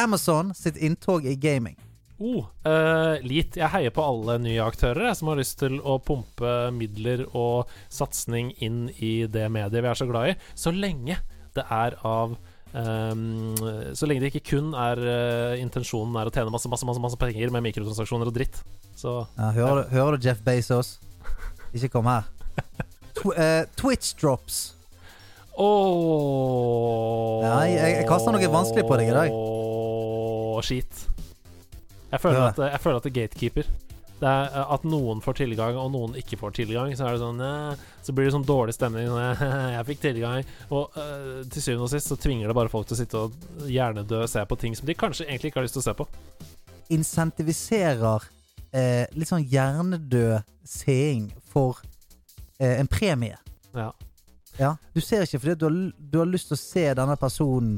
Amazon 0.03 0.51
sitt 0.59 0.75
inntog 0.75 1.23
i 1.23 1.37
gaming. 1.39 1.79
Oh, 2.19 2.49
uh, 2.67 3.15
lit. 3.23 3.55
Jeg 3.55 3.71
heier 3.71 3.95
på 3.95 4.03
alle 4.03 4.35
nye 4.43 4.59
aktører 4.59 5.07
jeg, 5.07 5.21
som 5.21 5.31
har 5.31 5.39
lyst 5.39 5.61
til 5.63 5.79
å 5.79 6.01
pumpe 6.03 6.55
midler 6.75 7.23
og 7.31 7.71
satsing 7.87 8.51
inn 8.59 8.89
i 8.99 9.21
det 9.31 9.47
mediet 9.55 9.79
vi 9.79 9.87
er 9.87 10.03
så 10.03 10.07
glad 10.09 10.33
i, 10.33 10.39
så 10.51 10.75
lenge 10.75 11.15
det 11.55 11.63
er 11.63 11.95
av 12.03 12.35
ehm, 12.73 13.55
Så 13.95 14.05
lenge 14.09 14.21
det 14.21 14.33
ikke 14.33 14.49
kun 14.57 14.73
er 14.77 14.99
uh, 15.01 15.53
intensjonen 15.61 16.15
er 16.21 16.29
å 16.29 16.33
tjene 16.33 16.51
masse, 16.53 16.69
masse, 16.69 16.85
masse, 16.85 17.01
masse 17.01 17.17
penger 17.19 17.49
med 17.53 17.63
mikrotransaksjoner 17.69 18.27
og 18.29 18.35
dritt. 18.35 18.61
Så 18.99 19.27
Ja, 19.37 19.51
hører, 19.55 19.83
du, 19.85 19.95
hører 19.95 20.17
du 20.17 20.27
Jeff 20.27 20.41
Bezos? 20.45 20.97
Ikke 21.73 21.89
kom 21.97 22.05
her. 22.09 22.27
Tw 23.19 23.31
uh, 23.33 23.63
Twitch 23.79 24.13
drops. 24.19 24.75
Oh, 25.59 27.41
Ja, 27.43 27.59
jeg- 27.67 27.95
jeg 27.99 28.07
kaster 28.07 28.31
noe 28.31 28.47
vanskelig 28.51 28.85
på 28.87 28.97
deg 28.97 29.09
i 29.09 29.15
dag. 29.15 29.29
Oh, 29.33 30.61
skit. 30.61 31.05
Jeg 32.11 32.19
føler, 32.23 32.47
at, 32.49 32.57
jeg 32.57 32.79
føler 32.81 32.97
at 32.97 33.03
det 33.03 33.11
er 33.11 33.17
gatekeeper. 33.21 33.67
Det 34.19 34.27
er 34.27 34.49
eh, 34.51 34.71
At 34.75 34.83
noen 34.83 35.21
får 35.23 35.37
tilgang, 35.39 35.77
og 35.79 35.91
noen 35.93 36.15
ikke 36.19 36.37
får 36.41 36.51
tilgang. 36.57 36.91
Så 36.97 37.07
det 37.07 37.19
sånn 37.21 37.39
Så 38.03 38.11
blir 38.15 38.25
det 38.27 38.33
sånn 38.35 38.45
dårlig 38.47 38.73
stemning. 38.75 39.07
Sånn, 39.07 39.45
jeg 39.77 39.85
fikk 39.93 40.01
tilgang. 40.03 40.43
Og 40.69 40.97
eh, 40.99 41.45
til 41.53 41.61
syvende 41.63 41.87
og 41.87 41.93
sist 41.93 42.11
så 42.11 42.17
tvinger 42.19 42.47
det 42.51 42.55
bare 42.59 42.69
folk 42.73 42.87
til 42.89 42.97
å 42.97 42.99
sitte 42.99 43.17
og 43.23 43.69
hjernedø 43.71 44.23
og 44.25 44.29
se 44.29 44.43
på 44.45 44.59
ting 44.59 44.75
som 44.75 44.85
de 44.89 44.97
kanskje 44.99 45.27
egentlig 45.29 45.51
ikke 45.53 45.61
har 45.61 45.67
lyst 45.69 45.77
til 45.79 45.85
å 45.85 45.87
se 45.89 45.95
på. 46.01 46.07
Insentiviserer 47.09 48.23
eh, 48.75 49.05
litt 49.15 49.29
sånn 49.29 49.45
hjernedød 49.47 50.41
seing 50.67 51.29
for 51.49 51.79
eh, 52.59 52.75
en 52.79 52.87
premie. 52.91 53.37
Ja. 53.75 53.91
Ja, 54.59 54.73
Du 54.91 54.99
ser 54.99 55.23
ikke 55.23 55.39
fordi 55.39 55.55
du 55.55 55.65
har, 55.69 55.75
du 56.11 56.17
har 56.19 56.27
lyst 56.27 56.49
til 56.51 56.57
å 56.57 56.59
se 56.59 56.83
denne 56.97 57.15
personen 57.21 57.77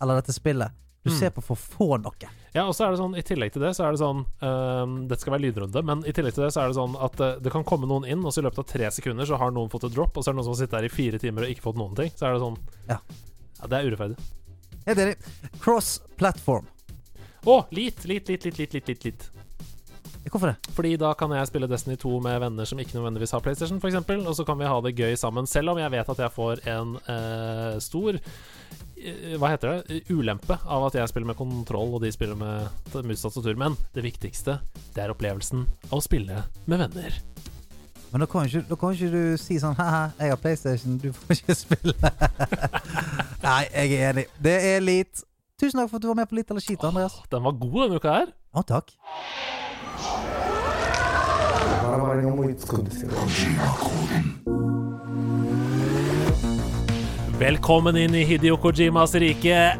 eller 0.00 0.22
dette 0.22 0.32
spillet. 0.32 0.72
Du 1.04 1.10
Mm. 1.10 1.18
ser 1.18 1.30
på 1.34 1.42
for 1.42 1.56
få 1.58 1.96
noe. 1.98 2.28
Ja, 2.52 2.66
og 2.66 2.74
så 2.76 2.84
er 2.84 2.92
det 2.92 3.00
sånn, 3.00 3.14
i 3.16 3.24
tillegg 3.24 3.54
til 3.54 3.62
det, 3.64 3.70
så 3.76 3.86
er 3.86 3.94
det 3.94 4.00
sånn 4.02 4.26
um, 4.44 4.96
Dette 5.08 5.24
skal 5.24 5.32
være 5.34 5.46
lydrunde, 5.46 5.82
men 5.88 6.02
i 6.04 6.12
tillegg 6.12 6.34
til 6.36 6.44
det 6.44 6.50
så 6.52 6.64
er 6.64 6.68
det 6.68 6.76
sånn 6.76 6.98
at 7.00 7.16
uh, 7.24 7.30
det 7.40 7.52
kan 7.54 7.64
komme 7.64 7.88
noen 7.88 8.04
inn, 8.04 8.20
og 8.28 8.34
så 8.34 8.42
i 8.42 8.46
løpet 8.46 8.60
av 8.60 8.68
tre 8.68 8.90
sekunder 8.92 9.28
så 9.28 9.40
har 9.40 9.54
noen 9.56 9.72
fått 9.72 9.88
et 9.88 9.94
drop, 9.96 10.12
og 10.12 10.20
så 10.20 10.30
er 10.30 10.36
det 10.36 10.40
noen 10.42 10.48
som 10.50 10.56
har 10.56 10.60
sittet 10.60 10.76
der 10.76 10.88
i 10.88 10.92
fire 10.92 11.20
timer 11.22 11.46
og 11.46 11.54
ikke 11.54 11.64
fått 11.64 11.80
noen 11.80 11.96
ting. 11.96 12.12
Så 12.12 12.28
er 12.28 12.36
det 12.36 12.44
sånn 12.44 12.60
Ja, 12.90 12.98
ja 13.56 13.72
det 13.72 13.78
er 13.78 13.88
urettferdig. 13.88 14.28
Helt 14.84 15.04
enig. 15.06 15.16
Cross 15.62 15.94
platform. 16.20 16.68
Å, 17.42 17.54
oh, 17.54 17.64
litt, 17.74 18.04
litt, 18.04 18.28
litt, 18.28 18.44
litt, 18.44 18.60
litt, 18.60 18.76
litt, 18.76 19.06
litt. 19.08 19.30
Hvorfor 20.30 20.52
det? 20.52 20.72
Fordi 20.76 20.92
da 21.00 21.10
kan 21.18 21.32
jeg 21.34 21.48
spille 21.48 21.68
Destiny 21.70 21.96
2 21.98 22.12
med 22.22 22.38
venner 22.44 22.68
som 22.68 22.78
ikke 22.78 22.94
nødvendigvis 22.98 23.34
har 23.34 23.42
PlayStation, 23.42 23.80
f.eks., 23.82 23.98
og 24.22 24.36
så 24.38 24.44
kan 24.46 24.60
vi 24.60 24.68
ha 24.70 24.76
det 24.84 24.94
gøy 24.94 25.16
sammen, 25.18 25.48
selv 25.50 25.72
om 25.72 25.80
jeg 25.80 25.92
vet 25.92 26.12
at 26.14 26.22
jeg 26.22 26.34
får 26.36 26.62
en 26.70 26.94
eh, 27.10 27.80
stor 27.82 28.20
hva 29.40 29.50
heter 29.52 29.80
det? 29.82 30.02
Ulempe 30.12 30.58
av 30.62 30.86
at 30.86 30.96
jeg 30.98 31.10
spiller 31.10 31.32
med 31.32 31.38
kontroll, 31.38 31.94
og 31.96 32.02
de 32.04 32.12
spiller 32.14 32.38
med 32.38 32.96
mus 33.06 33.24
og 33.24 33.30
tastatur. 33.30 33.58
Men 33.58 33.76
det 33.96 34.04
viktigste, 34.06 34.58
det 34.94 35.04
er 35.04 35.12
opplevelsen 35.14 35.64
av 35.90 35.98
å 35.98 36.04
spille 36.04 36.44
med 36.70 36.84
venner. 36.84 37.18
Men 38.12 38.24
da 38.24 38.28
kan 38.28 38.46
ikke, 38.46 38.64
da 38.68 38.76
kan 38.76 38.92
ikke 38.92 39.08
du 39.12 39.40
si 39.40 39.56
sånn 39.60 39.76
Haha, 39.78 40.10
jeg 40.20 40.34
har 40.34 40.40
PlayStation, 40.40 40.98
du 41.00 41.10
får 41.16 41.38
ikke 41.38 41.56
spille. 41.56 42.12
Nei, 43.46 43.62
jeg 43.72 43.96
er 43.96 44.10
enig. 44.12 44.26
Det 44.44 44.56
er 44.74 44.84
litt. 44.84 45.24
Tusen 45.58 45.80
takk 45.80 45.90
for 45.90 45.98
at 45.98 46.04
du 46.04 46.10
var 46.12 46.20
med 46.20 46.28
på 46.28 46.36
Litt 46.36 46.52
eller 46.52 46.64
skit, 46.64 46.84
Andreas. 46.84 47.16
Den 47.32 47.46
var 47.46 47.56
god 47.56 47.78
denne 47.86 48.02
uka 48.02 48.18
her. 48.20 48.36
Å, 48.52 48.66
takk. 48.68 48.92
バ 51.82 52.22
Velkommen 57.38 57.96
inn 57.96 58.14
i 58.14 58.24
Hidio 58.24 58.56
Kojimas 58.56 59.14
rike. 59.14 59.72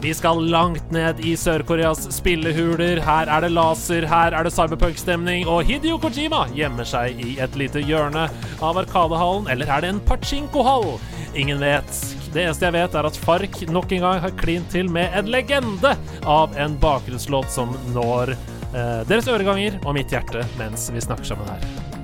Vi 0.00 0.14
skal 0.14 0.42
langt 0.50 0.90
ned 0.90 1.20
i 1.20 1.32
Sør-Koreas 1.36 2.06
spillehuler. 2.14 3.00
Her 3.02 3.26
er 3.26 3.42
det 3.42 3.50
laser, 3.52 4.06
her 4.06 4.36
er 4.36 4.46
det 4.46 4.52
cyberpunk-stemning, 4.54 5.48
og 5.50 5.66
Hidio 5.66 5.98
Kojima 6.00 6.44
gjemmer 6.54 6.86
seg 6.86 7.18
i 7.18 7.34
et 7.42 7.58
lite 7.58 7.82
hjørne 7.82 8.28
av 8.62 8.78
Arkadehallen, 8.84 9.50
eller 9.50 9.66
er 9.66 9.82
det 9.82 9.92
en 9.94 10.00
pachinko-hall? 10.08 10.94
Ingen 11.34 11.60
vet. 11.60 12.00
Det 12.32 12.46
eneste 12.46 12.68
jeg 12.68 12.76
vet, 12.78 12.94
er 12.94 13.10
at 13.10 13.20
Fark 13.26 13.60
nok 13.72 13.92
en 13.96 14.06
gang 14.06 14.22
har 14.24 14.38
klint 14.38 14.70
til 14.72 14.88
med 14.92 15.10
en 15.18 15.28
legende 15.32 15.96
av 16.22 16.54
en 16.56 16.78
bakgrunnslåt 16.80 17.50
som 17.52 17.74
når 17.96 18.36
eh, 18.36 19.02
deres 19.10 19.28
øreganger 19.28 19.82
og 19.82 19.98
mitt 19.98 20.14
hjerte 20.14 20.46
mens 20.60 20.90
vi 20.94 21.02
snakker 21.02 21.34
sammen 21.34 21.50
her. 21.50 21.95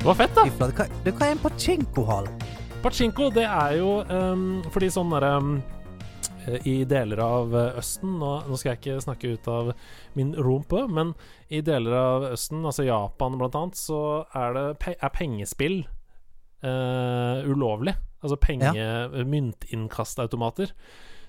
Det 0.00 0.06
var 0.08 0.16
fett, 0.16 0.32
da. 0.36 0.44
Fy 0.48 1.10
Hva, 1.10 1.12
er 1.12 1.34
en 1.34 1.42
pachinko-hall? 1.42 2.28
Pachinko, 2.84 3.28
det 3.34 3.44
er 3.44 3.74
jo 3.76 3.90
um, 4.08 4.62
fordi 4.72 4.88
sånn 4.92 5.12
derre 5.12 5.34
um, 5.36 5.54
I 6.64 6.74
deler 6.88 7.20
av 7.24 7.52
eh, 7.56 7.78
Østen 7.80 8.18
nå, 8.20 8.32
nå 8.48 8.58
skal 8.60 8.74
jeg 8.74 8.80
ikke 8.80 9.04
snakke 9.04 9.34
ut 9.36 9.52
av 9.52 9.70
min 10.16 10.34
rumpe, 10.36 10.86
men 10.88 11.12
i 11.52 11.60
deler 11.64 11.96
av 12.00 12.28
Østen, 12.34 12.64
altså 12.64 12.84
Japan 12.88 13.36
blant 13.40 13.56
annet, 13.60 13.80
så 13.80 14.00
er, 14.32 14.56
det, 14.56 14.96
er 14.96 15.12
pengespill 15.12 15.82
uh, 16.64 17.44
ulovlig. 17.48 17.96
Altså 18.24 18.40
penge 18.40 19.24
myntinnkastautomater. 19.28 20.72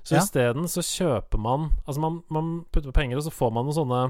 Så 0.05 0.15
Ja. 0.15 0.21
isteden 0.21 0.67
så 0.69 0.83
kjøper 0.85 1.39
man 1.41 1.71
Altså 1.87 1.99
man, 1.99 2.19
man 2.29 2.65
putter 2.71 2.91
på 2.91 2.99
penger, 2.99 3.17
og 3.17 3.23
så 3.25 3.31
får 3.33 3.51
man 3.55 3.65
noen 3.65 3.73
sånne 3.79 4.01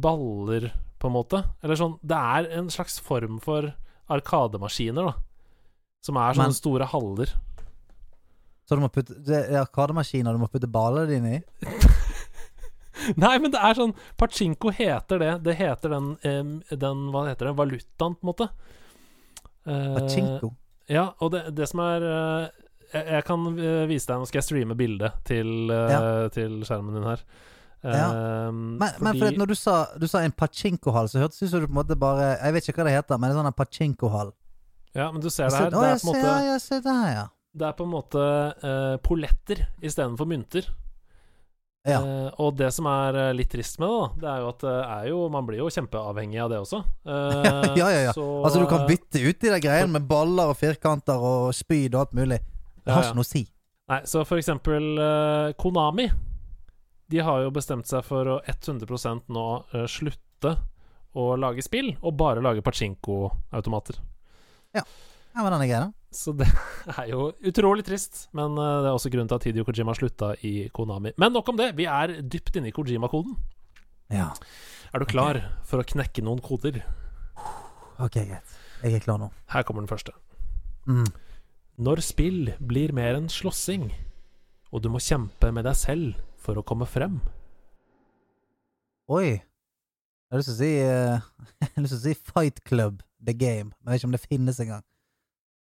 baller, 0.00 0.68
på 1.02 1.08
en 1.10 1.14
måte. 1.16 1.40
Eller 1.62 1.74
sånn 1.76 1.96
Det 2.06 2.14
er 2.16 2.46
en 2.58 2.68
slags 2.70 3.00
form 3.02 3.40
for 3.42 3.72
arkademaskiner, 4.08 5.08
da. 5.10 5.14
Som 6.02 6.16
er 6.16 6.34
sånne 6.34 6.50
Men- 6.52 6.52
store 6.60 6.86
haller. 6.86 7.32
Så 8.68 8.76
du 8.76 8.80
må 8.80 8.88
putte 8.94 9.16
Det 9.24 9.50
er 9.50 9.64
arkademaskiner 9.64 10.32
du 10.32 10.38
må 10.38 10.48
putte 10.50 10.70
ballene 10.70 11.08
dine 11.10 11.34
i? 11.40 11.42
Nei, 13.18 13.38
men 13.42 13.50
det 13.50 13.58
er 13.58 13.74
sånn 13.74 13.94
Pachinko 14.20 14.70
heter 14.70 15.18
det. 15.18 15.30
Det 15.42 15.56
heter 15.58 15.90
den, 15.90 16.12
den 16.70 17.00
Hva 17.10 17.24
heter 17.26 17.48
det? 17.50 17.56
Valutaen, 17.58 18.14
på 18.14 18.22
en 18.22 18.30
måte. 18.30 18.48
Eh, 19.66 19.94
Pachinko? 19.98 20.52
Ja, 20.92 21.08
og 21.20 21.32
det, 21.34 21.40
det 21.56 21.66
som 21.70 21.80
er 21.82 22.04
eh, 22.06 22.48
jeg, 22.92 23.06
jeg 23.16 23.24
kan 23.28 23.46
eh, 23.58 23.86
vise 23.90 24.06
deg 24.10 24.20
Nå 24.22 24.28
skal 24.28 24.40
jeg 24.42 24.46
streame 24.48 24.76
bildet 24.78 25.16
til, 25.28 25.70
eh, 25.72 26.28
til 26.34 26.60
skjermen 26.68 26.94
din 26.98 27.06
her. 27.08 27.24
Ja. 27.82 28.06
Eh, 28.12 28.52
Men, 28.52 28.78
men 29.02 29.16
fordi 29.16 29.32
at 29.32 29.38
når 29.40 29.50
du 29.50 29.56
sa, 29.58 29.76
du 29.98 30.06
sa 30.06 30.20
en 30.22 30.32
pachinko-hall, 30.38 31.08
så 31.10 31.18
hørtes 31.24 31.40
det 31.42 31.48
ut 31.48 31.54
som 31.56 31.64
du 31.64 31.66
på 31.66 31.72
en 31.74 31.80
måte 31.80 31.96
bare 31.98 32.36
Jeg 32.38 32.54
vet 32.54 32.68
ikke 32.70 32.82
hva 32.82 32.88
det 32.90 32.96
heter, 33.00 33.18
men 33.18 33.32
sånn 33.34 33.48
en 33.50 33.56
pachinko-hall. 33.58 34.30
Ja, 34.94 35.08
men 35.10 35.22
du 35.24 35.30
ser 35.32 35.48
det 35.50 35.56
her. 35.58 35.72
Å, 35.72 35.80
Det 35.82 35.88
er 35.96 36.04
på 36.04 36.12
en 36.12 36.20
ser- 36.20 36.28
Ja, 36.28 36.36
jeg 36.52 36.60
ser 36.68 36.80
det 36.84 36.94
her, 37.00 37.10
ja. 37.16 37.26
det 37.58 37.66
er 37.68 37.74
på 37.80 37.84
en 37.88 37.90
måte 37.92 38.22
uh, 38.62 38.96
polletter 39.04 39.64
istedenfor 39.82 40.28
mynter. 40.28 40.68
Ja. 41.82 41.98
Uh, 41.98 42.28
og 42.38 42.54
det 42.60 42.68
som 42.76 42.86
er 42.86 43.16
eh, 43.18 43.32
litt 43.34 43.50
trist 43.50 43.80
med 43.82 43.88
det, 43.90 43.96
da, 43.98 44.20
det 44.22 44.28
er 44.30 44.42
jo 44.44 44.50
at 44.52 44.60
er 44.70 45.06
jo 45.08 45.22
Man 45.34 45.46
blir 45.48 45.58
jo 45.64 45.70
kjempeavhengig 45.74 46.38
av 46.44 46.52
det 46.52 46.60
også. 46.62 46.78
Uh, 47.02 47.72
Ja, 47.80 47.88
ja, 47.90 48.04
ja. 48.06 48.12
så, 48.14 48.26
Altså, 48.44 48.60
du 48.62 48.68
kan 48.70 48.84
bytte 48.86 49.18
ut 49.18 49.40
de 49.42 49.50
der 49.50 49.58
greiene 49.64 49.90
med 49.96 50.06
baller 50.06 50.52
og 50.52 50.60
firkanter 50.60 51.18
og 51.18 51.50
spyd 51.58 51.96
og 51.96 52.04
alt 52.04 52.14
mulig. 52.20 52.38
Det 52.82 52.94
har 52.94 53.06
ikke 53.06 53.18
noe 53.20 53.26
å 53.26 53.30
si. 53.30 53.44
Nei, 53.92 54.00
så 54.08 54.22
for 54.26 54.40
eksempel 54.40 54.84
uh, 54.96 55.52
Konami 55.58 56.06
De 57.10 57.22
har 57.22 57.42
jo 57.42 57.50
bestemt 57.54 57.88
seg 57.90 58.04
for 58.06 58.28
å 58.30 58.36
100 58.48 58.86
nå 59.34 59.46
uh, 59.74 59.86
slutte 59.90 60.54
å 61.12 61.24
lage 61.36 61.60
spill, 61.60 61.90
og 62.00 62.14
bare 62.16 62.40
lage 62.40 62.62
pachinko-automater. 62.64 63.98
Ja, 64.72 64.84
men 65.34 65.52
den 65.52 65.64
er 65.66 65.68
grei, 65.68 65.80
da. 65.84 65.90
Så 66.12 66.32
det 66.36 66.46
er 66.98 67.10
jo 67.10 67.26
utrolig 67.44 67.84
trist, 67.84 68.26
men 68.36 68.56
uh, 68.56 68.80
det 68.80 68.88
er 68.88 68.96
også 68.96 69.12
grunnen 69.12 69.28
til 69.28 69.36
at 69.36 69.48
Hidio 69.48 69.66
Kojima 69.68 69.94
slutta 69.96 70.32
i 70.48 70.70
Konami. 70.72 71.12
Men 71.20 71.36
nok 71.36 71.52
om 71.52 71.60
det, 71.60 71.72
vi 71.76 71.88
er 71.88 72.18
dypt 72.22 72.56
inne 72.56 72.72
i 72.72 72.74
Kojima-koden. 72.76 73.36
Ja. 74.12 74.30
Er 74.92 75.00
du 75.00 75.08
klar 75.08 75.40
for 75.68 75.80
å 75.80 75.88
knekke 75.88 76.24
noen 76.24 76.40
koder? 76.44 76.82
Ok, 78.02 78.18
greit. 78.18 78.56
Jeg 78.82 78.98
er 78.98 79.04
klar 79.04 79.20
nå. 79.20 79.28
Her 79.52 79.64
kommer 79.68 79.84
den 79.84 79.92
første. 79.92 80.12
Mm. 80.88 81.06
Når 81.80 82.02
spill 82.04 82.50
blir 82.60 82.92
mer 82.92 83.16
enn 83.16 83.30
slåssing, 83.32 83.86
og 84.72 84.82
du 84.84 84.90
må 84.92 85.00
kjempe 85.00 85.48
med 85.54 85.64
deg 85.64 85.76
selv 85.78 86.18
for 86.42 86.58
å 86.58 86.64
komme 86.66 86.88
frem 86.88 87.20
Oi. 89.12 89.36
Jeg 89.36 90.32
har 90.32 90.40
lyst 90.40 90.48
til 90.48 90.54
å 90.54 90.60
si 90.60 90.70
uh, 90.80 91.24
Jeg 91.62 91.72
har 91.74 91.84
lyst 91.84 91.94
til 91.94 92.00
å 92.00 92.04
si 92.04 92.14
Fight 92.32 92.62
Club 92.68 93.02
The 93.22 93.34
Game, 93.36 93.72
men 93.80 93.92
jeg 93.92 93.94
vet 93.94 94.02
ikke 94.02 94.10
om 94.10 94.16
det 94.16 94.24
finnes 94.24 94.60
engang. 94.62 94.84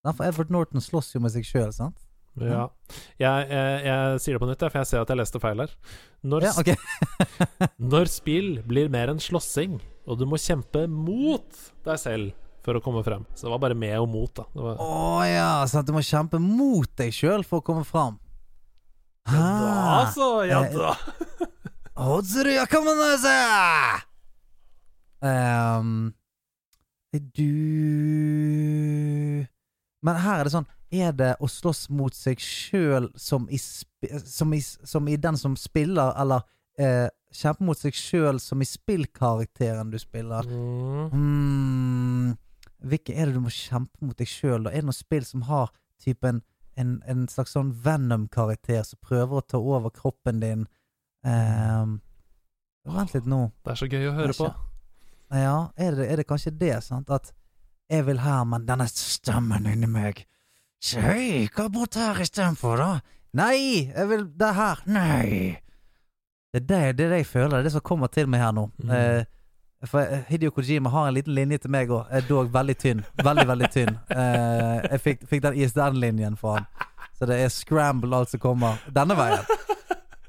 For 0.06 0.24
Edward 0.24 0.52
Norton 0.54 0.84
slåss 0.84 1.12
jo 1.16 1.22
med 1.24 1.34
seg 1.34 1.48
sjøl, 1.48 1.74
sant? 1.76 1.98
Ja. 2.40 2.70
Jeg, 3.20 3.48
jeg, 3.50 3.80
jeg 3.84 4.22
sier 4.24 4.38
det 4.38 4.42
på 4.44 4.48
nytt, 4.48 4.64
for 4.64 4.80
jeg 4.80 4.88
ser 4.88 5.04
at 5.04 5.12
jeg 5.12 5.20
leste 5.20 5.42
feil 5.44 5.64
her. 5.66 5.74
Når, 6.24 6.46
Ja, 6.48 6.54
okay. 6.62 6.78
når 7.94 8.12
spill 8.14 8.52
blir 8.70 8.92
mer 8.94 9.12
enn 9.12 9.20
slåssing, 9.24 9.80
og 10.08 10.22
du 10.22 10.26
må 10.30 10.40
kjempe 10.40 10.86
mot 10.88 11.66
deg 11.88 12.00
selv 12.00 12.49
for 12.70 12.78
å 12.78 12.84
komme 12.86 13.02
frem. 13.06 13.26
Så 13.36 13.48
det 13.48 13.54
var 13.56 13.62
bare 13.66 13.78
med 13.78 13.98
og 14.00 14.10
mot, 14.12 14.32
da. 14.38 14.46
Det 14.54 14.64
var, 14.64 14.80
Å 14.80 15.26
ja, 15.26 15.52
sant. 15.70 15.90
Du 15.90 15.96
må 15.96 16.04
kjempe 16.06 16.40
mot 16.42 16.90
deg 17.00 17.14
sjøl 17.16 17.46
for 17.48 17.64
å 17.64 17.66
komme 17.66 17.86
fram. 17.88 18.20
ja 19.30 19.42
da, 19.42 19.74
altså! 20.04 20.30
Ja 20.50 20.64
Eh, 20.68 20.78
da! 20.78 20.94
Um, 25.20 26.14
du 27.12 27.50
Men 30.00 30.20
her 30.24 30.40
er 30.40 30.48
det 30.48 30.54
sånn 30.54 30.68
Er 30.96 31.12
det 31.12 31.34
å 31.44 31.50
slåss 31.52 31.90
mot 31.92 32.16
seg 32.16 32.40
sjøl 32.40 33.10
som, 33.20 33.50
som, 34.24 34.54
som 34.64 35.10
i 35.12 35.18
den 35.20 35.36
som 35.38 35.58
spiller, 35.60 36.14
eller 36.16 36.46
eh, 36.80 37.10
kjempe 37.36 37.68
mot 37.68 37.78
seg 37.78 37.98
sjøl 38.00 38.40
som 38.40 38.64
i 38.64 38.68
spillkarakteren 38.70 39.92
du 39.92 40.00
spiller? 40.02 40.48
Mm. 40.48 41.12
Hmm, 41.12 42.32
hvilke 42.80 43.16
er 43.16 43.30
det 43.30 43.36
du 43.38 43.44
må 43.44 43.52
kjempe 43.54 44.06
mot 44.06 44.18
deg 44.18 44.30
sjøl? 44.30 44.68
Er 44.70 44.80
det 44.80 44.88
noen 44.88 44.96
spill 44.96 45.26
som 45.28 45.44
har 45.50 45.72
typen 46.02 46.42
en, 46.80 47.00
en 47.10 47.26
slags 47.32 47.56
sånn 47.58 47.74
Venom-karakter 47.84 48.86
som 48.88 49.02
prøver 49.04 49.42
å 49.42 49.46
ta 49.46 49.60
over 49.60 49.92
kroppen 49.94 50.40
din? 50.44 50.66
Um, 51.28 52.00
vent 52.88 53.14
litt 53.18 53.28
nå. 53.30 53.50
Det 53.66 53.74
er 53.74 53.82
så 53.82 53.90
gøy 53.92 54.10
å 54.12 54.16
høre 54.16 54.38
på. 54.38 54.50
Ja, 55.36 55.58
er 55.78 55.98
det, 55.98 56.08
er 56.10 56.22
det 56.22 56.28
kanskje 56.30 56.56
det, 56.56 56.78
sant? 56.86 57.12
At 57.14 57.34
jeg 57.90 58.06
vil 58.08 58.22
her, 58.24 58.46
men 58.50 58.66
denne 58.70 58.88
stemmen 58.90 59.68
inni 59.70 59.90
meg 59.90 60.26
Hei, 60.80 61.50
hva 61.52 61.66
bort 61.68 61.98
her 62.00 62.22
istedenfor, 62.24 62.80
da? 62.80 63.18
Nei, 63.36 63.90
jeg 63.92 64.06
vil 64.08 64.22
det 64.40 64.52
her. 64.56 64.80
Nei. 64.88 65.58
Det 66.54 66.62
er 66.62 66.64
det, 66.70 66.80
det 66.98 67.06
er 67.06 67.12
det 67.12 67.20
jeg 67.20 67.28
føler. 67.28 67.52
Det 67.52 67.60
er 67.60 67.68
det 67.68 67.74
som 67.74 67.84
kommer 67.86 68.08
til 68.14 68.30
meg 68.32 68.40
her 68.42 68.54
nå. 68.56 68.64
Mm. 68.80 68.94
Eh, 68.96 69.28
for 69.88 70.02
eh, 70.02 70.20
Hidio 70.28 70.52
Kojima 70.52 70.90
har 70.90 71.08
en 71.08 71.14
liten 71.16 71.36
linje 71.36 71.58
til 71.64 71.72
meg 71.72 71.92
òg, 71.94 72.10
dog 72.28 72.50
veldig 72.52 72.76
tynn. 72.82 73.04
Veldig, 73.24 73.46
veldig 73.48 73.70
tynn. 73.72 73.96
Eh, 74.12 74.78
jeg 74.92 75.02
fikk, 75.06 75.26
fikk 75.32 75.44
den 75.46 75.60
ISDN-linjen 75.64 76.36
for 76.40 76.58
han. 76.60 76.68
Så 77.20 77.28
det 77.30 77.38
er 77.44 77.52
scramble 77.52 78.16
alt 78.16 78.32
som 78.32 78.40
kommer 78.44 78.80
denne 78.96 79.16
veien. 79.16 79.44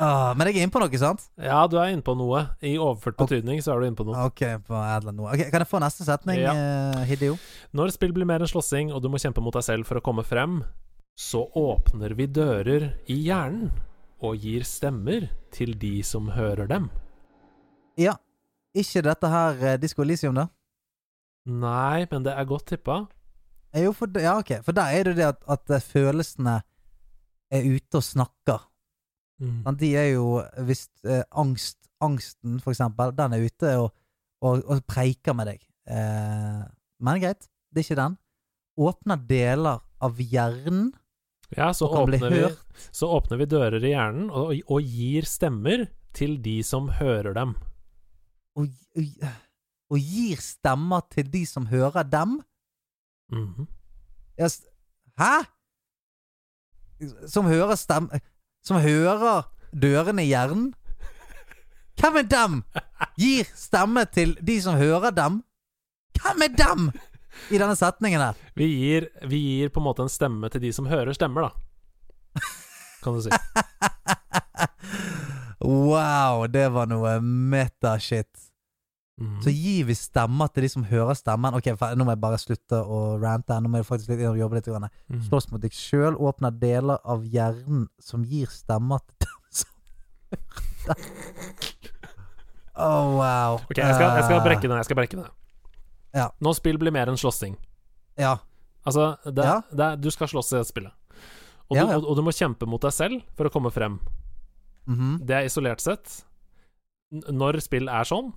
ah, 0.02 0.32
men 0.38 0.48
jeg 0.48 0.56
er 0.56 0.64
inne 0.66 0.74
på 0.74 0.82
noe, 0.82 1.02
sant? 1.02 1.26
Ja, 1.42 1.64
du 1.70 1.78
er 1.82 1.92
inne 1.94 2.06
på 2.06 2.16
noe. 2.18 2.44
I 2.66 2.78
overført 2.82 3.18
betydning 3.20 3.62
så 3.62 3.74
er 3.76 3.82
du 3.82 3.90
inne 3.90 4.00
på 4.00 4.06
noe. 4.08 4.28
Ok, 4.30 4.42
på 4.68 4.74
noe. 5.12 5.34
Okay, 5.34 5.50
kan 5.54 5.62
jeg 5.66 5.70
få 5.70 5.82
neste 5.84 6.06
setning, 6.08 6.42
Ja. 6.46 6.54
eh, 6.54 7.04
Hidio? 7.10 7.38
Når 7.78 7.94
spill 7.98 8.14
blir 8.16 8.30
mer 8.30 8.42
enn 8.42 8.50
slåssing, 8.50 8.94
og 8.94 9.02
du 9.02 9.10
må 9.10 9.22
kjempe 9.22 9.42
mot 9.44 9.54
deg 9.58 9.66
selv 9.66 9.90
for 9.90 10.02
å 10.02 10.06
komme 10.06 10.26
frem, 10.26 10.64
så 11.18 11.46
åpner 11.58 12.14
vi 12.18 12.26
dører 12.26 12.94
i 13.12 13.18
hjernen 13.28 13.70
og 14.22 14.38
gir 14.38 14.62
stemmer 14.66 15.30
til 15.54 15.74
de 15.78 16.02
som 16.06 16.30
hører 16.34 16.70
dem. 16.70 16.90
Ja. 18.00 18.16
Ikke 18.78 19.02
dette 19.04 19.28
her 19.28 19.58
uh, 19.60 19.78
Disko 19.82 20.04
Elysium, 20.06 20.38
da? 20.38 20.48
Nei, 21.50 22.06
men 22.12 22.24
det 22.24 22.36
er 22.38 22.48
godt 22.48 22.70
tippa. 22.72 23.02
Eh, 23.74 23.84
Jo, 23.84 23.94
for, 23.96 24.12
ja, 24.20 24.38
ok. 24.40 24.60
For 24.66 24.76
der 24.78 24.94
er 24.94 25.04
det 25.08 25.14
jo 25.14 25.18
det 25.20 25.28
at, 25.32 25.42
at 25.50 25.74
eh, 25.76 25.82
følelsene 25.84 26.60
er 27.52 27.68
ute 27.68 28.00
og 28.00 28.06
snakker. 28.06 28.68
Mm. 29.42 29.62
Men 29.66 29.78
De 29.80 29.90
er 29.98 30.12
jo 30.14 30.44
Hvis 30.68 30.86
eh, 31.04 31.24
angst, 31.32 31.80
angsten, 32.02 32.60
for 32.62 32.72
eksempel, 32.72 33.12
den 33.18 33.34
er 33.34 33.46
ute 33.48 33.74
og, 33.82 33.90
og, 34.42 34.62
og 34.70 34.84
preiker 34.88 35.34
med 35.38 35.50
deg. 35.52 35.64
Eh, 35.90 36.62
men 37.02 37.22
greit, 37.24 37.48
det 37.74 37.82
er 37.82 37.88
ikke 37.88 38.02
den. 38.04 38.18
Åpner 38.82 39.24
deler 39.28 39.82
av 40.02 40.20
hjernen 40.22 40.92
Ja, 41.58 41.74
så 41.76 41.90
åpner, 41.90 42.32
vi, 42.32 42.46
så 42.96 43.10
åpner 43.12 43.42
vi 43.42 43.50
dører 43.52 43.84
i 43.84 43.92
hjernen 43.92 44.30
og, 44.30 44.54
og 44.72 44.86
gir 44.88 45.28
stemmer 45.28 45.90
til 46.16 46.38
de 46.44 46.62
som 46.64 46.88
hører 47.02 47.36
dem. 47.36 47.58
Og, 48.56 48.68
og, 48.98 49.04
og 49.92 50.00
gir 50.00 50.42
stemmer 50.44 51.02
til 51.12 51.30
de 51.34 51.46
som 51.48 51.66
hører 51.72 52.04
dem. 52.04 52.40
Mhm. 53.32 53.68
Ja, 54.40 54.46
s- 54.50 54.64
Hæ?! 55.20 55.44
Som 57.28 57.46
hører 57.50 57.76
stem... 57.76 58.10
Som 58.64 58.78
hører 58.84 59.42
dørene 59.74 60.22
i 60.24 60.28
hjernen? 60.30 60.74
Hvem 62.00 62.16
er 62.22 62.28
dem? 62.30 62.60
Gir 63.18 63.48
stemme 63.58 64.04
til 64.14 64.36
de 64.46 64.60
som 64.62 64.76
hører 64.78 65.10
dem? 65.16 65.40
Hvem 66.22 66.44
er 66.46 66.54
dem? 66.60 66.92
I 67.50 67.58
denne 67.58 67.76
setningen 67.80 68.22
her. 68.22 68.38
Vi 68.56 68.68
gir, 68.70 69.08
vi 69.28 69.40
gir 69.40 69.70
på 69.74 69.80
en 69.82 69.88
måte 69.88 70.04
en 70.06 70.12
stemme 70.14 70.50
til 70.54 70.62
de 70.62 70.72
som 70.76 70.86
hører 70.92 71.14
stemmer, 71.18 71.48
da. 71.50 72.42
Kan 73.04 73.14
du 73.18 73.22
si. 73.26 73.32
Wow, 75.62 76.48
det 76.50 76.68
var 76.74 76.88
noe 76.90 77.20
meta-shit. 77.22 78.30
Mm. 79.22 79.36
Så 79.44 79.52
gir 79.54 79.86
vi 79.86 79.94
stemmer 79.94 80.50
til 80.50 80.66
de 80.66 80.70
som 80.74 80.86
hører 80.90 81.14
stemmen. 81.20 81.54
Ok, 81.54 81.68
Nå 81.96 82.06
må 82.08 82.16
jeg 82.16 82.22
bare 82.24 82.40
slutte 82.42 82.80
å 82.82 83.02
rante. 83.22 83.54
Nå 83.62 83.70
må 83.70 83.78
jeg 83.82 83.86
faktisk 83.86 84.10
litt 84.10 84.24
inn 84.24 84.32
og 84.32 84.40
jobbe 84.40 84.58
litt. 84.58 84.70
Mm. 85.12 85.20
Slåss 85.28 85.52
mot 85.52 85.62
deg 85.62 85.76
sjøl, 85.78 86.18
åpner 86.18 86.56
deler 86.58 86.98
av 87.06 87.22
hjernen 87.30 87.84
som 88.02 88.24
gir 88.26 88.50
stemmer 88.50 89.04
til 89.20 89.30
dem 89.30 89.60
som 89.62 89.70
hører. 90.32 90.98
Oh, 92.82 93.12
wow. 93.20 93.60
Ok, 93.68 93.78
jeg 93.78 93.94
skal, 93.94 94.08
jeg 94.16 94.24
skal 94.26 94.38
Eh, 94.40 94.46
brekke 94.48 94.66
den. 94.66 94.78
Jeg 94.80 94.86
skal 94.88 94.98
brekke 94.98 95.18
den. 95.20 95.28
Ja. 96.16 96.30
Nå 96.42 96.54
spill 96.58 96.80
blir 96.82 96.92
mer 96.96 97.12
enn 97.12 97.20
slåssing. 97.20 97.58
Ja. 98.18 98.38
Altså, 98.88 99.18
det, 99.26 99.46
Ja. 99.46 99.60
det, 99.70 100.02
du 100.02 100.10
skal 100.10 100.28
slåss 100.32 100.54
i 100.54 100.58
det 100.58 100.66
spillet. 100.72 100.92
Og, 101.70 101.78
Ja, 101.78 101.86
du, 101.86 101.94
og, 102.00 102.10
og 102.10 102.16
du 102.18 102.22
må 102.26 102.32
kjempe 102.34 102.66
mot 102.66 102.82
deg 102.82 102.92
selv 102.96 103.22
for 103.38 103.46
å 103.46 103.52
komme 103.54 103.70
frem. 103.72 104.00
Mhm. 104.90 105.20
Det 105.26 105.36
er 105.38 105.48
isolert 105.50 105.84
sett. 105.84 106.22
Når 107.12 107.60
spill 107.64 107.90
er 107.92 108.08
sånn, 108.08 108.32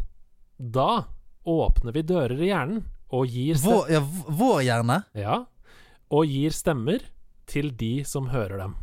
da 0.58 1.06
åpner 1.46 1.94
vi 1.94 2.02
dører 2.06 2.40
i 2.40 2.50
hjernen 2.50 2.84
og 3.14 3.28
gir, 3.30 3.58
stemmer 3.60 3.84
vår, 3.84 3.90
ja, 3.92 4.00
vår 4.40 4.62
hjerne. 4.66 4.96
ja, 5.14 5.36
og 6.10 6.26
gir 6.26 6.54
stemmer 6.54 7.04
til 7.46 7.70
de 7.78 8.04
som 8.08 8.30
hører 8.32 8.58
dem. 8.64 8.74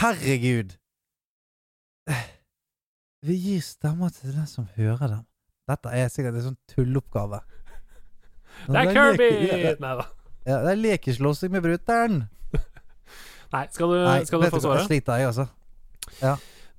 Herregud. 0.00 0.78
Vi 3.22 3.36
gir 3.38 3.60
stemmer 3.62 4.10
til 4.14 4.32
den 4.34 4.46
som 4.50 4.66
hører 4.76 5.06
dem. 5.18 5.26
Dette 5.70 5.92
er 5.94 6.08
sikkert 6.10 6.38
en 6.40 6.46
sånn 6.48 6.60
tulleoppgave. 6.72 7.38
Det 8.66 8.80
er 8.80 8.90
Kirby! 8.96 9.28
Nei 9.82 9.92
da. 10.00 10.06
ja, 10.46 10.56
det 10.64 10.72
er 10.72 10.80
lekeslåssing 10.80 11.52
med 11.54 11.62
brutter'n. 11.64 12.18
Nei, 13.54 13.62
skal 13.70 13.92
du, 13.92 13.98
Nei, 14.02 14.22
skal 14.26 14.42
du 14.42 14.48
få 14.50 14.62
svaret? 14.64 14.82
jeg 14.82 14.90
sliter, 14.90 15.22
jeg, 15.22 15.30
altså. 15.30 15.46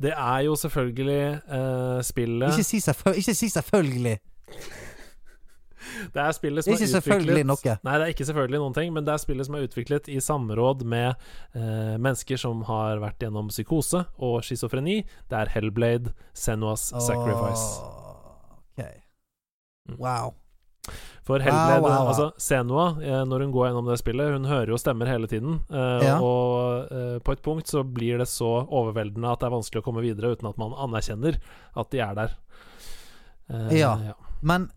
Det 0.04 0.12
er 0.12 0.40
jo 0.48 0.56
selvfølgelig 0.58 1.42
uh, 1.48 2.02
spillet 2.04 2.50
Ikke 2.52 2.66
si, 2.66 2.80
selvføl 2.84 3.20
ikke 3.22 3.36
si 3.38 3.50
selvfølgelig. 3.50 4.18
Det 6.14 6.22
er 6.22 6.32
spillet 6.32 6.66
Det 6.66 6.66
som 6.66 6.74
er 6.74 6.80
ikke 6.80 6.98
er 6.98 7.02
utviklet 7.02 7.48
noe. 7.48 7.76
Nei, 7.86 7.94
det 8.00 8.06
er 8.06 8.14
ikke 8.14 8.26
selvfølgelig 8.26 8.60
noen 8.64 8.76
ting, 8.78 8.94
men 8.96 9.06
det 9.06 9.14
er 9.14 9.22
spillet 9.22 9.48
som 9.48 9.56
er 9.58 9.66
utviklet 9.68 10.10
i 10.12 10.20
samråd 10.24 10.84
med 10.90 11.10
eh, 11.56 11.96
mennesker 12.02 12.40
som 12.40 12.64
har 12.68 13.02
vært 13.04 13.24
gjennom 13.24 13.52
psykose 13.54 14.04
og 14.18 14.44
schizofreni. 14.48 15.02
Det 15.30 15.40
er 15.40 15.52
Hellblade, 15.54 16.14
Senua's 16.34 16.90
Sacrifice. 16.92 17.68
Åh, 17.84 18.00
Ok. 18.74 18.86
Mm. 19.90 20.00
Wow. 20.00 20.34
For 21.24 21.40
Hellblade, 21.40 21.80
Wow, 21.82 21.88
wow, 21.88 22.00
wow. 22.04 22.08
altså 22.12 22.26
Senua, 22.38 22.86
eh, 23.02 23.22
når 23.24 23.46
hun 23.46 23.52
går 23.54 23.68
gjennom 23.70 23.86
det 23.88 23.96
spillet, 24.02 24.34
hun 24.36 24.44
hører 24.50 24.68
jo 24.74 24.78
stemmer 24.82 25.08
hele 25.08 25.28
tiden. 25.32 25.62
eh, 25.72 26.04
Ja. 26.04 26.18
Og 26.20 26.92
eh, 26.92 27.20
på 27.24 27.32
et 27.32 27.42
punkt 27.42 27.68
så 27.72 27.84
blir 27.84 28.18
det 28.20 28.28
så 28.28 28.68
overveldende 28.68 29.32
at 29.32 29.40
det 29.40 29.48
er 29.48 29.56
vanskelig 29.56 29.82
å 29.82 29.86
komme 29.86 30.02
videre 30.04 30.34
uten 30.36 30.50
at 30.50 30.58
man 30.60 30.74
anerkjenner 30.76 31.38
at 31.80 31.90
de 31.92 32.00
er 32.04 32.14
der. 32.16 32.36
ja. 33.72 33.94
Ja. 34.12 34.14
Men 34.42 34.70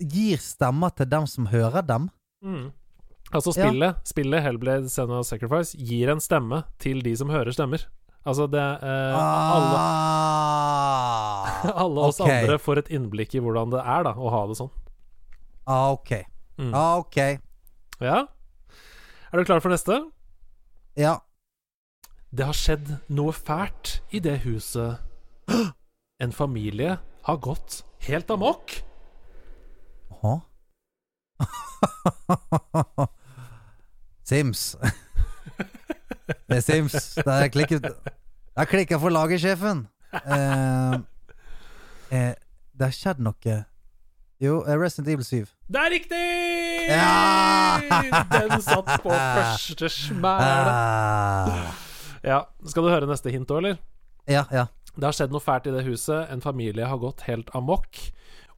gir 0.00 0.38
stemmer 0.40 0.90
til 0.96 1.06
dem 1.06 1.26
som 1.26 1.46
hører 1.52 1.82
dem? 1.86 2.08
Mm. 2.44 2.72
Altså 3.32 3.52
Ja. 3.56 3.68
spillet, 3.68 3.96
spillet 4.08 4.42
Hellblade 4.42 4.88
Senua 4.90 5.22
Sacrifice 5.24 5.76
gir 5.76 6.08
en 6.10 6.20
stemme 6.20 6.64
til 6.78 7.00
de 7.02 7.14
som 7.16 7.28
hører 7.28 7.52
stemmer. 7.52 7.84
Altså 8.26 8.48
det 8.50 8.60
eh, 8.60 9.14
alle, 9.16 9.78
Ah, 9.82 11.72
alle 11.82 12.00
oss 12.08 12.20
okay. 12.20 12.42
andre 12.44 12.58
får 12.58 12.78
et 12.82 12.88
innblikk 12.96 13.34
i 13.34 13.40
hvordan 13.42 13.70
det 13.72 13.80
er 13.84 14.04
da 14.08 14.12
å 14.16 14.30
ha 14.32 14.46
det 14.50 14.56
sånn. 14.58 14.70
Ah, 15.66 15.92
ok. 15.92 16.24
Mm. 16.58 16.74
Ah, 16.74 16.96
ok. 16.98 17.16
Ja? 18.00 18.26
Er 19.32 19.38
du 19.38 19.44
klar 19.44 19.60
for 19.60 19.72
neste? 19.72 19.98
Ja. 20.96 21.16
Det 22.32 22.46
har 22.48 22.56
skjedd 22.56 22.94
noe 23.12 23.32
fælt 23.32 24.00
i 24.12 24.20
det 24.24 24.38
huset. 24.46 25.00
En 26.22 26.32
familie 26.32 26.98
har 27.26 27.36
gått 27.36 27.82
helt 28.06 28.30
amok. 28.30 28.82
Hå? 30.22 30.40
Sims. 34.28 34.76
Det 36.48 36.56
er 36.56 36.60
Sims. 36.60 37.14
Det 37.14 37.26
er 37.26 37.48
klikket 37.52 37.82
Det 37.82 37.92
er 38.56 38.68
klikka 38.68 38.98
for 39.00 39.12
lagersjefen. 39.12 39.86
Eh, 40.12 40.94
eh, 42.12 42.34
det 42.72 42.88
har 42.88 42.94
skjedd 42.94 43.20
noe 43.24 43.56
Jo, 44.42 44.64
eh, 44.66 44.74
Resident 44.78 45.08
Evil 45.12 45.24
7. 45.24 45.46
Det 45.70 45.78
er 45.78 45.90
riktig! 45.94 46.22
Ja! 46.90 47.78
Den 48.32 48.62
satt 48.64 48.88
på 49.04 49.12
første 49.14 49.88
smæle. 49.92 50.72
Ah. 50.72 51.68
Ja, 52.26 52.40
Skal 52.66 52.82
du 52.86 52.90
høre 52.90 53.06
neste 53.06 53.30
hint 53.30 53.50
òg, 53.54 53.60
eller? 53.62 53.78
Ja, 54.30 54.42
ja. 54.50 54.66
Det 54.96 55.06
har 55.06 55.14
skjedd 55.16 55.32
noe 55.32 55.40
fælt 55.42 55.68
i 55.70 55.74
det 55.74 55.84
huset. 55.86 56.26
En 56.34 56.42
familie 56.44 56.88
har 56.90 56.98
gått 57.00 57.22
helt 57.28 57.54
amok. 57.56 57.96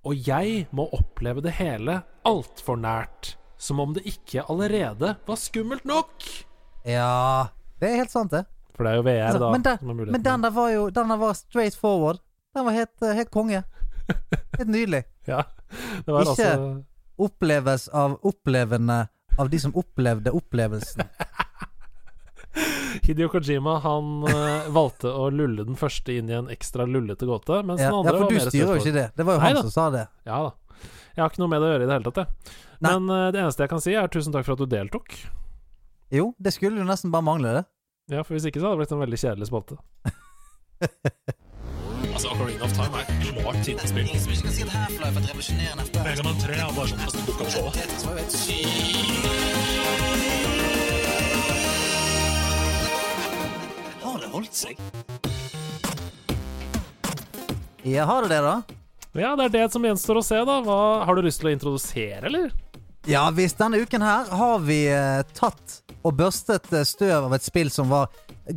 Og 0.04 0.16
jeg 0.26 0.64
må 0.74 0.88
oppleve 0.96 1.44
det 1.44 1.54
hele 1.60 2.00
altfor 2.28 2.80
nært. 2.80 3.34
Som 3.60 3.80
om 3.80 3.92
det 3.96 4.02
ikke 4.08 4.42
allerede 4.50 5.14
var 5.28 5.38
skummelt 5.40 5.84
nok. 5.88 6.24
Ja 6.84 7.48
Det 7.80 7.88
er 7.88 8.00
helt 8.02 8.12
sant, 8.12 8.32
det. 8.34 8.42
For 8.74 8.84
det 8.84 8.90
er 8.90 8.96
jo 8.98 9.04
VR, 9.06 9.22
Altså, 9.28 9.40
da. 9.40 9.50
men, 9.54 9.62
den, 9.64 9.78
som 9.78 9.92
er 9.92 10.10
men 10.12 10.24
den 10.24 10.42
der 10.44 10.50
var 10.52 10.68
jo 10.72 10.88
Den 10.90 11.08
der 11.14 11.20
var 11.22 11.32
straight 11.38 11.76
forward. 11.78 12.18
Den 12.56 12.66
var 12.66 12.72
helt, 12.76 12.92
eh, 13.02 13.14
helt 13.16 13.30
konge. 13.30 13.62
Helt 14.58 14.68
nydelig. 14.68 15.04
Ja, 15.30 15.40
Ikke- 15.74 16.18
altså 16.20 16.84
Oppleves 17.24 17.88
av 17.94 18.16
opplevende 18.26 18.96
av 19.38 19.50
de 19.50 19.58
som 19.62 19.74
opplevde 19.78 20.32
opplevelsen. 20.34 21.04
Hideo 23.02 23.28
Kojima 23.28 23.76
han 23.82 24.10
eh, 24.30 24.66
valgte 24.74 25.10
å 25.10 25.28
lulle 25.30 25.64
den 25.66 25.78
første 25.78 26.14
inn 26.14 26.30
i 26.30 26.36
en 26.38 26.50
ekstra 26.50 26.86
lullete 26.86 27.26
gåte, 27.26 27.60
mens 27.66 27.82
Ja, 27.82 27.90
den 27.90 27.94
ja, 27.94 28.00
andre 28.02 28.16
for 28.18 28.26
var 28.26 28.30
du 28.30 28.50
styrer 28.50 28.72
jo 28.74 28.82
ikke 28.82 28.94
det. 28.94 29.06
Det 29.14 29.26
var 29.26 29.38
jo 29.38 29.42
Nei 29.42 29.50
han 29.50 29.58
da. 29.58 29.64
som 29.66 29.74
sa 29.74 29.86
det. 29.94 30.04
Ja 30.26 30.40
da. 30.48 30.52
Jeg 31.14 31.22
har 31.22 31.30
ikke 31.30 31.42
noe 31.44 31.52
med 31.52 31.62
det 31.62 31.68
å 31.68 31.72
gjøre 31.74 31.84
i 31.84 31.88
det 31.88 31.96
hele 31.96 32.10
tatt, 32.10 32.20
jeg. 32.24 32.58
Men 32.84 33.06
uh, 33.10 33.28
det 33.34 33.40
eneste 33.44 33.62
jeg 33.64 33.70
kan 33.70 33.82
si, 33.82 33.94
er 33.94 34.10
tusen 34.10 34.34
takk 34.34 34.46
for 34.46 34.56
at 34.56 34.62
du 34.64 34.66
deltok. 34.70 35.14
Jo, 36.14 36.28
det 36.42 36.54
skulle 36.56 36.82
jo 36.82 36.86
nesten 36.88 37.14
bare 37.14 37.26
mangle, 37.26 37.54
det. 37.60 37.64
Ja, 38.14 38.24
for 38.26 38.34
hvis 38.36 38.46
ikke 38.50 38.60
så 38.60 38.68
hadde 38.68 38.78
det 38.78 38.82
blitt 38.84 38.96
en 38.96 39.04
veldig 39.04 39.20
kjedelig 39.22 39.50
spalte. 39.50 39.78
Altså, 42.14 42.28
Ocarina 42.30 42.64
of 42.64 42.72
Time 42.72 43.00
er 43.00 43.06
klart 43.42 43.56
tidenes 43.64 43.90
spill. 43.90 44.06
Ingen 44.06 44.20
som 44.22 44.32
ikke 44.32 44.46
kan 44.46 44.52
si 44.54 44.62
at 44.62 44.68
Half-Life 44.70 45.16
er 45.18 45.22
et 45.24 45.28
revolusjonerende 45.30 45.84
spill. 45.88 46.02
Mega 46.06 46.22
Man 46.22 46.36
3 46.38 46.54
er 46.54 46.68
bare 46.76 46.88
sånn 46.88 47.00
var 47.34 47.48
jo 47.50 47.64
helt 47.74 48.36
sykt. 48.38 49.24
Har 54.04 54.22
det 54.22 54.30
holdt 54.30 54.54
seg? 54.60 54.78
Ja, 57.82 58.06
har 58.06 58.22
du 58.22 58.30
det, 58.30 58.38
da? 58.46 58.54
Ja, 59.18 59.34
det 59.34 59.48
er 59.48 59.56
det 59.56 59.64
som 59.74 59.82
gjenstår 59.84 60.20
å 60.20 60.24
se, 60.24 60.38
da. 60.46 60.60
Hva, 60.62 60.78
har 61.08 61.18
du 61.18 61.26
lyst 61.26 61.42
til 61.42 61.50
å 61.50 61.54
introdusere, 61.56 62.22
eller? 62.30 62.54
Ja 63.10 63.26
visst, 63.34 63.58
denne 63.58 63.82
uken 63.82 64.00
her 64.00 64.30
har 64.32 64.62
vi 64.64 64.86
eh, 64.88 65.20
tatt 65.36 65.82
og 66.00 66.14
børstet 66.16 66.70
eh, 66.72 66.86
støv 66.88 67.26
av 67.26 67.34
et 67.36 67.44
spill 67.44 67.68
som 67.74 67.90
var 67.90 68.08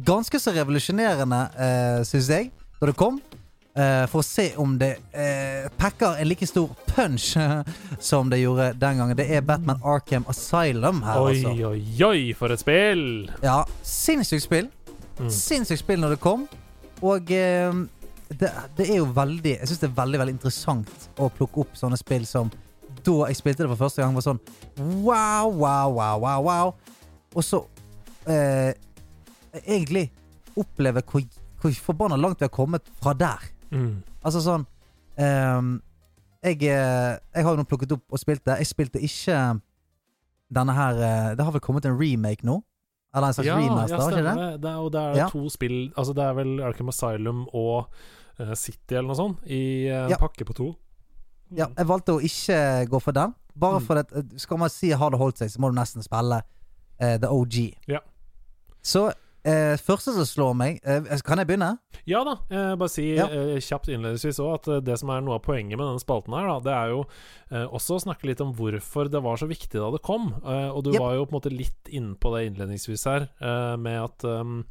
ganske 0.08 0.40
så 0.40 0.54
revolusjonerende, 0.56 1.42
eh, 1.58 1.98
syns 2.08 2.30
jeg, 2.32 2.54
da 2.78 2.88
det 2.88 2.96
kom. 3.02 3.20
Eh, 3.78 4.04
for 4.10 4.24
å 4.24 4.26
se 4.26 4.48
om 4.58 4.72
det 4.82 4.96
eh, 5.14 5.68
pakker 5.78 6.18
en 6.18 6.26
like 6.26 6.48
stor 6.50 6.72
punch 6.90 7.36
som 8.10 8.32
det 8.32 8.40
gjorde 8.42 8.72
den 8.82 9.02
gangen. 9.02 9.18
Det 9.20 9.28
er 9.30 9.44
Batman 9.46 9.84
Arkham 9.86 10.26
Asylum 10.32 11.04
her, 11.06 11.20
Oi, 11.22 11.36
altså. 11.36 11.52
oi, 11.70 11.84
oi, 12.08 12.22
for 12.38 12.54
et 12.56 12.64
spill! 12.64 13.04
Ja, 13.46 13.60
sinnssykt 13.86 14.48
spill. 14.48 14.72
Mm. 15.20 15.30
Sinnssykt 15.34 15.84
spill 15.84 16.02
når 16.02 16.16
det 16.16 16.22
kom. 16.24 16.48
Og 17.06 17.30
eh, 17.30 17.84
det, 18.34 18.50
det 18.80 18.88
er 18.90 18.98
jo 18.98 19.06
veldig 19.16 19.54
Jeg 19.54 19.70
syns 19.70 19.84
det 19.84 19.88
er 19.92 20.00
veldig 20.00 20.20
veldig 20.24 20.34
interessant 20.36 21.06
å 21.22 21.30
plukke 21.32 21.62
opp 21.64 21.78
sånne 21.78 22.00
spill 22.00 22.26
som 22.28 22.50
da 23.06 23.30
jeg 23.30 23.38
spilte 23.40 23.64
det 23.64 23.70
for 23.72 23.86
første 23.86 24.02
gang, 24.02 24.16
var 24.18 24.26
sånn 24.26 24.40
wow, 25.06 25.52
wow, 25.54 25.94
wow, 25.94 26.18
wow, 26.24 26.42
wow. 26.44 26.74
Og 27.38 27.46
så 27.46 27.62
eh, 28.26 28.74
egentlig 29.62 30.08
oppleve 30.58 31.06
hvor, 31.06 31.24
hvor 31.62 31.78
forbanna 31.86 32.18
langt 32.20 32.42
vi 32.42 32.50
har 32.50 32.56
kommet 32.58 32.90
fra 32.98 33.14
der. 33.16 33.46
Mm. 33.72 34.04
Altså 34.24 34.40
sånn 34.42 34.66
um, 35.20 35.82
jeg, 36.44 36.62
eh, 36.64 37.18
jeg 37.36 37.44
har 37.44 37.52
jo 37.52 37.58
nå 37.60 37.66
plukket 37.68 37.92
opp 37.92 38.04
og 38.14 38.20
spilt 38.22 38.44
det. 38.46 38.60
Jeg 38.62 38.68
spilte 38.70 39.00
ikke 39.04 39.40
denne 40.54 40.74
her 40.78 41.00
eh, 41.04 41.36
Det 41.36 41.44
har 41.44 41.52
vel 41.52 41.64
kommet 41.66 41.86
en 41.90 41.98
remake 42.00 42.46
nå? 42.48 42.62
Eller 43.16 43.28
en 43.28 43.34
slags 43.36 43.48
Ja, 43.50 43.58
remaster, 43.58 43.98
ja, 43.98 44.08
ikke 44.08 44.24
det? 44.24 44.36
det. 44.38 44.62
det 44.64 44.70
er, 44.72 44.78
og 44.78 44.92
det 44.94 45.02
er 45.02 45.16
Ja. 45.18 45.30
to 45.30 45.50
spill 45.50 45.92
Altså, 45.98 46.14
det 46.14 46.24
er 46.24 46.34
vel 46.38 46.62
Arkham 46.64 46.90
Asylum 46.94 47.48
og 47.54 47.90
uh, 48.40 48.54
City 48.56 48.96
eller 48.96 49.08
noe 49.10 49.16
sånt 49.20 49.44
i 49.50 49.88
en 49.90 50.10
Ja. 50.14 50.18
pakke 50.22 50.46
på 50.46 50.54
to. 50.56 50.70
Ja, 51.56 51.68
jeg 51.78 51.88
valgte 51.88 52.14
å 52.16 52.20
ikke 52.22 52.88
gå 52.92 53.00
for 53.02 53.12
den. 53.16 53.34
Bare 53.58 53.80
Mm. 53.80 53.86
for 53.88 53.96
at 53.98 54.12
Skal 54.38 54.58
man 54.58 54.70
si 54.70 54.90
har 54.92 55.10
det 55.10 55.20
holdt 55.20 55.38
seg, 55.40 55.50
så 55.50 55.60
må 55.60 55.70
du 55.72 55.76
nesten 55.80 56.04
spille 56.04 56.42
uh, 57.02 57.18
The 57.18 57.28
OG. 57.28 57.74
Ja. 57.88 58.00
Så 58.84 59.12
eh, 59.48 59.78
første 59.80 60.12
som 60.14 60.26
slår 60.28 60.54
meg 60.60 60.80
eh, 60.84 61.08
Kan 61.26 61.40
jeg 61.42 61.48
begynne? 61.50 61.70
Ja 62.08 62.22
da, 62.28 62.36
eh, 62.52 62.76
bare 62.80 62.92
si 62.92 63.08
Ja. 63.16 63.26
eh, 63.32 63.58
kjapt 63.64 63.88
innledningsvis 63.94 64.42
òg 64.44 64.54
at 64.60 64.68
eh, 64.76 64.84
det 64.84 65.00
som 65.00 65.10
er 65.16 65.24
noe 65.26 65.40
av 65.40 65.46
poenget 65.48 65.80
med 65.80 65.88
denne 65.88 66.04
spalten 66.04 66.36
her, 66.36 66.48
da, 66.52 66.60
det 66.68 66.76
er 66.76 66.94
jo 66.94 67.02
eh, 67.52 67.66
også 67.68 67.98
å 67.98 68.04
snakke 68.06 68.28
litt 68.30 68.44
om 68.44 68.54
hvorfor 68.58 69.10
det 69.12 69.24
var 69.24 69.40
så 69.40 69.48
viktig 69.50 69.80
da 69.80 69.90
det 69.96 70.04
kom. 70.06 70.30
Eh, 70.44 70.70
og 70.70 70.84
du 70.84 70.92
Yep. 70.94 71.00
var 71.02 71.16
jo 71.18 71.26
på 71.26 71.34
en 71.36 71.40
måte 71.42 71.56
litt 71.58 71.92
inne 71.96 72.16
på 72.20 72.36
det 72.36 72.46
innledningsvis 72.52 73.08
her, 73.10 73.30
eh, 73.42 73.76
med 73.80 74.04
at 74.04 74.24
um, 74.28 74.64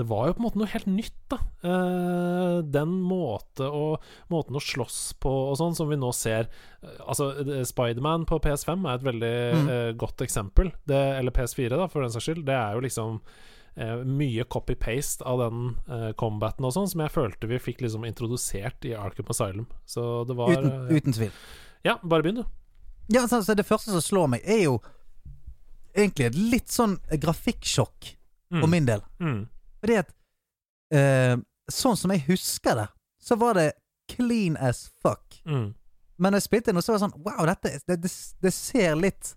det 0.00 0.06
var 0.08 0.28
jo 0.30 0.32
på 0.38 0.40
en 0.40 0.46
måte 0.46 0.60
noe 0.62 0.70
helt 0.72 0.86
nytt, 0.88 1.16
da. 1.28 1.36
Eh, 1.66 2.62
den 2.72 2.94
måte 3.04 3.66
å, 3.68 3.98
måten 4.32 4.56
å 4.56 4.62
slåss 4.62 5.00
på 5.20 5.30
og 5.50 5.58
sånn, 5.60 5.74
som 5.76 5.90
vi 5.90 5.98
nå 6.00 6.08
ser 6.16 6.46
eh, 6.82 6.96
Altså, 7.04 7.30
eh, 7.42 7.64
Spiderman 7.68 8.24
på 8.28 8.38
PS5 8.40 8.86
er 8.88 8.94
et 9.00 9.06
veldig 9.06 9.34
Mm. 9.50 9.68
eh, 9.74 9.92
godt 10.00 10.22
eksempel. 10.24 10.70
Det, 10.86 10.96
eller 11.18 11.34
PS4, 11.34 11.76
da, 11.76 11.86
for 11.90 12.02
den 12.02 12.10
saks 12.14 12.28
skyld. 12.30 12.44
Det 12.46 12.54
er 12.56 12.74
jo 12.78 12.80
liksom 12.86 13.20
eh, 13.76 13.96
mye 14.04 14.44
copy-paste 14.44 15.24
av 15.26 15.38
den 15.42 15.60
eh, 15.88 16.12
combaten 16.18 16.64
og 16.64 16.72
sånn, 16.74 16.88
som 16.90 17.00
jeg 17.04 17.12
følte 17.14 17.46
vi 17.50 17.58
fikk 17.62 17.80
liksom 17.84 18.04
introdusert 18.08 18.84
i 18.88 18.94
Arkham 18.98 19.30
Asylum. 19.30 19.66
Så 19.86 20.24
det 20.28 20.36
var 20.38 20.52
Uten, 20.56 20.70
eh, 20.88 20.96
uten 20.96 21.12
tvil. 21.16 21.30
Ja, 21.86 21.98
bare 22.02 22.22
begynn, 22.26 22.42
du. 22.42 22.44
Ja, 23.10 23.26
så, 23.28 23.42
så 23.42 23.54
Det 23.58 23.66
første 23.66 23.90
som 23.90 24.00
slår 24.04 24.28
meg, 24.36 24.42
er 24.44 24.64
jo 24.66 24.78
egentlig 25.96 26.26
et 26.30 26.36
litt 26.38 26.68
sånn 26.72 26.98
grafikksjokk 27.10 28.16
Mm. 28.50 28.60
for 28.60 28.66
min 28.66 28.86
del. 28.86 29.02
Mm. 29.22 29.44
Fordi 29.80 29.94
at 30.00 30.08
eh, 30.90 31.36
Sånn 31.70 31.94
som 31.96 32.10
jeg 32.10 32.24
husker 32.26 32.74
det, 32.74 32.86
så 33.22 33.36
var 33.38 33.54
det 33.54 33.68
clean 34.10 34.56
as 34.58 34.88
fuck. 35.04 35.36
Mm. 35.46 35.68
Men 36.18 36.34
jeg 36.34 36.42
spilte 36.42 36.72
nå, 36.74 36.82
så 36.82 36.90
var 36.90 36.98
det 36.98 37.04
sånn 37.04 37.22
Wow, 37.22 37.44
dette 37.46 37.70
det, 37.86 38.00
det, 38.02 38.10
det 38.42 38.50
ser 38.52 38.96
litt 38.98 39.36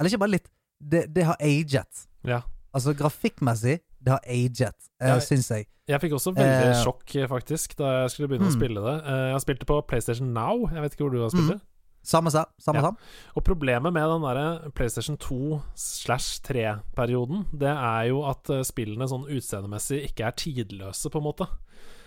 Eller 0.00 0.08
ikke 0.08 0.22
bare 0.22 0.32
litt. 0.38 0.48
Det, 0.80 1.02
det 1.12 1.26
har 1.28 1.36
aget. 1.44 2.06
Ja. 2.24 2.40
Altså 2.74 2.92
grafikkmessig, 2.94 3.78
det 4.04 4.12
har 4.12 4.20
aget, 4.28 4.76
uh, 5.02 5.08
Ja. 5.08 5.18
syns 5.20 5.48
jeg. 5.50 5.66
Jeg 5.88 6.00
fikk 6.00 6.12
også 6.12 6.34
veldig 6.36 6.74
uh, 6.76 6.82
sjokk, 6.84 7.14
faktisk, 7.28 7.78
da 7.78 8.02
jeg 8.02 8.10
skulle 8.10 8.28
begynne 8.28 8.50
å 8.50 8.52
mm. 8.52 8.58
spille 8.60 8.80
det. 8.84 8.96
Uh, 9.08 9.30
jeg 9.32 9.40
spilte 9.46 9.66
på 9.66 9.80
PlayStation 9.88 10.34
Now. 10.36 10.68
Jeg 10.68 10.82
vet 10.84 10.92
ikke 10.92 11.04
hvor 11.08 11.14
du 11.16 11.22
har 11.22 11.30
spilt 11.32 11.48
Mm. 11.48 11.56
det? 11.56 11.60
Samme 12.08 12.30
sa. 12.30 12.44
Samme 12.60 12.78
Ja. 12.78 12.90
sa. 12.90 12.92
Og 13.36 13.44
problemet 13.44 13.92
med 13.92 14.02
den 14.02 14.22
derre 14.22 14.70
PlayStation 14.72 15.16
2 15.16 15.60
slash 15.74 16.40
3-perioden, 16.44 17.46
det 17.58 17.68
er 17.68 18.02
jo 18.08 18.22
at 18.28 18.48
eh, 18.50 18.62
spillene 18.64 19.08
sånn 19.08 19.26
utseendemessig 19.28 20.04
ikke 20.08 20.24
er 20.24 20.30
tidløse, 20.30 21.10
på 21.10 21.18
en 21.18 21.24
måte. 21.24 21.48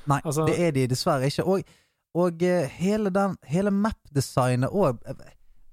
Nei, 0.08 0.22
Altså- 0.26 0.48
det 0.48 0.60
er 0.60 0.72
de 0.72 0.88
dessverre 0.88 1.28
ikke. 1.30 1.46
Og, 1.46 1.64
og 2.16 2.42
eh, 2.44 2.68
hele 2.68 3.10
den 3.10 3.38
Hele 3.46 3.70
map-designet 3.72 4.72
òg 4.72 4.98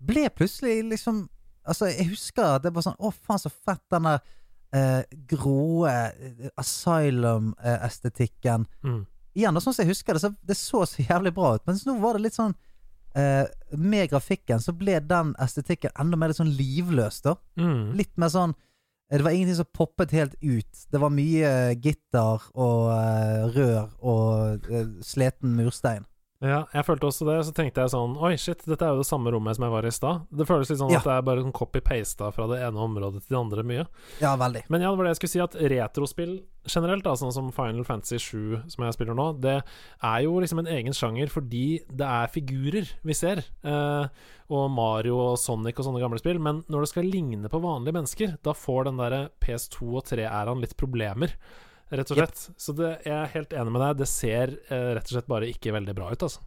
ble 0.04 0.28
plutselig 0.30 0.84
liksom 0.90 1.28
Altså, 1.66 1.86
jeg 1.86 2.08
husker 2.08 2.44
at 2.56 2.62
det 2.62 2.74
var 2.74 2.82
sånn 2.82 2.96
Å, 2.98 3.12
faen, 3.12 3.38
så 3.38 3.50
fett 3.50 3.82
den 3.90 4.02
der 4.04 4.20
eh, 4.74 5.02
grå 5.28 5.86
eh, 5.88 6.48
asylum-estetikken. 6.60 8.66
Mm. 8.84 9.04
Igjen, 9.38 9.54
da, 9.54 9.62
sånn 9.62 9.76
som 9.76 9.84
jeg 9.84 9.92
husker 9.92 10.16
det, 10.16 10.22
så 10.24 10.32
det 10.42 10.56
så 10.58 10.82
så 10.88 11.04
jævlig 11.04 11.32
bra 11.36 11.54
ut. 11.56 11.66
Mens 11.68 11.84
nå 11.86 11.92
var 12.02 12.16
det 12.16 12.26
litt 12.26 12.38
sånn 12.38 12.56
eh, 13.18 13.44
Med 13.78 14.08
grafikken 14.10 14.62
så 14.62 14.74
ble 14.76 14.98
den 15.04 15.34
estetikken 15.42 15.94
enda 16.00 16.18
mer 16.18 16.32
litt 16.32 16.40
sånn 16.40 16.56
livløs, 16.58 17.22
da. 17.26 17.36
Mm. 17.60 17.92
Litt 17.98 18.14
mer 18.20 18.32
sånn 18.34 18.56
eh, 18.56 19.18
Det 19.18 19.24
var 19.26 19.36
ingenting 19.36 19.60
som 19.60 19.70
poppet 19.76 20.14
helt 20.16 20.36
ut. 20.42 20.84
Det 20.90 21.02
var 21.02 21.14
mye 21.14 21.52
gitter 21.78 22.48
og 22.54 22.90
uh, 22.90 23.48
rør 23.54 23.90
og 24.00 24.70
uh, 24.72 24.86
sleten 25.04 25.54
murstein. 25.58 26.08
Ja, 26.38 26.60
jeg 26.70 26.84
følte 26.86 27.08
også 27.08 27.26
det. 27.26 27.36
Så 27.48 27.52
tenkte 27.56 27.82
jeg 27.82 27.90
sånn 27.90 28.12
Oi, 28.22 28.36
shit, 28.38 28.60
dette 28.62 28.86
er 28.86 28.92
jo 28.94 29.00
det 29.00 29.08
samme 29.08 29.32
rommet 29.34 29.56
som 29.58 29.64
jeg 29.66 29.72
var 29.72 29.86
i 29.88 29.90
stad. 29.90 30.20
Det 30.30 30.46
føles 30.46 30.70
litt 30.70 30.78
sånn 30.78 30.92
Ja. 30.92 31.00
at 31.00 31.08
det 31.08 31.14
er 31.16 31.24
bare 31.26 31.42
sånn 31.42 31.52
copy-pasta 31.56 32.28
fra 32.32 32.46
det 32.46 32.60
ene 32.62 32.78
området 32.78 33.24
til 33.26 33.34
det 33.34 33.40
andre 33.40 33.64
mye. 33.66 33.86
Ja, 34.22 34.36
veldig. 34.38 34.62
Men 34.70 34.80
ja, 34.84 34.92
det 34.92 34.98
var 35.00 35.08
det 35.08 35.16
jeg 35.16 35.20
skulle 35.22 35.34
si, 35.34 35.42
at 35.42 35.58
retrospill 35.74 36.36
generelt, 36.68 37.02
da, 37.02 37.16
sånn 37.18 37.32
som 37.34 37.50
Final 37.50 37.82
Fantasy 37.88 38.18
7, 38.22 38.70
som 38.70 38.84
jeg 38.84 38.94
spiller 38.94 39.16
nå, 39.18 39.26
det 39.40 39.56
er 40.04 40.22
jo 40.22 40.38
liksom 40.38 40.60
en 40.62 40.70
egen 40.70 40.92
sjanger 40.94 41.26
fordi 41.32 41.80
det 41.90 42.06
er 42.06 42.30
figurer 42.30 42.86
vi 43.02 43.14
ser. 43.18 43.42
Eh, 43.64 44.06
og 44.48 44.70
Mario 44.70 45.18
og 45.32 45.38
Sonic 45.42 45.74
og 45.80 45.88
sånne 45.90 46.00
gamle 46.00 46.20
spill. 46.22 46.38
Men 46.38 46.62
når 46.70 46.86
det 46.86 46.88
skal 46.94 47.10
ligne 47.10 47.50
på 47.50 47.60
vanlige 47.60 47.98
mennesker, 47.98 48.36
da 48.46 48.54
får 48.54 48.84
den 48.92 48.96
derre 49.02 49.24
PS2 49.42 49.90
og 49.90 50.04
3-æraen 50.06 50.62
litt 50.62 50.76
problemer. 50.78 51.34
Rett 51.90 52.10
og 52.12 52.18
Yep. 52.18 52.28
slett. 52.34 52.56
Så 52.60 52.74
det, 52.76 52.88
jeg 53.06 53.14
er 53.16 53.30
helt 53.32 53.52
enig 53.56 53.72
med 53.72 53.80
deg. 53.80 53.96
Det 54.02 54.08
ser 54.08 54.54
eh, 54.68 54.88
rett 54.98 55.06
og 55.08 55.14
slett 55.14 55.26
bare 55.30 55.48
ikke 55.48 55.72
veldig 55.72 55.94
bra 55.96 56.10
ut, 56.12 56.22
altså. 56.26 56.40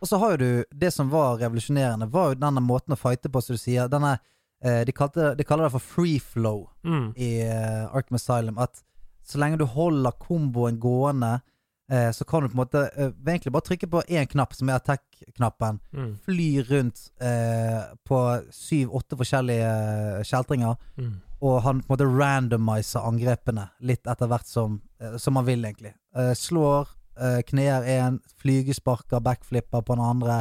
Og 0.00 0.08
så 0.08 0.16
har 0.20 0.30
jo 0.32 0.36
du 0.40 0.64
Det 0.72 0.90
som 0.92 1.10
var 1.12 1.38
revolusjonerende, 1.40 2.06
var 2.10 2.30
jo 2.34 2.40
denne 2.40 2.60
måten 2.64 2.92
å 2.94 2.98
fighte 3.00 3.28
på, 3.32 3.40
som 3.44 3.56
du 3.56 3.60
sier. 3.60 3.88
Denne 3.92 4.18
eh, 4.64 4.82
de, 4.84 4.92
kalte, 4.92 5.34
de 5.36 5.44
kaller 5.44 5.64
det 5.68 5.72
for 5.76 5.80
free 5.84 6.18
flow 6.18 6.68
Mm. 6.84 7.12
i 7.16 7.40
eh, 7.44 7.86
Arkham 7.94 8.16
Asylum. 8.16 8.58
At 8.58 8.82
så 9.24 9.38
lenge 9.38 9.58
du 9.60 9.64
holder 9.68 10.12
komboen 10.20 10.78
gående, 10.80 11.40
eh, 11.90 12.10
så 12.12 12.24
kan 12.24 12.42
du 12.42 12.48
på 12.48 12.56
en 12.56 12.62
måte 12.62 12.84
eh, 12.96 13.10
egentlig 13.26 13.52
bare 13.52 13.66
trykke 13.68 13.88
på 13.90 14.02
én 14.08 14.28
knapp, 14.30 14.54
som 14.54 14.68
er 14.70 14.78
attack-knappen. 14.80 15.80
Mm. 15.92 16.12
Fly 16.24 16.50
rundt 16.68 17.02
eh, 17.22 17.82
på 18.08 18.20
syv-åtte 18.54 19.18
forskjellige 19.20 19.72
eh, 19.72 20.22
kjeltringer. 20.28 20.78
Mm. 20.96 21.18
Og 21.40 21.62
han 21.64 21.80
på 21.80 21.88
en 21.88 21.96
måte 21.96 22.08
randomiser 22.08 23.06
angrepene 23.08 23.70
litt 23.80 24.06
etter 24.06 24.30
hvert 24.30 24.48
som, 24.48 24.80
eh, 25.00 25.16
som 25.16 25.40
han 25.40 25.48
vil, 25.48 25.64
egentlig. 25.64 25.94
Eh, 26.16 26.32
slår, 26.38 26.96
kneer 27.44 27.84
én, 27.84 28.14
flygesparker, 28.40 29.20
backflipper 29.20 29.82
på 29.84 29.92
den 29.92 30.04
andre. 30.04 30.38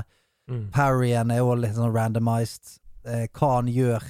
Mm. 0.48 0.70
Parryen 0.72 1.34
er 1.34 1.44
òg 1.44 1.58
litt 1.60 1.76
sånn 1.76 1.92
randomized. 1.92 2.78
Hva 3.36 3.50
han 3.58 3.68
gjør 3.68 4.06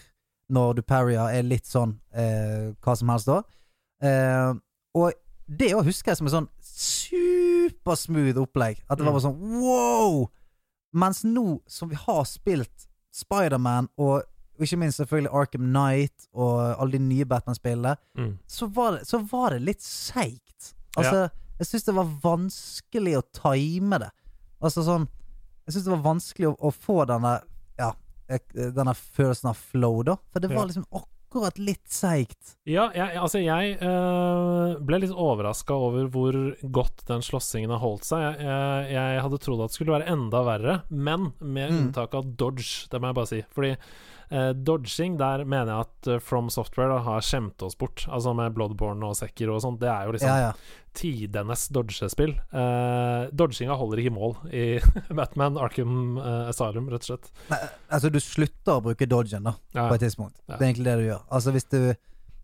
når 0.49 0.79
du 0.79 0.83
parryer, 0.85 1.29
er 1.29 1.45
litt 1.45 1.69
sånn 1.69 1.95
eh, 2.13 2.73
hva 2.81 2.95
som 2.97 3.11
helst 3.13 3.29
da. 3.29 3.39
Eh, 4.01 4.51
og 4.97 5.13
det 5.49 5.73
òg 5.77 5.87
husker 5.89 6.11
jeg 6.11 6.19
som 6.19 6.29
en 6.29 6.35
sånn 6.35 6.49
supersmooth 6.79 8.37
opplegg. 8.41 8.81
At 8.89 8.97
det 8.97 9.05
var 9.05 9.13
Mm. 9.13 9.19
bare 9.19 9.27
sånn 9.27 9.61
wow! 9.61 10.29
Mens 10.93 11.23
nå 11.23 11.61
som 11.67 11.89
vi 11.89 11.95
har 11.95 12.23
spilt 12.25 12.87
Spiderman 13.11 13.89
og 13.97 14.23
ikke 14.59 14.77
minst 14.77 14.99
selvfølgelig 14.99 15.33
Arkham 15.33 15.67
Knight 15.71 16.27
og 16.33 16.75
alle 16.79 16.91
de 16.91 16.99
nye 16.99 17.25
Batman-spillene, 17.25 17.95
Mm. 18.17 18.37
så, 18.47 18.67
så 19.05 19.19
var 19.31 19.51
det 19.51 19.61
litt 19.61 19.81
seigt. 19.81 20.73
Altså, 20.97 21.29
jeg 21.59 21.67
syns 21.67 21.85
det 21.85 21.95
var 21.95 22.05
vanskelig 22.23 23.17
å 23.17 23.23
time 23.33 23.99
det. 23.99 24.11
Altså 24.61 24.83
sånn 24.83 25.07
Jeg 25.67 25.73
syns 25.75 25.85
det 25.85 25.93
var 25.93 26.13
vanskelig 26.15 26.47
å, 26.49 26.55
å 26.59 26.71
få 26.73 27.05
denne 27.05 27.41
Ja, 27.77 27.93
denne 28.27 28.93
følelsen 28.95 29.49
av 29.49 29.55
flow, 29.55 30.03
da. 30.03 30.15
For 30.33 30.39
det 30.39 30.49
Ja. 30.51 30.57
var 30.57 30.65
liksom 30.67 30.85
akkurat 30.91 31.07
litt 31.59 31.85
seigt. 31.87 32.55
Ja, 32.65 32.89
jeg, 32.95 33.17
altså 33.17 33.39
jeg 33.43 33.77
eh, 33.81 34.75
ble 34.81 34.99
litt 35.03 35.11
overraska 35.13 35.73
over 35.73 36.07
hvor 36.09 36.33
godt 36.71 37.05
den 37.07 37.21
slåssingen 37.21 37.69
har 37.69 37.79
holdt 37.79 38.03
seg. 38.09 38.19
Jeg, 38.19 38.45
jeg, 38.45 38.93
jeg 38.95 39.21
hadde 39.21 39.39
trodd 39.39 39.61
at 39.61 39.69
det 39.69 39.75
skulle 39.79 39.95
være 39.99 40.09
enda 40.11 40.43
verre, 40.43 40.77
men 40.89 41.33
med 41.39 41.69
Mm. 41.69 41.77
unntak 41.89 42.13
av 42.15 42.25
dodge, 42.35 42.87
det 42.89 42.99
må 43.01 43.07
jeg 43.11 43.15
bare 43.15 43.27
si. 43.29 43.43
Fordi 43.53 43.75
eh, 44.31 44.51
dodging, 44.53 45.17
der 45.19 45.43
mener 45.45 45.71
jeg 45.73 45.85
at 45.87 46.07
eh, 46.15 46.19
From 46.23 46.49
Software 46.53 46.89
da, 46.93 46.99
har 47.05 47.21
skjemt 47.25 47.61
oss 47.65 47.77
bort. 47.79 48.05
Altså 48.09 48.33
med 48.37 48.53
Bloodborne 48.57 49.05
og 49.09 49.17
Sekker 49.19 49.51
og 49.53 49.61
sånt. 49.65 49.79
Det 49.81 49.89
er 49.91 50.05
jo 50.09 50.15
liksom 50.15 50.29
Ja, 50.29 50.49
ja. 50.49 50.53
tidenes 50.99 51.67
dodgespill. 51.75 52.33
Eh, 52.51 53.29
dodginga 53.31 53.77
holder 53.79 54.01
ikke 54.03 54.15
mål 54.15 54.35
i 54.53 54.65
Batman 55.17 55.57
Arkham 55.61 56.17
eh, 56.17 56.49
Asylum, 56.51 56.89
rett 56.93 57.05
og 57.05 57.11
slett. 57.13 57.31
Nei, 57.51 57.61
altså, 57.89 58.11
du 58.13 58.19
slutter 58.23 58.77
å 58.77 58.83
bruke 58.89 59.07
dodgen, 59.09 59.43
da, 59.49 59.55
Ja. 59.77 59.87
på 59.89 59.97
et 59.99 60.05
tidspunkt. 60.07 60.37
Det 60.47 60.57
er 60.59 60.67
egentlig 60.71 60.89
det 60.89 60.97
du 61.01 61.07
gjør. 61.11 61.25
Altså, 61.29 61.55
hvis 61.55 61.69
du 61.71 61.81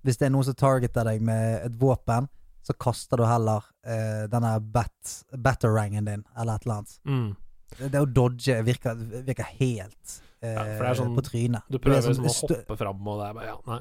Hvis 0.05 0.19
det 0.21 0.27
er 0.27 0.35
noen 0.35 0.45
som 0.45 0.53
targeter 0.53 1.03
deg 1.07 1.21
med 1.25 1.63
et 1.65 1.77
våpen, 1.81 2.27
så 2.61 2.73
kaster 2.77 3.17
du 3.17 3.23
heller 3.25 3.63
eh, 3.85 4.27
denne 4.29 4.51
bat, 4.61 5.15
batterangen 5.33 6.05
din, 6.05 6.21
eller 6.37 6.59
et 6.59 6.65
eller 6.67 6.75
annet. 6.75 6.93
Mm. 7.09 7.31
Det, 7.79 7.99
å 8.01 8.05
dodge 8.05 8.59
virker, 8.67 8.95
virker 9.25 9.49
helt 9.57 10.13
Ja, 10.53 10.63
for 10.77 10.83
det 10.85 10.89
er 10.91 10.99
sånn- 11.01 11.15
på 11.17 11.25
trynet. 11.25 11.63
Du 11.71 11.77
prøver 11.79 12.01
sånn 12.05 12.23
liksom 12.23 12.49
å 12.49 12.57
hoppe 12.59 12.77
fram, 12.77 13.07
og 13.07 13.21
det 13.21 13.29
er 13.29 13.33
bare 13.39 13.45
Ja, 13.51 13.57
nei. 13.67 13.79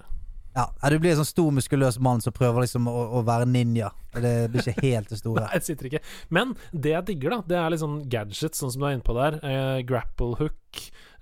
Ja, 0.54 0.68
ja, 0.84 0.88
du 0.90 1.00
blir 1.02 1.10
en 1.10 1.16
sånn 1.18 1.26
stor, 1.26 1.50
muskuløs 1.50 1.96
mann 1.98 2.20
som 2.22 2.32
prøver 2.32 2.62
liksom 2.62 2.86
å, 2.86 3.00
å 3.18 3.24
være 3.26 3.44
ninja. 3.50 3.88
Det 4.14 4.50
blir 4.52 4.62
ikke 4.62 4.84
helt 4.84 5.08
det 5.10 5.18
store. 5.18 5.42
Nei, 5.48 5.58
det 5.58 5.66
sitter 5.66 5.88
ikke. 5.88 6.00
Men 6.30 6.52
det 6.70 6.92
jeg 6.92 7.06
digger, 7.08 7.30
da, 7.30 7.38
det 7.50 7.56
er 7.58 7.70
litt 7.74 7.80
sånn 7.82 7.96
gadgets, 8.08 8.60
sånn 8.62 8.70
som 8.70 8.84
du 8.84 8.86
er 8.86 8.94
inne 8.94 9.02
på 9.02 9.16
der. 9.18 9.40
Eh, 9.42 9.82
grapple 9.82 10.36
hook, 10.38 10.54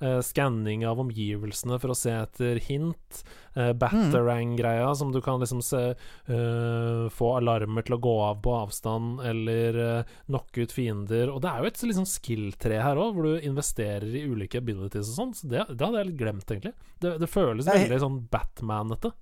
eh, 0.01 0.19
skanning 0.25 0.85
av 0.89 1.01
omgivelsene 1.03 1.79
for 1.83 1.93
å 1.93 1.97
se 1.99 2.13
etter 2.15 2.61
hint. 2.67 3.23
Eh, 3.55 3.73
Batarang-greia, 3.77 4.87
som 4.97 5.11
du 5.13 5.21
kan 5.25 5.41
liksom 5.43 5.61
se 5.65 5.81
eh, 5.93 7.09
Få 7.13 7.33
alarmer 7.37 7.85
til 7.85 7.97
å 7.97 8.01
gå 8.03 8.15
av 8.25 8.39
på 8.45 8.55
avstand, 8.57 9.21
eller 9.29 9.81
eh, 9.87 10.13
knocke 10.31 10.65
ut 10.67 10.73
fiender. 10.73 11.31
Og 11.33 11.43
det 11.45 11.51
er 11.53 11.61
jo 11.67 11.71
et 11.73 11.83
liksom 11.91 12.09
skill-tre 12.09 12.81
her 12.83 13.01
òg, 13.03 13.13
hvor 13.17 13.29
du 13.29 13.45
investerer 13.51 14.09
i 14.09 14.25
ulike 14.29 14.63
abilities 14.63 15.11
og 15.13 15.19
sånn. 15.19 15.35
Så 15.37 15.51
det, 15.53 15.67
det 15.75 15.85
hadde 15.85 16.01
jeg 16.03 16.11
litt 16.13 16.21
glemt, 16.23 16.49
egentlig. 16.51 16.75
Det, 17.03 17.17
det 17.23 17.31
føles 17.31 17.69
veldig 17.69 18.01
sånn 18.07 18.23
Batman-ete. 18.33 19.13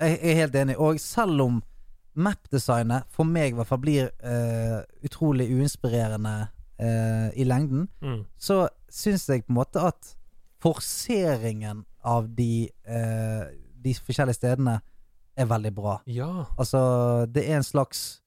Jeg 0.00 0.16
er 0.22 0.38
helt 0.44 0.54
enig. 0.56 0.78
Og 0.80 1.00
selv 1.02 1.42
om 1.44 1.58
map-designet 2.20 3.06
for 3.14 3.28
meg 3.28 3.52
i 3.52 3.56
hvert 3.58 3.68
fall 3.70 3.80
blir 3.82 4.08
uh, 4.26 4.80
utrolig 5.06 5.46
uinspirerende 5.52 6.32
uh, 6.82 7.28
i 7.38 7.44
lengden, 7.46 7.86
Mm. 8.02 8.24
så 8.40 8.64
syns 8.90 9.28
jeg 9.30 9.46
på 9.46 9.54
en 9.54 9.60
måte 9.60 9.82
at 9.90 10.14
forseringen 10.60 11.84
av 12.04 12.28
de, 12.36 12.68
eh, 12.84 13.44
de 13.80 13.94
forskjellige 13.96 14.40
stedene 14.40 14.80
er 15.36 15.48
veldig 15.48 15.72
bra. 15.74 15.98
Ja. 16.10 16.46
Altså, 16.58 16.80
det 17.32 17.46
er 17.48 17.60
en 17.60 17.66
slags 17.66 18.20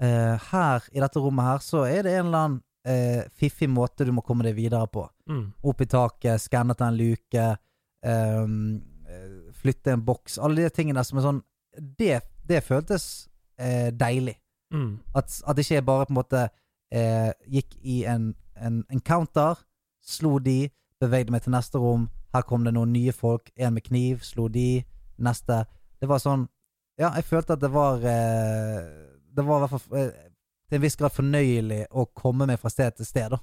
eh, 0.00 0.34
Her, 0.50 0.86
i 0.92 1.02
dette 1.02 1.22
rommet 1.22 1.46
her, 1.46 1.62
så 1.62 1.84
er 1.86 2.06
det 2.06 2.16
en 2.16 2.26
eller 2.26 2.38
annen 2.38 2.62
eh, 2.86 3.22
fiffig 3.38 3.68
måte 3.70 4.06
du 4.06 4.12
må 4.14 4.24
komme 4.26 4.46
deg 4.46 4.56
videre 4.58 4.88
på. 4.90 5.06
Mm. 5.30 5.46
Opp 5.66 5.82
i 5.82 5.88
taket, 5.90 6.42
skanne 6.42 6.76
til 6.76 6.88
en 6.88 6.98
luke, 6.98 7.46
ehm, 8.06 8.56
eh, 9.08 9.52
flytte 9.60 9.94
en 9.94 10.04
boks. 10.06 10.38
Alle 10.38 10.66
de 10.66 10.74
tingene 10.74 11.00
der 11.00 11.08
som 11.08 11.20
er 11.20 11.28
sånn 11.28 11.44
Det, 11.76 12.22
det 12.48 12.62
føltes 12.64 13.28
eh, 13.60 13.92
deilig. 13.92 14.38
Mm. 14.72 14.98
At, 15.14 15.28
at 15.46 15.58
ikke 15.60 15.82
bare 15.84 16.06
på 16.06 16.14
en 16.14 16.20
måte 16.22 16.46
eh, 16.90 17.32
gikk 17.52 17.76
i 17.82 18.04
en, 18.08 18.30
en, 18.56 18.78
en 18.88 19.02
counter, 19.04 19.60
slo 20.06 20.38
de, 20.42 20.68
bevegde 21.02 21.34
meg 21.34 21.44
til 21.44 21.54
neste 21.54 21.80
rom. 21.82 22.06
Her 22.34 22.44
kom 22.46 22.64
det 22.66 22.74
noen 22.76 22.92
nye 22.94 23.12
folk, 23.16 23.50
en 23.56 23.74
med 23.76 23.84
kniv, 23.86 24.22
slo 24.24 24.48
de, 24.52 24.84
neste. 25.18 25.64
Det 26.00 26.08
var 26.10 26.22
sånn 26.22 26.46
Ja, 27.00 27.10
jeg 27.16 27.26
følte 27.28 27.56
at 27.56 27.60
det 27.60 27.68
var 27.72 28.00
eh, 28.04 28.84
Det 29.32 29.44
var 29.44 29.58
i 29.58 29.64
hvert 29.64 29.72
fall 29.72 29.98
eh, 30.00 30.10
til 30.66 30.78
en 30.78 30.82
viss 30.82 30.96
grad 30.98 31.14
fornøyelig 31.14 31.84
å 31.94 32.06
komme 32.16 32.48
meg 32.48 32.58
fra 32.60 32.72
sted 32.72 32.96
til 32.98 33.06
sted, 33.06 33.36
da. 33.36 33.38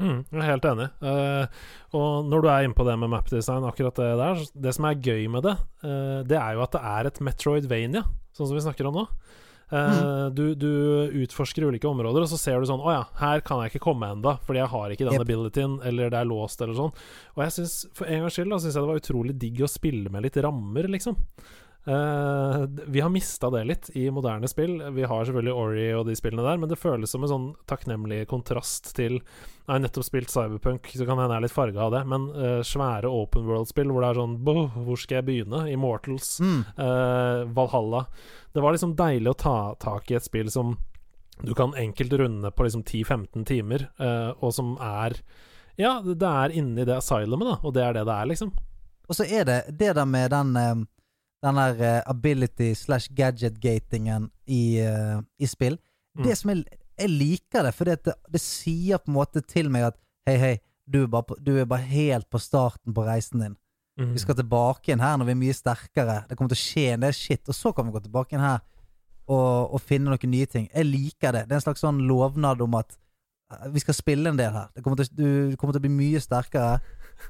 Mm, 0.00 0.22
jeg 0.30 0.40
er 0.40 0.46
helt 0.46 0.66
enig. 0.70 0.86
Eh, 1.04 1.62
og 1.98 2.28
når 2.30 2.44
du 2.44 2.48
er 2.48 2.66
inne 2.66 2.76
på 2.78 2.86
det 2.86 2.94
med 3.00 3.10
mapdesign, 3.12 3.66
akkurat 3.68 3.98
det 3.98 4.10
der 4.20 4.44
Det 4.64 4.72
som 4.74 4.86
er 4.88 5.00
gøy 5.00 5.26
med 5.32 5.44
det, 5.46 5.56
eh, 5.84 6.20
det 6.28 6.38
er 6.38 6.56
jo 6.56 6.62
at 6.64 6.76
det 6.76 6.82
er 6.92 7.10
et 7.10 7.20
Metroidvania, 7.20 8.04
sånn 8.32 8.48
som 8.48 8.56
vi 8.56 8.64
snakker 8.64 8.88
om 8.88 9.00
nå. 9.00 9.06
Eh, 9.72 10.26
du, 10.36 10.54
du 10.54 10.68
utforsker 11.24 11.64
ulike 11.64 11.88
områder, 11.88 12.26
og 12.26 12.28
så 12.28 12.36
ser 12.36 12.60
du 12.60 12.66
sånn 12.68 12.82
Å 12.84 12.92
ja, 12.92 13.02
her 13.22 13.40
kan 13.40 13.62
jeg 13.62 13.72
ikke 13.72 13.86
komme 13.86 14.10
enda, 14.12 14.34
fordi 14.44 14.60
jeg 14.60 14.68
har 14.74 14.92
ikke 14.92 15.06
den 15.08 15.16
Yep. 15.16 15.24
abilityen, 15.24 15.78
eller 15.88 16.12
det 16.12 16.18
er 16.20 16.28
låst, 16.28 16.60
eller 16.60 16.76
sånn. 16.76 16.92
Og 17.36 17.42
jeg 17.46 17.54
synes, 17.56 17.76
for 17.96 18.04
en 18.12 18.20
gangs 18.26 18.36
skyld, 18.36 18.52
da 18.52 18.58
syns 18.60 18.76
jeg 18.76 18.82
det 18.84 18.90
var 18.92 19.00
utrolig 19.00 19.34
digg 19.40 19.62
å 19.64 19.70
spille 19.72 20.12
med 20.12 20.26
litt 20.26 20.36
rammer, 20.44 20.90
liksom. 20.92 21.16
D- 21.84 22.84
vi 22.86 23.00
har 23.02 23.10
mista 23.10 23.50
det 23.50 23.64
litt 23.66 23.88
i 23.98 24.04
moderne 24.14 24.46
spill. 24.48 24.76
Vi 24.94 25.02
har 25.02 25.24
selvfølgelig 25.26 25.54
Ori 25.58 25.86
og 25.98 26.06
de 26.06 26.14
spillene 26.18 26.44
der, 26.46 26.60
men 26.62 26.70
det 26.70 26.78
føles 26.78 27.10
som 27.10 27.24
en 27.26 27.30
sånn 27.32 27.48
takknemlig 27.66 28.20
kontrast 28.30 28.92
til 28.94 29.16
Jeg 29.18 29.70
har 29.70 29.80
nettopp 29.82 30.06
spilt 30.06 30.30
Cyberpunk, 30.30 30.86
så 30.94 31.06
kan 31.06 31.18
hende 31.18 31.34
jeg 31.34 31.40
er 31.40 31.46
litt 31.46 31.54
farga 31.56 31.82
av 31.88 31.92
det, 31.96 32.02
men 32.10 32.28
uh, 32.34 32.62
svære 32.66 33.10
open 33.10 33.44
world-spill 33.46 33.90
hvor 33.90 34.02
det 34.02 34.10
er 34.12 34.20
sånn 34.20 34.36
Boh, 34.46 34.70
Hvor 34.86 34.98
skal 34.98 35.20
jeg 35.20 35.26
begynne? 35.30 35.64
Immortals, 35.72 36.36
Mm. 36.42 36.62
uh, 36.78 37.44
Valhalla. 37.54 38.04
Det 38.54 38.62
var 38.62 38.72
liksom 38.74 38.94
deilig 38.98 39.30
å 39.34 39.38
ta 39.42 39.56
tak 39.82 40.10
i 40.10 40.18
et 40.18 40.26
spill 40.26 40.50
som 40.50 40.76
du 41.42 41.54
kan 41.58 41.72
enkelt 41.74 42.12
runde 42.20 42.50
på 42.54 42.62
liksom 42.66 42.82
10-15 42.86 43.44
timer, 43.48 43.88
og 44.38 44.52
som 44.54 44.76
er 44.78 45.16
Ja, 45.80 45.96
det 46.04 46.22
er 46.22 46.52
inni 46.54 46.84
det 46.86 46.98
asylumet, 47.00 47.48
da, 47.48 47.56
og 47.66 47.72
det 47.74 47.82
er 47.82 47.92
det 47.96 48.04
det 48.06 48.14
er, 48.14 48.26
liksom. 48.30 48.52
Og 49.08 49.16
så 49.16 49.24
er 49.26 49.44
det 49.48 49.56
det 49.80 49.94
der 49.96 50.04
med 50.06 50.30
den 50.30 50.52
Den 51.42 51.58
der 51.58 51.80
uh, 51.80 52.10
ability 52.10 52.72
slash 52.78 53.10
gadget-gatingen 53.18 54.30
i, 54.46 54.78
uh, 54.86 55.22
i 55.38 55.48
spill. 55.50 55.78
Mm. 56.16 56.26
Det 56.26 56.36
som 56.38 56.52
jeg, 56.52 56.64
jeg 57.00 57.10
liker 57.10 57.66
det, 57.66 57.72
for 57.74 57.88
det, 57.88 58.14
det 58.30 58.42
sier 58.42 59.02
på 59.02 59.10
en 59.10 59.18
måte 59.18 59.42
til 59.42 59.70
meg 59.72 59.88
at 59.90 59.98
hei, 60.28 60.36
hei, 60.38 60.54
du 60.86 61.02
er, 61.02 61.10
bare 61.10 61.26
på, 61.26 61.38
du 61.40 61.56
er 61.58 61.66
bare 61.68 61.86
helt 61.88 62.28
på 62.30 62.40
starten 62.42 62.94
på 62.94 63.06
reisen 63.06 63.42
din. 63.42 63.56
Mm. 64.00 64.12
Vi 64.14 64.22
skal 64.22 64.36
tilbake 64.38 64.88
igjen 64.88 65.02
her 65.04 65.18
når 65.18 65.28
vi 65.28 65.34
er 65.34 65.40
mye 65.42 65.56
sterkere. 65.56 66.18
Det 66.28 66.36
kommer 66.38 66.52
til 66.52 66.60
å 66.60 66.64
skje 66.64 66.86
en 66.94 67.04
del 67.04 67.16
shit, 67.16 67.42
og 67.48 67.56
så 67.56 67.72
kan 67.74 67.86
vi 67.86 67.94
gå 67.94 68.02
tilbake 68.04 68.34
igjen 68.34 68.46
her 68.46 68.62
og, 69.30 69.74
og 69.74 69.80
finne 69.84 70.10
noen 70.10 70.32
nye 70.32 70.48
ting. 70.50 70.68
Jeg 70.72 70.88
liker 70.88 71.36
det. 71.36 71.46
Det 71.46 71.56
er 71.56 71.60
en 71.60 71.66
slags 71.66 71.84
sånn 71.84 72.02
lovnad 72.08 72.62
om 72.64 72.78
at 72.80 72.96
eh, 72.96 73.68
vi 73.74 73.82
skal 73.84 73.96
spille 73.96 74.32
en 74.32 74.40
del 74.40 74.54
her. 74.54 74.70
Det 74.74 74.84
kommer 74.84 75.00
til, 75.00 75.12
du 75.16 75.56
kommer 75.60 75.76
til 75.76 75.82
å 75.82 75.86
bli 75.86 75.94
mye 75.94 76.22
sterkere, 76.22 76.80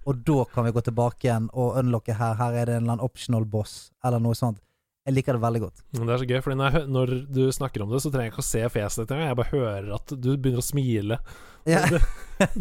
og 0.07 0.21
da 0.27 0.45
kan 0.53 0.65
vi 0.67 0.73
gå 0.77 0.83
tilbake 0.89 1.29
igjen 1.29 1.49
og 1.53 1.79
unlocke 1.81 2.15
her. 2.19 2.35
Her 2.41 2.53
er 2.63 2.67
det 2.71 2.77
en 2.77 2.85
eller 2.85 2.97
annen 2.97 3.05
optional 3.07 3.45
boss, 3.49 3.91
eller 4.05 4.23
noe 4.23 4.35
sånt. 4.39 4.61
Jeg 5.03 5.17
liker 5.17 5.35
det 5.35 5.43
veldig 5.43 5.61
godt. 5.65 5.81
Det 5.99 6.03
er 6.15 6.21
så 6.23 6.27
gøy, 6.31 6.41
fordi 6.45 6.57
når, 6.61 6.75
jeg, 6.79 6.89
når 6.95 7.13
du 7.35 7.41
snakker 7.53 7.83
om 7.83 7.91
det, 7.91 7.99
så 8.05 8.11
trenger 8.15 8.29
jeg 8.29 8.33
ikke 8.37 8.45
å 8.45 8.47
se 8.47 8.61
fjeset 8.71 9.01
ditt 9.03 9.15
engang. 9.17 9.31
Jeg 9.33 9.39
bare 9.41 9.51
hører 9.57 9.89
at 9.97 10.13
du 10.15 10.29
begynner 10.37 10.63
å 10.63 10.67
smile. 10.67 11.19
Ja. 11.67 11.81
Du 11.93 11.99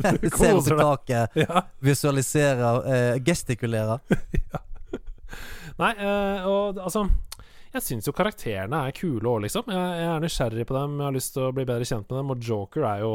Du 0.22 0.28
ser 0.38 0.58
opp 0.60 0.68
i 0.70 0.76
taket, 0.78 1.38
Ja. 1.41 1.62
visualiserer, 1.82 2.82
eh, 2.86 3.20
gestikulerer. 3.26 4.02
Nei, 5.82 5.91
eh, 5.98 6.44
og 6.45 6.78
altså 6.84 7.06
Jeg 7.74 7.86
syns 7.86 8.10
jo 8.10 8.14
karakterene 8.14 8.82
er 8.90 8.94
kule 8.98 9.24
òg, 9.32 9.45
liksom. 9.45 9.70
Jeg, 9.72 9.94
jeg 10.02 10.10
er 10.12 10.26
nysgjerrig 10.26 10.66
på 10.68 10.76
dem, 10.76 10.98
jeg 10.99 11.08
har 11.08 11.16
lyst 11.16 11.34
til 11.38 11.45
å 11.48 11.53
bli 11.56 11.66
bedre 11.70 11.88
kjent 11.88 12.10
med 12.12 12.20
dem, 12.20 12.34
og 12.34 12.44
Joker 12.49 12.86
er 12.90 13.06
jo 13.06 13.14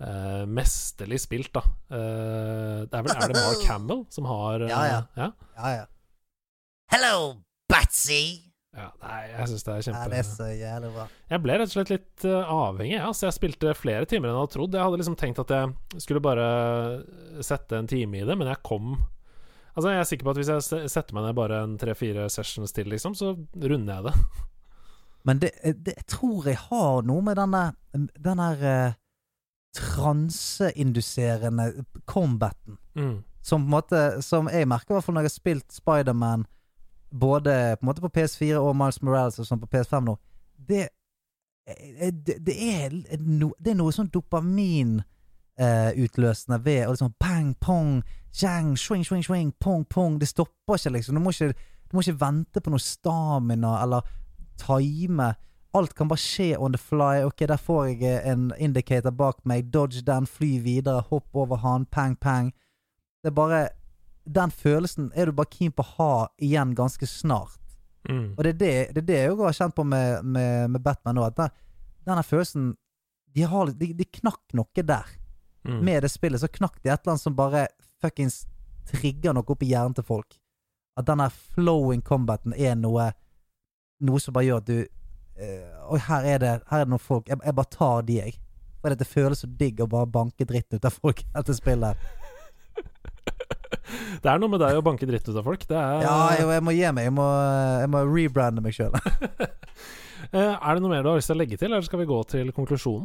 eh, 0.00 0.42
mesterlig 0.48 1.20
spilt, 1.22 1.52
da. 1.54 1.62
Uh, 1.90 2.84
det 2.86 2.96
er 2.96 3.06
vel 3.06 3.14
Er 3.14 3.32
det 3.32 3.42
Mark 3.42 3.64
Hamill 3.70 4.02
som 4.12 4.28
har 4.30 4.64
uh, 4.64 4.68
Ja, 4.70 4.82
ja. 4.90 5.00
ja? 5.16 5.30
Ja, 5.56 5.72
ja. 5.80 5.86
Hello, 6.92 7.16
Batsy! 7.70 8.42
Ja, 8.76 8.90
nei, 9.00 9.22
jeg 9.30 9.48
syns 9.50 9.64
det 9.64 9.72
er 9.72 9.76
Ja, 9.78 9.84
kjempe 9.86 10.08
det 10.12 10.18
er 10.20 10.26
så 10.28 10.46
jævlig 10.52 10.88
bra. 10.92 11.04
Jeg 11.32 11.42
ble 11.42 11.54
rett 11.56 11.70
og 11.70 11.74
slett 11.78 11.92
litt 11.94 12.24
avhengig. 12.28 12.98
Ja. 12.98 13.08
Så 13.16 13.24
jeg 13.24 13.36
spilte 13.38 13.72
flere 13.72 14.04
timer 14.04 14.28
enn 14.28 14.36
jeg 14.36 14.42
hadde 14.42 14.52
trodd. 14.52 14.76
Jeg 14.76 14.84
hadde 14.84 14.98
liksom 15.00 15.16
tenkt 15.16 15.40
at 15.40 15.54
jeg 15.56 16.02
skulle 16.04 16.20
bare 16.20 16.48
sette 17.40 17.80
en 17.80 17.88
time 17.88 18.20
i 18.20 18.26
det, 18.28 18.36
men 18.36 18.52
jeg 18.52 18.60
kom 18.66 18.98
Altså 19.76 19.90
Jeg 19.92 20.00
er 20.00 20.06
sikker 20.08 20.24
på 20.24 20.32
at 20.32 20.38
hvis 20.40 20.50
jeg 20.50 20.88
setter 20.88 21.16
meg 21.16 21.26
ned 21.26 21.34
bare 21.36 21.56
en 21.60 21.74
tre-fire 21.76 22.30
sessions 22.32 22.72
til, 22.72 22.88
liksom, 22.88 23.12
så 23.16 23.34
runder 23.36 23.98
jeg 23.98 24.06
det. 24.06 24.14
Men 25.28 25.42
det, 25.42 25.50
det 25.84 25.96
jeg 25.98 26.06
tror 26.08 26.46
jeg 26.48 26.60
har 26.68 27.02
noe 27.04 27.24
med 27.26 27.36
denne 27.36 27.62
Den 27.92 28.40
eh, 28.40 28.94
transeinduserende 29.76 31.84
combaten. 32.08 32.80
Mm. 32.96 33.22
Som 33.42 33.62
på 33.62 33.66
en 33.66 33.70
måte 33.70 34.22
Som 34.22 34.48
jeg 34.48 34.68
merker, 34.68 34.90
i 34.90 34.94
hvert 34.96 35.04
fall 35.04 35.14
når 35.14 35.26
jeg 35.26 35.30
har 35.30 35.40
spilt 35.40 35.72
Spiderman 35.72 36.46
både 37.10 37.76
på 37.80 37.92
på 37.92 38.10
PS4 38.16 38.58
og 38.58 38.76
Miles 38.76 39.02
Morales 39.02 39.38
og 39.38 39.46
sånn 39.46 39.60
på 39.60 39.68
PS5 39.70 40.04
nå. 40.04 40.16
Det, 40.68 40.88
det, 42.26 42.38
det, 42.46 42.56
er, 42.56 42.96
no, 43.20 43.52
det 43.58 43.72
er 43.72 43.78
noe 43.78 43.94
sånn 43.94 44.10
dopamin 44.12 44.98
eh, 45.58 45.96
ved 45.96 46.86
å 46.86 46.90
liksom 46.90 47.14
bang, 47.20 47.54
pong, 47.60 48.02
jang, 48.42 48.76
swing, 48.76 49.04
swing, 49.04 49.22
swing, 49.22 49.52
pong, 49.60 49.84
pong. 49.84 50.18
Det 50.18 50.28
stopper 50.28 50.76
ikke, 50.76 50.90
liksom. 50.90 51.14
Du 51.14 51.20
må 51.20 51.30
ikke, 51.30 51.54
du 51.88 51.96
må 51.96 52.04
ikke 52.04 52.20
vente 52.20 52.60
på 52.60 52.70
noe 52.70 52.82
stamina 52.82 53.78
eller 53.82 54.08
time. 54.60 55.34
Alt 55.74 55.94
kan 55.94 56.08
bare 56.08 56.20
skje 56.20 56.56
on 56.58 56.72
the 56.72 56.80
fly. 56.80 57.24
Ok, 57.26 57.46
der 57.48 57.60
får 57.60 57.86
jeg 57.88 58.02
eh, 58.06 58.28
en 58.30 58.52
indicator 58.58 59.10
bak 59.10 59.42
meg. 59.44 59.70
Dodge 59.72 60.04
den, 60.06 60.26
fly 60.26 60.56
videre, 60.62 61.04
hopp 61.10 61.36
over 61.36 61.60
han, 61.64 61.86
pang, 61.86 62.16
pang. 62.16 62.52
Det 63.22 63.32
er 63.32 63.36
bare 63.36 63.68
Den 64.26 64.50
følelsen 64.50 65.12
er 65.14 65.26
du 65.26 65.32
bare 65.32 65.50
keen 65.50 65.70
på 65.70 65.84
å 65.84 65.92
ha 65.98 66.14
igjen 66.42 66.74
ganske 66.74 67.06
snart. 67.06 67.60
Mm. 68.08 68.34
Og 68.36 68.42
det 68.42 68.50
er 68.50 68.58
det, 68.58 68.72
det, 68.94 69.02
er 69.02 69.06
det 69.06 69.18
jeg 69.20 69.36
har 69.38 69.54
kjent 69.54 69.76
på 69.76 69.84
med, 69.86 70.24
med, 70.24 70.70
med 70.70 70.82
Batman 70.82 71.14
nå. 71.14 71.22
At 71.26 71.36
den, 71.38 71.54
denne 72.08 72.24
følelsen 72.26 72.72
de, 73.36 73.44
har, 73.46 73.70
de, 73.70 73.92
de 73.94 74.08
knakk 74.18 74.56
noe 74.58 74.82
der. 74.82 75.06
Mm. 75.66 75.78
Med 75.84 76.02
det 76.02 76.10
spillet 76.10 76.42
så 76.42 76.50
knakk 76.50 76.80
de 76.82 76.90
et 76.90 77.00
eller 77.00 77.14
annet 77.14 77.22
som 77.22 77.36
bare 77.38 77.66
fuckings 78.02 78.44
trigger 78.90 79.34
noe 79.34 79.46
opp 79.46 79.62
i 79.62 79.70
hjernen 79.70 79.94
til 79.94 80.06
folk. 80.06 80.38
At 80.96 81.08
denne 81.08 81.28
flowing 81.54 82.02
combaten 82.02 82.56
er 82.56 82.74
noe 82.78 83.12
Noe 84.04 84.20
som 84.20 84.34
bare 84.36 84.44
gjør 84.44 84.58
at 84.60 84.66
du 84.68 84.80
eh, 85.38 85.90
Oi, 85.92 85.98
her 86.08 86.24
er 86.34 86.38
det 86.42 86.52
Her 86.70 86.80
er 86.80 86.84
det 86.84 86.92
noen 86.94 87.02
folk. 87.02 87.28
Jeg, 87.28 87.38
jeg 87.44 87.54
bare 87.58 87.72
tar 87.76 88.02
de, 88.08 88.16
jeg. 88.22 88.36
For 88.82 88.94
det 88.94 89.06
føles 89.10 89.40
så 89.42 89.48
digg 89.58 89.80
å 89.82 89.88
bare 89.90 90.06
banke 90.06 90.44
dritten 90.46 90.78
ut 90.78 90.84
av 90.88 90.94
folk 90.94 91.24
etter 91.38 91.56
spillet. 91.58 91.96
Det 94.22 94.26
er 94.30 94.40
noe 94.40 94.50
med 94.50 94.58
deg 94.62 94.78
å 94.78 94.82
banke 94.84 95.06
dritt 95.06 95.28
ut 95.28 95.36
av 95.38 95.44
folk. 95.46 95.62
Det 95.68 95.76
er 95.78 96.02
Ja, 96.02 96.16
jo, 96.40 96.48
jeg 96.54 96.62
må 96.64 96.72
gi 96.74 96.86
meg. 96.94 97.06
Jeg 97.06 97.14
må, 97.14 97.26
jeg 97.82 97.90
må 97.92 98.00
rebrande 98.10 98.64
meg 98.64 98.74
sjøl. 98.76 98.96
Eh, 100.34 100.40
Er 100.58 100.74
det 100.74 100.82
noe 100.82 100.90
mer 100.90 101.04
du 101.04 101.08
har 101.12 101.18
lyst 101.20 101.28
til 101.30 101.36
å 101.36 101.38
legge 101.38 101.54
til, 101.60 101.68
eller 101.70 101.84
skal 101.86 102.00
vi 102.00 102.06
gå 102.08 102.16
til 102.26 102.48
konklusjonen? 102.56 103.04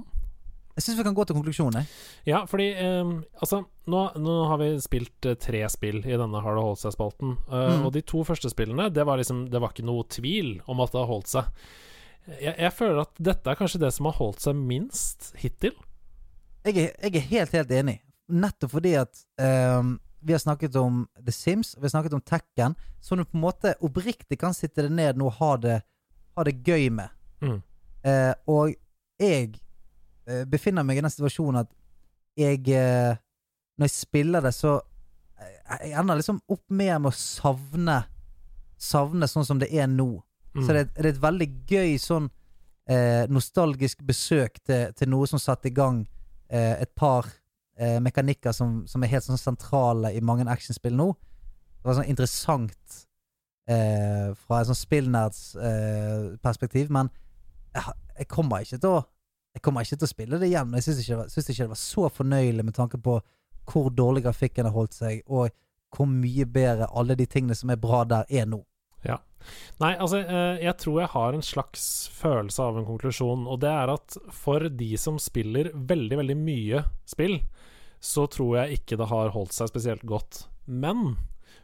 Jeg 0.73 0.81
syns 0.87 0.97
vi 0.97 1.03
kan 1.05 1.13
gå 1.13 1.25
til 1.29 1.35
konklusjonen. 1.37 1.85
Ja, 2.25 2.39
fordi 2.49 2.65
eh, 2.81 3.11
Altså, 3.43 3.59
nå, 3.93 3.99
nå 4.17 4.37
har 4.49 4.57
vi 4.57 4.69
spilt 4.81 5.27
eh, 5.29 5.35
tre 5.37 5.61
spill 5.69 5.99
i 6.01 6.17
denne 6.17 6.41
Har 6.41 6.57
det 6.57 6.63
holdt 6.65 6.81
seg-spalten. 6.81 7.35
Eh, 7.45 7.67
Mm. 7.75 7.85
Og 7.85 7.93
de 7.93 8.01
to 8.09 8.23
første 8.25 8.49
spillene, 8.49 8.87
det 8.95 9.05
var 9.05 9.21
liksom 9.21 9.43
Det 9.53 9.61
var 9.61 9.75
ikke 9.75 9.85
noe 9.85 10.07
tvil 10.09 10.55
om 10.65 10.81
at 10.81 10.95
det 10.95 11.01
har 11.03 11.11
holdt 11.11 11.29
seg. 11.29 11.51
Jeg, 12.27 12.53
jeg 12.53 12.73
føler 12.73 13.01
at 13.01 13.17
dette 13.17 13.49
er 13.49 13.57
kanskje 13.57 13.81
det 13.81 13.91
som 13.95 14.07
har 14.09 14.17
holdt 14.19 14.43
seg 14.43 14.57
minst 14.57 15.31
hittil. 15.41 15.73
Jeg 16.65 16.77
er, 16.77 16.93
jeg 17.01 17.17
er 17.17 17.27
helt, 17.31 17.55
helt 17.57 17.71
enig. 17.73 17.97
Nettopp 18.31 18.75
fordi 18.75 18.93
at 18.99 19.23
um, 19.41 19.95
vi 20.21 20.35
har 20.35 20.39
snakket 20.39 20.75
om 20.75 21.07
The 21.25 21.33
Sims, 21.33 21.73
vi 21.77 21.81
har 21.81 21.89
snakket 21.95 22.13
om 22.13 22.21
Tekken, 22.21 22.75
som 22.99 23.17
du 23.17 23.25
på 23.25 23.37
en 23.37 23.45
måte 23.47 23.73
oppriktig 23.81 24.37
kan 24.39 24.53
sitte 24.53 24.85
deg 24.85 24.93
ned 24.93 25.17
nå 25.17 25.31
og 25.31 25.39
ha 25.39 25.51
det, 25.57 25.79
ha 26.37 26.45
det 26.45 26.59
gøy 26.61 26.91
med. 26.93 27.09
Mm. 27.41 27.57
Uh, 28.05 28.33
og 28.49 28.75
jeg 29.21 29.55
uh, 30.29 30.43
befinner 30.49 30.85
meg 30.85 30.99
i 30.99 31.03
den 31.03 31.13
situasjonen 31.13 31.63
at 31.63 31.69
jeg 32.37 32.61
uh, 32.69 33.17
Når 33.77 33.89
jeg 33.89 33.93
spiller 33.93 34.41
det, 34.41 34.53
så 34.53 34.79
Jeg 35.81 35.91
ender 35.99 36.15
liksom 36.15 36.39
opp 36.49 36.63
mer 36.69 36.99
med 36.99 37.09
å 37.09 37.17
savne 37.17 37.97
Savne 38.77 39.27
sånn 39.29 39.45
som 39.45 39.59
det 39.61 39.69
er 39.73 39.89
nå. 39.89 40.21
Mm. 40.55 40.63
Så 40.65 40.73
det, 40.75 40.79
er- 40.81 40.89
det 40.97 41.05
er 41.05 41.13
et 41.15 41.21
veldig 41.23 41.49
gøy 41.69 41.93
sånn 42.01 42.25
eh, 42.91 43.23
nostalgisk 43.31 44.01
besøk 44.03 44.57
til, 44.67 44.91
til 44.97 45.09
noe 45.13 45.27
som 45.29 45.39
satte 45.39 45.69
i 45.69 45.75
gang 45.75 46.01
eh, 46.49 46.81
et 46.83 46.91
par 46.95 47.29
eh, 47.79 47.99
mekanikker 48.03 48.51
som, 48.55 48.81
som 48.87 49.03
er 49.03 49.13
helt 49.13 49.23
sånn 49.27 49.39
sentrale 49.39 50.11
i 50.17 50.19
mange 50.21 50.43
actionspill 50.51 50.97
nå. 50.97 51.11
Det 51.81 51.87
var 51.87 51.97
sånn 52.01 52.09
interessant 52.11 52.99
eh, 53.71 54.33
fra 54.43 54.59
et 54.61 54.69
sånn 54.69 54.77
spillnerds 54.81 55.41
eh, 55.55 56.35
perspektiv, 56.43 56.91
men 56.93 57.09
jeg, 57.73 57.95
jeg 58.19 58.27
kommer 58.31 58.65
ikke 58.65 58.81
til 58.83 58.97
å 58.97 59.01
Jeg 59.51 59.61
kommer 59.65 59.83
ikke 59.83 59.97
til 59.99 60.07
å 60.07 60.07
spille 60.07 60.37
det 60.39 60.47
igjen, 60.47 60.69
men 60.69 60.79
jeg 60.79 60.85
syns 60.85 60.99
ikke, 61.03 61.23
ikke 61.51 61.63
det 61.65 61.71
var 61.73 61.79
så 61.79 62.05
fornøyelig 62.15 62.63
med 62.63 62.75
tanke 62.77 62.95
på 63.03 63.17
hvor 63.67 63.89
dårlig 63.91 64.21
grafikken 64.23 64.63
har 64.69 64.71
holdt 64.71 64.93
seg, 64.95 65.17
og 65.27 65.49
hvor 65.91 66.07
mye 66.07 66.45
bedre 66.47 66.87
alle 66.95 67.17
de 67.19 67.25
tingene 67.27 67.55
som 67.59 67.69
er 67.69 67.75
bra 67.83 68.05
der, 68.07 68.23
er 68.31 68.45
nå. 68.47 68.61
Nei, 69.81 69.95
altså, 69.95 70.21
eh, 70.21 70.61
jeg 70.61 70.77
tror 70.81 70.99
jeg 71.01 71.13
har 71.15 71.33
en 71.33 71.45
slags 71.45 71.85
følelse 72.13 72.61
av 72.63 72.77
en 72.77 72.87
konklusjon, 72.87 73.47
og 73.49 73.61
det 73.63 73.71
er 73.71 73.93
at 73.95 74.17
for 74.35 74.67
de 74.69 74.91
som 75.01 75.17
spiller 75.21 75.71
veldig, 75.73 76.21
veldig 76.21 76.37
mye 76.37 76.85
spill, 77.09 77.39
så 78.01 78.27
tror 78.31 78.61
jeg 78.61 78.81
ikke 78.81 78.97
det 79.01 79.09
har 79.11 79.33
holdt 79.33 79.55
seg 79.57 79.71
spesielt 79.71 80.05
godt. 80.09 80.45
Men 80.65 81.15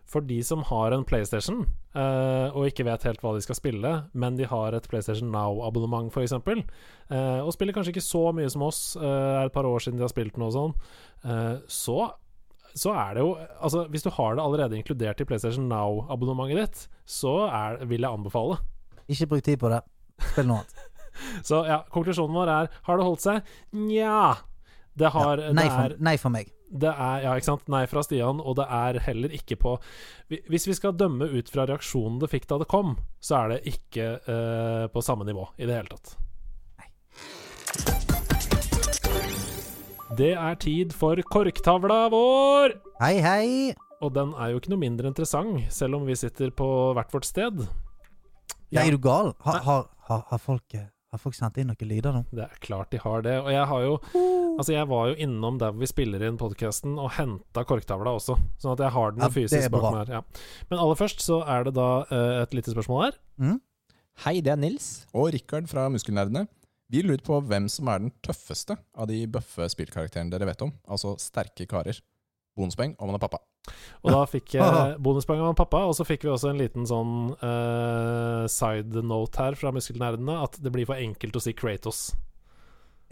for 0.07 0.23
de 0.23 0.37
som 0.43 0.63
har 0.69 0.93
en 0.95 1.03
PlayStation, 1.07 1.65
eh, 1.93 2.47
og 2.55 2.69
ikke 2.69 2.85
vet 2.87 3.03
helt 3.09 3.23
hva 3.23 3.33
de 3.35 3.43
skal 3.43 3.57
spille, 3.59 3.91
men 4.15 4.37
de 4.39 4.47
har 4.47 4.75
et 4.75 4.87
PlayStation 4.87 5.33
Now-abonnement, 5.33 6.07
f.eks., 6.13 6.37
uh, 7.11 7.41
og 7.43 7.51
spiller 7.55 7.75
kanskje 7.75 7.91
ikke 7.95 8.05
så 8.05 8.23
mye 8.35 8.51
som 8.51 8.63
oss, 8.67 8.81
eh, 8.95 9.03
er 9.03 9.49
et 9.49 9.55
par 9.55 9.67
år 9.67 9.83
siden 9.83 9.99
de 9.99 10.05
har 10.05 10.13
spilt 10.13 10.39
noe 10.39 10.53
sånn, 10.55 10.73
eh, 11.27 11.59
så 11.67 12.13
så 12.77 12.93
er 12.93 13.17
det 13.17 13.23
jo 13.25 13.31
Altså, 13.59 13.85
hvis 13.91 14.05
du 14.05 14.11
har 14.13 14.35
det 14.37 14.43
allerede 14.43 14.77
inkludert 14.77 15.21
i 15.21 15.25
PlayStation 15.27 15.67
Now-abonnementet 15.71 16.59
ditt, 16.61 16.83
så 17.09 17.47
er, 17.47 17.81
vil 17.89 18.05
jeg 18.05 18.11
anbefale. 18.11 18.59
Ikke 19.07 19.29
bruk 19.31 19.43
tid 19.45 19.59
på 19.61 19.71
det. 19.71 19.81
Spill 20.31 20.47
noe 20.49 20.61
annet. 20.61 20.93
Så 21.47 21.63
ja, 21.65 21.79
konklusjonen 21.89 22.35
vår 22.37 22.49
er 22.53 22.67
Har 22.85 22.99
det 22.99 23.05
holdt 23.07 23.23
seg? 23.23 23.47
Nja. 23.73 24.35
Det 24.97 25.09
har 25.15 25.41
Ja, 25.41 25.53
nei, 25.53 25.65
det, 25.65 25.71
for, 25.73 25.95
er, 25.95 25.95
nei 26.09 26.13
for 26.21 26.33
meg. 26.33 26.51
det 26.69 26.91
er 26.93 27.23
Ja, 27.25 27.33
ikke 27.33 27.49
sant? 27.49 27.65
Nei 27.73 27.83
fra 27.89 28.03
Stian, 28.05 28.41
og 28.41 28.57
det 28.59 28.67
er 28.69 28.99
heller 29.07 29.33
ikke 29.33 29.57
på 29.61 29.75
Hvis 30.49 30.67
vi 30.69 30.77
skal 30.77 30.97
dømme 30.97 31.29
ut 31.33 31.49
fra 31.53 31.65
reaksjonen 31.69 32.21
det 32.21 32.29
fikk 32.33 32.45
da 32.49 32.61
det 32.61 32.69
kom, 32.69 32.97
så 33.17 33.43
er 33.43 33.55
det 33.55 33.59
ikke 33.73 34.11
uh, 34.27 34.85
på 34.93 35.05
samme 35.05 35.25
nivå 35.25 35.49
i 35.57 35.65
det 35.69 35.81
hele 35.81 35.97
tatt. 35.97 36.17
Det 40.17 40.31
er 40.33 40.55
tid 40.57 40.93
for 40.97 41.19
korktavla 41.29 42.07
vår! 42.09 42.71
Hei, 43.03 43.19
hei! 43.21 43.49
Og 44.01 44.09
den 44.15 44.31
er 44.33 44.49
jo 44.49 44.57
ikke 44.57 44.71
noe 44.71 44.81
mindre 44.81 45.11
interessant, 45.11 45.67
selv 45.73 45.99
om 45.99 46.07
vi 46.07 46.15
sitter 46.17 46.49
på 46.57 46.65
hvert 46.97 47.13
vårt 47.13 47.27
sted. 47.27 47.59
Ja. 48.73 48.81
Er 48.81 48.95
du 48.95 48.97
gal? 48.97 49.35
Har, 49.45 49.59
har, 49.67 49.85
har, 50.07 50.23
har, 50.31 50.41
folk, 50.41 50.65
eh, 50.73 50.87
har 51.13 51.21
folk 51.21 51.37
sendt 51.37 51.59
inn 51.61 51.69
noen 51.69 51.91
lyder 51.91 52.17
nå? 52.17 52.23
Det 52.33 52.47
er 52.47 52.57
klart 52.65 52.89
de 52.95 53.03
har 53.03 53.21
det. 53.27 53.35
Og 53.43 53.51
jeg 53.53 53.69
har 53.69 53.85
jo 53.85 53.93
Altså, 54.57 54.73
jeg 54.73 54.89
var 54.89 55.11
jo 55.11 55.19
innom 55.21 55.61
der 55.61 55.69
hvor 55.69 55.85
vi 55.85 55.91
spiller 55.91 56.25
inn 56.25 56.41
podkasten 56.41 56.97
og 56.97 57.11
henta 57.19 57.61
korktavla 57.69 58.15
også, 58.17 58.39
sånn 58.57 58.73
at 58.73 58.81
jeg 58.87 58.95
har 58.97 59.13
den 59.13 59.21
Ja, 59.21 59.29
fysisk 59.35 59.69
bak 59.75 59.85
meg 59.85 59.99
her. 59.99 60.13
Ja. 60.17 60.53
Men 60.71 60.81
aller 60.81 60.97
først 60.97 61.21
så 61.21 61.43
er 61.45 61.67
det 61.67 61.75
da 61.77 61.89
uh, 62.09 62.39
et 62.41 62.57
lite 62.57 62.73
spørsmål 62.73 63.03
her. 63.03 63.19
Mm? 63.37 63.59
Hei, 64.25 64.39
det 64.41 64.55
er 64.55 64.57
Nils. 64.57 64.87
Og 65.13 65.29
Rikard 65.37 65.69
fra 65.69 65.85
Muskelnerdene. 65.93 66.47
Vi 66.91 67.01
lurer 67.03 67.23
på 67.23 67.39
hvem 67.43 67.67
som 67.71 67.89
er 67.91 68.03
den 68.05 68.13
tøffeste 68.23 68.77
av 68.95 69.09
de 69.09 69.19
bøffe 69.31 69.67
spillkarakterene 69.73 70.31
dere 70.31 70.47
vet 70.47 70.63
om. 70.63 70.71
Altså 70.87 71.17
sterke 71.19 71.67
karer. 71.67 71.99
Bonuspoeng 72.57 72.95
om 72.97 73.11
han 73.11 73.17
er 73.17 73.23
pappa. 73.23 73.41
Og 74.05 74.13
da 74.13 74.21
fikk 74.29 74.55
jeg 74.55 74.93
bonuspoeng 75.03 75.43
av 75.43 75.57
pappa, 75.59 75.83
og 75.89 75.97
så 75.97 76.07
fikk 76.07 76.23
vi 76.23 76.31
også 76.31 76.53
en 76.53 76.61
liten 76.61 76.87
sånn 76.87 77.33
uh, 77.41 78.47
side 78.49 79.03
note 79.03 79.43
her 79.43 79.59
fra 79.59 79.73
Muskelnerdene, 79.75 80.39
at 80.47 80.55
det 80.63 80.71
blir 80.73 80.87
for 80.87 80.99
enkelt 80.99 81.35
å 81.35 81.43
si 81.43 81.53
Kratos. 81.57 82.07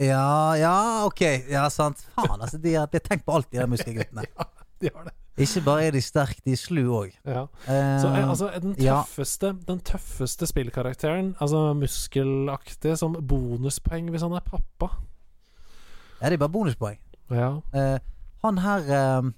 Ja, 0.02 0.56
ja, 0.60 1.06
ok. 1.07 1.22
Ja, 1.52 1.68
sant. 1.72 2.02
Faen, 2.15 2.39
altså. 2.39 2.60
De 2.60 2.76
har, 2.76 2.88
tenkt 2.91 3.27
på 3.27 3.35
alt, 3.35 3.52
de 3.52 3.61
der 3.61 3.72
muskelguttene. 3.72 4.26
De 4.81 4.89
har 4.93 5.03
det. 5.07 5.14
Ikke 5.38 5.61
bare 5.65 5.84
er 5.84 5.91
de 5.91 5.99
sterke, 6.02 6.39
de 6.45 6.53
er 6.56 6.60
slu 6.60 6.81
òg. 6.95 7.11
Ja. 7.27 7.41
Eh, 7.68 7.97
Så 8.02 8.07
eh, 8.07 8.30
altså, 8.30 8.47
den 8.64 8.76
ja. 8.80 9.02
tøffeste, 9.03 9.49
den 9.68 9.80
tøffeste 9.84 10.47
spillkarakteren, 10.47 11.34
altså 11.43 11.73
muskelaktig, 11.76 12.93
som 12.97 13.18
bonuspoeng 13.27 14.07
hvis 14.14 14.23
han 14.23 14.31
er 14.38 14.45
pappa. 14.47 14.93
ja, 16.22 16.30
det 16.30 16.38
er 16.38 16.43
bare 16.45 16.53
bonuspoeng. 16.56 16.99
Ja. 17.31 17.49
Uh, 17.73 17.97
han 18.45 18.57
her 18.61 18.85
uh, 18.85 19.31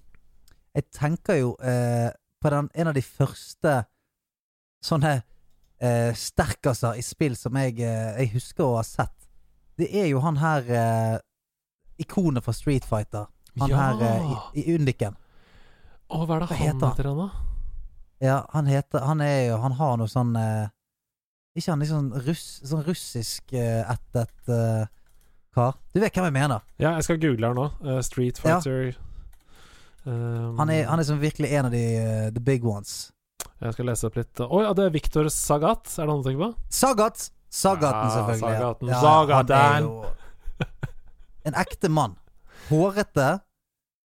Jeg 0.75 0.83
tenker 0.93 1.33
jo 1.39 1.55
uh, 1.63 2.09
på 2.41 2.49
den, 2.53 2.69
en 2.75 2.87
av 2.87 2.93
de 2.93 3.01
første 3.01 3.83
sånne 4.85 5.21
sterkaser 6.17 6.97
i 6.97 7.03
spill 7.05 7.35
som 7.37 7.53
jeg, 7.57 7.75
jeg 7.77 8.29
husker 8.33 8.65
å 8.65 8.77
ha 8.79 8.83
sett. 8.85 9.27
Det 9.77 9.85
er 9.93 10.07
jo 10.09 10.19
han 10.23 10.37
her 10.41 10.65
ikonet 12.01 12.41
fra 12.45 12.53
Street 12.53 12.85
Fighter. 12.85 13.27
Han 13.59 13.69
Ja. 13.69 13.77
her 13.77 14.01
i, 14.55 14.61
i 14.63 14.75
Undiken. 14.75 15.13
Å, 16.07 16.21
hva 16.25 16.37
er 16.37 16.43
det 16.43 16.47
Hva 16.49 16.55
han 16.55 16.67
heter 16.67 17.09
han? 17.09 17.17
da? 17.19 17.29
Ja, 18.23 18.37
han 18.53 18.65
heter 18.71 19.03
Han 19.05 19.19
er 19.21 19.39
jo 19.51 19.57
Han 19.61 19.75
har 19.77 19.97
noe 19.99 20.09
sånn 20.09 20.31
eh, 20.39 20.69
Ikke 21.59 21.73
han 21.73 21.83
liksom 21.83 22.07
russ, 22.25 22.45
sånn 22.65 22.85
russisk 22.87 23.53
eh, 23.53 23.83
ættet 23.91 24.49
eh, 24.53 24.85
kar? 25.57 25.75
Du 25.93 25.99
vet 25.99 26.13
hvem 26.15 26.27
jeg 26.29 26.35
mener. 26.37 26.63
Ja, 26.77 26.93
jeg 26.99 27.05
skal 27.07 27.19
google 27.21 27.49
her 27.49 27.55
nå. 27.57 27.67
Uh, 27.81 27.99
Street 28.05 28.39
Ja. 28.43 28.59
Fighter 28.61 28.95
Um, 30.07 30.53
Han 30.55 30.69
er, 30.71 30.85
han 30.87 31.01
er 31.01 31.03
som 31.03 31.17
virkelig 31.19 31.49
en 31.51 31.65
av 31.67 31.73
de 31.73 31.81
uh, 31.99 32.27
the 32.31 32.39
big 32.39 32.63
ones. 32.63 33.09
Jeg 33.59 33.73
skal 33.75 33.89
lese 33.89 34.05
opp 34.07 34.15
litt 34.15 34.39
Å 34.39 34.59
ja, 34.63 34.69
det 34.77 34.85
er 34.85 34.93
Victor 34.93 35.27
Sagat, 35.33 35.89
er 35.99 36.05
det 36.07 36.13
han 36.13 36.21
du 36.21 36.27
tenker 36.29 36.43
på? 36.45 36.47
Sagat! 36.71 37.25
Sagaten, 37.51 38.05
Ja, 38.05 38.13
selvfølgelig. 38.13 38.53
Sagaten. 38.61 38.91
Ja, 38.93 39.01
Sagaten. 39.03 39.57
han 39.57 39.73
er 39.73 39.83
jo 39.83 40.61
En 41.49 41.57
ekte 41.59 41.89
mann. 41.91 42.15
Hårete. 42.69 43.27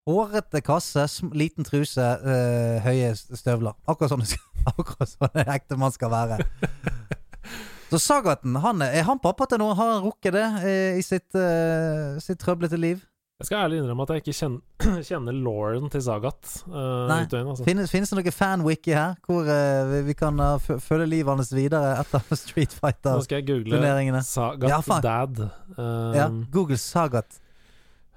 Hårete 0.08 0.62
kasse, 0.64 1.04
liten 1.36 1.68
truse, 1.68 2.04
eh, 2.24 2.78
høye 2.86 3.10
støvler. 3.18 3.76
Akkurat 3.92 4.14
sånn, 4.14 4.24
akkurat 4.72 5.10
sånn 5.12 5.34
en 5.44 5.52
ekte 5.58 5.76
mann 5.80 5.92
skal 5.96 6.14
være. 6.14 6.40
Så 7.92 8.00
Sagaten, 8.04 8.56
han 8.60 8.82
er, 8.84 8.98
han 9.08 9.20
pappa 9.24 9.46
til 9.48 9.62
noen? 9.62 9.76
Har 9.80 9.94
han 9.94 10.02
rukket 10.04 10.34
det 10.36 10.48
eh, 10.68 10.98
i 11.00 11.04
sitt, 11.06 11.30
eh, 11.40 12.18
sitt 12.24 12.40
trøblete 12.44 12.76
liv? 12.80 13.04
Jeg 13.38 13.48
skal 13.52 13.68
ærlig 13.68 13.78
innrømme 13.84 14.02
at 14.08 14.12
jeg 14.16 14.24
ikke 14.24 14.34
kjenner, 14.34 15.04
kjenner 15.08 15.36
Lauren 15.46 15.92
til 15.94 16.02
Sagat. 16.04 16.42
Nei. 16.68 17.20
inn, 17.30 17.52
altså. 17.52 17.68
Finnes, 17.68 17.92
finnes 17.94 18.12
det 18.12 18.18
noe 18.18 18.34
fanwiki 18.34 18.96
her, 18.98 19.14
hvor 19.28 19.46
vi, 19.92 20.00
vi 20.10 20.16
kan 20.18 20.40
følge 20.66 21.06
livet 21.12 21.32
hans 21.36 21.52
videre 21.56 21.94
etter 22.02 22.24
Street 22.44 22.74
Fighter-turneringene? 22.76 23.24
skal 23.28 23.44
jeg 23.44 23.50
google 23.52 24.24
Sagat 24.32 24.72
Ja. 24.72 25.00
Dad. 25.06 25.44
Um, 25.78 26.16
Ja, 26.18 26.28
Google 26.56 26.80
Sagat. 26.82 27.40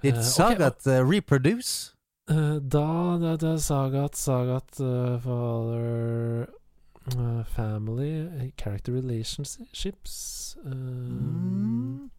Did 0.02 0.16
Eh, 0.16 0.22
Sagat 0.22 0.86
uh, 0.86 1.01
reproduce? 1.05 1.93
eh, 2.31 2.56
da 2.62 3.18
det, 3.18 3.40
det 3.43 3.59
Sagat, 3.60 4.14
Sagat, 4.16 4.81
eh, 4.81 5.18
father 5.20 6.47
eh, 7.10 7.44
Family, 7.56 8.12
eh, 8.39 8.51
character 8.56 8.93
relationships 8.93 10.56
um, 10.64 10.70
Mm. 10.70 12.10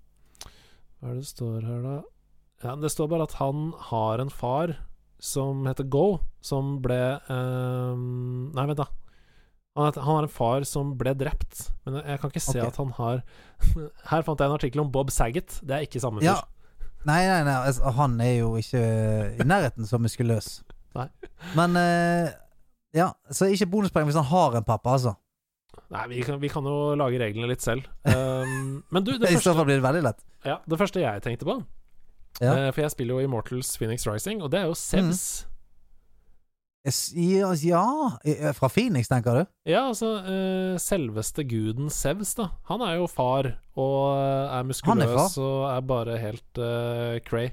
Hva 0.99 1.09
er 1.09 1.13
det 1.15 1.21
det 1.23 1.27
står 1.31 1.61
her, 1.65 1.81
da? 1.81 2.01
Ja, 2.63 2.75
Det 2.75 2.91
står 2.91 3.07
bare 3.09 3.23
at 3.23 3.33
han 3.39 3.73
har 3.89 4.19
en 4.21 4.29
far 4.29 4.75
som 5.21 5.65
heter 5.65 5.83
Go, 5.89 6.19
som 6.41 6.79
ble 6.81 7.19
ehm, 7.29 8.51
Nei, 8.53 8.65
vent, 8.69 8.77
da. 8.77 8.85
Han, 9.77 9.93
har 9.95 10.23
en 10.23 10.29
far 10.29 10.63
som 10.67 10.95
ble 10.99 11.13
drept, 11.15 11.71
men 11.85 12.01
jeg 12.03 12.19
kan 12.19 12.29
ikke 12.29 12.43
se 12.43 12.59
okay. 12.59 12.67
at 12.67 12.77
han 12.77 12.91
har 12.97 13.21
Her 14.11 14.21
fant 14.27 14.39
jeg 14.41 14.49
en 14.51 14.57
artikkel 14.57 14.81
om 14.83 14.91
Bob 14.91 15.09
Saget. 15.13 15.59
Det 15.63 15.71
er 15.77 15.85
ikke 15.87 16.01
samme 16.03 16.19
fyr. 16.21 16.33
Ja. 16.33 16.41
Nei, 17.07 17.21
nei, 17.25 17.39
nei, 17.47 17.55
altså, 17.65 17.89
han 17.97 18.19
er 18.21 18.35
jo 18.43 18.51
ikke 18.61 18.81
i 19.41 19.45
nærheten 19.47 19.87
så 19.89 19.97
muskuløs. 20.01 20.61
Nei. 20.97 21.07
Men 21.57 21.75
eh, 21.79 22.29
Ja, 22.93 23.09
så 23.31 23.47
ikke 23.49 23.69
bonuspoeng 23.71 24.05
hvis 24.09 24.17
han 24.19 24.27
har 24.29 24.57
en 24.59 24.65
pappa, 24.67 24.97
altså. 24.97 25.15
Nei, 25.91 26.05
vi 26.11 26.21
kan, 26.27 26.37
vi 26.41 26.49
kan 26.51 26.63
jo 26.67 26.93
lage 26.99 27.19
reglene 27.19 27.47
litt 27.51 27.63
selv. 27.63 27.87
Um, 28.03 28.81
men 28.93 29.03
du, 29.07 29.13
det 29.17 29.29
I 29.31 29.37
så 29.37 29.39
første, 29.39 29.53
fall 29.57 29.69
blir 29.69 29.79
det 29.79 29.85
veldig 29.87 30.03
lett. 30.09 30.19
ja, 30.47 30.57
det 30.67 30.79
første 30.79 31.01
jeg 31.03 31.23
tenkte 31.25 31.47
på 31.47 31.55
Ja. 32.41 32.51
uh, 32.51 32.67
For 32.75 32.81
jeg 32.85 32.91
spiller 32.93 33.17
jo 33.19 33.25
Immortals 33.27 33.73
Phoenix 33.79 34.05
Rising, 34.07 34.43
og 34.43 34.51
det 34.53 34.61
er 34.61 34.69
jo 34.69 34.75
Sevs. 34.77 35.09
Es- 35.15 35.47
Ja, 36.81 37.51
ja 37.61 38.53
Fra 38.57 38.69
Phoenix, 38.73 39.09
tenker 39.11 39.35
du? 39.37 39.49
Ja, 39.69 39.83
altså 39.91 40.15
eh, 40.25 40.79
selveste 40.81 41.45
guden 41.45 41.91
Sevs, 41.93 42.33
da. 42.39 42.47
Han 42.71 42.81
er 42.81 42.97
jo 42.97 43.05
far, 43.11 43.51
og 43.77 43.99
eh, 44.17 44.55
er 44.57 44.65
muskuløs 44.65 45.37
er 45.37 45.43
og 45.45 45.67
er 45.69 45.85
bare 45.85 46.17
helt 46.21 46.57
uh, 46.61 47.19
cray. 47.27 47.51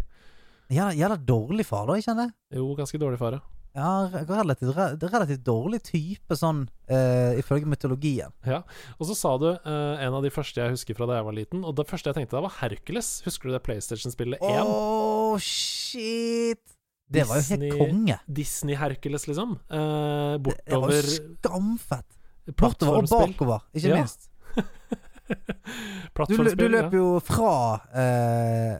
det 0.94 1.04
er 1.04 1.20
dårlig 1.28 1.66
far, 1.68 1.86
da, 1.90 1.98
ikke 2.00 2.08
sant? 2.08 2.34
Jo, 2.56 2.70
ganske 2.78 3.00
dårlig 3.00 3.20
far, 3.20 3.36
ja. 3.36 3.44
Ja, 3.78 3.90
re- 4.10 4.24
relativt, 4.40 4.72
relativt 5.12 5.44
dårlig 5.44 5.82
type, 5.86 6.34
sånn 6.34 6.64
uh, 6.88 7.36
ifølge 7.38 7.68
mytologien. 7.68 8.32
Ja, 8.48 8.62
Og 8.96 9.10
så 9.10 9.14
sa 9.18 9.34
du 9.38 9.50
uh, 9.52 10.00
en 10.00 10.16
av 10.16 10.24
de 10.24 10.32
første 10.34 10.64
jeg 10.64 10.72
husker 10.72 10.96
fra 10.96 11.06
da 11.10 11.20
jeg 11.20 11.28
var 11.28 11.36
liten, 11.36 11.62
og 11.68 11.76
det 11.76 11.86
første 11.90 12.10
jeg 12.10 12.16
tenkte 12.16 12.38
da, 12.38 12.46
var 12.48 12.56
Hercules. 12.62 13.18
Husker 13.28 13.52
du 13.52 13.58
det 13.58 13.62
PlayStation-spillet 13.68 14.40
1? 14.40 14.72
Å, 14.72 15.36
shit! 15.36 16.77
Det 17.10 17.24
var 17.28 17.36
jo 17.40 17.42
helt 17.48 17.62
Disney- 17.62 17.78
konge. 17.78 18.18
Disney-Hercules, 18.28 19.26
liksom. 19.30 19.56
Eh, 19.70 20.38
Det 20.38 20.78
var 20.80 20.92
jo 20.92 21.02
skamfett. 21.02 22.06
Bortover 22.56 23.02
og 23.02 23.08
bakover, 23.12 23.60
ikke 23.74 23.88
Ja. 23.88 23.96
minst. 24.02 24.28
Du, 25.28 26.36
du 26.56 26.68
løper 26.72 26.94
jo 26.96 27.08
fra 27.20 27.50
eh, 27.92 28.78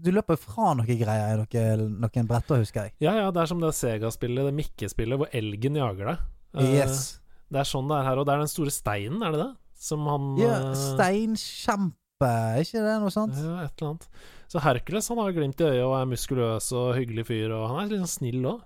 Du 0.00 0.08
løper 0.12 0.38
fra 0.40 0.70
noen 0.78 0.86
greier 1.00 1.34
i 1.34 1.36
noen, 1.42 1.98
noen 2.00 2.28
bretter, 2.28 2.62
husker 2.62 2.86
jeg. 2.88 2.94
Ja, 3.04 3.12
ja, 3.18 3.26
det 3.30 3.42
er 3.42 3.50
som 3.50 3.60
det 3.60 3.70
Sega-spillet, 3.76 4.48
det 4.48 4.54
Mikke-spillet, 4.56 5.20
hvor 5.20 5.28
elgen 5.36 5.76
jager 5.76 6.12
deg. 6.14 6.22
Eh, 6.56 6.72
Yes. 6.80 7.20
Det 7.52 7.60
er 7.60 7.68
sånn 7.68 7.88
det 7.90 7.98
er 7.98 8.04
her, 8.08 8.20
og 8.22 8.26
det 8.28 8.32
er 8.34 8.42
den 8.44 8.50
store 8.52 8.70
steinen, 8.72 9.22
er 9.26 9.32
det 9.34 9.40
det? 9.42 9.50
Som 9.80 10.04
han 10.08 10.26
Ja, 10.40 10.54
eh, 10.70 10.74
steinkjempe, 10.74 12.28
er 12.28 12.60
ikke 12.64 12.82
det 12.84 12.96
noe 13.02 13.10
sånt? 13.14 13.34
Ja, 13.36 13.64
et 13.66 13.80
eller 13.80 13.90
annet. 13.92 14.08
Så 14.50 14.58
Hercules 14.58 15.08
han 15.08 15.20
har 15.22 15.30
glimt 15.30 15.60
i 15.62 15.66
øyet 15.68 15.84
og 15.84 15.92
er 15.94 16.08
muskuløs 16.10 16.72
og 16.74 16.94
hyggelig 16.98 17.28
fyr, 17.28 17.52
og 17.54 17.68
han 17.70 17.84
er 17.84 17.92
litt 17.92 18.02
sånn 18.02 18.16
snill 18.16 18.46
òg. 18.50 18.64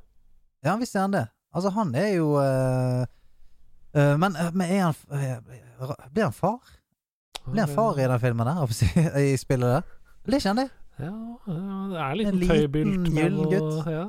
Ja, 0.65 0.79
visst 0.81 0.97
er 0.97 1.05
han 1.05 1.13
det. 1.13 1.27
Altså, 1.55 1.71
han 1.77 1.91
er 1.99 2.15
jo 2.17 2.31
uh, 2.41 3.03
uh, 3.95 4.15
men, 4.19 4.39
eh, 4.41 4.49
men 4.57 4.65
er 4.65 4.81
han 4.89 4.95
uh, 5.13 5.91
Blir 6.09 6.25
han 6.25 6.35
far? 6.35 6.73
Blir 7.45 7.67
han 7.67 7.75
far 7.75 8.01
i 8.01 8.07
den 8.09 8.23
filmen 8.23 8.49
der? 8.49 8.73
I 9.21 9.35
spillet 9.39 9.75
der? 9.77 9.93
Blir 10.25 10.41
ikke 10.41 10.55
han 10.55 10.63
det? 10.63 10.71
Ja, 11.05 11.13
det 11.45 11.99
er 12.01 12.11
En 12.15 12.41
liten, 12.41 12.57
en 12.57 12.73
liten 12.73 13.19
gyllen 13.19 13.53
gutt. 13.53 13.91
Ja. 13.91 14.07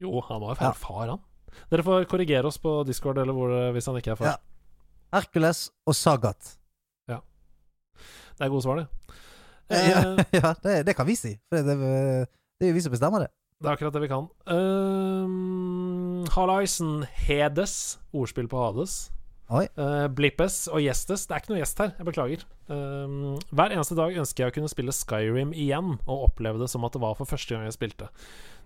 Jo, 0.00 0.22
han 0.28 0.40
var 0.40 0.54
jo 0.54 0.68
Ja. 0.68 0.70
far, 0.76 1.08
han. 1.16 1.24
Dere 1.72 1.82
får 1.82 2.06
korrigere 2.08 2.46
oss 2.46 2.60
på 2.62 2.84
Discord 2.86 3.18
eller 3.18 3.34
hvor, 3.34 3.56
hvis 3.74 3.90
han 3.90 3.98
ikke 3.98 4.14
er 4.14 4.20
far. 4.20 4.36
Ja. 4.36 5.18
Hercules 5.18 5.66
og 5.82 5.98
Sagat. 5.98 6.54
Ja. 7.10 7.18
Det 8.38 8.46
er 8.46 8.54
gode 8.54 8.62
svar, 8.62 8.84
det. 8.84 9.18
Ja, 9.70 10.02
Eh, 10.18 10.24
ja 10.42 10.54
det, 10.62 10.82
det 10.88 10.96
kan 10.98 11.06
vi 11.08 11.16
si. 11.18 11.36
For 11.48 11.60
det, 11.60 11.76
det, 11.78 12.26
det 12.58 12.66
er 12.66 12.72
jo 12.72 12.78
vi 12.78 12.82
som 12.84 12.94
bestemmer 12.94 13.26
det. 13.26 13.30
Det 13.60 13.68
er 13.68 13.76
akkurat 13.76 13.92
det 13.92 14.00
vi 14.00 14.08
kan. 14.08 14.28
Um, 14.48 16.24
Halaisen 16.32 17.04
Hedes. 17.26 17.98
Ordspill 18.16 18.48
på 18.48 18.60
Hades. 18.60 19.10
Uh, 19.50 20.06
Blippes 20.14 20.62
og 20.70 20.80
Gjestes. 20.80 21.26
Det 21.26 21.34
er 21.34 21.42
ikke 21.42 21.52
noe 21.52 21.60
gjest 21.60 21.82
her, 21.82 21.92
jeg 21.98 22.06
beklager. 22.06 22.44
Um, 22.70 23.34
hver 23.50 23.74
eneste 23.74 23.98
dag 23.98 24.16
ønsker 24.22 24.46
jeg 24.46 24.52
å 24.52 24.56
kunne 24.56 24.70
spille 24.70 24.94
Skyrim 24.94 25.52
igjen 25.52 25.98
og 26.06 26.30
oppleve 26.30 26.62
det 26.62 26.70
som 26.72 26.86
at 26.86 26.94
det 26.96 27.02
var 27.02 27.18
for 27.18 27.28
første 27.28 27.52
gang 27.52 27.66
jeg 27.66 27.76
spilte. 27.76 28.08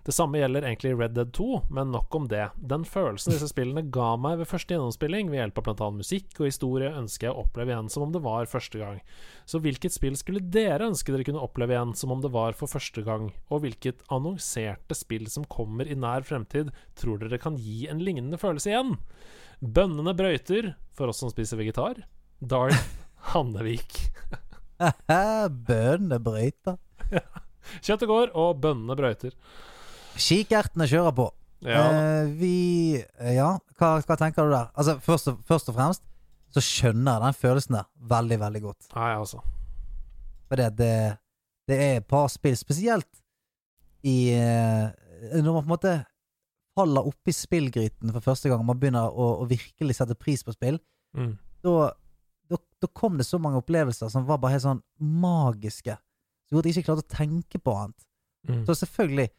Det 0.05 0.13
samme 0.13 0.37
gjelder 0.37 0.61
egentlig 0.67 0.91
Red 0.99 1.15
Dead 1.17 1.31
2, 1.33 1.45
men 1.73 1.89
nok 1.89 2.13
om 2.13 2.27
det. 2.29 2.43
Den 2.61 2.83
følelsen 2.85 3.33
disse 3.33 3.47
spillene 3.49 3.81
ga 3.89 4.11
meg 4.21 4.37
ved 4.37 4.49
første 4.51 4.75
gjennomspilling, 4.75 5.31
ved 5.31 5.39
hjelp 5.39 5.57
av 5.57 5.65
bl.a. 5.65 5.87
musikk 5.97 6.37
og 6.37 6.45
historie, 6.45 6.91
ønsker 6.93 7.25
jeg 7.25 7.33
å 7.33 7.41
oppleve 7.41 7.73
igjen 7.73 7.89
som 7.89 8.05
om 8.05 8.13
det 8.13 8.21
var 8.21 8.45
første 8.51 8.77
gang. 8.77 8.99
Så 9.49 9.63
hvilket 9.65 9.97
spill 9.97 10.13
skulle 10.21 10.43
dere 10.53 10.91
ønske 10.91 11.09
dere 11.09 11.25
kunne 11.25 11.41
oppleve 11.41 11.73
igjen 11.73 11.95
som 11.97 12.13
om 12.13 12.21
det 12.21 12.29
var 12.37 12.53
for 12.53 12.69
første 12.69 13.01
gang, 13.07 13.31
og 13.49 13.65
hvilket 13.65 14.05
annonserte 14.13 14.93
spill 14.93 15.25
som 15.33 15.49
kommer 15.49 15.89
i 15.89 15.97
nær 15.97 16.21
fremtid, 16.29 16.69
tror 17.01 17.25
dere 17.25 17.41
kan 17.41 17.57
gi 17.57 17.87
en 17.89 18.05
lignende 18.05 18.37
følelse 18.37 18.75
igjen? 18.75 18.99
Bønnene 19.65 20.13
brøyter, 20.13 20.75
for 20.93 21.09
oss 21.09 21.25
som 21.25 21.33
spiser 21.33 21.57
vegetar. 21.57 22.05
Darth 22.45 22.77
Hannevik. 23.33 24.03
Bønnene 24.77 26.21
brøyter. 26.21 26.77
Kjøttet 27.81 28.11
går, 28.11 28.35
og 28.37 28.59
bønnene 28.61 28.93
brøyter. 29.01 29.33
Kikertene 30.17 30.87
kjører 30.89 31.15
på. 31.17 31.29
Ja, 31.65 31.81
Eh, 31.91 32.25
vi 32.37 32.53
Ja, 33.35 33.55
hva, 33.79 33.95
hva 34.05 34.17
tenker 34.19 34.45
du 34.45 34.51
der? 34.53 34.67
Altså, 34.77 34.97
først 35.01 35.27
og, 35.31 35.39
først 35.47 35.69
og 35.71 35.75
fremst 35.77 36.03
så 36.55 36.61
skjønner 36.63 37.17
jeg 37.17 37.21
den 37.25 37.33
følelsen 37.41 37.75
der 37.75 37.87
veldig, 38.11 38.37
veldig 38.39 38.61
godt. 38.63 38.85
Nei, 38.95 39.09
altså. 39.17 39.41
Fordi 40.47 40.61
det, 40.61 40.77
det, 40.77 41.17
det 41.67 41.79
er 41.81 41.95
et 41.97 42.05
par 42.07 42.27
spill, 42.31 42.55
spesielt 42.55 43.09
i 44.05 44.29
eh, 44.35 44.91
Når 45.41 45.51
man 45.55 45.63
på 45.63 45.65
en 45.65 45.73
måte 45.73 45.95
faller 46.77 47.07
oppi 47.07 47.31
spillgryten 47.33 48.11
for 48.13 48.19
første 48.21 48.49
gang, 48.51 48.63
man 48.67 48.77
begynner 48.79 49.07
å, 49.09 49.29
å 49.41 49.45
virkelig 49.49 49.95
sette 49.97 50.15
pris 50.19 50.43
på 50.43 50.53
spill, 50.55 50.79
Mm. 51.15 51.37
da, 51.63 51.93
da, 52.51 52.57
da 52.83 52.87
kom 52.91 53.13
det 53.17 53.23
så 53.25 53.37
mange 53.39 53.61
opplevelser 53.61 54.09
som 54.11 54.25
var 54.27 54.35
bare 54.43 54.51
helt 54.57 54.65
sånn 54.65 54.81
magiske. 54.99 55.93
Så 56.43 56.51
gjorde 56.57 56.67
jeg 56.67 56.75
ikke 56.81 56.89
klarte 56.89 57.05
å 57.05 57.13
tenke 57.15 57.61
på 57.63 57.71
annet. 57.71 58.03
Mm. 58.49 58.65
Så 58.67 58.75
selvfølgelig 58.81 59.29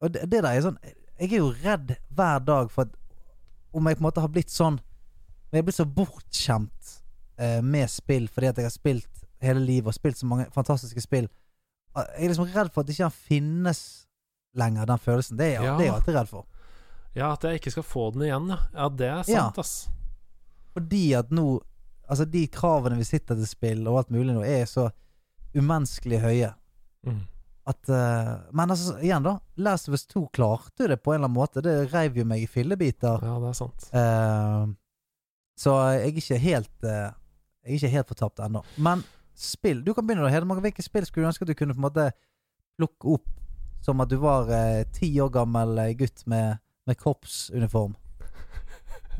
Og 0.00 0.12
det, 0.14 0.24
det 0.32 0.40
der 0.42 0.50
er 0.56 0.64
sånn 0.64 0.78
Jeg 1.20 1.32
er 1.34 1.42
jo 1.42 1.50
redd 1.62 1.94
hver 2.16 2.38
dag 2.46 2.70
for 2.72 2.88
at 2.88 2.96
om 3.76 3.86
jeg 3.86 3.98
på 3.98 4.02
en 4.02 4.06
måte 4.08 4.22
har 4.24 4.32
blitt 4.32 4.50
sånn 4.50 4.78
Om 4.80 5.52
jeg 5.54 5.60
er 5.62 5.66
blitt 5.68 5.76
så 5.78 5.86
bortskjemt 5.86 6.94
eh, 7.38 7.60
med 7.62 7.90
spill 7.92 8.28
fordi 8.32 8.48
at 8.50 8.58
jeg 8.58 8.66
har 8.66 8.74
spilt 8.74 9.26
hele 9.44 9.60
livet 9.64 9.92
og 9.92 9.96
spilt 9.96 10.18
så 10.20 10.26
mange 10.28 10.48
fantastiske 10.54 11.00
spill 11.04 11.28
Jeg 11.28 12.08
er 12.24 12.32
liksom 12.32 12.48
redd 12.54 12.72
for 12.74 12.82
at 12.84 12.92
ikke 12.92 13.06
han 13.08 13.14
finnes 13.16 13.82
lenger, 14.58 14.86
den 14.90 14.98
følelsen. 14.98 15.36
Det 15.38 15.46
er, 15.54 15.62
Ja. 15.62 15.76
det 15.78 15.84
er 15.84 15.88
jeg 15.88 15.94
alltid 15.94 16.16
redd 16.16 16.28
for. 16.30 16.46
Ja, 17.14 17.32
at 17.36 17.44
jeg 17.46 17.60
ikke 17.60 17.70
skal 17.70 17.84
få 17.86 18.08
den 18.14 18.22
igjen, 18.26 18.48
ja. 18.50 18.56
Ja, 18.74 18.88
det 18.88 19.06
er 19.06 19.22
sant, 19.28 19.58
ass. 19.62 19.74
Fordi 20.74 21.04
at 21.18 21.30
nå 21.34 21.60
Altså, 22.10 22.24
de 22.26 22.40
kravene 22.50 22.96
vi 22.98 23.04
sitter 23.06 23.36
til 23.38 23.46
spill 23.46 23.84
og 23.86 24.00
alt 24.00 24.08
mulig 24.10 24.34
nå, 24.34 24.40
er 24.42 24.64
så 24.66 24.88
umenneskelig 25.54 26.18
høye. 26.24 26.48
Mm. 27.06 27.20
At 27.68 27.88
uh, 27.92 28.40
Men 28.56 28.72
altså, 28.72 28.96
igjen, 29.04 29.24
da. 29.24 29.36
Last 29.60 29.88
of 29.88 29.96
Us 29.96 30.06
2 30.06 30.26
klarte 30.32 30.88
det 30.88 31.00
på 31.02 31.12
en 31.12 31.20
eller 31.20 31.28
annen 31.28 31.38
måte. 31.38 31.62
Det 31.64 31.92
reiv 31.92 32.20
jo 32.20 32.26
meg 32.28 32.44
i 32.44 32.50
fillebiter. 32.50 33.22
Ja, 33.26 33.36
det 33.42 33.50
er 33.50 33.58
sant. 33.58 33.88
Uh, 33.94 34.72
så 35.60 35.76
jeg 35.92 36.00
er 36.00 36.20
ikke 36.22 36.40
helt 36.40 36.86
uh, 36.88 37.10
Jeg 37.60 37.68
er 37.68 37.76
ikke 37.76 37.94
helt 37.96 38.12
fortapt 38.14 38.40
ennå. 38.44 38.64
Men 38.80 39.04
spill 39.36 39.84
Du 39.84 39.92
kan 39.96 40.06
begynne, 40.06 40.24
da. 40.26 40.32
Hedmark. 40.32 40.62
Hvilke 40.64 40.84
spill 40.84 41.06
skulle 41.08 41.26
du 41.26 41.32
ønske 41.32 41.46
at 41.46 41.52
du 41.52 41.58
kunne 41.58 41.76
på 41.76 41.82
en 41.82 41.88
måte 41.88 42.10
plukke 42.80 43.16
opp 43.16 43.28
som 43.84 44.00
at 44.04 44.10
du 44.12 44.18
var 44.20 44.48
ti 44.92 45.08
år 45.24 45.30
gammel 45.32 45.78
gutt 45.96 46.26
med, 46.28 46.60
med 46.84 46.98
korpsuniform? 47.00 47.94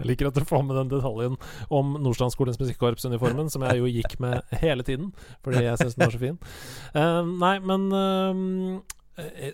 Jeg 0.01 0.11
liker 0.13 0.31
at 0.31 0.39
du 0.39 0.47
får 0.49 0.65
med 0.67 0.79
den 0.81 0.93
detaljen 0.93 1.37
om 1.69 1.97
Nordstrandskolens 2.01 2.61
musikkorpsuniformen, 2.61 3.51
som 3.53 3.67
jeg 3.69 3.83
jo 3.83 3.91
gikk 3.91 4.17
med 4.23 4.41
hele 4.65 4.87
tiden, 4.87 5.13
fordi 5.45 5.67
jeg 5.67 5.81
syns 5.81 5.99
den 5.99 6.07
var 6.07 6.17
så 6.17 6.23
fin. 6.23 6.41
Uh, 6.97 7.23
nei, 7.41 7.59
men 7.65 7.93
eh, 7.93 8.97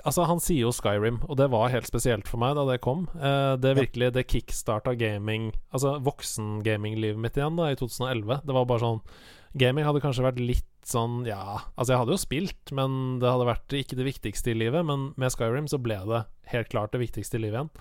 Altså, 0.07 0.23
han 0.29 0.39
sier 0.43 0.67
jo 0.67 0.75
Skyrim, 0.75 1.19
og 1.27 1.39
det 1.41 1.49
var 1.51 1.73
helt 1.73 1.89
spesielt 1.89 2.29
for 2.31 2.39
meg 2.39 2.55
da 2.59 2.67
det 2.69 2.79
kom. 2.85 3.07
Uh, 3.19 3.57
det 3.59 3.77
virkelig 3.79 4.13
Det 4.15 4.27
kickstarta 4.31 4.95
gaming 4.95 5.49
Altså 5.75 5.97
voksengaminglivet 6.07 7.19
mitt 7.19 7.39
igjen 7.39 7.59
da 7.59 7.73
i 7.73 7.79
2011. 7.79 8.45
Det 8.47 8.55
var 8.57 8.69
bare 8.69 8.85
sånn 8.85 9.03
Gaming 9.57 9.87
hadde 9.89 10.03
kanskje 10.05 10.27
vært 10.27 10.41
litt 10.43 10.69
sånn 10.87 11.23
Ja, 11.27 11.63
altså 11.75 11.95
jeg 11.95 12.03
hadde 12.03 12.15
jo 12.15 12.21
spilt, 12.21 12.73
men 12.77 13.19
det 13.23 13.31
hadde 13.31 13.49
vært 13.49 13.77
ikke 13.79 13.97
det 13.99 14.07
viktigste 14.07 14.53
i 14.53 14.59
livet. 14.59 14.85
Men 14.87 15.11
med 15.19 15.33
Skyrim 15.33 15.71
så 15.71 15.81
ble 15.83 15.99
det 16.11 16.27
helt 16.53 16.71
klart 16.73 16.93
det 16.95 17.03
viktigste 17.03 17.41
i 17.41 17.47
livet 17.47 17.63
igjen. 17.63 17.73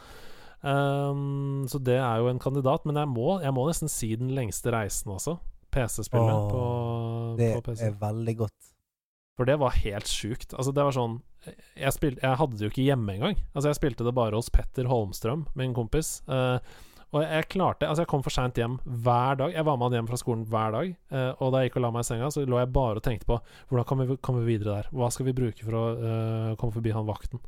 Um, 0.66 1.66
så 1.70 1.78
det 1.78 2.00
er 2.02 2.24
jo 2.24 2.30
en 2.32 2.42
kandidat, 2.42 2.88
men 2.90 2.98
jeg 2.98 3.10
må, 3.12 3.36
jeg 3.44 3.54
må 3.54 3.68
nesten 3.70 3.92
si 3.92 4.16
den 4.18 4.32
lengste 4.34 4.74
reisen 4.74 5.14
også. 5.14 5.38
PC-spillet 5.76 6.50
på, 6.50 6.64
Det 7.38 7.52
på 7.58 7.66
PC. 7.68 7.84
er 7.90 8.00
veldig 8.02 8.36
godt. 8.46 8.72
For 9.36 9.46
det 9.46 9.60
var 9.60 9.76
helt 9.84 10.08
sjukt. 10.08 10.56
Altså, 10.56 10.72
det 10.72 10.86
var 10.88 10.96
sånn 10.96 11.20
jeg, 11.46 11.92
spil, 11.94 12.16
jeg 12.18 12.40
hadde 12.40 12.58
det 12.58 12.66
jo 12.66 12.72
ikke 12.72 12.88
hjemme 12.88 13.18
engang. 13.18 13.38
Altså, 13.54 13.70
jeg 13.70 13.78
spilte 13.78 14.08
det 14.08 14.16
bare 14.18 14.38
hos 14.40 14.50
Petter 14.50 14.88
Holmstrøm, 14.90 15.46
min 15.60 15.76
kompis. 15.76 16.18
Uh, 16.26 16.58
og 17.16 17.22
jeg 17.24 17.48
klarte 17.54 17.88
Altså, 17.88 18.04
jeg 18.04 18.10
kom 18.12 18.24
for 18.26 18.34
seint 18.34 18.58
hjem 18.58 18.80
hver 18.84 19.38
dag. 19.44 19.54
Jeg 19.54 19.68
var 19.68 19.78
med 19.78 19.92
han 19.92 20.00
hjem 20.00 20.10
fra 20.10 20.20
skolen 20.20 20.48
hver 20.50 20.74
dag. 20.76 20.96
Uh, 21.14 21.32
og 21.38 21.54
da 21.54 21.62
jeg 21.62 21.70
gikk 21.70 21.78
og 21.82 21.86
la 21.86 21.92
meg 21.94 22.08
i 22.08 22.10
senga, 22.10 22.32
så 22.34 22.48
lå 22.48 22.64
jeg 22.64 22.72
bare 22.76 23.02
og 23.02 23.06
tenkte 23.06 23.30
på 23.30 23.38
hvordan 23.70 23.88
kan 23.92 24.02
vi 24.02 24.18
komme 24.26 24.48
videre 24.48 24.80
der? 24.80 24.90
Hva 24.96 25.12
skal 25.14 25.30
vi 25.30 25.38
bruke 25.38 25.68
for 25.68 25.78
å 25.78 25.86
uh, 26.00 26.56
komme 26.62 26.76
forbi 26.80 26.96
han 26.96 27.08
vakten? 27.08 27.44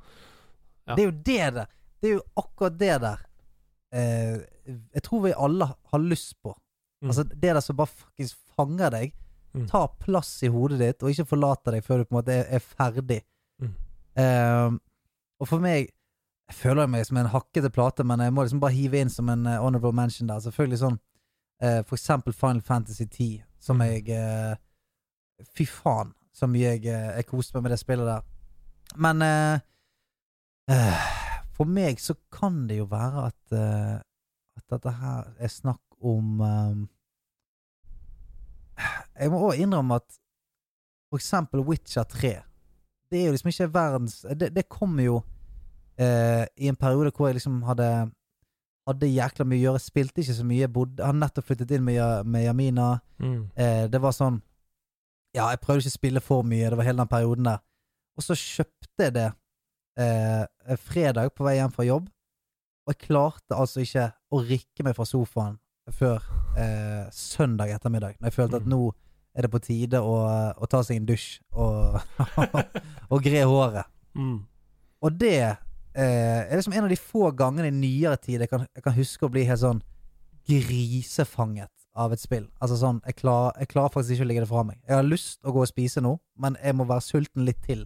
Ja. 0.87 0.95
Det 0.95 1.01
er 1.01 1.09
jo 1.09 1.17
det 1.31 1.49
der. 1.57 1.73
Det 2.01 2.09
er 2.09 2.15
jo 2.17 2.23
akkurat 2.37 2.77
det 2.79 2.95
der 3.01 3.17
eh, 3.93 4.37
jeg 4.93 5.03
tror 5.03 5.21
vi 5.23 5.31
alle 5.37 5.65
har 5.91 5.99
lyst 6.03 6.35
på. 6.43 6.51
Mm. 7.01 7.09
Altså 7.09 7.23
Det 7.23 7.41
der 7.55 7.59
som 7.63 7.75
bare 7.79 7.87
faktisk 7.93 8.37
fanger 8.57 8.89
deg, 8.91 9.13
Mm. 9.55 9.63
tar 9.69 9.87
plass 9.99 10.43
i 10.43 10.47
hodet 10.51 10.77
ditt, 10.77 11.01
og 11.03 11.09
ikke 11.09 11.25
forlater 11.25 11.71
deg 11.71 11.83
før 11.85 11.97
du 11.97 12.03
på 12.05 12.11
en 12.13 12.17
måte 12.19 12.33
er, 12.35 12.43
er 12.57 12.59
ferdig. 12.59 13.21
Mm. 13.63 13.71
Eh, 14.19 14.71
og 15.39 15.47
for 15.47 15.59
meg 15.63 15.87
Jeg 16.49 16.55
føler 16.55 16.87
meg 16.87 17.05
som 17.07 17.17
en 17.17 17.25
hakkete 17.31 17.69
plate, 17.73 18.03
men 18.05 18.19
jeg 18.19 18.33
må 18.33 18.43
liksom 18.43 18.59
bare 18.61 18.71
hive 18.75 18.99
inn 19.01 19.09
som 19.09 19.27
en 19.29 19.47
uh, 19.47 19.57
honorable 19.63 19.91
mention 19.91 20.27
der. 20.29 20.39
Selvfølgelig 20.39 20.79
sånn 20.79 20.99
eh, 21.61 21.81
For 21.83 21.95
eksempel 21.97 22.33
Final 22.33 22.61
Fantasy 22.61 23.03
10, 23.05 23.41
som 23.59 23.77
Mm. 23.77 23.85
jeg 23.87 24.09
eh, 24.09 24.55
Fy 25.55 25.65
faen, 25.65 26.13
så 26.33 26.47
mye 26.47 26.75
jeg, 26.77 26.83
jeg 26.85 27.25
koste 27.27 27.55
meg 27.57 27.63
med 27.63 27.71
det 27.71 27.79
spillet 27.79 28.05
der. 28.07 28.21
Men 28.95 29.21
eh, 29.21 29.59
eh, 30.69 31.26
for 31.57 31.69
meg 31.69 31.99
så 32.01 32.15
kan 32.33 32.65
det 32.69 32.79
jo 32.79 32.87
være 32.91 33.25
at 33.31 33.57
uh, 33.57 33.97
At 34.57 34.65
dette 34.73 34.91
her 34.99 35.33
er 35.37 35.51
snakk 35.53 35.97
om 36.01 36.41
eh, 36.41 36.77
Jeg 39.21 39.31
må 39.33 39.41
òg 39.49 39.61
innrømme 39.61 39.97
at 40.01 40.19
for 41.09 41.21
eksempel 41.21 41.63
Witcher 41.65 42.03
3 42.03 42.33
Det 43.11 43.19
er 43.19 43.25
jo 43.27 43.35
liksom 43.35 43.49
ikke 43.49 43.73
verdens 43.73 44.25
Det, 44.37 44.49
det 44.55 44.69
kommer 44.69 45.03
jo 45.03 45.17
uh, 45.21 46.45
i 46.57 46.69
en 46.69 46.75
periode 46.77 47.13
hvor 47.15 47.29
jeg 47.29 47.39
liksom 47.39 47.63
hadde 47.69 47.89
Hadde 48.87 49.09
jækla 49.11 49.43
mye 49.43 49.59
å 49.59 49.65
gjøre, 49.65 49.83
spilte 49.83 50.21
ikke 50.23 50.33
så 50.37 50.45
mye. 50.47 50.67
Bodde, 50.71 51.03
hadde 51.03 51.19
nettopp 51.19 51.49
flyttet 51.49 51.73
inn 51.75 51.83
med, 51.83 51.99
med 52.23 52.45
Jamina. 52.45 52.85
Mm. 53.19 53.41
Eh, 53.59 53.81
det 53.91 53.99
var 53.99 54.15
sånn 54.15 54.37
Ja, 55.35 55.49
jeg 55.51 55.59
prøvde 55.59 55.83
ikke 55.83 55.91
å 55.91 55.97
spille 55.97 56.21
for 56.23 56.47
mye, 56.47 56.69
det 56.71 56.79
var 56.79 56.87
hele 56.87 57.03
den 57.03 57.11
perioden 57.11 57.49
der. 57.49 57.59
Og 58.15 58.23
så 58.23 58.37
kjøpte 58.39 59.09
jeg 59.09 59.15
det 59.17 59.27
eh, 59.97 60.75
fredag 60.81 61.33
på 61.35 61.45
vei 61.47 61.57
hjem 61.59 61.73
fra 61.73 61.85
jobb, 61.87 62.07
og 62.87 62.93
jeg 62.93 63.01
klarte 63.07 63.57
altså 63.57 63.81
ikke 63.83 64.05
å 64.31 64.41
rikke 64.47 64.85
meg 64.87 64.95
fra 64.95 65.05
sofaen 65.07 65.57
før 65.95 66.23
eh, 66.59 67.05
søndag 67.15 67.71
ettermiddag, 67.75 68.17
når 68.19 68.27
jeg 68.31 68.35
følte 68.35 68.59
at 68.61 68.65
Mm. 68.67 68.73
nå 68.75 68.81
er 69.37 69.45
det 69.45 69.51
på 69.53 69.59
tide 69.61 69.99
å, 70.01 70.13
å 70.57 70.67
ta 70.67 70.81
seg 70.83 70.97
en 70.97 71.05
dusj 71.07 71.39
og, 71.53 71.99
og 73.11 73.21
gre 73.23 73.43
håret. 73.47 73.85
Mm. 74.17 74.39
Og 75.05 75.19
det 75.21 75.35
eh, 75.45 76.41
er 76.49 76.55
liksom 76.57 76.73
en 76.73 76.87
av 76.87 76.89
de 76.91 76.97
få 76.97 77.29
gangene 77.37 77.69
i 77.69 77.75
nyere 77.75 78.17
tid 78.17 78.41
jeg 78.41 78.49
kan, 78.49 78.65
jeg 78.73 78.83
kan 78.83 78.95
huske 78.97 79.27
å 79.27 79.31
bli 79.31 79.45
helt 79.47 79.61
sånn 79.61 79.83
grisefanget 80.47 81.69
av 81.97 82.13
et 82.13 82.21
spill. 82.21 82.47
Altså 82.61 82.77
sånn, 82.79 82.99
jeg, 83.05 83.17
klar, 83.21 83.53
jeg 83.59 83.69
klarer 83.71 83.93
faktisk 83.93 84.17
ikke 84.17 84.25
å 84.27 84.29
legge 84.31 84.43
det 84.45 84.49
fra 84.51 84.63
meg. 84.67 84.79
Jeg 84.87 84.95
har 84.99 85.07
lyst 85.07 85.39
å 85.45 85.53
gå 85.55 85.63
og 85.63 85.69
spise 85.69 86.01
nå, 86.03 86.15
men 86.41 86.57
jeg 86.61 86.77
må 86.77 86.85
være 86.89 87.05
sulten 87.05 87.45
litt 87.47 87.61
til. 87.65 87.85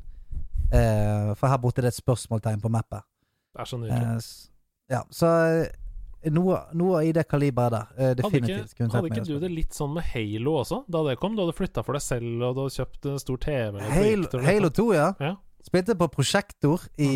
Eh, 0.72 1.32
for 1.36 1.52
her 1.52 1.60
borte 1.62 1.82
er 1.82 1.88
det 1.88 1.94
et 1.94 2.00
spørsmålstegn 2.00 2.62
på 2.64 2.72
mappet. 2.72 3.04
Det 3.52 3.64
er 3.64 3.70
så 3.70 3.80
nydelig. 3.82 4.10
Uh, 4.16 4.92
ja, 4.92 5.02
så 5.12 5.30
eh, 5.62 6.32
noe, 6.32 6.60
noe 6.78 7.02
i 7.08 7.12
det 7.16 7.26
kaliberet 7.28 7.74
der. 7.76 7.90
eh, 7.98 8.12
Hadde 8.24 8.42
ikke, 8.42 8.88
hadde 8.94 9.12
ikke 9.12 9.26
du 9.28 9.34
det 9.44 9.52
litt 9.52 9.76
sånn 9.76 9.94
med 9.96 10.08
Halo 10.14 10.58
også, 10.62 10.84
da 10.92 11.04
det 11.10 11.18
kom? 11.20 11.36
Du 11.36 11.44
hadde 11.44 11.56
flytta 11.58 11.84
for 11.84 11.98
deg 11.98 12.06
selv, 12.06 12.30
og 12.40 12.56
du 12.56 12.62
hadde 12.64 12.76
kjøpt 12.78 13.10
en 13.12 13.24
stor 13.24 13.42
TV? 13.44 13.82
Halo, 13.92 14.44
Halo 14.48 14.72
2, 14.82 14.88
ja. 14.96 15.10
Ja. 15.20 15.34
Spilte 15.68 15.96
på 16.00 16.08
prosjektor 16.10 16.88
i 16.98 17.12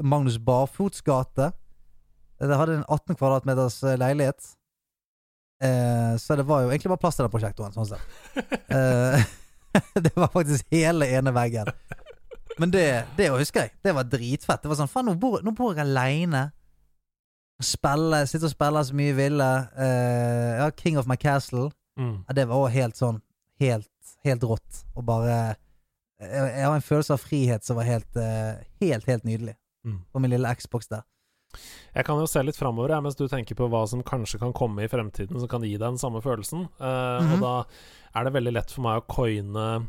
Magnus 0.00 0.38
Barfots 0.40 1.02
gate. 1.04 1.50
Det 2.40 2.56
hadde 2.56 2.78
en 2.78 2.86
18 2.88 3.18
kvadratmeters 3.18 3.82
leilighet. 4.00 4.54
Eh, 5.62 6.16
så 6.20 6.36
det 6.36 6.44
var 6.48 6.64
jo 6.64 6.70
egentlig 6.70 6.90
bare 6.92 7.00
plass 7.00 7.16
til 7.16 7.24
den 7.24 7.32
prosjektoren, 7.32 7.74
sånn 7.76 7.90
sett. 7.94 8.00
Eh, 8.76 9.22
det 10.04 10.12
var 10.16 10.30
faktisk 10.32 10.64
hele 10.72 11.08
ene 11.12 11.32
veggen. 11.36 11.68
Men 12.58 12.72
det, 12.72 12.86
det 13.16 13.28
husker 13.32 13.66
jeg. 13.66 13.74
Det 13.84 13.92
var 13.96 14.08
dritfett. 14.08 14.62
Det 14.62 14.70
var 14.70 14.78
sånn, 14.78 14.90
faen, 14.90 15.10
nå 15.10 15.16
bor, 15.20 15.42
nå 15.44 15.52
bor 15.56 15.74
jeg 15.74 15.84
aleine. 15.84 16.46
Spille, 17.62 18.22
sitte 18.28 18.48
og 18.48 18.52
spille 18.52 18.82
så 18.84 18.96
mye 18.96 19.12
jeg 19.12 19.18
ville. 19.18 19.50
Uh, 19.76 20.52
ja, 20.62 20.70
King 20.76 21.00
of 21.00 21.08
my 21.08 21.18
castle. 21.20 21.70
Mm. 22.00 22.24
Ja, 22.28 22.36
det 22.36 22.46
var 22.48 22.60
også 22.60 22.76
helt 22.76 22.98
sånn 22.98 23.22
Helt, 23.56 24.10
helt 24.26 24.42
rått. 24.44 24.82
Og 24.92 25.06
bare 25.08 25.56
Jeg, 26.20 26.28
jeg 26.28 26.64
har 26.66 26.74
en 26.74 26.84
følelse 26.84 27.14
av 27.16 27.22
frihet 27.24 27.64
som 27.64 27.78
var 27.78 27.88
helt, 27.88 28.18
uh, 28.20 28.60
helt, 28.84 29.08
helt 29.08 29.24
nydelig. 29.24 29.54
Mm. 29.86 30.02
På 30.12 30.20
min 30.20 30.32
lille 30.32 30.52
Xbox 30.56 30.90
der. 30.92 31.06
Jeg 31.94 32.04
kan 32.04 32.20
jo 32.20 32.28
se 32.28 32.42
litt 32.44 32.58
framover 32.58 32.92
ja, 32.92 33.00
mens 33.00 33.16
du 33.16 33.24
tenker 33.32 33.56
på 33.56 33.68
hva 33.72 33.82
som 33.88 34.02
kanskje 34.04 34.40
kan 34.42 34.52
komme 34.56 34.84
i 34.84 34.90
fremtiden 34.92 35.40
som 35.40 35.48
kan 35.48 35.64
gi 35.64 35.72
deg 35.76 35.86
den 35.86 36.00
samme 36.00 36.20
følelsen. 36.24 36.66
Uh, 36.80 36.84
mm 36.84 37.28
-hmm. 37.28 37.32
Og 37.32 37.40
da 37.40 37.54
er 38.20 38.24
det 38.24 38.32
veldig 38.32 38.52
lett 38.52 38.70
for 38.70 38.82
meg 38.82 39.00
å 39.00 39.06
coine 39.08 39.86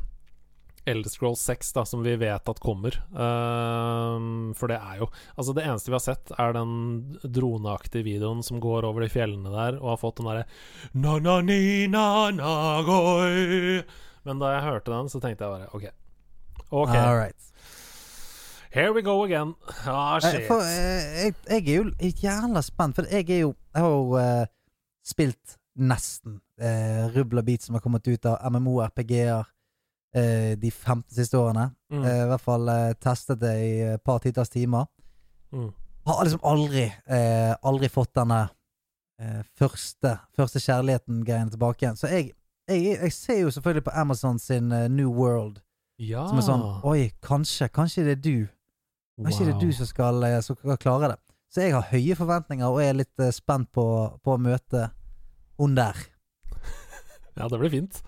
Elder 0.88 1.10
Scrolls 1.12 1.42
6, 1.44 1.74
da, 1.76 1.84
som 1.86 2.04
vi 2.06 2.14
vet 2.20 2.50
at 2.50 2.60
kommer. 2.64 2.96
Eh, 3.12 4.54
for 4.58 4.72
det 4.72 4.78
er 4.80 5.02
jo 5.02 5.08
Altså, 5.36 5.54
det 5.58 5.66
eneste 5.68 5.92
vi 5.92 5.98
har 5.98 6.04
sett, 6.06 6.32
er 6.40 6.54
den 6.56 6.74
droneaktige 7.24 8.06
videoen 8.08 8.44
som 8.46 8.62
går 8.64 8.88
over 8.88 9.04
de 9.06 9.10
fjellene 9.12 9.52
der, 9.54 9.80
og 9.82 9.90
har 9.96 10.00
fått 10.02 10.22
den 10.22 10.30
derre. 10.32 10.46
Men 14.28 14.40
da 14.42 14.54
jeg 14.56 14.66
hørte 14.68 14.92
den, 14.92 15.10
så 15.12 15.22
tenkte 15.24 15.46
jeg 15.46 15.54
bare 15.54 15.70
OK. 15.76 15.86
OK, 16.70 16.90
All 16.96 17.16
right. 17.16 17.36
here 18.72 18.92
we 18.94 19.02
go 19.02 19.24
again. 19.24 19.54
Ah, 19.86 20.18
Eh, 20.18 20.20
shit. 20.32 20.48
For, 20.48 20.60
eh, 20.62 21.26
jeg, 21.26 21.36
jeg 21.48 21.68
er 21.68 21.76
jo 21.78 22.12
jævla 22.24 22.62
spent, 22.66 22.96
for 22.96 23.08
jeg 23.12 23.30
er 23.30 23.40
jo 23.46 23.54
Jeg 23.74 23.82
har 23.84 23.90
jo 23.90 24.18
uh, 24.18 24.46
spilt 25.06 25.58
nesten 25.78 26.40
uh, 26.62 27.08
Rubla 27.16 27.42
Beat 27.46 27.62
som 27.64 27.76
har 27.78 27.82
kommet 27.86 28.08
ut 28.08 28.26
av 28.26 28.42
MMO-RPG-er 28.52 29.46
eh, 30.16 30.54
de 30.60 30.72
15 30.72 31.04
siste 31.16 31.38
årene. 31.40 31.70
Mm. 31.92 32.04
Eh, 32.04 32.22
I 32.24 32.28
hvert 32.32 32.44
fall 32.46 32.70
eh, 32.74 32.94
testet 33.02 33.40
det 33.42 33.54
i 33.64 33.72
et 33.94 34.04
par 34.04 34.20
titalls 34.24 34.50
timer. 34.54 34.86
Mm. 35.52 35.70
Har 36.08 36.24
liksom 36.24 36.44
aldri 36.44 36.86
eh, 36.88 37.54
Aldri 37.68 37.88
fått 37.92 38.14
denne 38.16 38.42
eh, 39.20 39.42
første 39.60 40.14
Første 40.36 40.60
kjærligheten-greien 40.64 41.50
tilbake 41.52 41.84
igjen. 41.86 41.98
Så 42.00 42.08
jeg, 42.12 42.32
jeg, 42.70 42.98
jeg 43.02 43.14
ser 43.16 43.40
jo 43.42 43.52
selvfølgelig 43.52 43.84
på 43.88 43.96
Amazon 43.96 44.40
sin 44.40 44.72
eh, 44.72 44.88
New 44.92 45.12
World 45.16 45.62
Ja. 46.00 46.28
som 46.30 46.38
er 46.38 46.46
sånn 46.46 46.66
Oi, 46.88 47.10
kanskje, 47.26 47.68
kanskje 47.74 48.04
det 48.08 48.18
er 48.18 48.22
du 48.24 48.36
Kanskje 49.18 49.48
det 49.48 49.56
er 49.56 49.62
du 49.64 49.72
som 49.74 49.88
skal, 49.90 50.20
eh, 50.28 50.40
som 50.46 50.56
skal 50.60 50.78
klare 50.78 51.08
det. 51.16 51.20
Så 51.50 51.64
jeg 51.64 51.74
har 51.74 51.88
høye 51.90 52.16
forventninger 52.20 52.68
og 52.70 52.84
er 52.84 53.00
litt 53.00 53.24
eh, 53.24 53.32
spent 53.34 53.72
på, 53.74 53.86
på 54.22 54.36
å 54.36 54.38
møte 54.38 54.90
hun 55.58 55.74
der. 55.80 55.98
Ja, 57.38 57.48
det 57.50 57.58
blir 57.62 57.70
fint. 57.74 58.00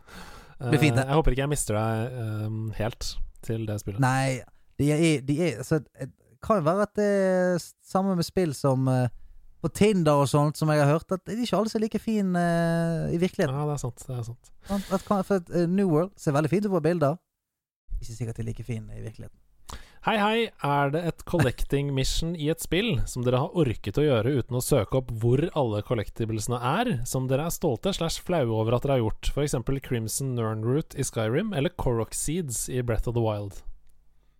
Eh, 0.59 0.83
jeg 0.83 1.15
håper 1.15 1.31
ikke 1.33 1.45
jeg 1.45 1.51
mister 1.53 1.77
deg 1.77 2.17
um, 2.47 2.63
helt 2.75 3.13
til 3.45 3.63
det 3.67 3.79
spillet. 3.79 4.01
Nei, 4.03 4.41
de 4.79 4.91
er, 4.91 5.21
de 5.23 5.37
er 5.45 5.61
altså, 5.63 5.79
Det 5.79 6.11
kan 6.43 6.59
jo 6.59 6.67
være 6.67 6.87
at 6.87 6.93
det 6.99 7.07
er 7.07 7.63
samme 7.87 8.15
med 8.15 8.27
spill 8.27 8.53
som 8.55 8.87
uh, 8.91 9.07
på 9.63 9.71
Tinder 9.75 10.21
og 10.23 10.29
sånt, 10.31 10.59
som 10.59 10.71
jeg 10.71 10.83
har 10.83 10.91
hørt, 10.91 11.11
at 11.11 11.23
de 11.27 11.35
er 11.35 11.43
ikke 11.43 11.57
alle 11.57 11.71
ser 11.71 11.79
er 11.79 11.85
like 11.87 11.99
fine 11.99 12.35
uh, 12.35 13.07
i 13.11 13.19
virkeligheten. 13.19 13.55
Ja, 13.55 13.67
det 13.67 13.75
er 13.75 13.83
sant. 13.83 14.05
Det 14.07 14.15
er 14.17 14.23
sant. 14.27 14.53
At, 14.69 14.93
At, 14.95 15.25
for 15.27 15.67
New 15.67 15.91
World 15.91 16.15
ser 16.19 16.35
veldig 16.35 16.51
fint 16.51 16.67
ut 16.67 16.75
på 16.75 16.83
bilder. 16.83 17.19
Ikke 17.99 18.15
sikkert 18.15 18.37
de 18.37 18.43
er 18.43 18.51
like 18.51 18.63
fine 18.63 18.95
i 18.95 19.03
virkeligheten. 19.03 19.39
Hei, 20.07 20.15
hei. 20.15 20.37
Er 20.63 20.91
det 20.93 21.01
et 21.09 21.23
collecting 21.27 21.89
mission 21.93 22.31
i 22.39 22.47
et 22.53 22.61
spill 22.63 23.01
som 23.09 23.23
dere 23.25 23.41
har 23.43 23.55
orket 23.59 23.97
å 23.99 24.05
gjøre 24.05 24.31
uten 24.39 24.55
å 24.55 24.61
søke 24.63 25.01
opp 25.01 25.09
hvor 25.19 25.41
alle 25.59 25.81
collectiblesene 25.85 26.55
er, 26.65 26.91
som 27.09 27.27
dere 27.27 27.49
er 27.49 27.53
stolte 27.53 27.91
slash 27.95 28.21
flaue 28.23 28.47
over 28.61 28.77
at 28.77 28.85
dere 28.85 28.95
har 28.95 29.03
gjort? 29.03 29.31
Eksempel 29.43 29.81
Crimson 29.83 30.31
Nernroot 30.37 30.95
i 30.95 31.03
Skyrim, 31.03 31.51
eller 31.57 31.73
Korok 31.75 32.15
Seeds 32.15 32.67
i 32.71 32.79
Breath 32.81 33.11
of 33.11 33.17
the 33.17 33.23
Wild? 33.25 33.59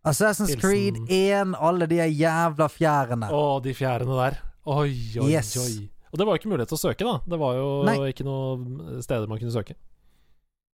Assassin's 0.07 0.53
Hilsen- 0.55 0.63
Creed 0.63 1.01
1, 1.11 1.51
alle 1.59 1.89
de 1.91 1.99
jævla 2.07 2.69
fjærene. 2.71 3.27
Å, 3.35 3.43
de 3.65 3.75
fjærene 3.75 4.15
der. 4.21 4.39
Oi, 4.69 4.93
oi, 5.19 5.27
Yes. 5.33 5.51
oi. 5.59 5.89
Og 6.13 6.17
det 6.17 6.25
var 6.25 6.33
jo 6.33 6.39
ikke 6.41 6.53
mulighet 6.53 6.71
til 6.71 6.79
å 6.79 6.83
søke, 6.87 7.03
da. 7.05 7.19
Det 7.27 7.37
var 7.37 7.59
jo 7.59 7.67
Nei. 7.85 7.97
ikke 8.13 8.23
noe 8.25 9.01
steder 9.03 9.27
man 9.29 9.37
kunne 9.43 9.53
søke. 9.53 9.75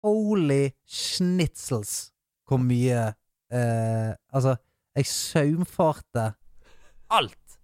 Holy 0.04 0.74
schnitzels 0.86 2.12
hvor 2.52 2.60
mye 2.60 3.14
eh, 3.50 4.12
Altså, 4.36 4.58
jeg 4.94 5.10
saumfarte 5.10 6.34
alt. 7.14 7.58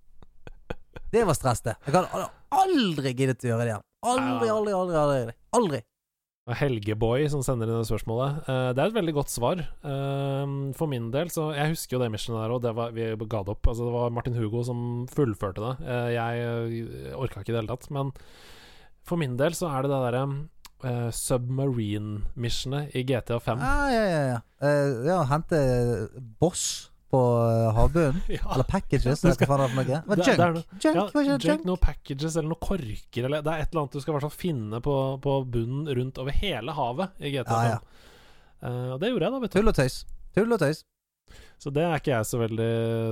Det 1.09 1.25
var 1.25 1.37
stress, 1.37 1.61
det. 1.65 1.75
Jeg 1.85 1.95
hadde 1.95 2.29
aldri 2.53 3.13
giddet 3.13 3.45
å 3.45 3.51
gjøre 3.51 3.65
det 3.65 3.71
igjen. 3.73 3.85
Aldri, 4.09 4.49
aldri, 4.49 4.73
aldri. 4.73 4.99
Aldri. 4.99 5.37
aldri. 5.57 5.81
Helgeboy 6.57 7.27
som 7.29 7.43
sender 7.45 7.69
inn 7.69 7.77
det 7.77 7.87
spørsmålet. 7.89 8.41
Eh, 8.49 8.69
det 8.73 8.81
er 8.81 8.89
et 8.89 8.97
veldig 8.97 9.15
godt 9.19 9.31
svar. 9.33 9.61
Eh, 9.61 10.53
for 10.77 10.89
min 10.89 11.09
del, 11.13 11.29
så 11.29 11.53
Jeg 11.53 11.75
husker 11.75 11.97
jo 11.97 12.03
det 12.03 12.11
missionet 12.11 12.41
der, 12.41 12.51
og 12.51 12.61
det 12.61 12.75
var, 12.75 12.91
vi 12.91 13.05
ga 13.05 13.43
det 13.43 13.53
opp. 13.53 13.67
Altså, 13.67 13.85
det 13.85 13.93
var 13.93 14.09
Martin 14.09 14.37
Hugo 14.37 14.63
som 14.63 15.07
fullførte 15.09 15.61
det. 15.61 15.85
Eh, 15.85 16.09
jeg 16.15 17.13
orka 17.13 17.41
ikke 17.41 17.51
i 17.51 17.53
det 17.53 17.61
hele 17.61 17.75
tatt. 17.75 17.89
Men 17.91 18.11
for 19.03 19.17
min 19.17 19.37
del 19.37 19.53
så 19.53 19.69
er 19.69 19.83
det 19.83 19.91
det 19.91 20.01
derre 20.07 20.49
submarine-missionet 21.11 22.95
i 22.95 23.03
GTA 23.03 23.39
5. 23.43 23.59
Ja, 23.59 23.89
ja, 23.91 24.03
ja. 24.07 24.21
ja. 24.29 24.39
Uh, 24.63 25.03
ja 25.03 25.17
hente 25.27 25.59
boss 26.39 26.88
på 27.09 27.19
eh, 27.49 27.69
havbunnen. 27.77 28.19
Ja. 28.37 28.43
Eller 28.53 28.67
packages, 28.69 29.23
eller 29.23 29.39
hva 29.39 29.47
faen 29.49 29.63
det 29.63 29.69
var 29.69 29.75
noe. 29.79 29.85
Det- 30.15 30.27
junk? 30.27 30.39
noe- 30.39 30.63
Junk? 30.83 30.95
Ja, 30.99 31.23
junk, 31.29 31.47
junk? 31.47 31.65
noen 31.65 31.81
packages 31.81 32.35
eller 32.37 32.49
noen 32.51 32.61
korker 32.67 33.25
eller 33.29 33.41
Det 33.45 33.53
er 33.55 33.63
et 33.63 33.71
eller 33.73 33.81
annet 33.85 33.97
du 33.97 34.03
skal 34.03 34.13
i 34.13 34.17
hvert 34.17 34.27
fall 34.27 34.37
finne 34.37 34.81
på, 34.85 34.95
på 35.23 35.37
bunnen 35.55 35.89
rundt 35.99 36.21
over 36.21 36.37
hele 36.43 36.75
havet 36.77 37.17
i 37.25 37.33
GTA 37.33 37.63
Ja, 37.65 37.73
ja. 37.73 37.79
Eh, 38.61 38.87
og 38.93 38.99
det 39.01 39.09
gjorde 39.13 39.25
jeg, 39.29 39.33
da, 39.33 39.39
vet 39.45 39.51
du. 39.53 39.57
Tull 39.59 39.71
og 39.71 39.77
tøys. 39.79 39.97
Tull 40.35 40.53
og 40.57 40.59
tøys. 40.61 40.83
Så 41.59 41.71
det 41.75 41.83
er 41.83 41.97
ikke 41.99 42.13
jeg 42.13 42.25
så 42.29 42.37
veldig 42.39 42.69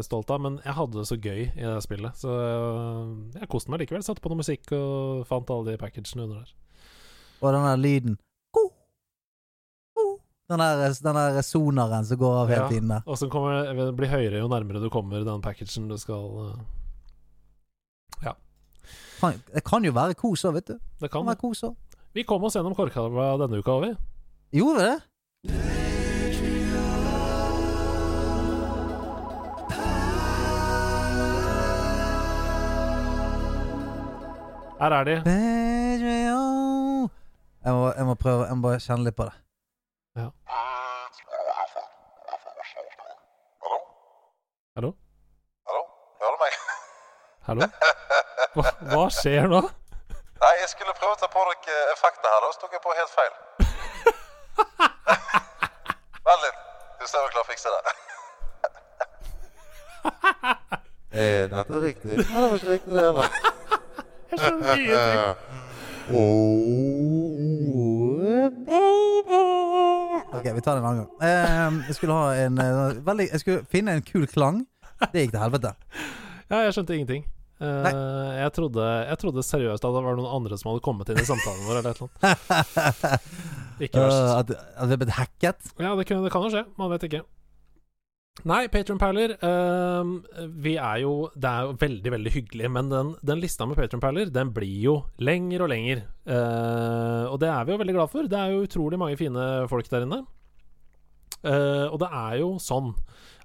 stolt 0.07 0.29
av, 0.31 0.39
men 0.45 0.55
jeg 0.63 0.73
hadde 0.77 0.95
det 1.01 1.07
så 1.09 1.17
gøy 1.19 1.41
i 1.49 1.65
det 1.65 1.81
spillet. 1.83 2.15
Så 2.21 2.31
øh, 2.31 3.09
jeg 3.35 3.49
koste 3.51 3.71
meg 3.73 3.81
likevel. 3.83 4.03
Satte 4.05 4.23
på 4.23 4.31
noe 4.31 4.39
musikk 4.39 4.71
og 4.77 5.25
fant 5.27 5.49
alle 5.51 5.73
de 5.73 5.81
packagene 5.81 6.23
under 6.27 6.45
der. 6.45 6.53
Og 7.41 7.53
den 7.53 7.67
der 7.67 7.81
lyden! 7.83 8.15
Den 10.49 10.59
der, 10.59 10.93
den 11.03 11.15
der 11.15 11.41
sonaren 11.43 12.05
som 12.07 12.17
går 12.17 12.35
av 12.41 12.47
hele 12.47 12.61
Ja. 12.61 12.67
tiden 12.69 12.87
der. 12.89 13.01
Og 13.05 13.17
som 13.17 13.29
kommer, 13.29 13.65
det 13.75 13.95
blir 13.97 14.07
høyere 14.07 14.39
jo 14.39 14.47
nærmere 14.47 14.79
du 14.79 14.89
kommer 14.89 15.23
den 15.25 15.41
packagen 15.41 15.89
du 15.89 15.97
skal 15.97 16.53
Ja. 18.23 18.33
Det 19.53 19.63
kan 19.65 19.83
jo 19.83 19.91
være 19.91 20.13
kos 20.15 20.45
òg, 20.45 20.53
vet 20.53 20.67
du. 20.67 20.73
Det 20.73 20.81
Det 21.01 21.11
kan 21.11 21.25
kan 21.25 21.37
være. 21.51 21.75
Vi 22.13 22.23
kom 22.23 22.43
oss 22.43 22.55
gjennom 22.55 22.75
Korkalva 22.75 23.37
denne 23.37 23.59
uka, 23.59 23.79
vi. 23.79 23.95
Gjorde 24.53 24.79
vi 24.79 24.83
det? 24.87 25.01
Her 34.79 34.91
er 34.91 35.03
de. 35.03 35.11
Jeg 37.65 37.73
må, 37.73 37.91
jeg 37.97 38.05
må 38.05 38.13
prøve 38.13 38.45
Jeg 38.47 38.57
må 38.57 38.61
bare 38.67 38.79
kjenne 38.83 39.03
litt 39.07 39.15
på 39.17 39.25
det. 39.25 39.33
Hallo? 40.17 40.31
Hallo? 44.75 44.91
Hører 46.19 46.31
du 46.33 46.37
meg? 46.41 46.53
Hallo? 47.47 47.61
Hva, 48.55 48.63
hva 48.93 49.05
skjer 49.13 49.45
nå? 49.51 49.59
Nei, 50.41 50.53
jeg 50.61 50.69
skulle 50.71 50.93
prøve 50.97 51.13
å 51.13 51.19
ta 51.21 51.27
på 51.29 51.39
dere 51.51 51.77
effektene 51.93 52.29
her, 52.33 52.39
da, 52.41 52.47
så 52.55 52.59
tok 52.63 52.73
jeg 52.77 52.83
på 52.87 52.91
helt 52.97 53.13
feil. 53.13 53.33
Vent 56.31 56.41
litt. 56.47 56.59
Du 56.97 57.05
ser 57.05 57.19
vi 57.21 57.29
klarer 57.35 57.45
å 57.45 57.49
fikse 57.51 57.69
det. 57.75 57.81
Er 61.27 61.41
dette 61.53 61.75
riktig? 61.85 62.13
Ja, 62.17 62.21
det 62.25 62.41
var 62.41 62.57
ikke 62.57 62.73
riktig, 62.73 62.91
det 62.93 63.01
heller. 63.05 63.27
Jeg 64.33 64.37
skjønner 64.41 64.73
ingenting. 64.81 65.57
Ok, 70.33 70.43
vi 70.43 70.61
tar 70.61 70.75
det 70.75 70.81
en 70.81 70.87
annen 70.89 71.05
gang. 71.05 71.11
Eh, 71.23 71.87
jeg 71.87 71.95
skulle 71.95 72.15
ha 72.17 72.35
en 72.35 72.59
eh, 72.59 72.99
veldig 73.05 73.29
Jeg 73.31 73.43
skulle 73.43 73.65
finne 73.71 73.95
en 73.95 74.03
kul 74.03 74.27
klang. 74.27 74.65
Det 75.13 75.23
gikk 75.23 75.33
til 75.35 75.43
helvete. 75.43 75.71
Ja, 76.49 76.63
jeg 76.65 76.75
skjønte 76.75 76.95
ingenting. 76.95 77.25
Uh, 77.57 78.37
jeg, 78.37 78.51
trodde, 78.53 78.83
jeg 79.07 79.17
trodde 79.17 79.43
seriøst 79.45 79.81
at 79.81 79.95
det 79.95 80.01
var 80.05 80.17
noen 80.19 80.29
andre 80.29 80.59
som 80.61 80.69
hadde 80.69 80.83
kommet 80.85 81.09
inn 81.09 81.21
i 81.21 81.25
samtalen 81.25 81.63
vår. 81.65 81.79
Eller 81.79 81.89
et 81.89 82.01
eller 82.01 82.11
annet. 82.27 83.31
Ikke 83.87 84.01
Uh, 84.01 84.33
at, 84.39 84.51
at 84.53 84.89
det 84.89 84.95
er 84.95 85.01
blitt 85.03 85.15
hacket? 85.17 85.71
Ja, 85.77 85.93
det 85.97 86.05
kunne, 86.09 86.25
det 86.25 86.33
kan 86.33 86.45
jo 86.45 86.53
skje. 86.53 86.63
Man 86.81 86.89
vet 86.93 87.07
ikke. 87.07 87.23
Nei, 88.45 88.67
Patronperler 88.69 89.33
uh, 89.41 90.11
Vi 90.61 90.75
er 90.77 90.99
jo 91.01 91.13
Det 91.33 91.49
er 91.49 91.65
jo 91.65 91.77
veldig, 91.81 92.11
veldig 92.13 92.33
hyggelig, 92.35 92.69
men 92.69 92.91
den, 92.91 93.11
den 93.25 93.41
lista 93.41 93.65
med 93.65 93.79
Patronperler, 93.79 94.29
den 94.33 94.51
blir 94.53 94.77
jo 94.83 94.95
lenger 95.17 95.65
og 95.65 95.71
lenger. 95.73 96.03
Uh, 96.27 97.25
og 97.31 97.39
det 97.41 97.49
er 97.49 97.65
vi 97.65 97.73
jo 97.73 97.79
veldig 97.81 97.95
glad 97.97 98.13
for. 98.13 98.29
Det 98.29 98.37
er 98.37 98.53
jo 98.53 98.65
utrolig 98.67 98.99
mange 99.01 99.17
fine 99.19 99.47
folk 99.71 99.89
der 99.89 100.05
inne. 100.05 100.21
Uh, 101.41 101.87
og 101.89 101.97
det 102.03 102.11
er 102.13 102.37
jo 102.43 102.53
sånn 102.61 102.93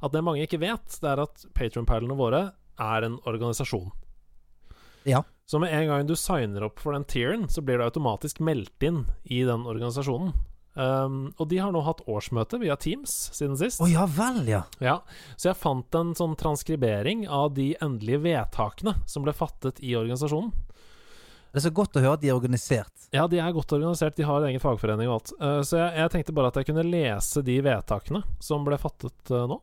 at 0.03 0.13
det 0.13 0.25
mange 0.25 0.45
ikke 0.45 0.61
vet, 0.63 1.01
det 1.01 1.09
er 1.09 1.25
at 1.25 1.45
Patronperlene 1.57 2.19
våre 2.19 2.45
er 2.81 3.07
en 3.07 3.19
organisasjon. 3.29 3.91
Ja. 5.09 5.23
Så 5.47 5.59
med 5.63 5.73
en 5.75 5.89
gang 5.91 6.07
du 6.07 6.15
signer 6.19 6.65
opp 6.67 6.81
for 6.83 6.97
den 6.97 7.05
tieren, 7.09 7.49
så 7.51 7.63
blir 7.65 7.79
du 7.79 7.87
automatisk 7.87 8.41
meldt 8.43 8.87
inn 8.87 9.05
i 9.25 9.43
den 9.47 9.67
organisasjonen. 9.69 10.33
Um, 10.75 11.35
og 11.37 11.51
de 11.51 11.59
har 11.61 11.73
nå 11.75 11.83
hatt 11.85 12.01
årsmøte 12.09 12.57
via 12.63 12.79
Teams 12.81 13.13
siden 13.37 13.59
sist. 13.61 13.81
Oh, 13.85 13.91
ja 13.91 14.07
vel, 14.09 14.47
ja. 14.49 14.63
Ja, 14.81 15.01
Så 15.37 15.51
jeg 15.51 15.61
fant 15.61 15.99
en 15.99 16.15
sånn 16.17 16.37
transkribering 16.41 17.27
av 17.29 17.53
de 17.59 17.75
endelige 17.85 18.23
vedtakene 18.25 18.97
som 19.07 19.27
ble 19.27 19.35
fattet 19.37 19.83
i 19.85 19.93
organisasjonen. 19.99 20.53
Det 21.53 21.61
er 21.61 21.67
så 21.67 21.75
godt 21.77 21.99
å 21.99 22.01
høre 22.01 22.17
at 22.17 22.23
de 22.23 22.31
er 22.31 22.39
organisert. 22.39 23.09
Ja, 23.13 23.27
de 23.29 23.37
er 23.37 23.53
godt 23.53 23.75
organisert, 23.77 24.17
de 24.17 24.25
har 24.25 24.41
en 24.41 24.49
egen 24.49 24.63
fagforening 24.63 25.11
og 25.11 25.19
alt. 25.19 25.35
Uh, 25.37 25.61
så 25.61 25.77
jeg, 25.83 25.91
jeg 26.01 26.15
tenkte 26.15 26.37
bare 26.39 26.49
at 26.49 26.61
jeg 26.63 26.71
kunne 26.71 26.87
lese 26.89 27.45
de 27.45 27.59
vedtakene 27.67 28.23
som 28.41 28.65
ble 28.65 28.81
fattet 28.81 29.35
uh, 29.35 29.45
nå. 29.51 29.61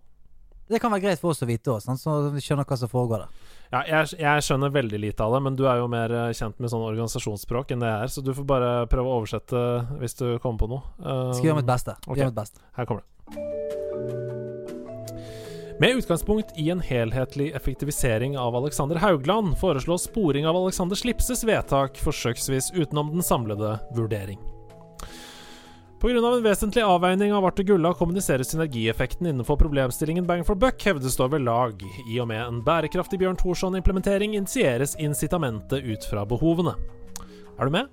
Det 0.70 0.78
kan 0.82 0.92
være 0.94 1.02
greit 1.08 1.22
for 1.22 1.34
oss 1.34 1.42
å 1.42 1.48
vite 1.50 1.72
òg, 1.74 1.82
så 1.82 2.16
vi 2.30 2.42
skjønner 2.46 2.68
hva 2.70 2.78
som 2.78 2.92
foregår 2.92 3.24
der. 3.24 3.48
Ja, 3.74 3.80
jeg, 3.90 4.20
jeg 4.22 4.46
skjønner 4.46 4.74
veldig 4.74 5.00
lite 5.02 5.26
av 5.26 5.34
det, 5.34 5.42
men 5.46 5.58
du 5.58 5.64
er 5.70 5.82
jo 5.82 5.88
mer 5.90 6.14
eh, 6.14 6.34
kjent 6.38 6.62
med 6.62 6.70
sånn 6.70 6.86
organisasjonsspråk 6.86 7.74
enn 7.74 7.82
det 7.82 7.90
jeg 7.90 8.06
er, 8.06 8.14
så 8.14 8.24
du 8.26 8.32
får 8.38 8.46
bare 8.50 8.70
prøve 8.90 9.10
å 9.10 9.20
oversette 9.22 9.64
hvis 10.02 10.18
du 10.22 10.28
kommer 10.44 10.62
på 10.62 10.70
noe. 10.76 10.84
Um, 11.02 11.34
Skal 11.34 11.52
gjøre 11.52 11.62
mitt 11.64 11.70
beste. 11.70 11.98
ok. 12.06 12.18
Gjør 12.18 12.30
mitt 12.32 12.42
beste. 12.42 12.62
Her 12.78 12.90
kommer 12.90 13.06
det. 13.06 13.10
Med 15.80 15.96
utgangspunkt 15.96 16.58
i 16.60 16.66
en 16.74 16.82
helhetlig 16.84 17.54
effektivisering 17.56 18.38
av 18.38 18.56
Alexander 18.60 19.00
Haugland 19.00 19.56
foreslås 19.62 20.10
sporing 20.10 20.48
av 20.50 20.58
Alexander 20.60 21.00
Slipses 21.00 21.46
vedtak 21.48 21.96
forsøksvis 22.04 22.74
utenom 22.76 23.14
den 23.14 23.24
samlede 23.24 23.78
vurdering. 23.96 24.42
Pga. 26.00 26.36
en 26.36 26.44
vesentlig 26.44 26.84
avveining 26.84 27.34
av 27.34 27.46
Arte 27.46 27.64
Gulla 27.64 27.94
kommuniseres 27.94 28.54
synergieffekten 28.54 29.28
innenfor 29.28 29.58
problemstillingen 29.60 30.26
bang 30.26 30.46
for 30.48 30.56
buck, 30.56 30.80
hevdes 30.86 31.18
det 31.18 31.24
over 31.26 31.40
lag. 31.44 31.82
I 32.08 32.22
og 32.24 32.30
med 32.32 32.40
en 32.40 32.62
bærekraftig 32.64 33.20
Bjørn 33.20 33.36
Thorsson-implementering 33.36 34.38
initieres 34.38 34.96
incitamentet 34.96 35.84
ut 35.84 36.08
fra 36.08 36.24
behovene. 36.24 36.78
Er 37.60 37.68
du 37.68 37.76
med? 37.76 37.92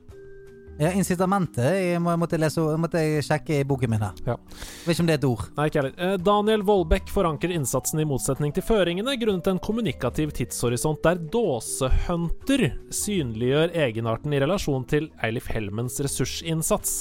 Ja, 0.79 0.93
incitamentet 0.93 1.67
jeg 1.73 1.99
må, 2.05 2.15
måtte, 2.21 2.39
jeg 2.39 2.79
måtte 2.79 3.03
jeg 3.03 3.27
sjekke 3.27 3.59
i 3.59 3.67
boken 3.67 3.91
min 3.91 4.07
her. 4.07 4.23
Ja. 4.29 4.39
Vet 4.85 4.95
ikke 4.95 5.03
om 5.03 5.11
det 5.11 5.15
er 5.17 5.23
et 5.25 5.29
ord. 5.33 5.45
Nei, 5.59 5.67
ikke 5.67 5.83
heller. 5.83 5.99
Eh, 5.99 6.17
Daniel 6.31 6.67
Vollbekk 6.69 7.11
forankrer 7.11 7.59
innsatsen 7.59 8.05
i 8.05 8.07
motsetning 8.07 8.55
til 8.55 8.69
føringene 8.71 9.19
grunnet 9.19 9.51
en 9.51 9.63
kommunikativ 9.67 10.37
tidshorisont 10.37 11.03
der 11.03 11.19
dåsehunter 11.35 12.69
synliggjør 13.03 13.75
egenarten 13.89 14.37
i 14.37 14.47
relasjon 14.47 14.87
til 14.95 15.11
Eilif 15.27 15.51
Helmens 15.51 15.99
ressursinnsats. 16.07 17.01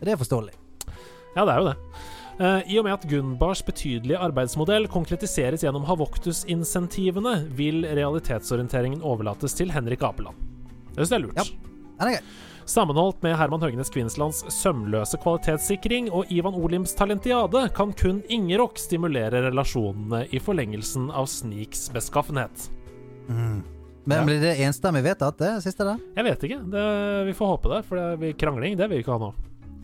Det 0.00 0.12
er 0.12 0.20
forståelig. 0.20 0.54
Ja, 1.34 1.44
det 1.44 1.52
er 1.54 1.58
jo 1.58 1.68
det. 1.70 1.76
Eh, 2.34 2.72
I 2.74 2.78
og 2.80 2.86
med 2.86 2.96
at 2.96 3.06
Gunbars 3.10 3.62
betydelige 3.66 4.18
arbeidsmodell 4.18 4.88
konkretiseres 4.90 5.62
gjennom 5.62 5.84
Havoktus-insentivene, 5.86 7.36
vil 7.54 7.84
realitetsorienteringen 7.86 9.02
overlates 9.06 9.54
til 9.54 9.70
Henrik 9.70 10.02
Apeland. 10.02 10.34
Det 10.94 11.06
synes 11.06 11.10
jeg 11.14 11.20
er 11.20 11.26
lurt. 11.26 11.38
Ja. 11.38 11.44
det 12.00 12.10
er 12.10 12.18
gøy 12.18 12.26
Sammenholdt 12.64 13.20
med 13.22 13.34
Herman 13.36 13.60
Høgnes 13.60 13.90
Kvinnslands 13.92 14.38
sømløse 14.48 15.18
kvalitetssikring 15.20 16.06
og 16.16 16.30
Ivan 16.32 16.56
Olims 16.56 16.94
talentiade, 16.96 17.66
kan 17.76 17.92
kun 17.92 18.22
Ingerok 18.32 18.80
stimulere 18.80 19.42
relasjonene 19.50 20.22
i 20.32 20.40
forlengelsen 20.40 21.10
av 21.12 21.28
Sniks 21.28 21.90
beskaffenhet. 21.92 22.70
Men 23.28 23.62
Ja. 24.08 24.24
blir 24.24 24.40
det 24.40 24.56
enstemmig 24.64 25.02
vedtatt, 25.04 25.36
det 25.38 25.62
siste 25.62 25.84
der? 25.84 26.00
Jeg 26.16 26.24
vet 26.24 26.42
ikke. 26.48 26.70
Det, 26.72 27.26
vi 27.26 27.32
får 27.36 27.46
håpe 27.52 27.68
det, 27.68 27.84
for 27.84 27.96
det, 27.96 28.08
vi, 28.20 28.32
krangling 28.32 28.76
det 28.76 28.88
vil 28.88 28.98
vi 28.98 29.04
ikke 29.04 29.12
ha 29.12 29.18
nå. 29.18 29.34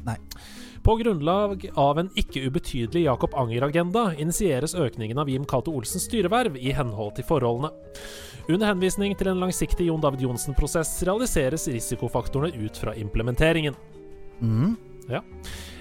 Nei. 0.06 0.16
På 0.82 0.94
grunnlag 0.96 1.66
av 1.76 1.98
en 2.00 2.08
ikke 2.16 2.40
ubetydelig 2.48 3.04
Jakob 3.04 3.34
Anger-agenda 3.36 4.06
initieres 4.16 4.74
økningen 4.74 5.18
av 5.20 5.28
Jim 5.28 5.44
Cato 5.44 5.74
Olsens 5.76 6.06
styreverv 6.08 6.56
i 6.56 6.72
henhold 6.72 7.18
til 7.18 7.26
forholdene. 7.28 7.72
Under 8.48 8.70
henvisning 8.72 9.12
til 9.18 9.28
en 9.28 9.42
langsiktig 9.42 9.90
Jon 9.90 10.00
David 10.00 10.24
Johnsen-prosess 10.24 10.94
realiseres 11.04 11.68
risikofaktorene 11.68 12.64
ut 12.64 12.80
fra 12.80 12.96
implementeringen. 12.96 13.76
Mhm. 14.40 14.78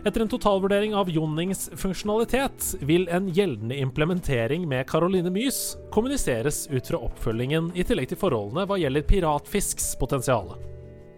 Etter 0.05 0.21
en 0.21 0.29
totalvurdering 0.31 0.95
av 0.95 1.09
Jonnings 1.11 1.69
funksjonalitet 1.77 2.75
vil 2.81 3.07
en 3.13 3.27
gjeldende 3.29 3.77
implementering 3.77 4.67
med 4.67 4.87
Caroline 4.89 5.29
Mys 5.29 5.77
kommuniseres 5.93 6.67
ut 6.71 6.87
fra 6.87 7.01
oppfølgingen 7.03 7.71
i 7.75 7.85
tillegg 7.85 8.09
til 8.09 8.21
forholdene 8.21 8.65
hva 8.65 8.79
gjelder 8.79 9.05
piratfisks 9.09 9.91
potensiale. 10.01 10.57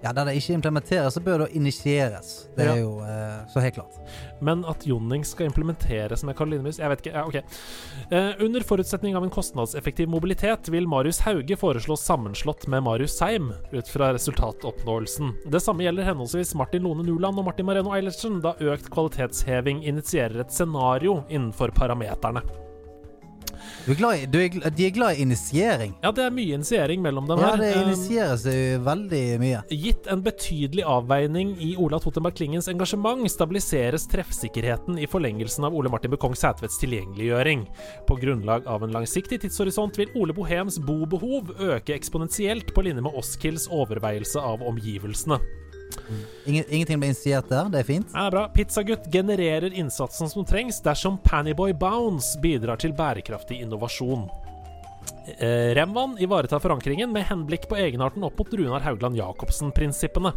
Ja, 0.04 0.12
Der 0.14 0.26
det 0.26 0.34
ikke 0.36 0.54
implementeres, 0.58 1.14
så 1.14 1.22
bør 1.22 1.44
det 1.46 1.52
initieres. 1.56 2.48
Det 2.58 2.66
Ja. 2.66 2.74
er 2.74 2.80
jo 2.82 3.00
eh, 3.06 3.46
så 3.54 3.62
helt 3.62 3.76
klart. 3.76 4.00
Men 4.42 4.64
at 4.66 4.84
Jonning 4.88 5.24
skal 5.24 5.46
implementeres 5.46 6.24
med 6.24 6.36
Caroline 6.36 6.64
Mys 6.64 6.80
Jeg 6.80 6.90
vet 6.90 7.02
ikke. 7.06 7.14
Ja, 7.14 7.26
ok. 7.28 7.36
Eh, 8.12 8.44
under 8.46 8.62
forutsetning 8.62 9.16
av 9.16 9.24
en 9.24 9.30
kostnadseffektiv 9.30 10.08
mobilitet 10.10 10.70
vil 10.70 10.88
Marius 10.88 11.20
Hauge 11.20 11.56
foreslås 11.56 12.02
sammenslått 12.02 12.68
med 12.68 12.82
Marius 12.84 13.18
Seim 13.18 13.54
ut 13.72 13.88
fra 13.88 14.12
resultatoppnåelsen. 14.14 15.36
Det 15.52 15.62
samme 15.62 15.84
gjelder 15.86 16.04
henholdsvis 16.10 16.56
Martin 16.56 16.82
Lone 16.84 17.04
Nuland 17.04 17.38
og 17.38 17.46
Martin 17.46 17.66
Mareno 17.66 17.94
Eilertsen, 17.94 18.42
da 18.42 18.54
økt 18.60 18.90
kvalitetsheving 18.90 19.84
initierer 19.86 20.42
et 20.42 20.52
scenario 20.52 21.24
innenfor 21.30 21.70
parameterne. 21.78 22.42
Du 23.82 23.92
er 23.92 23.98
glad 23.98 24.20
i, 24.20 24.26
du 24.30 24.36
er, 24.38 24.70
de 24.78 24.86
er 24.86 24.92
glad 24.94 25.18
i 25.18 25.24
initiering. 25.26 25.96
Ja, 26.04 26.12
det 26.14 26.22
er 26.28 26.34
mye 26.36 26.54
initiering 26.54 27.02
mellom 27.02 27.26
dem 27.26 27.40
Ja, 27.42 27.56
her. 27.56 27.62
det 27.64 27.72
initieres 27.82 28.44
um, 28.46 28.84
veldig 28.86 29.22
mye. 29.42 29.62
Gitt 29.74 30.06
en 30.14 30.22
betydelig 30.22 30.84
avveining 30.86 31.56
i 31.58 31.72
Ola 31.82 31.98
Totenberg 32.04 32.38
Klingens 32.38 32.70
engasjement, 32.70 33.26
stabiliseres 33.34 34.06
treffsikkerheten 34.12 35.00
i 35.02 35.08
forlengelsen 35.10 35.66
av 35.66 35.74
Ole 35.74 35.90
Martin 35.90 36.14
Bukong 36.14 36.38
Sætvedts 36.38 36.78
tilgjengeliggjøring. 36.84 37.66
På 38.06 38.20
grunnlag 38.22 38.70
av 38.70 38.86
en 38.86 38.94
langsiktig 38.94 39.42
tidshorisont 39.48 39.98
vil 39.98 40.14
Ole 40.22 40.38
Bohems 40.38 40.78
bobehov 40.86 41.50
øke 41.58 41.98
eksponentielt 41.98 42.76
på 42.76 42.86
linje 42.86 43.02
med 43.02 43.18
Oskilds 43.18 43.66
overveielse 43.74 44.38
av 44.46 44.62
omgivelsene. 44.62 45.42
Ingen, 46.46 46.64
ingenting 46.70 47.00
ble 47.02 47.12
initiert 47.12 47.50
der. 47.52 47.70
Det 47.72 47.82
er 47.82 47.88
fint. 47.88 48.14
Ja, 48.14 48.30
bra. 48.34 48.48
Pizzagutt 48.54 49.10
genererer 49.14 49.74
innsatsen 49.74 50.30
som 50.32 50.46
trengs 50.48 50.82
dersom 50.86 51.20
Pannyboy 51.26 51.74
Bounce 51.78 52.40
bidrar 52.42 52.82
til 52.82 52.96
bærekraftig 52.98 53.62
innovasjon. 53.62 54.28
Eh, 55.38 55.72
Remvan 55.78 56.18
ivaretar 56.22 56.62
forankringen 56.62 57.14
med 57.14 57.26
henblikk 57.30 57.68
på 57.70 57.78
egenarten 57.80 58.24
opp 58.26 58.38
mot 58.40 58.54
Runar 58.54 58.84
Haugland 58.86 59.18
Jacobsen-prinsippene. 59.18 60.34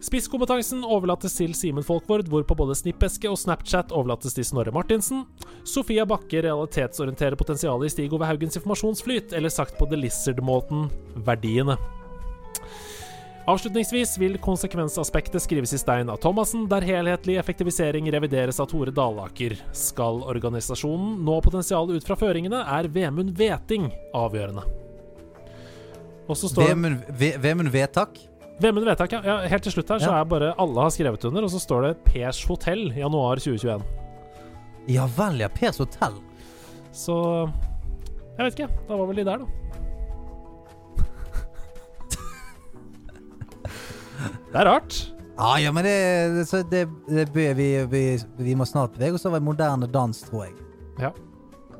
Spisskompetansen 0.00 0.80
overlates 0.80 1.34
til 1.36 1.52
Simen 1.52 1.84
Folkvord, 1.84 2.24
hvorpå 2.32 2.56
både 2.56 2.72
snippeske 2.78 3.28
og 3.28 3.36
Snapchat 3.36 3.92
overlates 3.92 4.32
til 4.32 4.46
Snorre 4.48 4.72
Martinsen. 4.72 5.26
Sofia 5.68 6.06
Bakke 6.08 6.40
realitetsorienterer 6.46 7.36
potensialet 7.36 7.90
i 7.90 7.92
Stig 7.92 8.14
Ove 8.16 8.24
Haugens 8.24 8.56
informasjonsflyt, 8.56 9.34
eller 9.36 9.52
sagt 9.52 9.76
på 9.76 9.90
The 9.90 10.00
Lizard-måten 10.00 10.88
verdiene. 11.28 11.76
Avslutningsvis 13.48 14.18
vil 14.20 14.36
konsekvensaspektet 14.38 15.42
skrives 15.42 15.72
i 15.74 15.78
stein 15.80 16.10
av 16.12 16.20
Thomassen, 16.22 16.66
der 16.70 16.84
helhetlig 16.86 17.38
effektivisering 17.40 18.06
revideres 18.12 18.60
av 18.62 18.68
Tore 18.70 18.92
Dalaker. 18.94 19.56
Skal 19.74 20.20
organisasjonen 20.28 21.16
nå 21.26 21.38
potensialet 21.42 21.96
ut 21.98 22.06
fra 22.06 22.18
føringene, 22.20 22.60
er 22.78 22.88
Vemund 22.92 23.32
Veting 23.38 23.88
avgjørende. 24.14 24.66
Og 26.30 26.36
så 26.38 26.50
står 26.52 26.68
Vemund 26.70 27.08
Ve- 27.18 27.36
Vemund 27.42 27.72
Vedtak. 27.74 28.20
Vemund 28.60 28.86
Vedtak, 28.86 29.16
ja. 29.16 29.22
ja. 29.24 29.38
Helt 29.48 29.64
til 29.66 29.72
slutt 29.72 29.88
her 29.88 29.98
så 30.04 30.12
Ja. 30.12 30.20
er 30.20 30.28
bare 30.30 30.52
alle 30.60 30.84
har 30.84 30.90
skrevet 30.94 31.24
under, 31.24 31.42
og 31.42 31.50
så 31.50 31.58
står 31.64 31.82
det 31.88 32.04
Pers 32.04 32.44
Hotell, 32.46 32.90
januar 32.94 33.40
2021. 33.40 33.82
Ja 34.86 35.06
vel, 35.16 35.40
ja. 35.40 35.48
Pers 35.48 35.78
hotell. 35.80 36.20
Så 36.92 37.16
Jeg 38.36 38.44
vet 38.46 38.54
ikke. 38.60 38.70
Da 38.88 38.96
var 38.96 39.06
vel 39.06 39.16
de 39.16 39.24
der, 39.24 39.38
da. 39.38 39.44
Det 44.50 44.58
er 44.58 44.66
rart. 44.66 44.96
Ja, 45.38 45.54
ja, 45.62 45.70
men 45.72 45.86
det, 45.86 45.96
det, 46.50 46.64
det, 47.08 47.26
det 47.34 47.48
vi, 47.56 47.68
vi, 47.88 48.02
vi 48.36 48.54
må 48.58 48.66
snart 48.68 48.96
bevege 48.96 49.16
oss 49.16 49.24
over 49.28 49.40
moderne 49.40 49.86
dans, 49.88 50.18
tror 50.26 50.48
jeg. 50.48 50.56
Ja, 51.00 51.12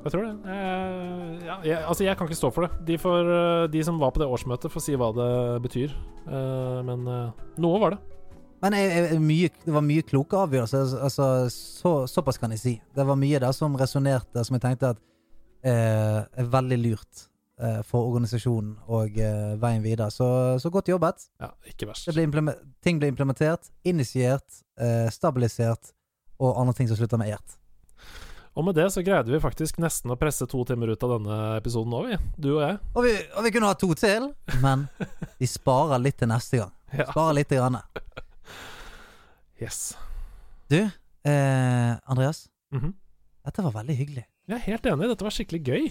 Jeg 0.00 0.12
tror 0.14 0.22
det. 0.24 0.30
Eh, 0.48 1.32
ja, 1.44 1.56
jeg, 1.66 1.80
altså, 1.82 2.04
jeg 2.06 2.16
kan 2.16 2.28
ikke 2.30 2.38
stå 2.38 2.48
for 2.54 2.64
det. 2.64 2.70
De, 2.88 2.96
får, 2.98 3.32
eh, 3.34 3.64
de 3.74 3.82
som 3.84 3.98
var 4.00 4.14
på 4.14 4.22
det 4.22 4.30
årsmøtet, 4.32 4.72
får 4.72 4.84
si 4.86 4.94
hva 4.96 5.10
det 5.12 5.28
betyr. 5.66 5.92
Eh, 6.24 6.78
men 6.86 7.04
eh, 7.10 7.42
noe 7.60 7.82
var 7.82 7.96
det. 7.96 8.00
Men 8.62 8.76
jeg, 8.78 8.88
jeg, 8.94 9.20
mye, 9.24 9.50
det 9.66 9.74
var 9.74 9.84
mye 9.84 10.06
kloke 10.08 10.40
avgjørelser. 10.40 10.94
Altså, 11.04 11.26
så, 11.52 11.92
såpass 12.08 12.40
kan 12.40 12.54
jeg 12.56 12.62
si. 12.62 12.74
Det 12.96 13.04
var 13.08 13.18
mye 13.20 13.42
der 13.42 13.52
som 13.56 13.76
resonnerte, 13.76 14.44
som 14.46 14.56
jeg 14.56 14.64
tenkte 14.64 14.94
at 14.94 15.02
eh, 15.64 16.22
er 16.24 16.48
veldig 16.54 16.80
lurt. 16.86 17.26
Eh, 17.60 17.80
for 17.86 18.08
organisasjonen 18.10 18.74
og 18.88 19.16
eh, 19.20 19.54
veien 19.60 19.84
videre. 19.84 20.10
Så, 20.14 20.26
så 20.62 20.72
godt 20.72 20.90
jobbet. 20.92 21.28
Ja, 21.42 21.52
ikke 21.70 21.88
verst. 21.90 22.08
Det 22.10 22.26
ble 22.32 22.56
ting 22.84 23.00
ble 23.00 23.10
implementert, 23.12 23.70
initiert, 23.86 24.62
eh, 24.80 25.08
stabilisert 25.12 25.92
og 26.40 26.56
andre 26.60 26.74
ting 26.78 26.88
som 26.88 26.98
slutter 26.98 27.20
med 27.20 27.34
ert. 27.36 27.56
Og 28.58 28.64
med 28.66 28.74
det 28.74 28.88
så 28.90 29.02
greide 29.06 29.30
vi 29.30 29.38
faktisk 29.40 29.78
nesten 29.78 30.10
å 30.10 30.16
presse 30.18 30.46
to 30.50 30.64
timer 30.66 30.90
ut 30.90 31.04
av 31.06 31.12
denne 31.14 31.36
episoden 31.60 31.94
òg, 31.94 32.08
vi. 32.10 32.16
Du 32.42 32.48
og 32.56 32.64
jeg. 32.64 32.80
Og 32.96 33.06
vi, 33.06 33.12
og 33.38 33.46
vi 33.46 33.52
kunne 33.54 33.70
ha 33.70 33.76
to 33.78 33.92
til, 33.94 34.32
men 34.64 34.88
vi 35.38 35.48
sparer 35.48 36.02
litt 36.02 36.18
til 36.20 36.32
neste 36.32 36.64
gang. 36.64 36.74
Ja. 36.90 37.04
Sparer 37.06 37.36
litt. 37.38 37.52
Grann. 37.54 37.76
Yes. 39.62 39.92
Du, 40.66 40.80
eh, 40.82 41.92
Andreas. 42.10 42.48
Mhm. 42.74 42.96
Dette 43.46 43.62
var 43.62 43.76
veldig 43.76 43.94
hyggelig. 43.96 44.24
Jeg 44.50 44.56
er 44.56 44.64
helt 44.66 44.88
enig, 44.90 45.06
dette 45.12 45.24
var 45.24 45.34
skikkelig 45.36 45.60
gøy. 45.64 45.84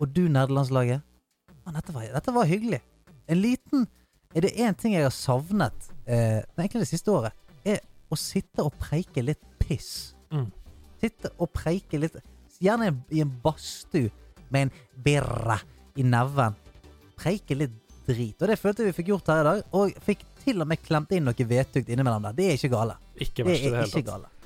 Og 0.00 0.08
du, 0.08 0.24
nerdelandslaget. 0.32 1.04
Dette, 1.70 1.92
dette 1.92 2.34
var 2.34 2.48
hyggelig. 2.48 2.80
En 3.30 3.38
liten 3.38 3.88
Er 4.34 4.44
det 4.44 4.52
én 4.62 4.76
ting 4.78 4.94
jeg 4.94 5.02
har 5.02 5.10
savnet 5.10 5.88
eh, 6.06 6.38
egentlig 6.54 6.84
det 6.84 6.90
siste 6.92 7.10
året, 7.10 7.34
er 7.66 7.80
å 8.06 8.18
sitte 8.18 8.62
og 8.62 8.76
preike 8.78 9.24
litt 9.24 9.42
piss. 9.58 10.14
Mm. 10.30 10.46
Sitte 11.02 11.32
og 11.38 11.50
preike 11.50 11.98
litt 11.98 12.20
Gjerne 12.60 12.92
i 13.10 13.22
en 13.24 13.32
badstue 13.42 14.10
med 14.52 14.68
en 14.68 14.72
birre 15.02 15.56
i 15.96 16.04
neven. 16.04 16.54
Preike 17.18 17.56
litt 17.56 17.74
drit. 18.06 18.36
Og 18.36 18.50
det 18.50 18.58
følte 18.60 18.84
vi 18.84 18.92
fikk 18.94 19.14
gjort 19.14 19.30
her 19.32 19.40
i 19.40 19.46
dag. 19.46 19.62
Og 19.78 19.94
fikk 20.04 20.26
til 20.44 20.60
og 20.60 20.68
med 20.68 20.82
klemt 20.84 21.14
inn 21.16 21.24
noe 21.24 21.46
vetugt 21.48 21.88
innimellom 21.88 22.28
der. 22.28 22.36
Det 22.36 22.50
er 22.50 22.58
ikke 22.58 22.72
gale. 22.74 22.98
Ikke 23.16 23.42
Det 23.42 23.48
verst 23.48 23.64
i 23.64 23.70
er 23.70 23.76
det 23.78 23.82
hele 23.86 24.04
tatt. 24.04 24.39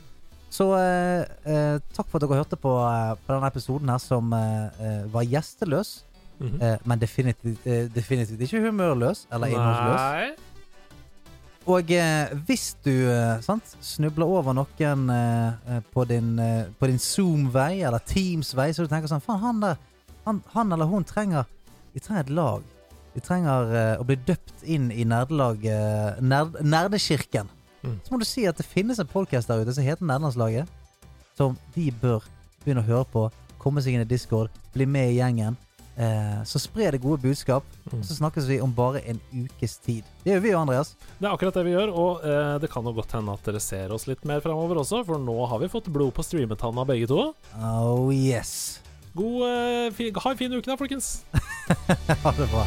Så 0.55 0.69
eh, 0.79 1.25
eh, 1.51 1.77
takk 1.97 2.07
for 2.07 2.21
at 2.21 2.25
dere 2.29 2.39
hørte 2.39 2.59
på, 2.61 2.73
eh, 2.87 3.13
på 3.27 3.33
denne 3.35 3.51
episoden 3.51 3.91
her 3.91 4.03
som 4.03 4.31
eh, 4.37 4.83
eh, 4.87 5.05
var 5.11 5.27
gjesteløs. 5.27 5.95
Mhm. 6.39 6.59
Eh, 6.63 6.77
men 6.85 6.99
definitivt, 6.99 7.67
definitivt 7.95 8.43
ikke 8.43 8.63
humørløs 8.67 9.27
eller 9.33 9.55
innholdsløs. 9.55 10.03
Nei. 10.03 10.51
Og 11.65 11.89
hvis 12.45 12.75
du 12.85 12.91
sant, 13.41 13.71
snubler 13.81 14.29
over 14.29 14.53
noen 14.53 15.05
på 15.95 16.03
din, 16.05 16.35
på 16.77 16.89
din 16.91 16.99
Zoom-vei 17.01 17.81
eller 17.89 18.05
Teams-vei, 18.05 18.67
så 18.77 18.85
du 18.85 18.91
tenker 18.93 19.09
sånn 19.09 19.25
Faen, 19.25 19.41
han 19.41 19.63
der, 19.63 19.79
han, 20.27 20.43
han 20.53 20.77
eller 20.77 20.91
hun 20.91 21.09
trenger 21.09 21.49
Vi 21.95 22.03
trenger 22.05 22.27
et 22.27 22.35
lag. 22.37 22.69
Vi 23.15 23.23
trenger 23.25 23.73
å 23.97 24.05
bli 24.05 24.19
døpt 24.29 24.67
inn 24.69 24.91
i 24.93 25.07
nerdelag 25.09 25.65
nerd, 26.21 26.61
Nerdekirken. 26.61 27.49
Mm. 27.85 27.99
Så 28.05 28.15
må 28.15 28.21
du 28.21 28.27
si 28.29 28.47
at 28.49 28.59
det 28.59 28.67
finnes 28.67 29.01
en 29.01 29.11
podcast 29.11 29.51
der 29.51 29.63
ute 29.63 29.75
som 29.77 29.87
heter 29.87 30.09
Nederlandslaget, 30.09 30.71
som 31.37 31.59
de 31.77 31.91
bør 32.03 32.25
begynne 32.65 32.85
å 32.85 32.89
høre 32.89 33.09
på. 33.13 33.29
Komme 33.61 33.85
seg 33.85 33.97
inn 33.97 34.05
i 34.05 34.09
Discord, 34.09 34.53
bli 34.75 34.89
med 34.89 35.13
i 35.13 35.21
gjengen. 35.21 35.59
Eh, 35.97 36.43
så 36.45 36.59
spre 36.59 36.91
det 36.91 37.03
gode 37.03 37.23
budskap. 37.23 37.67
Mm. 37.93 38.03
Så 38.03 38.17
snakkes 38.19 38.49
vi 38.51 38.59
om 38.61 38.73
bare 38.75 39.03
en 39.07 39.21
ukes 39.33 39.79
tid. 39.79 40.05
Det 40.25 40.35
gjør 40.35 40.43
vi 40.43 40.53
jo, 40.53 40.59
Andreas. 40.59 40.95
Det 41.19 41.29
er 41.29 41.33
akkurat 41.33 41.55
det 41.55 41.67
vi 41.69 41.77
gjør, 41.77 41.95
og 41.95 42.27
eh, 42.27 42.55
det 42.63 42.71
kan 42.73 42.87
jo 42.87 42.95
godt 42.97 43.15
hende 43.15 43.37
at 43.37 43.47
dere 43.47 43.63
ser 43.63 43.95
oss 43.95 44.09
litt 44.11 44.25
mer 44.29 44.43
framover 44.45 44.83
også, 44.83 45.05
for 45.07 45.23
nå 45.23 45.37
har 45.51 45.63
vi 45.63 45.71
fått 45.71 45.93
blod 45.95 46.15
på 46.17 46.27
streametanna 46.27 46.87
begge 46.89 47.11
to. 47.11 47.29
Oh 47.63 48.11
yes. 48.11 48.81
God, 49.15 49.45
eh, 49.47 49.91
fi, 49.95 50.11
ha 50.11 50.35
en 50.35 50.41
fin 50.41 50.57
uke 50.57 50.67
da, 50.67 50.79
folkens. 50.81 51.21
Ha 52.25 52.33
det 52.37 52.51
bra. 52.53 52.67